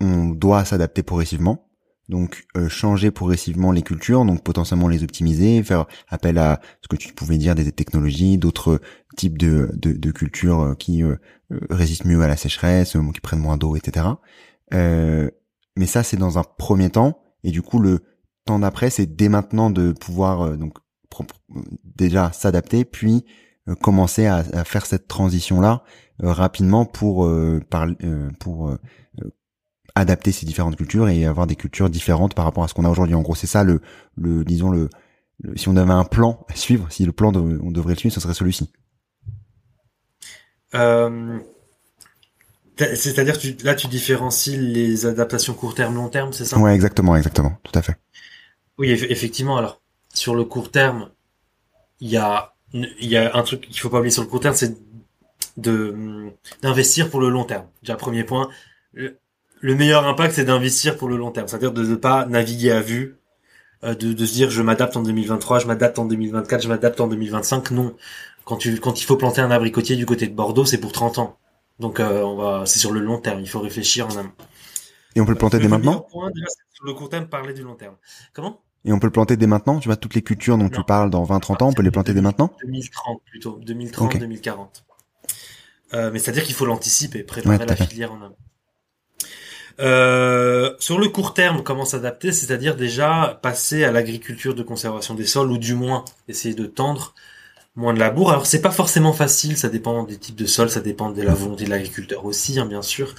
on 0.00 0.26
doit 0.28 0.64
s'adapter 0.64 1.02
progressivement, 1.02 1.68
donc 2.08 2.46
euh, 2.56 2.68
changer 2.68 3.10
progressivement 3.10 3.72
les 3.72 3.82
cultures, 3.82 4.24
donc 4.24 4.42
potentiellement 4.42 4.88
les 4.88 5.02
optimiser, 5.02 5.62
faire 5.62 5.86
appel 6.08 6.38
à 6.38 6.60
ce 6.82 6.88
que 6.88 6.96
tu 6.96 7.12
pouvais 7.12 7.36
dire 7.36 7.54
des 7.54 7.70
technologies, 7.72 8.38
d'autres 8.38 8.80
types 9.16 9.38
de, 9.38 9.70
de, 9.74 9.92
de 9.92 10.10
cultures 10.10 10.60
euh, 10.60 10.74
qui 10.74 11.02
résistent 11.70 12.04
mieux 12.04 12.22
à 12.22 12.28
la 12.28 12.36
sécheresse, 12.36 12.96
qui 13.14 13.20
prennent 13.20 13.40
moins 13.40 13.56
d'eau, 13.56 13.76
etc. 13.76 14.06
mais 14.70 15.86
ça, 15.86 16.02
c'est 16.02 16.16
dans 16.16 16.38
un 16.38 16.44
premier 16.44 16.90
temps, 16.90 17.22
et 17.42 17.50
du 17.50 17.62
coup, 17.62 17.78
le 17.78 18.00
temps 18.44 18.58
d'après, 18.58 18.90
c'est 18.90 19.06
dès 19.06 19.28
maintenant 19.28 19.70
de 19.70 19.92
pouvoir 19.92 20.56
donc 20.56 20.78
déjà 21.84 22.32
s'adapter, 22.32 22.84
puis 22.84 23.24
commencer 23.74 24.26
à, 24.26 24.44
à, 24.52 24.64
faire 24.64 24.86
cette 24.86 25.08
transition 25.08 25.60
là 25.60 25.82
euh, 26.22 26.32
rapidement 26.32 26.84
pour 26.84 27.26
euh, 27.26 27.60
euh, 28.02 28.30
pour 28.40 28.76
adapter 29.94 30.32
ces 30.32 30.46
différentes 30.46 30.76
cultures 30.76 31.08
et 31.08 31.26
avoir 31.26 31.46
des 31.46 31.56
cultures 31.56 31.90
différentes 31.90 32.34
par 32.34 32.44
rapport 32.44 32.64
à 32.64 32.68
ce 32.68 32.74
qu'on 32.74 32.84
a 32.84 32.90
aujourd'hui. 32.90 33.14
En 33.14 33.22
gros, 33.22 33.34
c'est 33.34 33.46
ça 33.46 33.64
le, 33.64 33.80
le 34.16 34.44
disons 34.44 34.70
le, 34.70 34.88
si 35.56 35.68
on 35.68 35.76
avait 35.76 35.92
un 35.92 36.04
plan 36.04 36.44
à 36.48 36.54
suivre, 36.54 36.86
si 36.90 37.04
le 37.04 37.12
plan 37.12 37.32
de, 37.32 37.40
on 37.62 37.70
devrait 37.70 37.94
le 37.94 37.98
suivre, 37.98 38.14
ce 38.14 38.20
serait 38.20 38.34
celui-ci. 38.34 38.72
Euh, 40.74 41.38
C'est-à-dire 42.76 43.38
tu, 43.38 43.56
là 43.64 43.74
tu 43.74 43.88
différencies 43.88 44.56
les 44.56 45.06
adaptations 45.06 45.54
court 45.54 45.74
terme 45.74 45.94
long 45.94 46.08
terme, 46.08 46.32
c'est 46.32 46.44
ça? 46.44 46.58
Ouais, 46.58 46.74
exactement, 46.74 47.16
exactement, 47.16 47.58
tout 47.62 47.76
à 47.76 47.82
fait. 47.82 47.96
Oui, 48.76 48.90
effectivement. 48.90 49.56
Alors 49.56 49.80
sur 50.12 50.34
le 50.34 50.44
court 50.44 50.70
terme, 50.70 51.10
il 52.00 52.10
y 52.10 52.16
a 52.16 52.54
il 52.72 53.08
y 53.08 53.16
a 53.16 53.34
un 53.36 53.42
truc 53.42 53.62
qu'il 53.62 53.78
faut 53.78 53.90
pas 53.90 53.98
oublier 53.98 54.10
sur 54.10 54.22
le 54.22 54.28
court 54.28 54.40
terme, 54.40 54.54
c'est 54.54 54.76
de 55.56 56.30
d'investir 56.62 57.10
pour 57.10 57.20
le 57.20 57.28
long 57.28 57.44
terme. 57.44 57.66
Déjà 57.82 57.96
premier 57.96 58.24
point, 58.24 58.48
le 58.92 59.74
meilleur 59.74 60.06
impact 60.06 60.34
c'est 60.34 60.44
d'investir 60.44 60.96
pour 60.96 61.08
le 61.08 61.16
long 61.16 61.30
terme, 61.30 61.48
c'est-à-dire 61.48 61.72
de 61.72 61.84
ne 61.84 61.96
pas 61.96 62.26
naviguer 62.26 62.70
à 62.70 62.80
vue, 62.80 63.16
euh, 63.84 63.94
de, 63.94 64.12
de 64.12 64.26
se 64.26 64.32
dire 64.32 64.50
je 64.50 64.62
m'adapte 64.62 64.96
en 64.96 65.02
2023, 65.02 65.60
je 65.60 65.66
m'adapte 65.66 65.98
en 65.98 66.04
2024, 66.04 66.62
je 66.62 66.68
m'adapte 66.68 67.00
en 67.00 67.08
2025. 67.08 67.70
Non, 67.72 67.96
quand 68.44 68.56
tu 68.56 68.78
quand 68.78 69.00
il 69.00 69.04
faut 69.04 69.16
planter 69.16 69.40
un 69.40 69.50
abricotier 69.50 69.96
du 69.96 70.06
côté 70.06 70.26
de 70.26 70.34
Bordeaux, 70.34 70.64
c'est 70.64 70.78
pour 70.78 70.92
30 70.92 71.18
ans. 71.18 71.38
Donc 71.78 72.00
euh, 72.00 72.22
on 72.22 72.36
va 72.36 72.66
c'est 72.66 72.78
sur 72.78 72.92
le 72.92 73.00
long 73.00 73.18
terme, 73.20 73.40
il 73.40 73.48
faut 73.48 73.60
réfléchir 73.60 74.06
en 74.06 74.16
amont. 74.16 74.32
Et 75.16 75.20
on 75.20 75.24
peut 75.24 75.32
le 75.32 75.38
planter 75.38 75.58
dès 75.58 75.68
maintenant 75.68 76.00
point, 76.10 76.30
déjà, 76.30 76.46
Sur 76.72 76.84
le 76.84 76.92
court 76.94 77.08
terme, 77.08 77.28
parler 77.28 77.54
du 77.54 77.62
long 77.62 77.74
terme. 77.74 77.96
Comment? 78.32 78.60
Et 78.84 78.92
on 78.92 78.98
peut 78.98 79.06
le 79.06 79.12
planter 79.12 79.36
dès 79.36 79.46
maintenant 79.46 79.80
Tu 79.80 79.88
vois, 79.88 79.96
toutes 79.96 80.14
les 80.14 80.22
cultures 80.22 80.56
dont 80.56 80.68
tu 80.68 80.82
parles 80.84 81.10
dans 81.10 81.24
20-30 81.24 81.62
ans, 81.62 81.68
on 81.68 81.72
peut 81.72 81.82
les 81.82 81.90
planter 81.90 82.14
dès 82.14 82.20
maintenant? 82.20 82.52
2030 82.64 83.22
plutôt, 83.24 83.60
2030-2040. 83.64 84.68
Euh, 85.94 86.10
mais 86.12 86.18
c'est-à-dire 86.18 86.44
qu'il 86.44 86.54
faut 86.54 86.66
l'anticiper, 86.66 87.22
préparer 87.22 87.64
la 87.64 87.76
filière 87.76 88.12
en 88.12 88.16
amont. 88.16 88.36
Euh, 89.80 90.74
sur 90.80 90.98
le 90.98 91.08
court 91.08 91.34
terme, 91.34 91.62
comment 91.62 91.84
s'adapter? 91.84 92.32
C'est-à-dire 92.32 92.76
déjà 92.76 93.38
passer 93.42 93.84
à 93.84 93.92
l'agriculture 93.92 94.54
de 94.54 94.62
conservation 94.62 95.14
des 95.14 95.24
sols, 95.24 95.50
ou 95.50 95.58
du 95.58 95.74
moins 95.74 96.04
essayer 96.26 96.54
de 96.54 96.66
tendre 96.66 97.14
moins 97.78 97.94
de 97.94 98.00
labour. 98.00 98.30
Alors 98.30 98.46
c'est 98.46 98.60
pas 98.60 98.72
forcément 98.72 99.12
facile, 99.12 99.56
ça 99.56 99.68
dépend 99.68 100.02
des 100.02 100.18
types 100.18 100.34
de 100.34 100.46
sols, 100.46 100.68
ça 100.68 100.80
dépend 100.80 101.10
de 101.10 101.22
la 101.22 101.32
volonté 101.32 101.64
de 101.64 101.70
l'agriculteur 101.70 102.24
aussi, 102.26 102.58
hein, 102.58 102.66
bien 102.66 102.82
sûr. 102.82 103.14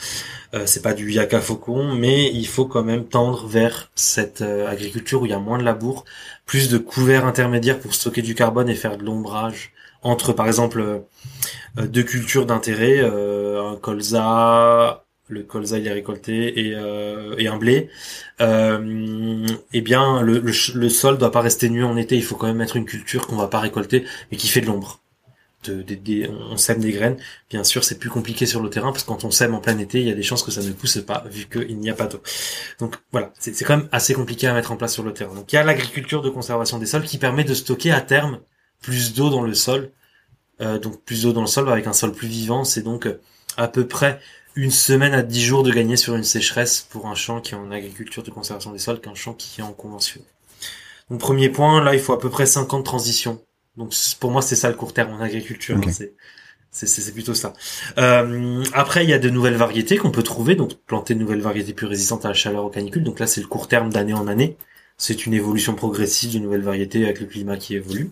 Euh, 0.53 0.63
c'est 0.65 0.81
pas 0.81 0.93
du 0.93 1.11
yaka 1.11 1.39
faucon, 1.39 1.95
mais 1.95 2.29
il 2.31 2.45
faut 2.45 2.65
quand 2.65 2.83
même 2.83 3.05
tendre 3.05 3.47
vers 3.47 3.89
cette 3.95 4.41
euh, 4.41 4.69
agriculture 4.69 5.21
où 5.21 5.25
il 5.25 5.31
y 5.31 5.33
a 5.33 5.39
moins 5.39 5.57
de 5.57 5.63
labour, 5.63 6.03
plus 6.45 6.69
de 6.69 6.77
couverts 6.77 7.25
intermédiaires 7.25 7.79
pour 7.79 7.93
stocker 7.93 8.21
du 8.21 8.35
carbone 8.35 8.69
et 8.69 8.75
faire 8.75 8.97
de 8.97 9.03
l'ombrage 9.05 9.71
entre 10.03 10.33
par 10.33 10.47
exemple 10.47 10.81
euh, 10.81 11.87
deux 11.87 12.03
cultures 12.03 12.45
d'intérêt, 12.45 12.99
un 12.99 13.77
colza, 13.77 15.05
le 15.29 15.43
colza 15.43 15.77
il 15.77 15.87
est 15.87 15.91
récolté 15.91 16.59
et, 16.59 16.73
euh, 16.75 17.35
et 17.37 17.47
un 17.47 17.57
blé, 17.57 17.89
euh, 18.41 19.47
eh 19.71 19.81
bien 19.81 20.21
le, 20.21 20.39
le, 20.39 20.89
sol 20.89 21.17
doit 21.17 21.31
pas 21.31 21.41
rester 21.41 21.69
nu 21.69 21.83
en 21.83 21.95
été. 21.95 22.15
Il 22.15 22.23
faut 22.23 22.35
quand 22.35 22.47
même 22.47 22.57
mettre 22.57 22.75
une 22.75 22.85
culture 22.85 23.27
qu'on 23.27 23.35
va 23.37 23.47
pas 23.47 23.59
récolter 23.59 24.05
mais 24.31 24.37
qui 24.37 24.47
fait 24.47 24.61
de 24.61 24.65
l'ombre. 24.65 24.99
De, 25.65 25.83
on 26.51 26.55
sème 26.55 26.79
des 26.79 26.91
graines. 26.91 27.17
Bien 27.49 27.65
sûr, 27.65 27.83
c'est 27.83 27.99
plus 27.99 28.09
compliqué 28.09 28.45
sur 28.45 28.63
le 28.63 28.69
terrain 28.69 28.93
parce 28.93 29.03
que 29.03 29.09
quand 29.09 29.25
on 29.25 29.31
sème 29.31 29.53
en 29.53 29.59
plein 29.59 29.77
été, 29.77 29.99
il 29.99 30.07
y 30.07 30.11
a 30.11 30.15
des 30.15 30.23
chances 30.23 30.41
que 30.41 30.51
ça 30.51 30.61
ne 30.61 30.71
pousse 30.71 30.99
pas 31.05 31.25
vu 31.29 31.47
qu'il 31.49 31.77
n'y 31.79 31.89
a 31.89 31.93
pas 31.93 32.07
d'eau. 32.07 32.21
Donc 32.79 32.95
voilà, 33.11 33.33
c'est 33.39 33.51
quand 33.65 33.75
même 33.75 33.89
assez 33.91 34.13
compliqué 34.13 34.47
à 34.47 34.53
mettre 34.53 34.71
en 34.71 34.77
place 34.77 34.93
sur 34.93 35.03
le 35.03 35.13
terrain. 35.13 35.35
Donc 35.35 35.51
il 35.51 35.57
y 35.57 35.59
a 35.59 35.63
l'agriculture 35.63 36.21
de 36.21 36.29
conservation 36.29 36.79
des 36.79 36.85
sols 36.85 37.03
qui 37.03 37.17
permet 37.17 37.43
de 37.43 37.53
stocker 37.53 37.91
à 37.91 37.99
terme 37.99 38.39
plus 38.81 39.13
d'eau 39.13 39.29
dans 39.29 39.41
le 39.41 39.53
sol 39.53 39.91
donc 40.59 41.01
plus 41.03 41.23
d'eau 41.23 41.31
dans 41.31 41.41
le 41.41 41.47
sol 41.47 41.69
avec 41.69 41.87
un 41.87 41.93
sol 41.93 42.13
plus 42.13 42.27
vivant. 42.27 42.63
C'est 42.63 42.81
donc 42.81 43.07
à 43.57 43.67
peu 43.67 43.85
près 43.85 44.19
une 44.55 44.71
semaine 44.71 45.13
à 45.13 45.21
dix 45.21 45.43
jours 45.43 45.63
de 45.63 45.71
gagner 45.71 45.95
sur 45.95 46.15
une 46.15 46.23
sécheresse 46.23 46.85
pour 46.89 47.07
un 47.07 47.15
champ 47.15 47.41
qui 47.41 47.53
est 47.53 47.57
en 47.57 47.71
agriculture 47.71 48.23
de 48.23 48.31
conservation 48.31 48.71
des 48.71 48.79
sols 48.79 49.01
qu'un 49.01 49.15
champ 49.15 49.33
qui 49.33 49.61
est 49.61 49.63
en 49.63 49.73
convention. 49.73 50.21
Donc 51.09 51.19
premier 51.19 51.49
point, 51.49 51.83
là 51.83 51.93
il 51.93 51.99
faut 51.99 52.13
à 52.13 52.19
peu 52.19 52.29
près 52.29 52.45
5 52.45 52.73
ans 52.73 52.79
de 52.79 52.83
transition. 52.83 53.41
Donc 53.77 53.93
pour 54.19 54.31
moi 54.31 54.41
c'est 54.41 54.55
ça 54.55 54.69
le 54.69 54.75
court 54.75 54.93
terme 54.93 55.13
en 55.13 55.21
agriculture. 55.21 55.77
Hein, 55.77 55.91
c'est 56.71 57.13
plutôt 57.13 57.33
ça. 57.33 57.53
Euh, 57.97 58.63
après, 58.73 59.03
il 59.03 59.09
y 59.09 59.13
a 59.13 59.19
de 59.19 59.29
nouvelles 59.29 59.55
variétés 59.55 59.97
qu'on 59.97 60.11
peut 60.11 60.23
trouver, 60.23 60.55
donc 60.55 60.75
planter 60.85 61.15
de 61.15 61.19
nouvelles 61.19 61.41
variétés 61.41 61.73
plus 61.73 61.87
résistantes 61.87 62.25
à 62.25 62.29
la 62.29 62.33
chaleur 62.33 62.65
aux 62.65 62.69
canicules. 62.69 63.03
Donc 63.03 63.19
là, 63.19 63.27
c'est 63.27 63.41
le 63.41 63.47
court 63.47 63.67
terme 63.67 63.89
d'année 63.91 64.13
en 64.13 64.27
année. 64.27 64.55
C'est 64.97 65.25
une 65.25 65.33
évolution 65.33 65.75
progressive 65.75 66.33
de 66.33 66.39
nouvelles 66.39 66.61
variétés 66.61 67.05
avec 67.05 67.19
le 67.21 67.25
climat 67.25 67.57
qui 67.57 67.75
évolue. 67.75 68.11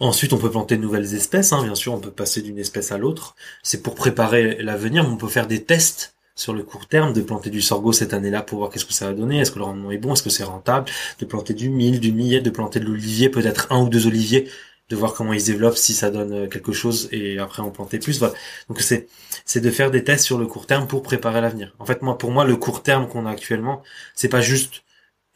Ensuite, 0.00 0.32
on 0.32 0.38
peut 0.38 0.50
planter 0.50 0.76
de 0.76 0.82
nouvelles 0.82 1.14
espèces, 1.14 1.52
hein, 1.52 1.62
bien 1.62 1.74
sûr, 1.74 1.92
on 1.92 2.00
peut 2.00 2.10
passer 2.10 2.40
d'une 2.40 2.58
espèce 2.58 2.90
à 2.90 2.98
l'autre. 2.98 3.36
C'est 3.62 3.82
pour 3.82 3.94
préparer 3.94 4.62
l'avenir, 4.62 5.06
on 5.06 5.16
peut 5.16 5.28
faire 5.28 5.46
des 5.46 5.62
tests 5.62 6.14
sur 6.34 6.54
le 6.54 6.62
court 6.62 6.86
terme, 6.86 7.12
de 7.12 7.20
planter 7.20 7.50
du 7.50 7.60
sorgho 7.60 7.92
cette 7.92 8.14
année-là 8.14 8.40
pour 8.42 8.60
voir 8.60 8.70
qu'est-ce 8.70 8.86
que 8.86 8.94
ça 8.94 9.06
va 9.06 9.12
donner, 9.12 9.40
est-ce 9.40 9.50
que 9.50 9.58
le 9.58 9.64
rendement 9.66 9.90
est 9.90 9.98
bon, 9.98 10.14
est-ce 10.14 10.22
que 10.22 10.30
c'est 10.30 10.44
rentable, 10.44 10.86
de 11.18 11.26
planter 11.26 11.52
du 11.52 11.68
mil, 11.68 12.00
du 12.00 12.12
millet, 12.12 12.40
de 12.40 12.48
planter 12.48 12.80
de 12.80 12.86
l'olivier, 12.86 13.28
peut-être 13.28 13.70
un 13.70 13.82
ou 13.82 13.90
deux 13.90 14.06
oliviers, 14.06 14.48
de 14.88 14.96
voir 14.96 15.12
comment 15.12 15.34
ils 15.34 15.40
se 15.40 15.46
développent, 15.52 15.76
si 15.76 15.92
ça 15.92 16.10
donne 16.10 16.32
euh, 16.32 16.48
quelque 16.48 16.72
chose, 16.72 17.08
et 17.12 17.38
après 17.38 17.60
en 17.62 17.70
planter 17.70 17.98
plus. 17.98 18.18
Voilà. 18.18 18.34
Donc 18.68 18.80
c'est 18.80 19.06
c'est 19.44 19.60
de 19.60 19.70
faire 19.70 19.90
des 19.90 20.02
tests 20.02 20.24
sur 20.24 20.38
le 20.38 20.46
court 20.46 20.66
terme 20.66 20.86
pour 20.86 21.02
préparer 21.02 21.40
l'avenir. 21.42 21.74
En 21.78 21.84
fait, 21.84 22.02
moi, 22.02 22.16
pour 22.16 22.30
moi, 22.30 22.44
le 22.44 22.56
court 22.56 22.82
terme 22.82 23.06
qu'on 23.08 23.26
a 23.26 23.30
actuellement, 23.30 23.82
c'est 24.14 24.28
pas 24.28 24.40
juste 24.40 24.82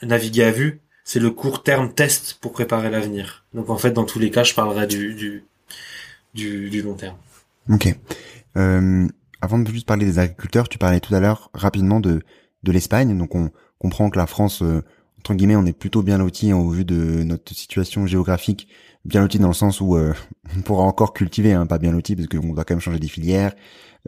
naviguer 0.02 0.44
à 0.44 0.50
vue, 0.50 0.80
c'est 1.04 1.20
le 1.20 1.30
court 1.30 1.62
terme 1.62 1.92
test 1.92 2.38
pour 2.40 2.52
préparer 2.52 2.90
l'avenir. 2.90 3.44
Donc 3.52 3.70
en 3.70 3.76
fait, 3.76 3.92
dans 3.92 4.04
tous 4.04 4.18
les 4.18 4.30
cas, 4.30 4.42
je 4.42 4.54
parlerai 4.54 4.86
du 4.86 5.14
du 5.14 5.44
du, 6.34 6.82
long 6.82 6.94
terme. 6.94 7.16
Ok. 7.70 7.94
Euh, 8.56 9.06
avant 9.40 9.58
de 9.58 9.70
juste 9.70 9.86
parler 9.86 10.06
des 10.06 10.18
agriculteurs, 10.18 10.68
tu 10.68 10.78
parlais 10.78 11.00
tout 11.00 11.14
à 11.14 11.20
l'heure 11.20 11.50
rapidement 11.54 12.00
de 12.00 12.22
de 12.62 12.72
l'Espagne. 12.72 13.16
Donc 13.16 13.34
on 13.34 13.50
comprend 13.78 14.10
que 14.10 14.18
la 14.18 14.26
France, 14.26 14.62
euh, 14.62 14.82
entre 15.18 15.34
guillemets, 15.34 15.56
on 15.56 15.66
est 15.66 15.78
plutôt 15.78 16.02
bien 16.02 16.18
loti 16.18 16.52
au 16.52 16.68
vu 16.70 16.84
de 16.84 17.22
notre 17.22 17.54
situation 17.54 18.06
géographique, 18.06 18.68
bien 19.04 19.20
loti 19.20 19.38
dans 19.38 19.48
le 19.48 19.54
sens 19.54 19.80
où 19.80 19.96
euh, 19.96 20.12
on 20.56 20.62
pourra 20.62 20.84
encore 20.84 21.12
cultiver, 21.12 21.52
hein, 21.52 21.66
pas 21.66 21.78
bien 21.78 21.92
loti 21.92 22.16
parce 22.16 22.28
qu'on 22.28 22.52
doit 22.52 22.64
quand 22.64 22.74
même 22.74 22.80
changer 22.80 22.98
des 22.98 23.08
filières, 23.08 23.54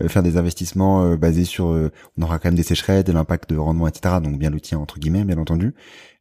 euh, 0.03 0.09
faire 0.09 0.23
des 0.23 0.37
investissements 0.37 1.05
euh, 1.05 1.17
basés 1.17 1.45
sur, 1.45 1.67
on 1.67 2.23
aura 2.23 2.39
quand 2.39 2.49
même 2.49 2.55
des 2.55 2.63
sécheresses, 2.63 3.05
de 3.05 3.13
l'impact 3.13 3.51
de 3.51 3.57
rendement, 3.57 3.87
etc. 3.87 4.17
Donc 4.23 4.39
bien 4.39 4.51
loti 4.51 4.75
entre 4.75 4.99
guillemets, 4.99 5.25
bien 5.25 5.39
entendu. 5.39 5.75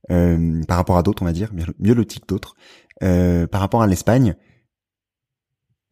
Par 0.07 0.77
rapport 0.77 0.97
à 0.97 1.03
d'autres, 1.03 1.23
on 1.23 1.25
va 1.25 1.33
dire, 1.33 1.51
mieux 1.79 1.93
loti 1.93 2.19
que 2.19 2.27
d'autres. 2.27 2.55
par 2.99 3.61
rapport 3.61 3.81
à 3.81 3.87
l'Espagne, 3.87 4.35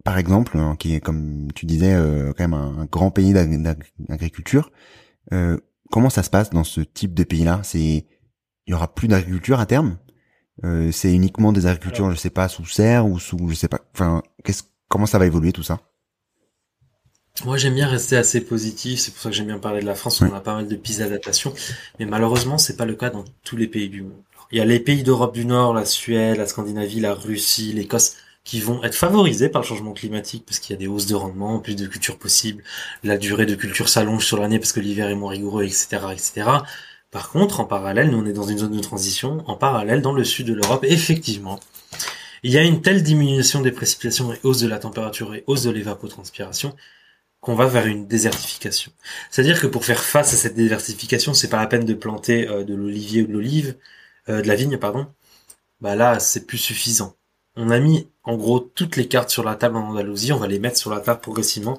par 0.03 0.17
exemple, 0.17 0.57
hein, 0.57 0.75
qui 0.77 0.95
est 0.95 0.99
comme 0.99 1.47
tu 1.55 1.65
disais 1.65 1.95
quand 2.37 2.43
même 2.43 2.53
un, 2.53 2.85
grand 2.85 3.11
pays 3.11 3.33
d'agriculture, 3.33 4.71
comment 5.91 6.09
ça 6.09 6.23
se 6.23 6.29
passe 6.29 6.49
dans 6.49 6.63
ce 6.63 6.81
type 6.81 7.13
de 7.13 7.23
pays-là? 7.23 7.61
C'est 7.63 8.05
il 8.65 8.71
y 8.71 8.73
aura 8.73 8.93
plus 8.93 9.07
d'agriculture 9.07 9.59
à 9.59 9.65
terme? 9.65 9.97
Euh, 10.63 10.91
c'est 10.91 11.13
uniquement 11.13 11.51
des 11.51 11.65
agricultures, 11.65 12.11
je 12.11 12.15
sais 12.15 12.29
pas, 12.29 12.47
sous 12.47 12.65
serre 12.65 13.07
ou 13.07 13.19
sous, 13.19 13.49
je 13.49 13.55
sais 13.55 13.67
pas. 13.67 13.81
Enfin, 13.93 14.21
qu'est-ce, 14.43 14.63
comment 14.87 15.05
ça 15.05 15.17
va 15.19 15.25
évoluer 15.25 15.51
tout 15.51 15.63
ça? 15.63 15.81
Moi, 17.45 17.57
j'aime 17.57 17.73
bien 17.73 17.87
rester 17.87 18.15
assez 18.15 18.41
positif. 18.41 18.99
C'est 18.99 19.11
pour 19.11 19.21
ça 19.21 19.29
que 19.29 19.35
j'aime 19.35 19.47
bien 19.47 19.57
parler 19.57 19.81
de 19.81 19.87
la 19.87 19.95
France. 19.95 20.21
On 20.21 20.33
a 20.33 20.39
pas 20.39 20.53
mal 20.53 20.67
de 20.67 20.75
pistes 20.75 20.99
d'adaptation, 20.99 21.51
mais 21.99 22.05
malheureusement, 22.05 22.59
c'est 22.59 22.77
pas 22.77 22.85
le 22.85 22.93
cas 22.93 23.09
dans 23.09 23.25
tous 23.43 23.57
les 23.57 23.67
pays 23.67 23.89
du 23.89 24.03
monde. 24.03 24.21
Il 24.51 24.59
y 24.59 24.61
a 24.61 24.65
les 24.65 24.79
pays 24.79 25.01
d'Europe 25.01 25.33
du 25.33 25.43
Nord, 25.43 25.73
la 25.73 25.83
Suède, 25.83 26.37
la 26.37 26.45
Scandinavie, 26.45 26.99
la 26.99 27.15
Russie, 27.15 27.73
l'Écosse, 27.73 28.17
qui 28.43 28.59
vont 28.59 28.83
être 28.83 28.93
favorisés 28.93 29.49
par 29.49 29.63
le 29.63 29.67
changement 29.67 29.93
climatique 29.93 30.45
parce 30.45 30.59
qu'il 30.59 30.73
y 30.73 30.77
a 30.77 30.79
des 30.79 30.85
hausses 30.85 31.07
de 31.07 31.15
rendement, 31.15 31.57
plus 31.59 31.75
de 31.75 31.87
cultures 31.87 32.19
possibles, 32.19 32.63
la 33.03 33.17
durée 33.17 33.47
de 33.47 33.55
culture 33.55 33.89
s'allonge 33.89 34.25
sur 34.25 34.37
l'année 34.39 34.59
parce 34.59 34.73
que 34.73 34.79
l'hiver 34.79 35.09
est 35.09 35.15
moins 35.15 35.31
rigoureux, 35.31 35.63
etc., 35.63 35.87
etc. 36.11 36.49
Par 37.09 37.31
contre, 37.31 37.61
en 37.61 37.65
parallèle, 37.65 38.11
nous 38.11 38.19
on 38.19 38.25
est 38.25 38.33
dans 38.33 38.43
une 38.43 38.59
zone 38.59 38.75
de 38.75 38.81
transition, 38.81 39.43
en 39.47 39.55
parallèle, 39.55 40.01
dans 40.01 40.13
le 40.13 40.23
sud 40.23 40.47
de 40.47 40.53
l'Europe, 40.53 40.85
effectivement, 40.87 41.59
il 42.43 42.51
y 42.51 42.57
a 42.57 42.63
une 42.63 42.81
telle 42.81 43.01
diminution 43.01 43.61
des 43.61 43.71
précipitations 43.71 44.33
et 44.33 44.39
hausse 44.43 44.59
de 44.59 44.67
la 44.67 44.77
température 44.77 45.33
et 45.33 45.43
hausse 45.47 45.63
de 45.63 45.71
l'évapotranspiration 45.71 46.75
qu'on 47.43 47.55
va 47.55 47.67
vers 47.67 47.87
une 47.87 48.07
désertification. 48.07 48.93
C'est-à-dire 49.29 49.59
que 49.59 49.67
pour 49.67 49.83
faire 49.83 50.01
face 50.01 50.33
à 50.33 50.37
cette 50.37 50.55
désertification, 50.55 51.33
c'est 51.33 51.49
pas 51.49 51.59
la 51.59 51.67
peine 51.67 51.83
de 51.83 51.93
planter 51.93 52.47
euh, 52.47 52.63
de 52.63 52.73
l'olivier 52.73 53.23
ou 53.23 53.27
de 53.27 53.33
l'olive, 53.33 53.75
euh, 54.29 54.41
de 54.41 54.47
la 54.47 54.55
vigne, 54.55 54.77
pardon. 54.77 55.07
Bah 55.81 55.95
là, 55.95 56.19
c'est 56.19 56.47
plus 56.47 56.57
suffisant. 56.57 57.17
On 57.57 57.69
a 57.69 57.79
mis 57.79 58.07
en 58.23 58.37
gros 58.37 58.61
toutes 58.61 58.95
les 58.95 59.09
cartes 59.09 59.29
sur 59.29 59.43
la 59.43 59.55
table 59.55 59.75
en 59.75 59.89
Andalousie, 59.89 60.31
on 60.31 60.37
va 60.37 60.47
les 60.47 60.59
mettre 60.59 60.77
sur 60.77 60.89
la 60.89 61.01
table 61.01 61.19
progressivement 61.19 61.77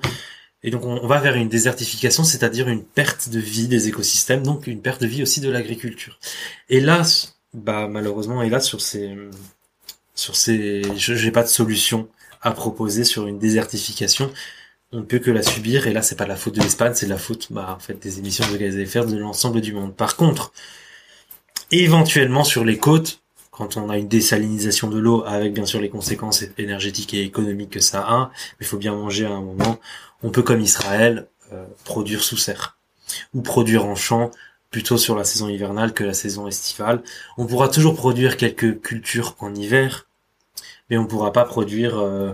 et 0.62 0.70
donc 0.70 0.84
on, 0.84 1.06
va 1.06 1.18
vers 1.18 1.34
une 1.34 1.48
désertification, 1.48 2.24
c'est-à-dire 2.24 2.68
une 2.68 2.84
perte 2.84 3.30
de 3.30 3.40
vie 3.40 3.66
des 3.66 3.88
écosystèmes, 3.88 4.42
donc 4.42 4.66
une 4.66 4.82
perte 4.82 5.00
de 5.00 5.06
vie 5.06 5.22
aussi 5.22 5.40
de 5.40 5.50
l'agriculture. 5.50 6.18
Et 6.68 6.80
là, 6.80 7.02
bah 7.54 7.88
malheureusement, 7.88 8.42
et 8.42 8.50
là 8.50 8.60
sur 8.60 8.80
ces, 8.80 9.14
sur 10.14 10.36
ces, 10.36 10.82
j'ai 10.96 11.30
pas 11.30 11.42
de 11.42 11.48
solution 11.48 12.08
à 12.40 12.50
proposer 12.50 13.04
sur 13.04 13.26
une 13.26 13.38
désertification. 13.38 14.30
On 14.94 14.98
ne 14.98 15.02
peut 15.02 15.18
que 15.18 15.32
la 15.32 15.42
subir, 15.42 15.88
et 15.88 15.92
là 15.92 16.02
c'est 16.02 16.14
pas 16.14 16.24
la 16.24 16.36
faute 16.36 16.54
de 16.54 16.60
l'Espagne, 16.60 16.92
c'est 16.94 17.08
la 17.08 17.18
faute, 17.18 17.48
bah 17.50 17.74
en 17.76 17.80
fait, 17.80 17.94
des 17.94 18.20
émissions 18.20 18.48
de 18.52 18.56
gaz 18.56 18.76
à 18.76 18.80
effet 18.80 19.04
de 19.04 19.16
l'ensemble 19.16 19.60
du 19.60 19.72
monde. 19.72 19.92
Par 19.92 20.14
contre, 20.14 20.52
éventuellement 21.72 22.44
sur 22.44 22.64
les 22.64 22.78
côtes, 22.78 23.20
quand 23.50 23.76
on 23.76 23.90
a 23.90 23.98
une 23.98 24.06
désalinisation 24.06 24.88
de 24.88 24.98
l'eau, 25.00 25.24
avec 25.26 25.52
bien 25.52 25.66
sûr 25.66 25.80
les 25.80 25.88
conséquences 25.88 26.44
énergétiques 26.58 27.12
et 27.12 27.22
économiques 27.22 27.70
que 27.70 27.80
ça 27.80 28.02
a, 28.02 28.30
il 28.60 28.66
faut 28.66 28.76
bien 28.76 28.94
manger 28.94 29.26
à 29.26 29.30
un 29.30 29.40
moment, 29.40 29.80
on 30.22 30.30
peut 30.30 30.42
comme 30.42 30.60
Israël 30.60 31.26
euh, 31.52 31.66
produire 31.84 32.22
sous 32.22 32.36
serre 32.36 32.78
ou 33.34 33.42
produire 33.42 33.86
en 33.86 33.96
champ 33.96 34.30
plutôt 34.70 34.96
sur 34.96 35.16
la 35.16 35.24
saison 35.24 35.48
hivernale 35.48 35.92
que 35.92 36.04
la 36.04 36.14
saison 36.14 36.46
estivale. 36.46 37.02
On 37.36 37.46
pourra 37.46 37.68
toujours 37.68 37.96
produire 37.96 38.36
quelques 38.36 38.80
cultures 38.80 39.34
en 39.40 39.52
hiver, 39.56 40.06
mais 40.90 40.98
on 40.98 41.06
pourra 41.06 41.32
pas 41.32 41.44
produire 41.44 41.98
euh, 41.98 42.32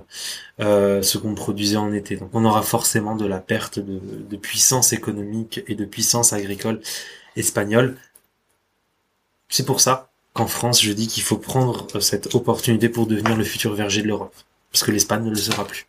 euh, 0.61 1.03
ce 1.03 1.19
qu'on 1.19 1.35
produisait 1.35 1.77
en 1.77 1.93
été. 1.93 2.17
Donc 2.17 2.31
on 2.33 2.45
aura 2.45 2.63
forcément 2.63 3.17
de 3.17 3.27
la 3.27 3.39
perte 3.39 3.79
de, 3.79 4.01
de 4.29 4.37
puissance 4.37 4.93
économique 4.93 5.63
et 5.69 5.75
de 5.75 5.85
puissance 5.85 6.33
agricole 6.33 6.81
espagnole. 7.37 7.97
C'est 9.49 9.67
pour 9.67 9.81
ça 9.81 10.11
qu'en 10.33 10.47
France, 10.47 10.83
je 10.83 10.93
dis 10.93 11.09
qu'il 11.09 11.23
faut 11.23 11.39
prendre 11.39 12.01
cette 12.01 12.35
opportunité 12.35 12.89
pour 12.89 13.07
devenir 13.07 13.37
le 13.37 13.45
futur 13.45 13.75
verger 13.75 14.03
de 14.03 14.09
l'Europe, 14.09 14.35
parce 14.71 14.85
que 14.85 14.93
l'Espagne 14.93 15.25
ne 15.25 15.31
le 15.31 15.37
sera 15.37 15.67
plus. 15.67 15.87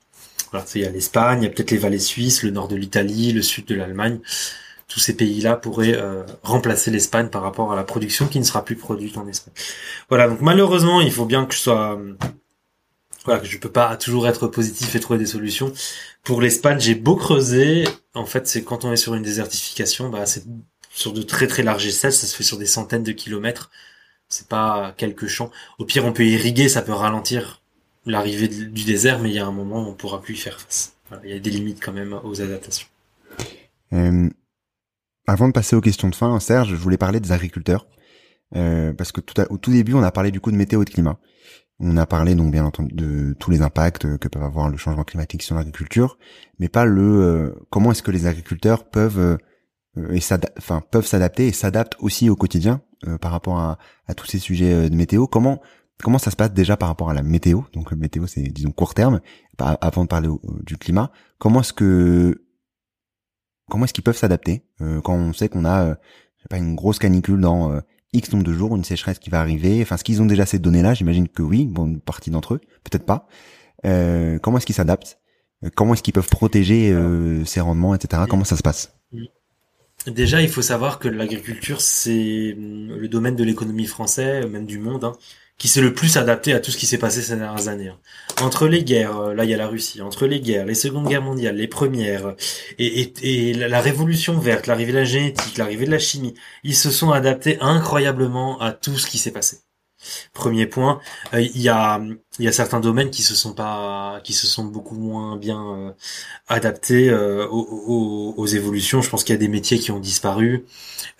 Voilà, 0.51 0.66
il 0.76 0.82
y 0.82 0.86
a 0.86 0.89
l'Espagne, 0.89 1.41
il 1.41 1.45
y 1.45 1.47
a 1.47 1.49
peut-être 1.49 1.72
les 1.72 1.78
vallées 1.78 1.99
suisses, 1.99 2.43
le 2.43 2.49
nord 2.49 2.68
de 2.68 2.76
l'Italie, 2.76 3.32
le 3.32 3.41
sud 3.41 3.66
de 3.66 3.76
l'Allemagne. 3.76 4.20
Tous 4.88 4.99
ces 4.99 5.16
pays-là 5.16 5.55
pourraient 5.55 5.95
euh, 5.95 6.24
remplacer 6.43 6.91
l'Espagne 6.91 7.30
par 7.30 7.43
rapport 7.43 7.72
à 7.72 7.76
la 7.78 7.86
production 7.86 8.28
qui 8.28 8.39
ne 8.39 8.43
sera 8.43 8.66
plus 8.66 8.76
produite 8.76 9.18
en 9.18 9.28
Espagne. 9.28 9.53
Voilà, 10.09 10.28
donc 10.28 10.41
malheureusement, 10.41 10.99
il 10.99 11.12
faut 11.12 11.26
bien 11.26 11.45
que 11.45 11.53
je 11.53 11.59
sois 11.59 11.97
voilà, 13.26 13.43
je 13.43 13.57
peux 13.57 13.72
pas 13.72 13.95
toujours 13.97 14.28
être 14.28 14.47
positif 14.47 14.95
et 14.95 14.99
trouver 14.99 15.19
des 15.19 15.26
solutions. 15.26 15.72
Pour 16.24 16.41
l'Espagne, 16.41 16.80
j'ai 16.80 16.95
beau 16.95 17.15
creuser, 17.15 17.84
en 18.13 18.26
fait, 18.26 18.47
c'est 18.47 18.63
quand 18.63 18.86
on 18.86 18.91
est 18.91 18.97
sur 18.97 19.15
une 19.15 19.24
désertification, 19.24 20.09
bah 20.09 20.26
c'est 20.26 20.43
sur 20.89 21.13
de 21.13 21.22
très 21.22 21.47
très 21.47 21.63
larges 21.63 21.86
échelles, 21.86 22.13
ça 22.13 22.28
se 22.28 22.36
fait 22.36 22.43
sur 22.43 22.57
des 22.57 22.65
centaines 22.65 23.03
de 23.03 23.11
kilomètres. 23.11 23.72
C'est 24.28 24.47
pas 24.47 24.93
quelques 24.97 25.28
champs. 25.28 25.51
Au 25.78 25.86
pire, 25.86 26.05
on 26.05 26.13
peut 26.13 26.26
irriguer, 26.26 26.69
ça 26.69 26.82
peut 26.82 26.93
ralentir 26.93 27.61
l'arrivée 28.05 28.47
du 28.47 28.84
désert, 28.86 29.19
mais 29.19 29.30
il 29.30 29.36
y 29.36 29.39
a 29.39 29.45
un 29.45 29.51
moment 29.51 29.84
où 29.84 29.89
on 29.89 29.93
pourra 29.93 30.22
plus 30.22 30.36
y 30.36 30.38
faire 30.38 30.59
face. 30.59 30.93
il 31.24 31.30
y 31.30 31.34
a 31.34 31.39
des 31.39 31.49
limites 31.49 31.84
quand 31.84 31.91
même 31.91 32.17
aux 32.24 32.41
adaptations. 32.41 32.88
Euh, 33.93 34.30
avant 35.28 35.47
de 35.47 35.53
passer 35.53 35.76
aux 35.76 35.82
questions 35.82 36.09
de 36.09 36.15
fin, 36.15 36.39
Serge, 36.39 36.69
je 36.69 36.76
voulais 36.76 36.97
parler 36.97 37.19
des 37.19 37.32
agriculteurs. 37.32 37.88
Euh, 38.55 38.91
parce 38.93 39.11
que 39.11 39.22
tout 39.22 39.39
au 39.49 39.57
tout 39.57 39.72
début, 39.72 39.93
on 39.93 40.03
a 40.03 40.11
parlé 40.11 40.32
du 40.32 40.41
coup 40.41 40.51
de 40.51 40.57
météo 40.57 40.82
et 40.82 40.86
de 40.86 40.89
climat. 40.89 41.17
On 41.82 41.98
a 41.98 42.06
parlé 42.06 42.36
donc 42.36 42.52
bien 42.52 42.64
entendu 42.64 42.94
de 42.94 43.36
tous 43.40 43.52
les 43.52 43.62
impacts 43.62 44.18
que 44.18 44.28
peut 44.28 44.40
avoir 44.40 44.70
le 44.70 44.78
changement 44.78 45.04
climatique 45.04 45.42
sur 45.42 45.56
l'agriculture, 45.56 46.18
mais 46.60 46.70
pas 46.70 46.86
le 46.86 47.02
euh, 47.02 47.56
comment 47.70 47.92
est-ce 47.92 48.04
que 48.04 48.12
les 48.12 48.28
agriculteurs 48.28 48.90
peuvent 48.90 49.38
et 49.98 50.20
enfin 50.58 50.82
peuvent 50.90 51.06
s'adapter 51.06 51.48
et 51.48 51.52
s'adaptent 51.52 51.98
aussi 52.00 52.30
au 52.30 52.36
quotidien 52.36 52.82
par 53.20 53.32
rapport 53.32 53.58
à, 53.60 53.78
à, 54.08 54.14
tous 54.14 54.28
ces 54.28 54.40
sujets 54.40 54.90
de 54.90 54.96
météo. 54.96 55.28
Comment 55.28 55.60
Comment 56.02 56.18
ça 56.18 56.32
se 56.32 56.36
passe 56.36 56.52
déjà 56.52 56.78
par 56.78 56.90
rapport 56.90 57.10
à 57.10 57.14
la 57.14 57.24
météo? 57.24 57.62
Donc 57.74 57.92
météo, 57.92 58.26
c'est 58.28 58.42
disons 58.42 58.72
court 58.72 58.94
terme. 58.94 59.22
Avant 59.58 60.04
de 60.04 60.08
parler 60.08 60.30
du 60.64 60.78
climat, 60.78 61.12
comment 61.38 61.62
est-ce 61.62 61.74
que 61.74 62.44
comment 63.70 63.86
est-ce 63.86 63.94
qu'ils 63.94 64.04
peuvent 64.04 64.18
s'adapter 64.18 64.66
euh, 64.82 65.02
quand 65.02 65.14
on 65.14 65.34
sait 65.34 65.50
qu'on 65.50 65.66
a 65.66 65.84
euh, 65.84 65.96
pas 66.50 66.58
une 66.58 66.76
grosse 66.76 67.00
canicule 67.00 67.40
dans 67.40 67.72
euh, 67.72 67.80
X 68.14 68.32
nombre 68.32 68.43
de 68.43 68.53
jours, 68.53 68.76
une 68.76 68.84
sécheresse 68.84 69.20
qui 69.20 69.30
va 69.30 69.39
arriver. 69.39 69.82
Enfin, 69.82 69.95
est-ce 69.95 70.03
qu'ils 70.03 70.22
ont 70.22 70.26
déjà 70.26 70.45
ces 70.45 70.59
données-là 70.59 70.93
J'imagine 70.93 71.28
que 71.28 71.41
oui. 71.41 71.66
Bon, 71.66 71.88
une 71.88 72.01
partie 72.01 72.30
d'entre 72.30 72.55
eux, 72.55 72.62
peut-être 72.84 73.05
pas. 73.05 73.28
comment 73.84 74.57
est-ce 74.57 74.66
qu'ils 74.66 74.76
s'adaptent? 74.76 75.20
Comment 75.76 75.93
est-ce 75.93 76.03
qu'ils 76.03 76.14
peuvent 76.14 76.30
protéger 76.30 76.93
ces 77.45 77.62
rendements, 77.62 77.95
etc. 77.95 78.24
Comment 78.28 78.43
ça 78.43 78.57
se 78.57 78.64
passe? 78.64 78.93
Déjà, 80.07 80.41
il 80.41 80.49
faut 80.49 80.64
savoir 80.64 80.97
que 80.97 81.07
l'agriculture, 81.07 81.80
c'est 81.80 82.55
hum, 82.57 82.95
le 82.97 83.07
domaine 83.07 83.36
de 83.36 83.43
l'économie 83.43 83.86
française, 83.86 84.45
même 84.47 84.66
du 84.66 84.80
monde. 84.80 85.03
Hein 85.03 85.14
qui 85.62 85.68
s'est 85.68 85.82
le 85.82 85.93
plus 85.93 86.18
adapté 86.18 86.53
à 86.53 86.59
tout 86.59 86.72
ce 86.72 86.78
qui 86.78 86.88
s'est 86.88 86.97
passé 86.97 87.22
ces 87.22 87.36
dernières 87.36 87.68
années. 87.68 87.89
Hein. 87.89 87.99
Entre 88.41 88.68
les 88.68 88.84
guerres, 88.84 89.16
euh, 89.20 89.34
là 89.36 89.43
il 89.43 89.51
y 89.51 89.53
a 89.53 89.57
la 89.57 89.68
Russie, 89.68 90.01
entre 90.01 90.26
les 90.26 90.39
guerres, 90.39 90.66
les 90.66 90.74
secondes 90.74 91.07
guerres 91.07 91.22
mondiales, 91.22 91.55
les 91.55 91.68
premières, 91.68 92.34
et, 92.80 93.14
et, 93.22 93.53
la, 93.53 93.80
révolution 93.80 94.39
verte, 94.39 94.66
l'arrivée 94.66 94.91
de 94.91 94.97
la 94.97 95.03
génétique, 95.03 95.59
l'arrivée 95.59 95.86
de 95.86 95.91
la 95.91 95.99
chimie, 95.99 96.34
ils 96.64 96.76
se 96.76 96.89
sont 96.89 97.12
adaptés 97.12 97.59
incroyablement 97.62 98.59
à 98.59 98.72
tout 98.72 98.97
ce 98.97 99.05
qui 99.05 99.20
s'est 99.20 99.30
passé. 99.30 99.59
Premier 100.34 100.66
point, 100.66 100.99
euh, 101.36 101.41
il 101.41 101.62
y 101.62 101.70
a 101.70 102.01
y 102.39 102.47
a 102.47 102.51
certains 102.51 102.80
domaines 102.80 103.12
qui 103.12 103.22
se 103.22 103.36
sont 103.36 103.53
pas 103.53 104.20
qui 104.24 104.34
se 104.34 104.47
sont 104.47 104.66
beaucoup 104.66 104.95
moins 104.95 105.38
bien 105.38 105.64
euh, 105.64 105.91
adaptés 106.47 107.14
aux, 107.14 108.34
aux, 108.36 108.47
évolutions. 108.47 109.03
Je 109.03 109.09
pense 109.12 109.24
qu'il 109.24 109.34
y 109.34 109.38
a 109.38 109.39
des 109.39 109.47
métiers 109.47 109.78
qui 109.78 109.91
ont 109.91 109.99
disparu 109.99 110.66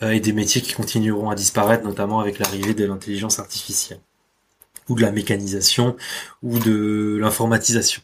et 0.01 0.19
des 0.19 0.33
métiers 0.33 0.61
qui 0.63 0.73
continueront 0.73 1.29
à 1.29 1.35
disparaître, 1.35 1.83
notamment 1.83 2.19
avec 2.19 2.39
l'arrivée 2.39 2.73
de 2.73 2.85
l'intelligence 2.85 3.37
artificielle 3.37 3.99
ou 4.91 4.95
de 4.95 5.01
la 5.01 5.11
mécanisation 5.11 5.95
ou 6.43 6.59
de 6.59 7.17
l'informatisation. 7.19 8.01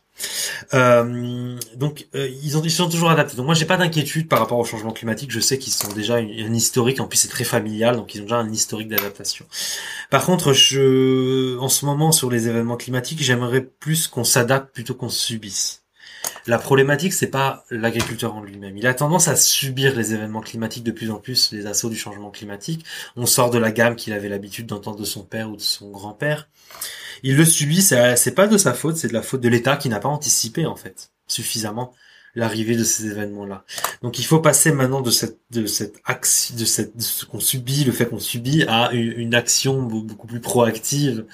Euh, 0.73 1.57
donc 1.75 2.07
euh, 2.15 2.27
ils, 2.43 2.57
ont, 2.57 2.61
ils 2.63 2.71
sont 2.71 2.89
toujours 2.89 3.11
adaptés. 3.11 3.35
Donc 3.35 3.45
moi 3.45 3.55
j'ai 3.55 3.65
pas 3.65 3.77
d'inquiétude 3.77 4.27
par 4.27 4.39
rapport 4.39 4.57
au 4.57 4.65
changement 4.65 4.91
climatique. 4.91 5.31
Je 5.31 5.39
sais 5.39 5.57
qu'ils 5.59 5.73
sont 5.73 5.91
déjà 5.93 6.15
un 6.15 6.53
historique. 6.53 6.99
En 6.99 7.07
plus 7.07 7.17
c'est 7.17 7.27
très 7.27 7.43
familial, 7.43 7.97
donc 7.97 8.15
ils 8.15 8.21
ont 8.21 8.23
déjà 8.23 8.38
un 8.38 8.51
historique 8.51 8.88
d'adaptation. 8.88 9.45
Par 10.09 10.25
contre, 10.25 10.53
je, 10.53 11.57
en 11.59 11.69
ce 11.69 11.85
moment 11.85 12.11
sur 12.11 12.31
les 12.31 12.47
événements 12.47 12.77
climatiques, 12.77 13.21
j'aimerais 13.21 13.61
plus 13.61 14.07
qu'on 14.07 14.23
s'adapte 14.23 14.73
plutôt 14.73 14.95
qu'on 14.95 15.09
subisse. 15.09 15.83
La 16.45 16.57
problématique, 16.57 17.13
c'est 17.13 17.28
pas 17.28 17.65
l'agriculteur 17.69 18.36
en 18.36 18.41
lui-même. 18.41 18.78
Il 18.78 18.88
a 18.88 18.93
tendance 18.93 19.28
à 19.28 19.36
subir 19.36 19.95
les 19.95 20.13
événements 20.13 20.41
climatiques 20.41 20.84
de 20.84 20.91
plus 20.91 21.11
en 21.11 21.17
plus, 21.17 21.51
les 21.51 21.65
assauts 21.65 21.89
du 21.89 21.97
changement 21.97 22.32
climatique. 22.32 22.86
On 23.15 23.25
sort 23.25 23.49
de 23.49 23.57
la 23.57 23.71
gamme 23.71 23.95
qu'il 23.95 24.13
avait 24.13 24.30
l'habitude 24.30 24.65
d'entendre 24.65 24.97
de 24.97 25.05
son 25.05 25.23
père 25.23 25.49
ou 25.49 25.55
de 25.55 25.61
son 25.61 25.89
grand-père. 25.91 26.47
Il 27.23 27.36
le 27.36 27.45
subit, 27.45 27.82
c'est 27.82 28.36
pas 28.36 28.47
de 28.47 28.57
sa 28.57 28.73
faute, 28.73 28.97
c'est 28.97 29.07
de 29.07 29.13
la 29.13 29.21
faute 29.21 29.41
de 29.41 29.49
l'État 29.49 29.75
qui 29.75 29.89
n'a 29.89 29.99
pas 29.99 30.09
anticipé, 30.09 30.65
en 30.65 30.75
fait, 30.75 31.11
suffisamment 31.28 31.93
l'arrivée 32.36 32.75
de 32.75 32.84
ces 32.84 33.07
événements-là. 33.07 33.65
Donc 34.03 34.19
il 34.19 34.25
faut 34.25 34.39
passer 34.39 34.71
maintenant 34.71 35.01
de 35.01 35.09
cette 35.09 35.39
de 35.49 35.65
cette 35.65 35.95
axe 36.05 36.53
de 36.53 36.65
cette 36.65 36.95
de 36.95 37.01
ce 37.01 37.25
qu'on 37.25 37.39
subit, 37.39 37.84
le 37.84 37.91
fait 37.91 38.05
qu'on 38.05 38.19
subit 38.19 38.63
à 38.67 38.91
une 38.93 39.34
action 39.34 39.82
beaucoup 39.82 40.28
plus 40.28 40.39
proactive 40.39 41.25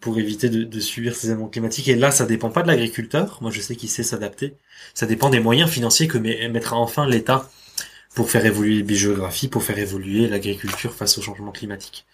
pour 0.00 0.18
éviter 0.18 0.48
de, 0.48 0.80
subir 0.80 1.16
ces 1.16 1.28
événements 1.28 1.48
climatiques. 1.48 1.88
Et 1.88 1.96
là, 1.96 2.10
ça 2.10 2.24
dépend 2.24 2.50
pas 2.50 2.62
de 2.62 2.68
l'agriculteur. 2.68 3.38
Moi, 3.40 3.50
je 3.50 3.60
sais 3.60 3.74
qu'il 3.74 3.88
sait 3.88 4.02
s'adapter. 4.02 4.54
Ça 4.94 5.06
dépend 5.06 5.30
des 5.30 5.40
moyens 5.40 5.70
financiers 5.70 6.06
que 6.06 6.18
mettra 6.18 6.76
enfin 6.76 7.06
l'État 7.06 7.50
pour 8.14 8.30
faire 8.30 8.44
évoluer 8.46 8.76
les 8.76 8.82
biogéographies, 8.82 9.48
pour 9.48 9.62
faire 9.62 9.78
évoluer 9.78 10.28
l'agriculture 10.28 10.94
face 10.94 11.18
au 11.18 11.22
changement 11.22 11.52
climatique. 11.52 12.06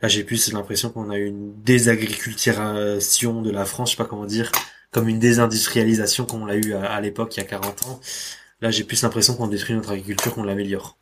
Là, 0.00 0.08
j'ai 0.08 0.24
plus 0.24 0.52
l'impression 0.52 0.90
qu'on 0.90 1.10
a 1.10 1.18
une 1.18 1.52
désagriculturation 1.62 3.42
de 3.42 3.50
la 3.50 3.64
France, 3.64 3.90
je 3.90 3.96
sais 3.96 4.02
pas 4.02 4.08
comment 4.08 4.26
dire, 4.26 4.52
comme 4.90 5.08
une 5.08 5.18
désindustrialisation 5.18 6.24
comme 6.24 6.42
on 6.42 6.46
l'a 6.46 6.56
eu 6.56 6.74
à, 6.74 7.00
l'époque, 7.00 7.36
il 7.36 7.40
y 7.40 7.42
a 7.42 7.46
40 7.46 7.86
ans. 7.88 8.00
Là, 8.60 8.70
j'ai 8.70 8.84
plus 8.84 9.02
l'impression 9.02 9.34
qu'on 9.34 9.48
détruit 9.48 9.74
notre 9.74 9.90
agriculture 9.90 10.34
qu'on 10.34 10.44
l'améliore. 10.44 10.96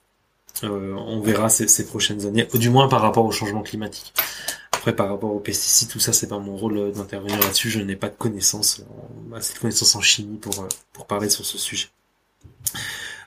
Euh, 0.64 0.94
on 0.94 1.20
verra 1.20 1.48
ces, 1.48 1.68
ces 1.68 1.86
prochaines 1.86 2.26
années, 2.26 2.48
du 2.54 2.70
moins 2.70 2.88
par 2.88 3.00
rapport 3.00 3.24
au 3.24 3.32
changement 3.32 3.62
climatique. 3.62 4.12
Après, 4.82 4.96
par 4.96 5.10
rapport 5.10 5.32
aux 5.32 5.38
pesticides, 5.38 5.90
tout 5.90 6.00
ça, 6.00 6.12
c'est 6.12 6.26
pas 6.26 6.40
mon 6.40 6.56
rôle 6.56 6.76
euh, 6.76 6.90
d'intervenir 6.90 7.38
là-dessus. 7.38 7.70
Je 7.70 7.78
n'ai 7.78 7.94
pas 7.94 8.08
de 8.08 8.16
connaissances, 8.16 8.82
assez 9.32 9.54
de 9.54 9.60
connaissances 9.60 9.94
en 9.94 10.00
chimie 10.00 10.38
pour, 10.38 10.58
euh, 10.58 10.68
pour 10.92 11.06
parler 11.06 11.30
sur 11.30 11.46
ce 11.46 11.56
sujet. 11.56 11.86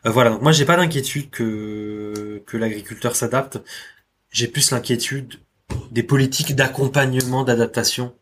Euh, 0.05 0.09
voilà, 0.09 0.31
donc 0.31 0.41
moi 0.41 0.51
j'ai 0.51 0.65
pas 0.65 0.75
d'inquiétude 0.75 1.29
que, 1.29 2.43
que 2.45 2.57
l'agriculteur 2.57 3.15
s'adapte. 3.15 3.61
J'ai 4.31 4.49
plus 4.49 4.69
l'inquiétude 4.71 5.39
des 5.91 6.03
politiques 6.03 6.57
d'accompagnement, 6.57 7.45
d'adaptation 7.45 8.13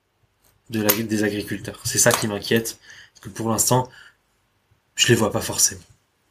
de 0.69 0.83
la, 0.83 0.93
des 0.93 1.23
agriculteurs. 1.23 1.81
C'est 1.85 1.97
ça 1.97 2.11
qui 2.11 2.27
m'inquiète, 2.27 2.77
parce 3.15 3.21
que 3.21 3.29
pour 3.29 3.49
l'instant, 3.49 3.89
je 4.93 5.07
les 5.07 5.15
vois 5.15 5.31
pas 5.31 5.41
forcément. 5.41 5.81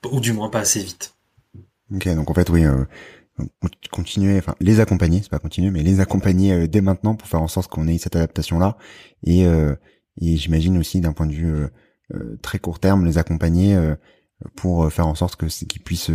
Ou 0.08 0.20
du 0.20 0.32
moins 0.32 0.50
pas 0.50 0.60
assez 0.60 0.78
vite. 0.78 1.16
Ok, 1.92 2.06
donc 2.14 2.30
en 2.30 2.34
fait, 2.34 2.48
oui, 2.48 2.62
continuer, 3.90 4.38
enfin 4.38 4.54
les 4.60 4.80
accompagner, 4.80 5.20
c'est 5.22 5.30
pas 5.30 5.38
continuer, 5.38 5.70
mais 5.70 5.82
les 5.82 6.00
accompagner 6.00 6.52
euh, 6.52 6.66
dès 6.66 6.80
maintenant 6.80 7.14
pour 7.14 7.28
faire 7.28 7.42
en 7.42 7.48
sorte 7.48 7.70
qu'on 7.70 7.88
ait 7.88 7.98
cette 7.98 8.16
adaptation 8.16 8.58
là 8.58 8.76
et, 9.24 9.46
euh, 9.46 9.74
et 10.20 10.36
j'imagine 10.36 10.78
aussi 10.78 11.00
d'un 11.00 11.12
point 11.12 11.26
de 11.26 11.32
vue 11.32 11.52
euh, 12.14 12.38
très 12.42 12.58
court 12.58 12.78
terme 12.78 13.04
les 13.04 13.18
accompagner 13.18 13.78
pour 14.56 14.92
faire 14.92 15.06
en 15.06 15.14
sorte 15.14 15.36
que 15.36 15.46
qu'ils 15.46 15.82
puissent 15.82 16.10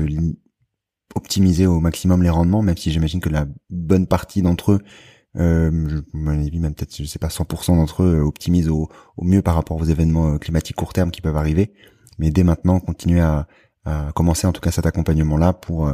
optimiser 1.15 1.65
au 1.65 1.79
maximum 1.79 2.21
les 2.21 2.29
rendements, 2.29 2.61
même 2.61 2.77
si 2.77 2.91
j'imagine 2.91 3.19
que 3.19 3.29
la 3.29 3.47
bonne 3.69 4.05
partie 4.05 4.43
d'entre 4.43 4.73
eux, 4.73 4.81
euh, 5.37 5.71
je, 5.89 6.17
même 6.17 6.75
peut-être 6.75 6.95
je 6.95 7.05
sais 7.05 7.17
pas 7.17 7.29
100% 7.29 7.77
d'entre 7.77 8.03
eux 8.03 8.19
optimisent 8.19 8.69
au, 8.69 8.89
mieux 9.21 9.41
par 9.41 9.55
rapport 9.55 9.77
aux 9.77 9.85
événements 9.85 10.37
climatiques 10.37 10.75
court 10.75 10.93
terme 10.93 11.09
qui 11.09 11.21
peuvent 11.21 11.37
arriver, 11.37 11.73
mais 12.19 12.29
dès 12.29 12.43
maintenant 12.43 12.79
continuer 12.79 13.21
à, 13.21 13.47
à 13.85 14.11
commencer 14.13 14.45
en 14.45 14.51
tout 14.51 14.61
cas 14.61 14.71
cet 14.71 14.85
accompagnement 14.85 15.37
là 15.37 15.53
pour 15.53 15.91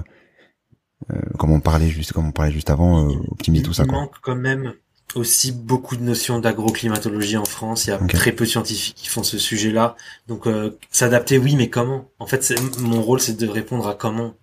comme 1.38 1.52
on 1.52 1.60
parlait 1.60 1.90
juste, 1.90 2.14
comme 2.14 2.28
on 2.28 2.32
parlait 2.32 2.52
juste 2.52 2.70
avant, 2.70 3.10
euh, 3.10 3.16
optimiser 3.32 3.64
tout 3.64 3.74
ça. 3.74 3.84
Il 3.86 3.92
manque 3.92 4.16
quand 4.22 4.36
même 4.36 4.74
aussi 5.16 5.52
beaucoup 5.52 5.96
de 5.96 6.02
notions 6.04 6.40
d'agroclimatologie 6.40 7.38
en 7.38 7.46
France. 7.46 7.86
Il 7.86 7.92
y 7.92 7.94
a 7.94 7.98
très 7.98 8.32
peu 8.32 8.46
de 8.46 8.50
scientifiques 8.50 8.96
qui 8.96 9.08
font 9.08 9.24
ce 9.24 9.38
sujet-là. 9.38 9.96
Donc 10.28 10.48
euh, 10.48 10.78
s'adapter, 10.92 11.38
oui, 11.38 11.56
mais 11.56 11.70
comment? 11.70 12.10
En 12.20 12.26
fait, 12.26 12.54
mon 12.80 13.02
rôle, 13.02 13.20
c'est 13.20 13.38
de 13.38 13.48
répondre 13.48 13.88
à 13.88 13.96
comment. 13.96 14.34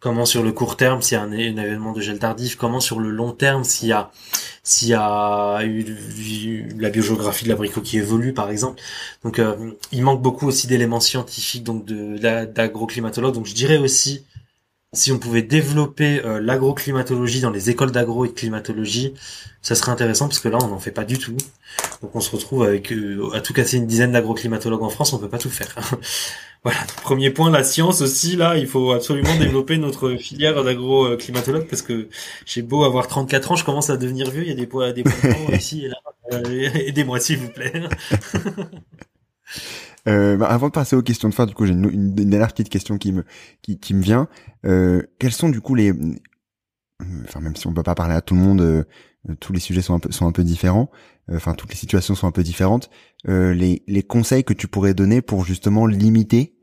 Comment 0.00 0.26
sur 0.26 0.44
le 0.44 0.52
court 0.52 0.76
terme 0.76 1.02
s'il 1.02 1.18
y 1.18 1.20
a 1.20 1.24
un, 1.24 1.32
événement 1.32 1.92
de 1.92 2.00
gel 2.00 2.20
tardif 2.20 2.54
Comment 2.54 2.78
sur 2.78 3.00
le 3.00 3.10
long 3.10 3.32
terme 3.32 3.64
s'il 3.64 3.88
y 3.88 3.92
a 3.92 4.12
s'il 4.62 4.88
y 4.88 4.94
a 4.94 5.60
eu, 5.64 6.68
la 6.78 6.90
biogéographie 6.90 7.44
de 7.44 7.48
l'abricot 7.48 7.80
qui 7.80 7.98
évolue, 7.98 8.32
par 8.32 8.48
exemple. 8.48 8.80
Donc 9.24 9.40
il 9.90 10.02
manque 10.02 10.22
beaucoup 10.22 10.46
aussi 10.46 10.68
d'éléments 10.68 11.00
scientifiques, 11.00 11.64
donc 11.64 11.84
de 11.84 12.16
d'agroclimatologue. 12.44 13.34
Donc 13.34 13.46
je 13.46 13.54
dirais 13.54 13.78
aussi 13.78 14.24
si 14.94 15.12
on 15.12 15.18
pouvait 15.18 15.42
développer 15.42 16.24
euh, 16.24 16.40
l'agroclimatologie 16.40 17.40
dans 17.40 17.50
les 17.50 17.68
écoles 17.68 17.90
d'agro 17.90 18.24
et 18.24 18.28
de 18.28 18.32
climatologie, 18.32 19.12
ça 19.60 19.74
serait 19.74 19.92
intéressant 19.92 20.28
parce 20.28 20.38
que 20.40 20.48
là 20.48 20.58
on 20.62 20.68
n'en 20.68 20.78
fait 20.78 20.92
pas 20.92 21.04
du 21.04 21.18
tout. 21.18 21.36
Donc 22.00 22.16
on 22.16 22.20
se 22.20 22.30
retrouve 22.30 22.62
avec 22.62 22.90
euh, 22.92 23.30
à 23.34 23.40
tout 23.40 23.52
casser 23.52 23.76
une 23.76 23.86
dizaine 23.86 24.12
d'agroclimatologues 24.12 24.82
en 24.82 24.88
France, 24.88 25.12
on 25.12 25.18
peut 25.18 25.28
pas 25.28 25.38
tout 25.38 25.50
faire. 25.50 25.74
voilà, 26.64 26.78
premier 27.02 27.30
point, 27.30 27.50
la 27.50 27.64
science 27.64 28.00
aussi 28.00 28.36
là, 28.36 28.56
il 28.56 28.66
faut 28.66 28.92
absolument 28.92 29.36
développer 29.38 29.76
notre 29.76 30.16
filière 30.16 30.64
d'agroclimatologue 30.64 31.66
parce 31.66 31.82
que 31.82 32.08
j'ai 32.46 32.62
beau 32.62 32.84
avoir 32.84 33.08
34 33.08 33.52
ans, 33.52 33.56
je 33.56 33.64
commence 33.64 33.90
à 33.90 33.98
devenir 33.98 34.30
vieux, 34.30 34.42
il 34.42 34.48
y 34.48 34.52
a 34.52 34.56
des 34.56 34.66
poids 34.66 34.92
des 34.92 35.02
points 35.02 35.12
ici 35.52 35.84
et 35.84 35.88
là. 35.88 35.96
Euh, 36.32 36.70
aidez-moi 36.74 37.20
s'il 37.20 37.38
vous 37.38 37.48
plaît. 37.48 37.72
Euh, 40.08 40.36
bah, 40.36 40.46
avant 40.46 40.68
de 40.68 40.72
passer 40.72 40.96
aux 40.96 41.02
questions 41.02 41.28
de 41.28 41.34
fin, 41.34 41.46
du 41.46 41.54
coup, 41.54 41.66
j'ai 41.66 41.72
une, 41.72 42.14
dernière 42.14 42.48
petite 42.48 42.70
question 42.70 42.98
qui 42.98 43.12
me 43.12 43.24
qui, 43.62 43.78
qui 43.78 43.94
me 43.94 44.02
vient. 44.02 44.28
Euh, 44.64 45.02
quels 45.18 45.32
sont 45.32 45.48
du 45.48 45.60
coup 45.60 45.74
les, 45.74 45.92
enfin 47.24 47.40
même 47.40 47.56
si 47.56 47.66
on 47.66 47.74
peut 47.74 47.82
pas 47.82 47.94
parler 47.94 48.14
à 48.14 48.22
tout 48.22 48.34
le 48.34 48.40
monde, 48.40 48.60
euh, 48.60 48.84
tous 49.40 49.52
les 49.52 49.60
sujets 49.60 49.82
sont 49.82 49.94
un 49.94 49.98
peu 49.98 50.10
sont 50.10 50.26
un 50.26 50.32
peu 50.32 50.44
différents. 50.44 50.90
Euh, 51.30 51.36
enfin, 51.36 51.54
toutes 51.54 51.70
les 51.70 51.76
situations 51.76 52.14
sont 52.14 52.26
un 52.26 52.32
peu 52.32 52.42
différentes. 52.42 52.90
les 53.26 53.82
les 53.86 54.02
conseils 54.02 54.44
que 54.44 54.54
tu 54.54 54.66
pourrais 54.66 54.94
donner 54.94 55.20
pour 55.22 55.44
justement 55.44 55.86
limiter 55.86 56.54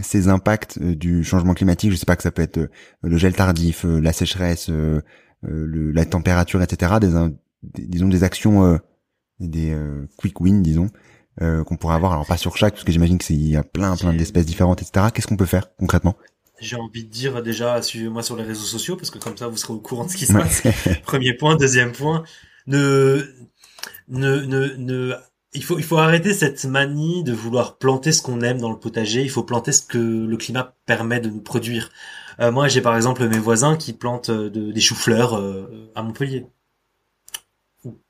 ces 0.00 0.26
impacts 0.26 0.82
du 0.82 1.22
changement 1.22 1.54
climatique? 1.54 1.92
Je 1.92 1.96
sais 1.96 2.06
pas 2.06 2.16
que 2.16 2.24
ça 2.24 2.32
peut 2.32 2.42
être 2.42 2.70
le 3.02 3.16
gel 3.16 3.34
tardif, 3.34 3.84
la 3.84 4.12
sécheresse, 4.12 4.68
le, 4.68 5.02
la 5.92 6.04
température, 6.04 6.60
etc. 6.60 6.94
Des, 7.00 7.86
disons 7.86 8.08
des 8.08 8.24
actions 8.24 8.80
des 9.38 9.76
quick 10.16 10.40
wins, 10.40 10.60
disons, 10.62 10.88
euh, 11.40 11.62
qu'on 11.64 11.76
pourrait 11.76 11.94
avoir. 11.94 12.12
Alors 12.12 12.26
pas 12.26 12.36
sur 12.36 12.56
chaque, 12.56 12.74
parce 12.74 12.84
que 12.84 12.92
j'imagine 12.92 13.18
qu'il 13.18 13.48
y 13.48 13.56
a 13.56 13.62
plein 13.62 13.96
plein 13.96 14.12
d'espèces 14.12 14.46
différentes, 14.46 14.82
etc. 14.82 15.06
Qu'est-ce 15.14 15.26
qu'on 15.26 15.36
peut 15.36 15.46
faire 15.46 15.74
concrètement? 15.76 16.16
J'ai 16.60 16.76
envie 16.76 17.04
de 17.04 17.10
dire 17.10 17.42
déjà, 17.42 17.80
suivez-moi 17.80 18.22
sur 18.22 18.36
les 18.36 18.42
réseaux 18.42 18.64
sociaux, 18.64 18.96
parce 18.96 19.10
que 19.10 19.18
comme 19.18 19.36
ça, 19.36 19.46
vous 19.46 19.56
serez 19.56 19.72
au 19.72 19.78
courant 19.78 20.04
de 20.04 20.10
ce 20.10 20.16
qui 20.16 20.26
se 20.26 20.32
passe. 20.32 20.62
Premier 21.04 21.34
point. 21.34 21.54
Deuxième 21.54 21.92
point, 21.92 22.24
ne, 22.66 23.22
ne, 24.08 24.40
ne, 24.40 24.74
ne, 24.76 25.14
il 25.52 25.62
faut, 25.62 25.78
il 25.78 25.84
faut 25.84 25.98
arrêter 25.98 26.34
cette 26.34 26.64
manie 26.64 27.22
de 27.22 27.32
vouloir 27.32 27.78
planter 27.78 28.10
ce 28.10 28.22
qu'on 28.22 28.40
aime 28.40 28.58
dans 28.58 28.70
le 28.70 28.78
potager. 28.78 29.22
Il 29.22 29.30
faut 29.30 29.44
planter 29.44 29.70
ce 29.70 29.82
que 29.82 29.98
le 29.98 30.36
climat 30.36 30.74
permet 30.86 31.20
de 31.20 31.30
nous 31.30 31.40
produire. 31.40 31.90
Euh, 32.40 32.50
moi, 32.50 32.66
j'ai 32.66 32.80
par 32.80 32.96
exemple 32.96 33.28
mes 33.28 33.38
voisins 33.38 33.76
qui 33.76 33.92
plantent 33.92 34.30
euh, 34.30 34.50
des 34.50 34.80
choux-fleurs 34.80 35.40
à 35.94 36.02
Montpellier. 36.02 36.46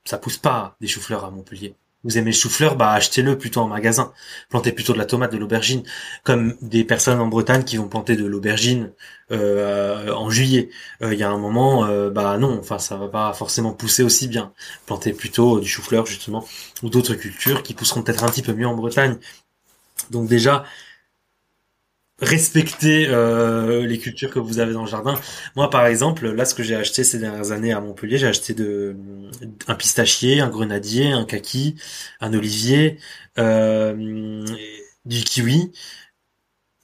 Ça 0.05 0.17
pousse 0.17 0.39
pas 0.39 0.77
des 0.81 0.87
choux-fleurs 0.87 1.27
à 1.27 1.31
Montpellier. 1.31 1.75
Vous 2.05 2.16
aimez 2.16 2.31
le 2.31 2.37
chou-fleur, 2.37 2.77
bah 2.77 2.93
achetez-le 2.93 3.37
plutôt 3.37 3.61
en 3.61 3.66
magasin. 3.66 4.12
Plantez 4.51 4.70
plutôt 4.73 4.93
de 4.93 4.99
la 4.99 5.05
tomate, 5.05 5.33
de 5.33 5.37
l'aubergine, 5.37 5.83
comme 6.23 6.57
des 6.62 6.85
personnes 6.85 7.19
en 7.20 7.27
Bretagne 7.27 7.65
qui 7.65 7.77
vont 7.77 7.89
planter 7.89 8.15
de 8.16 8.25
l'aubergine 8.25 8.93
euh, 9.33 10.12
en 10.12 10.31
juillet. 10.31 10.70
Euh, 11.03 11.12
il 11.12 11.19
y 11.19 11.25
a 11.25 11.31
un 11.31 11.39
moment, 11.39 11.87
euh, 11.87 12.09
bah 12.11 12.39
non, 12.39 12.59
enfin 12.61 12.79
ça 12.79 12.97
va 12.97 13.09
pas 13.09 13.33
forcément 13.33 13.73
pousser 13.73 14.05
aussi 14.05 14.29
bien. 14.29 14.53
Plantez 14.87 15.12
plutôt 15.12 15.59
du 15.59 15.69
chou-fleur 15.69 16.07
justement 16.07 16.47
ou 16.85 16.89
d'autres 16.89 17.15
cultures 17.15 17.62
qui 17.65 17.75
pousseront 17.75 18.03
peut-être 18.03 18.23
un 18.25 18.29
petit 18.29 18.43
peu 18.43 18.53
mieux 18.55 18.66
en 18.69 18.75
Bretagne. 18.77 19.19
Donc 20.11 20.29
déjà, 20.29 20.65
respecter 22.20 23.07
euh, 23.09 23.86
les 23.86 23.99
cultures 23.99 24.31
que 24.31 24.39
vous 24.39 24.59
avez 24.59 24.73
dans 24.73 24.82
le 24.82 24.89
jardin. 24.89 25.15
Moi, 25.57 25.70
par 25.70 25.86
exemple, 25.86 26.28
là, 26.31 26.45
ce 26.45 26.55
que 26.55 26.62
j'ai 26.62 26.74
acheté 26.74 27.05
ces 27.05 27.19
dernières 27.19 27.53
années 27.53 27.73
à 27.73 27.81
Montpellier, 27.81 28.19
j'ai 28.19 28.27
acheté 28.27 28.55
de 28.55 28.97
un 29.69 29.74
pistachier, 29.74 30.40
un 30.40 30.49
grenadier, 30.49 31.12
un 31.12 31.24
kaki, 31.24 31.77
un 32.20 32.35
olivier, 32.35 32.99
euh, 33.39 34.45
du 35.05 35.23
kiwi. 35.24 35.73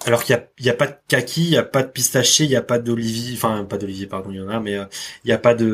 Alors 0.07 0.23
qu'il 0.23 0.39
y 0.61 0.69
a, 0.69 0.75
pas 0.75 0.87
de 0.87 0.95
kaki, 1.09 1.43
il 1.45 1.51
y 1.51 1.57
a 1.57 1.63
pas 1.63 1.83
de 1.83 1.89
pistachier, 1.89 2.45
il 2.45 2.51
y 2.51 2.57
a 2.57 2.63
pas 2.63 2.79
d'olivier, 2.79 3.35
enfin 3.37 3.65
pas 3.65 3.79
d'olivier 3.79 4.07
pardon, 4.07 4.31
il 4.31 4.37
y 4.37 4.41
en 4.41 4.49
a, 4.49 4.61
mais 4.61 4.77
euh, 4.77 4.85
il 5.25 5.31
y 5.31 5.33
a 5.33 5.39
pas 5.39 5.55
de, 5.55 5.65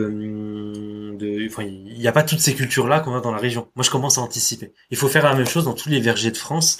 de 1.18 1.46
enfin 1.48 1.64
il 1.64 2.00
y 2.00 2.06
a 2.06 2.12
pas 2.12 2.22
toutes 2.22 2.38
ces 2.38 2.54
cultures 2.54 2.86
là 2.86 3.00
qu'on 3.00 3.14
a 3.16 3.20
dans 3.20 3.32
la 3.32 3.38
région. 3.38 3.68
Moi 3.74 3.84
je 3.84 3.90
commence 3.90 4.18
à 4.18 4.20
anticiper. 4.20 4.72
Il 4.90 4.96
faut 4.96 5.08
faire 5.08 5.24
la 5.24 5.34
même 5.34 5.46
chose 5.46 5.64
dans 5.64 5.74
tous 5.74 5.88
les 5.88 6.00
vergers 6.00 6.30
de 6.30 6.36
France 6.36 6.78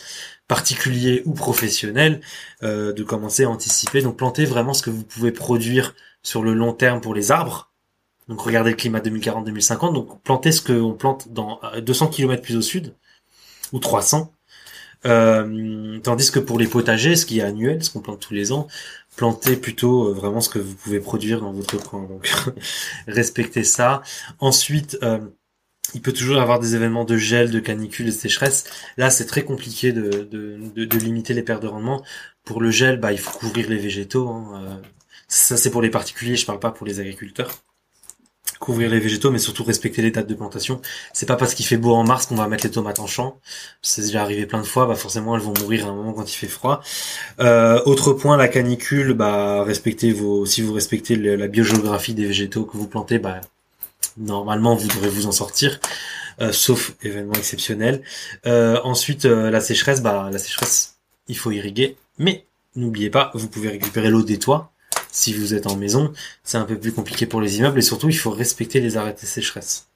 particulier 0.51 1.23
ou 1.27 1.33
professionnel, 1.33 2.21
euh, 2.65 2.93
de 2.93 3.05
commencer 3.05 3.45
à 3.45 3.51
anticiper. 3.51 4.03
Donc 4.03 4.17
planter 4.17 4.45
vraiment 4.45 4.75
ce 4.75 4.83
que 4.83 4.91
vous 4.91 5.05
pouvez 5.05 5.31
produire 5.31 5.95
sur 6.25 6.43
le 6.43 6.55
long 6.55 6.73
terme 6.73 7.01
pour 7.01 7.15
les 7.15 7.31
arbres. 7.31 7.73
Donc 8.27 8.41
regardez 8.41 8.71
le 8.71 8.77
climat 8.77 8.99
2040-2050. 8.99 9.93
Donc 9.93 10.21
planter 10.25 10.51
ce 10.51 10.61
qu'on 10.61 10.95
plante 10.95 11.33
dans 11.33 11.61
200 11.81 12.07
euh, 12.07 12.09
km 12.09 12.43
plus 12.43 12.57
au 12.57 12.63
sud 12.63 12.97
ou 13.73 13.79
300. 13.79 14.33
Euh, 15.07 15.99
tandis 16.01 16.31
que 16.31 16.39
pour 16.39 16.59
les 16.59 16.67
potagers, 16.67 17.17
ce 17.17 17.27
qui 17.27 17.39
est 17.41 17.43
annuel, 17.43 17.83
ce 17.83 17.91
qu'on 17.91 18.01
plante 18.01 18.21
tous 18.21 18.35
les 18.35 18.53
ans, 18.53 18.69
plantez 19.17 19.57
plutôt 19.57 20.13
vraiment 20.15 20.41
ce 20.41 20.49
que 20.49 20.59
vous 20.59 20.75
pouvez 20.75 21.01
produire 21.01 21.41
dans 21.41 21.53
votre 21.53 21.83
coin. 21.83 22.03
Donc 22.03 22.31
respectez 23.07 23.65
ça. 23.65 24.03
Ensuite, 24.41 24.99
il 25.95 26.03
peut 26.03 26.13
toujours 26.13 26.41
avoir 26.41 26.61
des 26.61 26.75
événements 26.75 27.05
de 27.05 27.17
gel, 27.17 27.51
de 27.51 27.61
canicule 27.61 28.07
de 28.07 28.11
sécheresse. 28.11 28.65
Là, 28.97 29.11
c'est 29.11 29.27
très 29.27 29.45
compliqué 29.45 29.93
de, 29.93 30.23
de, 30.31 30.99
limiter 30.99 31.35
les 31.35 31.43
pertes 31.43 31.63
de 31.63 31.69
rendement. 31.69 32.03
Pour 32.45 32.61
le 32.61 32.71
gel, 32.71 32.99
bah, 33.01 33.13
il 33.13 33.19
faut 33.19 33.37
couvrir 33.39 33.69
les 33.69 33.79
végétaux. 33.79 34.29
Hein. 34.29 34.63
Euh, 34.65 34.89
ça, 35.29 35.57
c'est 35.57 35.71
pour 35.71 35.83
les 35.83 35.91
particuliers, 35.91 36.37
je 36.37 36.47
parle 36.47 36.61
pas 36.61 36.71
pour 36.73 36.87
les 36.87 37.01
agriculteurs. 37.01 37.51
Couvrir 38.61 38.91
les 38.91 39.01
végétaux, 39.01 39.31
mais 39.31 39.39
surtout 39.39 39.65
respecter 39.65 40.03
les 40.03 40.11
dates 40.11 40.27
de 40.27 40.35
plantation. 40.35 40.83
C'est 41.15 41.25
pas 41.25 41.37
parce 41.37 41.55
qu'il 41.55 41.65
fait 41.65 41.79
beau 41.79 41.95
en 41.95 42.05
mars 42.05 42.27
qu'on 42.27 42.35
va 42.35 42.47
mettre 42.47 42.65
les 42.65 42.71
tomates 42.71 42.99
en 43.01 43.07
champ. 43.07 43.41
C'est 43.81 44.03
déjà 44.03 44.21
arrivé 44.21 44.45
plein 44.45 44.61
de 44.61 44.67
fois. 44.67 44.85
Bah 44.85 44.97
forcément, 44.97 45.35
elles 45.35 45.41
vont 45.41 45.55
mourir 45.61 45.87
à 45.87 45.89
un 45.89 45.95
moment 45.95 46.13
quand 46.13 46.31
il 46.31 46.37
fait 46.37 46.47
froid. 46.47 46.83
Euh, 47.41 47.81
autre 47.87 48.13
point, 48.13 48.37
la 48.37 48.49
canicule. 48.49 49.15
Bah 49.15 49.65
respectez 49.65 50.13
vos. 50.13 50.45
Si 50.45 50.61
vous 50.61 50.75
respectez 50.75 51.17
la 51.17 51.49
biogéographie 51.49 52.13
des 52.13 52.27
végétaux 52.27 52.65
que 52.65 52.77
vous 52.77 52.87
plantez, 52.87 53.19
bah 53.19 53.41
normalement 54.19 54.75
vous 54.77 54.89
devrez 54.89 55.09
vous 55.09 55.27
en 55.27 55.33
sortir, 55.33 55.81
euh, 56.43 56.53
sauf 56.53 56.93
événement 57.03 57.33
exceptionnel. 57.33 58.03
Euh, 58.45 58.79
ensuite, 58.85 59.25
la 59.25 59.63
sécheresse, 59.63 60.03
bah 60.03 60.29
la 60.31 60.39
sécheresse, 60.39 60.97
il 61.29 61.39
faut 61.39 61.51
irriguer, 61.51 61.97
mais 62.19 62.45
n'oubliez 62.77 63.09
pas, 63.09 63.31
vous 63.33 63.49
pouvez 63.49 63.71
récupérer 63.71 64.11
l'eau 64.11 64.23
des 64.23 64.39
toits. 64.39 64.71
Si 65.13 65.33
vous 65.33 65.55
êtes 65.55 65.67
en 65.67 65.77
maison, 65.77 66.13
c'est 66.45 66.59
un 66.59 66.65
peu 66.65 66.79
plus 66.79 66.93
compliqué 66.93 67.27
pour 67.27 67.41
les 67.41 67.59
immeubles 67.59 67.79
et 67.79 67.83
surtout 67.83 68.09
il 68.09 68.17
faut 68.17 68.31
respecter 68.31 68.81
les 68.81 68.97
arrêtés 68.97 69.27
sécheresse. 69.27 69.89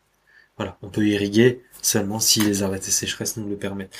Voilà, 0.56 0.76
on 0.82 0.88
peut 0.88 1.06
irriguer 1.06 1.62
seulement 1.82 2.18
si 2.20 2.40
les 2.40 2.62
arrêtés 2.62 2.90
sécheresse 2.90 3.36
nous 3.36 3.48
le 3.48 3.56
permettent. 3.56 3.94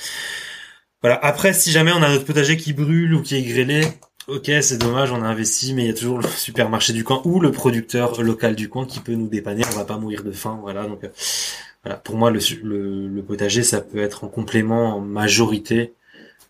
Voilà. 1.01 1.19
Après, 1.23 1.53
si 1.53 1.71
jamais 1.71 1.91
on 1.91 2.01
a 2.01 2.09
notre 2.09 2.25
potager 2.25 2.57
qui 2.57 2.73
brûle 2.73 3.13
ou 3.13 3.21
qui 3.21 3.35
est 3.35 3.43
grêlé, 3.43 3.87
ok, 4.27 4.51
c'est 4.61 4.77
dommage, 4.77 5.11
on 5.11 5.21
a 5.21 5.27
investi, 5.27 5.73
mais 5.73 5.83
il 5.83 5.87
y 5.87 5.91
a 5.91 5.93
toujours 5.93 6.19
le 6.19 6.27
supermarché 6.27 6.93
du 6.93 7.03
coin 7.03 7.21
ou 7.25 7.39
le 7.39 7.51
producteur 7.51 8.21
local 8.21 8.55
du 8.55 8.69
coin 8.69 8.85
qui 8.85 8.99
peut 8.99 9.13
nous 9.13 9.27
dépanner. 9.27 9.63
On 9.71 9.75
va 9.75 9.85
pas 9.85 9.97
mourir 9.97 10.23
de 10.23 10.31
faim, 10.31 10.59
voilà. 10.61 10.85
Donc, 10.85 11.03
euh, 11.03 11.09
voilà. 11.83 11.97
Pour 11.97 12.15
moi, 12.15 12.31
le, 12.31 12.39
le, 13.07 13.21
potager, 13.23 13.63
ça 13.63 13.81
peut 13.81 13.99
être 13.99 14.23
en 14.23 14.29
complément 14.29 14.97
en 14.97 15.01
majorité, 15.01 15.93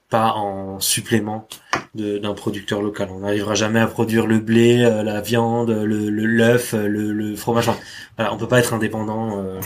pas 0.10 0.34
en 0.34 0.80
supplément 0.80 1.48
d'un 1.96 2.34
producteur 2.34 2.82
local. 2.82 3.10
On 3.12 3.20
n'arrivera 3.20 3.56
jamais 3.56 3.80
à 3.80 3.88
produire 3.88 4.28
le 4.28 4.40
blé, 4.40 4.84
euh, 4.84 5.02
la 5.02 5.22
viande, 5.22 5.70
le 5.72 6.10
l'œuf, 6.10 6.74
le, 6.74 7.12
le, 7.14 7.36
fromage. 7.36 7.70
voilà, 8.18 8.34
on 8.34 8.38
peut 8.38 8.48
pas 8.48 8.60
être 8.60 8.74
indépendant 8.74 9.40
euh, 9.40 9.60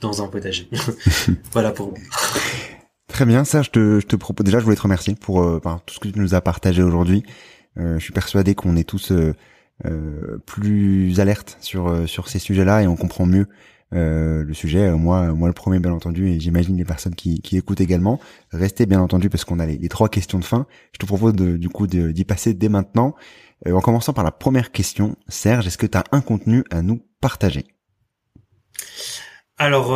dans 0.00 0.22
un 0.22 0.28
potager. 0.28 0.68
voilà 1.52 1.72
pour 1.72 1.88
moi. 1.88 1.98
Très 3.14 3.26
bien, 3.26 3.44
ça, 3.44 3.62
je 3.62 3.70
te, 3.70 4.00
je 4.00 4.06
te 4.06 4.16
propose 4.16 4.44
déjà, 4.44 4.58
je 4.58 4.64
voulais 4.64 4.76
te 4.76 4.82
remercier 4.82 5.14
pour 5.14 5.40
euh, 5.40 5.60
tout 5.86 5.94
ce 5.94 6.00
que 6.00 6.08
tu 6.08 6.18
nous 6.18 6.34
as 6.34 6.40
partagé 6.40 6.82
aujourd'hui. 6.82 7.22
Euh, 7.78 7.94
je 7.98 8.02
suis 8.02 8.12
persuadé 8.12 8.56
qu'on 8.56 8.76
est 8.76 8.82
tous 8.82 9.12
euh, 9.12 9.34
euh 9.84 10.38
plus 10.46 11.20
alertes 11.20 11.56
sur 11.60 12.08
sur 12.08 12.28
ces 12.28 12.40
sujets-là 12.40 12.82
et 12.82 12.86
on 12.88 12.96
comprend 12.96 13.24
mieux 13.26 13.46
le 13.94 14.52
sujet. 14.54 14.90
Moi, 14.90 15.32
moi 15.32 15.48
le 15.48 15.54
premier, 15.54 15.78
bien 15.78 15.92
entendu, 15.92 16.28
et 16.28 16.40
j'imagine 16.40 16.76
les 16.76 16.84
personnes 16.84 17.14
qui, 17.14 17.40
qui 17.40 17.56
écoutent 17.56 17.80
également. 17.80 18.20
Restez 18.50 18.86
bien 18.86 19.00
entendu 19.00 19.30
parce 19.30 19.44
qu'on 19.44 19.58
a 19.58 19.66
les, 19.66 19.88
trois 19.88 20.08
questions 20.08 20.38
de 20.38 20.44
fin. 20.44 20.66
Je 20.92 20.98
te 20.98 21.06
propose 21.06 21.34
de, 21.34 21.56
du 21.56 21.68
coup 21.68 21.86
d'y 21.86 22.24
passer 22.24 22.54
dès 22.54 22.68
maintenant. 22.68 23.14
en 23.66 23.80
commençant 23.80 24.12
par 24.12 24.24
la 24.24 24.32
première 24.32 24.72
question, 24.72 25.16
Serge, 25.28 25.66
est-ce 25.66 25.78
que 25.78 25.86
tu 25.86 25.96
as 25.96 26.04
un 26.12 26.20
contenu 26.20 26.64
à 26.70 26.82
nous 26.82 27.00
partager? 27.20 27.66
Alors, 29.56 29.90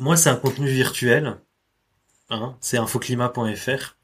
moi, 0.00 0.16
c'est 0.16 0.30
un 0.30 0.36
contenu 0.36 0.68
virtuel 0.68 1.36
Hein, 2.32 2.56
c'est 2.60 2.78
infoclimat.fr. 2.78 3.96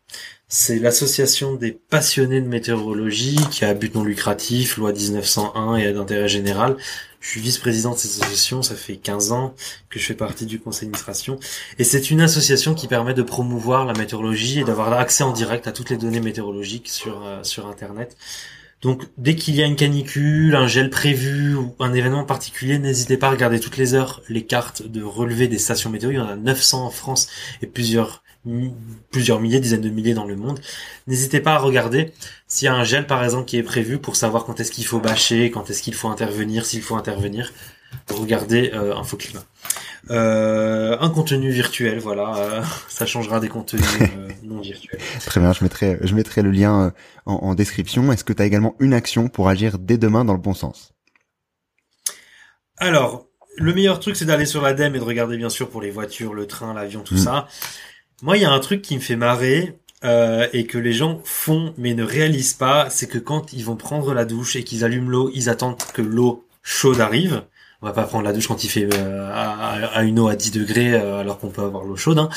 C'est 0.49 0.79
l'association 0.79 1.55
des 1.55 1.73
passionnés 1.73 2.41
de 2.41 2.47
météorologie 2.47 3.39
qui 3.51 3.65
a 3.65 3.73
but 3.75 3.95
non 3.95 4.05
lucratif, 4.05 4.77
loi 4.77 4.93
1901 4.93 5.77
et 5.77 5.93
d'intérêt 5.93 6.29
général. 6.29 6.77
Je 7.21 7.31
suis 7.31 7.41
vice-président 7.41 7.93
de 7.93 7.99
cette 7.99 8.23
association, 8.23 8.63
ça 8.63 8.75
fait 8.77 8.97
15 8.97 9.33
ans 9.33 9.55
que 9.91 9.99
je 9.99 10.05
fais 10.05 10.15
partie 10.15 10.47
du 10.47 10.61
conseil 10.61 10.83
d'administration. 10.83 11.39
Et 11.79 11.85
c'est 11.85 12.11
une 12.11 12.21
association 12.21 12.75
qui 12.75 12.87
permet 12.87 13.15
de 13.15 13.23
promouvoir 13.23 13.85
la 13.85 13.93
météorologie 13.93 14.61
et 14.61 14.65
d'avoir 14.65 14.93
accès 14.93 15.25
en 15.25 15.33
direct 15.33 15.67
à 15.67 15.73
toutes 15.73 15.91
les 15.91 15.97
données 15.97 16.21
météorologiques 16.21 16.89
sur, 16.89 17.25
euh, 17.25 17.43
sur 17.43 17.67
Internet. 17.67 18.17
Donc 18.81 19.03
dès 19.17 19.35
qu'il 19.35 19.57
y 19.57 19.63
a 19.63 19.67
une 19.67 19.75
canicule, 19.75 20.55
un 20.55 20.69
gel 20.69 20.91
prévu 20.91 21.57
ou 21.57 21.75
un 21.81 21.93
événement 21.93 22.25
particulier, 22.25 22.79
n'hésitez 22.79 23.17
pas 23.17 23.27
à 23.27 23.31
regarder 23.31 23.59
toutes 23.59 23.77
les 23.77 23.95
heures 23.95 24.23
les 24.29 24.47
cartes 24.47 24.87
de 24.87 25.03
relevé 25.03 25.49
des 25.49 25.59
stations 25.59 25.91
météo. 25.91 26.11
Il 26.13 26.17
y 26.17 26.21
en 26.21 26.29
a 26.29 26.37
900 26.37 26.87
en 26.87 26.91
France 26.91 27.29
et 27.61 27.67
plusieurs 27.67 28.23
plusieurs 29.11 29.41
milliers, 29.41 29.61
dizaines 29.61 29.81
de 29.81 29.91
milliers 29.91 30.15
dans 30.15 30.25
le 30.25 30.37
monde. 30.37 30.61
N'hésitez 31.07 31.41
pas 31.41 31.55
à 31.55 31.59
regarder 31.59 32.13
s'il 32.47 32.67
y 32.67 32.69
a 32.69 32.75
un 32.75 32.85
gel 32.85 33.07
par 33.07 33.23
exemple 33.23 33.45
qui 33.45 33.57
est 33.57 33.63
prévu 33.63 33.99
pour 33.99 34.17
savoir 34.17 34.45
quand 34.45 34.61
est-ce 34.61 34.73
qu'il 34.73 34.87
faut 34.87 35.01
bâcher, 35.01 35.51
quand 35.51 35.69
est-ce 35.71 35.83
qu'il 35.83 35.95
faut 35.95 36.09
intervenir, 36.09 36.65
s'il 36.65 36.83
faut 36.83 36.97
intervenir. 36.97 37.53
Regardez 38.11 38.71
euh, 38.75 38.97
InfoClimat. 38.97 39.45
Euh, 40.11 40.97
un 41.01 41.11
contenu 41.11 41.51
virtuel, 41.51 41.99
voilà, 41.99 42.37
euh, 42.37 42.63
ça 42.89 43.05
changera 43.05 43.41
des 43.41 43.49
contenus 43.49 43.85
euh, 44.01 44.29
non 44.43 44.61
virtuels. 44.61 45.01
Très 45.27 45.41
bien, 45.41 45.53
je 45.53 45.63
mettrai, 45.63 45.99
je 46.01 46.15
mettrai 46.15 46.43
le 46.43 46.51
lien 46.51 46.93
en, 47.27 47.35
en 47.35 47.55
description. 47.55 48.11
Est-ce 48.13 48.25
que 48.25 48.33
tu 48.33 48.43
as 48.43 48.47
également 48.47 48.75
une 48.79 48.95
action 48.95 49.29
pour 49.29 49.49
agir 49.49 49.79
dès 49.79 49.99
demain 49.99 50.25
dans 50.25 50.33
le 50.33 50.39
bon 50.39 50.55
sens? 50.55 50.95
Alors, 52.79 53.27
le 53.57 53.75
meilleur 53.75 54.01
truc, 54.01 54.17
c'est 54.17 54.25
d'aller 54.25 54.47
sur 54.47 54.63
l'ADEME 54.63 54.95
et 54.95 54.99
de 54.99 55.05
regarder 55.05 55.37
bien 55.37 55.51
sûr 55.51 55.69
pour 55.69 55.83
les 55.83 55.91
voitures, 55.91 56.33
le 56.33 56.47
train, 56.47 56.73
l'avion, 56.73 57.03
tout 57.03 57.15
mm. 57.15 57.19
ça. 57.19 57.49
Moi, 58.23 58.37
il 58.37 58.43
y 58.43 58.45
a 58.45 58.53
un 58.53 58.59
truc 58.59 58.83
qui 58.83 58.97
me 58.97 59.01
fait 59.01 59.17
marrer 59.17 59.79
euh, 60.05 60.49
et 60.53 60.67
que 60.67 60.79
les 60.79 60.93
gens 60.93 61.21
font 61.25 61.75
mais 61.77 61.95
ne 61.95 62.03
réalisent 62.03 62.55
pas, 62.55 62.91
c'est 62.91 63.09
que 63.09 63.19
quand 63.19 63.53
ils 63.53 63.65
vont 63.65 63.77
prendre 63.77 64.13
la 64.13 64.25
douche 64.25 64.57
et 64.57 64.65
qu'ils 64.65 64.85
allument 64.85 65.09
l'eau, 65.09 65.31
ils 65.35 65.49
attendent 65.49 65.77
que 65.95 66.03
l'eau 66.03 66.47
chaude 66.63 67.01
arrive. 67.01 67.45
On 67.81 67.87
va 67.87 67.93
pas 67.93 68.05
prendre 68.05 68.25
la 68.25 68.33
douche 68.33 68.49
quand 68.49 68.65
il 68.65 68.71
fait 68.71 68.89
euh, 68.93 69.31
à, 69.33 70.03
une 70.03 70.19
eau 70.19 70.29
à 70.29 70.35
10 70.35 70.51
degrés 70.51 70.95
euh, 70.95 71.21
alors 71.21 71.39
qu'on 71.39 71.51
peut 71.51 71.63
avoir 71.63 71.85
l'eau 71.85 71.97
chaude. 71.97 72.19
Hein. 72.19 72.29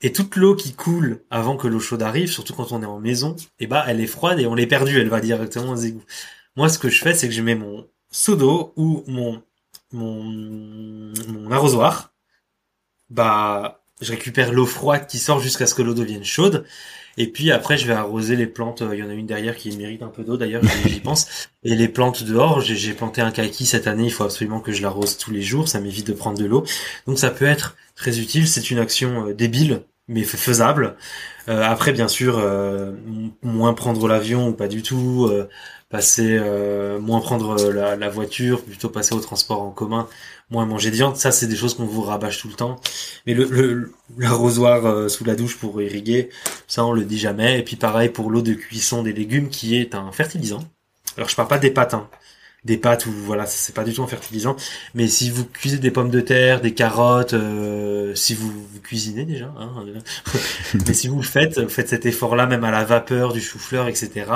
Et 0.00 0.12
toute 0.12 0.36
l'eau 0.36 0.54
qui 0.56 0.74
coule 0.74 1.22
avant 1.30 1.56
que 1.56 1.68
l'eau 1.68 1.80
chaude 1.80 2.02
arrive, 2.02 2.30
surtout 2.30 2.54
quand 2.54 2.72
on 2.72 2.82
est 2.82 2.86
en 2.86 2.98
maison, 3.00 3.36
eh 3.58 3.66
ben 3.66 3.82
elle 3.86 4.00
est 4.00 4.06
froide 4.06 4.40
et 4.40 4.46
on 4.46 4.54
l'est 4.54 4.66
perdue, 4.66 4.98
elle 4.98 5.08
va 5.08 5.20
directement 5.20 5.72
aux 5.72 5.76
égouts. 5.76 6.04
Moi, 6.56 6.68
ce 6.70 6.78
que 6.78 6.88
je 6.88 7.02
fais, 7.02 7.14
c'est 7.14 7.28
que 7.28 7.34
je 7.34 7.42
mets 7.42 7.54
mon 7.54 7.86
seau 8.10 8.36
d'eau 8.36 8.72
ou 8.76 9.04
mon 9.06 9.42
mon, 9.92 10.22
mon 10.24 11.50
arrosoir, 11.50 12.12
bah 13.10 13.82
je 14.00 14.10
récupère 14.10 14.52
l'eau 14.52 14.66
froide 14.66 15.06
qui 15.06 15.18
sort 15.18 15.40
jusqu'à 15.40 15.66
ce 15.66 15.74
que 15.74 15.82
l'eau 15.82 15.94
devienne 15.94 16.24
chaude. 16.24 16.64
Et 17.18 17.28
puis 17.28 17.50
après, 17.50 17.78
je 17.78 17.86
vais 17.86 17.94
arroser 17.94 18.36
les 18.36 18.46
plantes. 18.46 18.82
Il 18.92 18.98
y 18.98 19.02
en 19.02 19.08
a 19.08 19.14
une 19.14 19.26
derrière 19.26 19.56
qui 19.56 19.74
mérite 19.76 20.02
un 20.02 20.08
peu 20.08 20.22
d'eau 20.22 20.36
d'ailleurs, 20.36 20.62
j'y 20.86 21.00
pense. 21.00 21.48
Et 21.64 21.74
les 21.74 21.88
plantes 21.88 22.24
dehors, 22.24 22.60
j'ai 22.60 22.92
planté 22.92 23.22
un 23.22 23.30
kaki 23.30 23.64
cette 23.64 23.86
année. 23.86 24.04
Il 24.04 24.12
faut 24.12 24.24
absolument 24.24 24.60
que 24.60 24.72
je 24.72 24.82
l'arrose 24.82 25.16
tous 25.16 25.30
les 25.30 25.42
jours. 25.42 25.68
Ça 25.68 25.80
m'évite 25.80 26.06
de 26.06 26.12
prendre 26.12 26.38
de 26.38 26.44
l'eau. 26.44 26.64
Donc 27.06 27.18
ça 27.18 27.30
peut 27.30 27.46
être 27.46 27.76
très 27.94 28.18
utile. 28.18 28.46
C'est 28.46 28.70
une 28.70 28.78
action 28.78 29.28
euh, 29.28 29.34
débile, 29.34 29.82
mais 30.08 30.24
faisable. 30.24 30.96
Euh, 31.48 31.62
après, 31.62 31.92
bien 31.92 32.08
sûr, 32.08 32.38
euh, 32.38 32.92
moins 33.42 33.72
prendre 33.72 34.06
l'avion 34.08 34.48
ou 34.48 34.52
pas 34.52 34.68
du 34.68 34.82
tout. 34.82 35.30
passer, 35.88 36.38
moins 37.00 37.20
prendre 37.20 37.70
la, 37.70 38.08
voiture, 38.10 38.62
plutôt 38.62 38.90
passer 38.90 39.14
au 39.14 39.20
transport 39.20 39.62
en 39.62 39.70
commun 39.70 40.08
moins 40.50 40.66
manger 40.66 40.90
de 40.90 40.96
viande. 40.96 41.16
Ça, 41.16 41.32
c'est 41.32 41.46
des 41.46 41.56
choses 41.56 41.74
qu'on 41.74 41.86
vous 41.86 42.02
rabâche 42.02 42.40
tout 42.40 42.48
le 42.48 42.54
temps. 42.54 42.80
Mais 43.26 43.34
le 43.34 43.92
l'arrosoir 44.18 44.86
euh, 44.86 45.08
sous 45.08 45.24
la 45.24 45.34
douche 45.34 45.56
pour 45.56 45.80
irriguer, 45.82 46.30
ça, 46.66 46.84
on 46.84 46.92
le 46.92 47.04
dit 47.04 47.18
jamais. 47.18 47.58
Et 47.58 47.62
puis 47.62 47.76
pareil 47.76 48.08
pour 48.08 48.30
l'eau 48.30 48.42
de 48.42 48.54
cuisson 48.54 49.02
des 49.02 49.12
légumes, 49.12 49.48
qui 49.48 49.76
est 49.76 49.94
un 49.94 50.12
fertilisant. 50.12 50.62
Alors, 51.16 51.28
je 51.28 51.36
parle 51.36 51.48
pas 51.48 51.58
des 51.58 51.70
pâtes, 51.70 51.94
hein. 51.94 52.08
des 52.64 52.76
pâtes 52.76 53.06
ou 53.06 53.10
voilà, 53.10 53.46
c'est 53.46 53.74
pas 53.74 53.84
du 53.84 53.92
tout 53.92 54.02
un 54.02 54.06
fertilisant. 54.06 54.56
Mais 54.94 55.08
si 55.08 55.30
vous 55.30 55.44
cuisez 55.44 55.78
des 55.78 55.90
pommes 55.90 56.10
de 56.10 56.20
terre, 56.20 56.60
des 56.60 56.74
carottes, 56.74 57.32
euh, 57.32 58.14
si 58.14 58.34
vous, 58.34 58.50
vous, 58.50 58.80
cuisinez 58.80 59.24
déjà, 59.24 59.52
hein, 59.58 59.84
mais 60.86 60.94
si 60.94 61.08
vous 61.08 61.16
le 61.16 61.22
faites, 61.22 61.68
faites 61.68 61.88
cet 61.88 62.06
effort-là 62.06 62.46
même 62.46 62.64
à 62.64 62.70
la 62.70 62.84
vapeur 62.84 63.32
du 63.32 63.40
chou-fleur, 63.40 63.88
etc. 63.88 64.26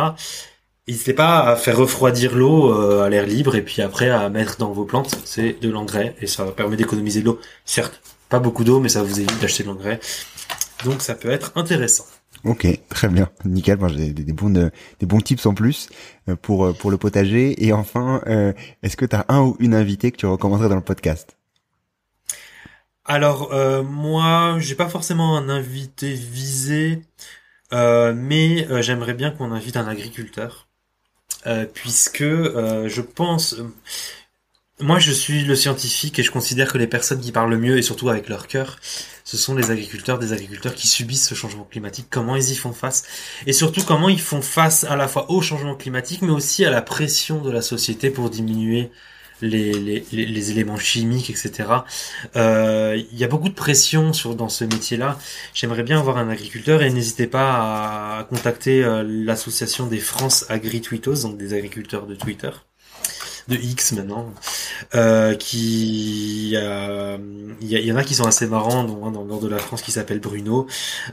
N'hésitez 0.91 1.15
pas 1.15 1.41
à 1.41 1.57
faire 1.57 1.77
refroidir 1.77 2.35
l'eau 2.35 2.75
euh, 2.75 3.05
à 3.05 3.09
l'air 3.09 3.25
libre 3.25 3.55
et 3.55 3.63
puis 3.63 3.81
après 3.81 4.11
à 4.11 4.29
mettre 4.29 4.57
dans 4.59 4.73
vos 4.73 4.85
plantes. 4.85 5.17
C'est 5.25 5.61
de 5.61 5.71
l'engrais 5.71 6.17
et 6.21 6.27
ça 6.27 6.45
permet 6.47 6.77
d'économiser 6.77 7.21
de 7.21 7.27
l'eau. 7.27 7.41
Certes, 7.65 8.01
pas 8.29 8.41
beaucoup 8.41 8.65
d'eau, 8.65 8.81
mais 8.81 8.89
ça 8.89 9.03
vous 9.03 9.21
évite 9.21 9.41
d'acheter 9.41 9.63
de 9.63 9.69
l'engrais. 9.69 10.01
Donc 10.85 11.01
ça 11.01 11.15
peut 11.15 11.31
être 11.31 11.53
intéressant. 11.55 12.07
Ok, 12.45 12.67
très 12.89 13.09
bien, 13.09 13.29
nickel. 13.45 13.79
Moi, 13.79 13.89
j'ai 13.89 14.13
des, 14.13 14.33
bons 14.33 14.51
des 14.51 15.07
bons 15.07 15.21
tips 15.21 15.45
en 15.45 15.55
plus 15.55 15.91
euh, 16.29 16.37
pour 16.37 16.65
euh, 16.65 16.73
pour 16.73 16.91
le 16.91 16.97
potager. 16.97 17.65
Et 17.65 17.73
enfin, 17.73 18.23
euh, 18.27 18.53
est-ce 18.83 18.97
que 18.97 19.05
tu 19.05 19.15
as 19.15 19.27
un 19.29 19.43
ou 19.43 19.57
une 19.61 19.75
invitée 19.75 20.11
que 20.11 20.17
tu 20.17 20.27
recommanderais 20.27 20.71
dans 20.71 20.77
le 20.77 20.81
podcast? 20.81 21.37
Alors 23.05 23.53
moi, 23.83 24.57
j'ai 24.61 24.77
pas 24.77 24.89
forcément 24.89 25.37
un 25.37 25.49
invité 25.49 26.13
visé, 26.13 27.03
mais 27.73 28.83
j'aimerais 28.83 29.15
bien 29.15 29.33
qu'on 29.33 29.51
invite 29.51 29.77
un 29.77 29.89
agriculteur, 29.89 30.69
puisque 31.75 32.23
je 32.23 33.01
pense 33.01 33.57
moi, 34.83 34.99
je 34.99 35.13
suis 35.13 35.45
le 35.45 35.55
scientifique 35.55 36.19
et 36.19 36.23
je 36.23 36.31
considère 36.31 36.73
que 36.73 36.79
les 36.79 36.87
personnes 36.87 37.21
qui 37.21 37.33
parlent 37.33 37.51
le 37.51 37.59
mieux 37.59 37.77
et 37.77 37.83
surtout 37.83 38.09
avec 38.09 38.29
leur 38.29 38.47
cœur, 38.47 38.79
ce 39.25 39.37
sont 39.37 39.55
les 39.55 39.71
agriculteurs, 39.71 40.19
des 40.19 40.33
agriculteurs 40.33 40.75
qui 40.75 40.89
subissent 40.89 41.29
ce 41.29 41.35
changement 41.35 41.65
climatique, 41.65 42.07
comment 42.09 42.35
ils 42.35 42.51
y 42.51 42.57
font 42.57 42.73
face 42.73 43.05
et 43.47 43.53
surtout 43.53 43.83
comment 43.85 44.09
ils 44.09 44.21
font 44.21 44.41
face 44.41 44.85
à 44.85 44.97
la 44.97 45.07
fois 45.07 45.31
au 45.31 45.43
changement 45.43 45.75
climatique 45.75 46.23
mais 46.23 46.33
aussi 46.33 46.65
à 46.65 46.71
la 46.71 46.81
pression 46.81 47.43
de 47.43 47.51
la 47.51 47.61
société 47.61 48.11
pour 48.11 48.31
diminuer 48.31 48.91
les, 49.43 49.73
les, 49.73 50.05
les, 50.13 50.51
éléments 50.51 50.77
chimiques, 50.77 51.31
etc. 51.31 51.69
Euh, 52.37 53.01
il 53.13 53.19
y 53.19 53.25
a 53.25 53.29
beaucoup 53.29 53.49
de 53.49 53.55
pression 53.55 54.13
sur, 54.13 54.35
dans 54.35 54.49
ce 54.49 54.65
métier-là. 54.65 55.19
J'aimerais 55.55 55.83
bien 55.83 55.99
avoir 55.99 56.19
un 56.19 56.29
agriculteur 56.29 56.83
et 56.83 56.91
n'hésitez 56.91 57.27
pas 57.27 58.19
à 58.19 58.25
contacter 58.25 58.85
euh, 58.85 59.03
l'association 59.07 59.87
des 59.87 59.99
France 59.99 60.47
Agri-Tweetos, 60.49 61.23
donc 61.23 61.37
des 61.37 61.55
agriculteurs 61.55 62.07
de 62.07 62.15
Twitter 62.15 62.51
de 63.51 63.57
X 63.57 63.93
maintenant, 63.93 64.33
euh, 64.95 65.35
qui 65.35 66.53
il 66.53 67.69
y, 67.69 67.93
en 67.93 67.97
a 67.97 68.05
qui 68.05 68.15
sont 68.15 68.27
assez 68.27 68.47
marrants 68.47 68.85
dans, 68.85 69.11
dans 69.11 69.23
le 69.23 69.29
nord 69.29 69.41
de 69.41 69.49
la 69.49 69.59
France 69.59 69.83
qui 69.83 69.93
s'appelle 69.93 70.21
Bruno. 70.21 70.67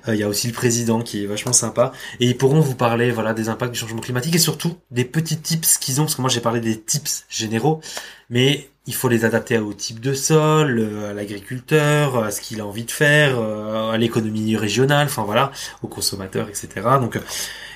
Euh, 0.07 0.15
il 0.15 0.19
y 0.19 0.23
a 0.23 0.27
aussi 0.27 0.47
le 0.47 0.53
président 0.53 1.01
qui 1.01 1.23
est 1.23 1.25
vachement 1.25 1.51
sympa 1.51 1.91
et 2.19 2.27
ils 2.27 2.37
pourront 2.37 2.61
vous 2.61 2.75
parler 2.75 3.11
voilà 3.11 3.33
des 3.33 3.49
impacts 3.49 3.73
du 3.73 3.79
changement 3.79 3.99
climatique 3.99 4.35
et 4.35 4.39
surtout 4.39 4.77
des 4.91 5.03
petits 5.03 5.37
tips 5.37 5.77
qu'ils 5.79 5.99
ont 5.99 6.05
parce 6.05 6.15
que 6.15 6.21
moi 6.21 6.29
j'ai 6.29 6.39
parlé 6.39 6.61
des 6.61 6.79
tips 6.79 7.25
généraux, 7.27 7.81
mais 8.29 8.69
il 8.85 8.93
faut 8.93 9.09
les 9.09 9.25
adapter 9.25 9.57
au 9.57 9.73
type 9.73 9.99
de 9.99 10.13
sol, 10.13 10.79
euh, 10.79 11.11
à 11.11 11.13
l'agriculteur, 11.13 12.23
à 12.23 12.31
ce 12.31 12.39
qu'il 12.39 12.61
a 12.61 12.65
envie 12.65 12.85
de 12.85 12.91
faire, 12.91 13.37
à 13.39 13.97
l'économie 13.97 14.55
régionale, 14.55 15.07
enfin 15.07 15.23
voilà, 15.23 15.51
aux 15.81 15.87
consommateurs, 15.87 16.47
etc. 16.47 16.69
Donc 17.01 17.19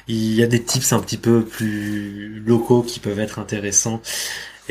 il 0.07 0.33
y 0.35 0.43
a 0.43 0.47
des 0.47 0.61
tips 0.61 0.93
un 0.93 0.99
petit 0.99 1.17
peu 1.17 1.43
plus 1.43 2.39
locaux 2.45 2.83
qui 2.83 2.99
peuvent 2.99 3.19
être 3.19 3.39
intéressants 3.39 4.01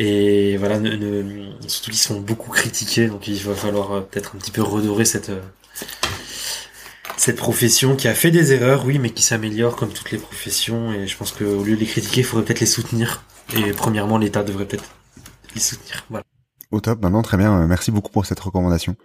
et 0.03 0.57
voilà, 0.57 0.81
ne, 0.81 1.53
surtout 1.69 1.91
qu'ils 1.91 2.01
sont 2.01 2.21
beaucoup 2.21 2.51
critiqués, 2.51 3.07
donc 3.07 3.29
il 3.29 3.37
va 3.43 3.55
falloir 3.55 3.93
euh, 3.93 4.01
peut-être 4.01 4.35
un 4.35 4.39
petit 4.39 4.51
peu 4.51 4.63
redorer 4.63 5.05
cette 5.05 5.29
euh, 5.29 5.43
cette 7.19 7.37
profession 7.37 7.97
qui 7.97 8.09
a 8.09 8.15
fait 8.15 8.31
des 8.31 8.55
erreurs, 8.55 8.87
oui, 8.87 8.99
mais 8.99 9.11
qui 9.11 9.23
s'améliore 9.23 9.77
comme 9.77 9.91
toutes 9.91 10.11
les 10.11 10.17
professions. 10.17 10.91
Et 10.91 11.07
je 11.07 11.15
pense 11.19 11.33
qu'au 11.33 11.63
lieu 11.63 11.75
de 11.75 11.81
les 11.81 11.87
critiquer, 11.87 12.23
il 12.23 12.25
faudrait 12.25 12.47
peut-être 12.47 12.61
les 12.61 12.67
soutenir. 12.67 13.25
Et 13.55 13.73
premièrement, 13.73 14.17
l'État 14.17 14.43
devrait 14.43 14.65
peut-être 14.65 14.89
les 15.55 15.61
soutenir. 15.61 16.07
Voilà. 16.09 16.25
Au 16.71 16.81
top, 16.81 17.03
maintenant 17.03 17.21
très 17.21 17.37
bien. 17.37 17.67
Merci 17.67 17.91
beaucoup 17.91 18.11
pour 18.11 18.25
cette 18.25 18.41
recommandation. 18.41 18.97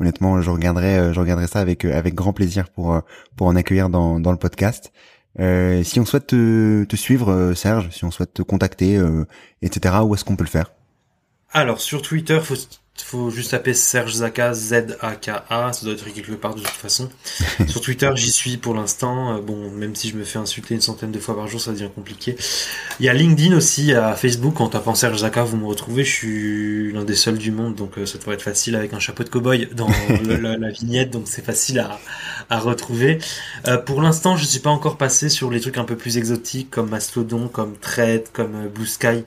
Honnêtement, 0.00 0.42
je 0.42 0.50
regarderai, 0.50 0.98
euh, 0.98 1.12
je 1.14 1.20
regarderai 1.20 1.46
ça 1.46 1.60
avec 1.60 1.86
avec 1.86 2.14
grand 2.14 2.34
plaisir 2.34 2.68
pour 2.68 3.00
pour 3.36 3.46
en 3.46 3.56
accueillir 3.56 3.88
dans 3.88 4.20
dans 4.20 4.32
le 4.32 4.38
podcast. 4.38 4.92
Euh, 5.40 5.82
si 5.82 5.98
on 5.98 6.04
souhaite 6.04 6.28
te, 6.28 6.84
te, 6.84 6.96
suivre, 6.96 7.32
euh, 7.32 7.54
Serge, 7.54 7.88
si 7.90 8.04
on 8.04 8.10
souhaite 8.10 8.34
te 8.34 8.42
contacter, 8.42 8.96
euh, 8.96 9.24
etc., 9.62 9.96
où 10.02 10.14
est-ce 10.14 10.24
qu'on 10.24 10.36
peut 10.36 10.44
le 10.44 10.50
faire? 10.50 10.72
Alors, 11.50 11.80
sur 11.80 12.02
Twitter, 12.02 12.40
faut 12.40 12.56
faut 13.12 13.30
juste 13.30 13.50
taper 13.50 13.74
Serge 13.74 14.14
Zaka, 14.14 14.54
Z-A-K-A, 14.54 15.72
ça 15.72 15.84
doit 15.84 15.94
être 15.94 16.04
quelque 16.12 16.32
part 16.32 16.54
de 16.54 16.60
toute 16.60 16.68
façon. 16.68 17.10
Sur 17.68 17.80
Twitter, 17.80 18.10
j'y 18.14 18.30
suis 18.30 18.56
pour 18.56 18.74
l'instant. 18.74 19.36
Euh, 19.36 19.40
bon, 19.40 19.70
même 19.70 19.94
si 19.94 20.08
je 20.08 20.16
me 20.16 20.24
fais 20.24 20.38
insulter 20.38 20.74
une 20.74 20.80
centaine 20.80 21.12
de 21.12 21.18
fois 21.18 21.36
par 21.36 21.46
jour, 21.46 21.60
ça 21.60 21.72
devient 21.72 21.90
compliqué. 21.94 22.36
Il 23.00 23.06
y 23.06 23.10
a 23.10 23.12
LinkedIn 23.12 23.54
aussi, 23.54 23.92
à 23.92 24.14
Facebook, 24.14 24.60
en 24.62 24.68
tapant 24.68 24.94
Serge 24.94 25.18
Zaka, 25.18 25.42
vous 25.44 25.58
me 25.58 25.66
retrouvez. 25.66 26.04
Je 26.04 26.10
suis 26.10 26.92
l'un 26.92 27.04
des 27.04 27.14
seuls 27.14 27.36
du 27.36 27.50
monde, 27.50 27.74
donc 27.74 27.98
euh, 27.98 28.06
ça 28.06 28.16
devrait 28.16 28.34
être 28.34 28.42
facile 28.42 28.76
avec 28.76 28.94
un 28.94 28.98
chapeau 28.98 29.24
de 29.24 29.28
cow-boy 29.28 29.68
dans 29.74 29.88
la, 30.24 30.70
vignette, 30.70 31.10
donc 31.10 31.24
c'est 31.26 31.44
facile 31.44 31.80
à, 31.80 31.98
à 32.48 32.60
retrouver. 32.60 33.18
Euh, 33.68 33.76
pour 33.76 34.00
l'instant, 34.00 34.36
je 34.36 34.44
suis 34.46 34.60
pas 34.60 34.70
encore 34.70 34.96
passé 34.96 35.28
sur 35.28 35.50
les 35.50 35.60
trucs 35.60 35.76
un 35.76 35.84
peu 35.84 35.96
plus 35.96 36.16
exotiques, 36.16 36.70
comme 36.70 36.88
Mastodon, 36.88 37.48
comme 37.48 37.76
Thread, 37.76 38.24
comme 38.32 38.68
Blue 38.68 38.86
Sky, 38.86 39.24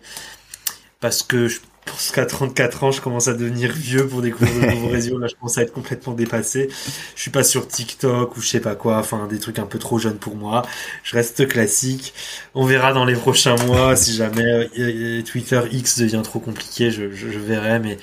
parce 1.00 1.22
que 1.22 1.48
je 1.48 1.60
pense 1.86 2.12
qu'à 2.12 2.26
34 2.26 2.84
ans, 2.84 2.92
je 2.92 3.02
commence 3.02 3.28
à 3.28 3.34
devenir 3.34 3.72
vieux 3.72 4.08
pour 4.08 4.22
découvrir 4.22 4.60
de 4.60 4.76
nouveaux 4.76 4.88
réseaux. 4.92 5.18
Là, 5.18 5.28
je 5.28 5.36
commence 5.36 5.58
à 5.58 5.62
être 5.62 5.74
complètement 5.74 6.14
dépassé. 6.14 6.70
Je 7.16 7.22
suis 7.22 7.32
pas 7.32 7.44
sur 7.44 7.68
TikTok 7.68 8.36
ou 8.36 8.42
je 8.42 8.48
sais 8.48 8.60
pas 8.60 8.76
quoi. 8.76 8.98
Enfin, 8.98 9.28
des 9.28 9.40
trucs 9.40 9.60
un 9.60 9.66
peu 9.66 9.80
trop 9.80 10.00
jeunes 10.00 10.18
pour 10.18 10.36
moi. 10.36 10.64
Je 11.04 11.16
reste 11.16 11.48
classique. 11.48 12.14
On 12.54 12.66
verra 12.66 12.94
dans 12.94 13.06
les 13.06 13.16
prochains 13.16 13.56
mois 13.66 13.96
si 13.96 14.14
jamais 14.14 14.70
euh, 14.78 15.22
Twitter 15.24 15.62
X 15.72 16.00
devient 16.00 16.22
trop 16.24 16.40
compliqué. 16.40 16.92
Je, 16.92 17.12
je, 17.12 17.28
verrai, 17.40 17.80
mais 17.80 17.98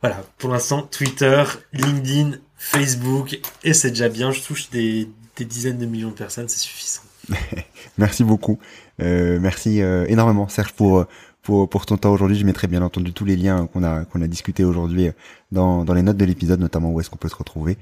voilà. 0.00 0.24
Pour 0.38 0.50
l'instant, 0.50 0.82
Twitter, 0.82 1.44
LinkedIn, 1.72 2.38
Facebook, 2.56 3.38
et 3.64 3.74
c'est 3.74 3.90
déjà 3.90 4.08
bien. 4.08 4.30
Je 4.30 4.40
touche 4.40 4.70
des, 4.70 5.08
des 5.36 5.44
dizaines 5.44 5.78
de 5.78 5.86
millions 5.86 6.10
de 6.10 6.14
personnes, 6.14 6.48
c'est 6.48 6.58
suffisant. 6.58 7.02
merci 7.98 8.24
beaucoup. 8.24 8.58
Euh, 9.00 9.38
merci 9.40 9.82
euh, 9.82 10.06
énormément, 10.08 10.48
Serge, 10.48 10.72
pour 10.72 11.06
pour, 11.46 11.68
pour 11.68 11.86
ton 11.86 11.96
temps 11.96 12.12
aujourd'hui. 12.12 12.36
Je 12.36 12.44
mettrai 12.44 12.66
bien 12.66 12.82
entendu 12.82 13.12
tous 13.12 13.24
les 13.24 13.36
liens 13.36 13.68
qu'on 13.72 13.84
a 13.84 14.04
qu'on 14.04 14.20
a 14.20 14.26
discuté 14.26 14.64
aujourd'hui 14.64 15.10
dans, 15.52 15.84
dans 15.84 15.94
les 15.94 16.02
notes 16.02 16.16
de 16.16 16.24
l'épisode, 16.24 16.58
notamment 16.58 16.90
où 16.90 17.00
est-ce 17.00 17.08
qu'on 17.08 17.16
peut 17.16 17.28
se 17.28 17.36
retrouver 17.36 17.78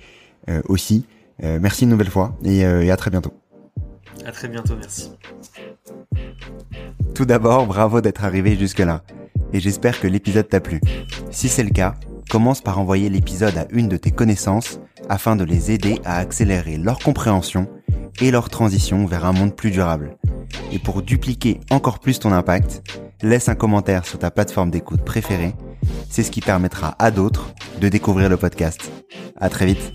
euh, 0.51 0.61
aussi. 0.69 1.07
Euh, 1.43 1.59
merci 1.61 1.85
une 1.85 1.91
nouvelle 1.91 2.11
fois 2.11 2.37
et, 2.45 2.67
euh, 2.67 2.83
et 2.83 2.91
à 2.91 2.97
très 2.99 3.11
bientôt. 3.11 3.33
À 4.27 4.33
très 4.33 4.49
bientôt, 4.49 4.75
merci. 4.77 5.13
Tout 7.15 7.25
d'abord, 7.25 7.67
bravo 7.67 8.03
d'être 8.03 8.25
arrivé 8.25 8.55
jusque-là. 8.57 9.03
Et 9.55 9.61
j'espère 9.61 9.99
que 9.99 10.07
l'épisode 10.07 10.49
t'a 10.49 10.61
plu. 10.61 10.81
Si 11.31 11.49
c'est 11.49 11.65
le 11.65 11.71
cas, 11.71 11.95
commence 12.29 12.61
par 12.61 12.79
envoyer 12.79 13.09
l'épisode 13.09 13.57
à 13.57 13.67
une 13.71 13.89
de 13.89 13.97
tes 13.97 14.11
connaissances 14.11 14.79
afin 15.09 15.37
de 15.37 15.45
les 15.45 15.71
aider 15.71 16.01
à 16.05 16.19
accélérer 16.19 16.77
leur 16.77 16.99
compréhension 16.99 17.67
et 18.21 18.31
leur 18.31 18.51
transition 18.51 19.07
vers 19.07 19.25
un 19.25 19.33
monde 19.33 19.57
plus 19.57 19.71
durable. 19.71 20.19
Et 20.71 20.79
pour 20.79 21.01
dupliquer 21.03 21.61
encore 21.71 21.99
plus 21.99 22.19
ton 22.19 22.33
impact, 22.33 22.83
laisse 23.23 23.49
un 23.49 23.55
commentaire 23.55 24.07
sur 24.07 24.19
ta 24.19 24.31
plateforme 24.31 24.71
d'écoute 24.71 25.05
préférée. 25.05 25.55
C'est 26.09 26.23
ce 26.23 26.31
qui 26.31 26.41
permettra 26.41 26.95
à 26.99 27.11
d'autres 27.11 27.53
de 27.81 27.89
découvrir 27.89 28.29
le 28.29 28.37
podcast. 28.37 28.91
À 29.37 29.49
très 29.49 29.67
vite. 29.67 29.93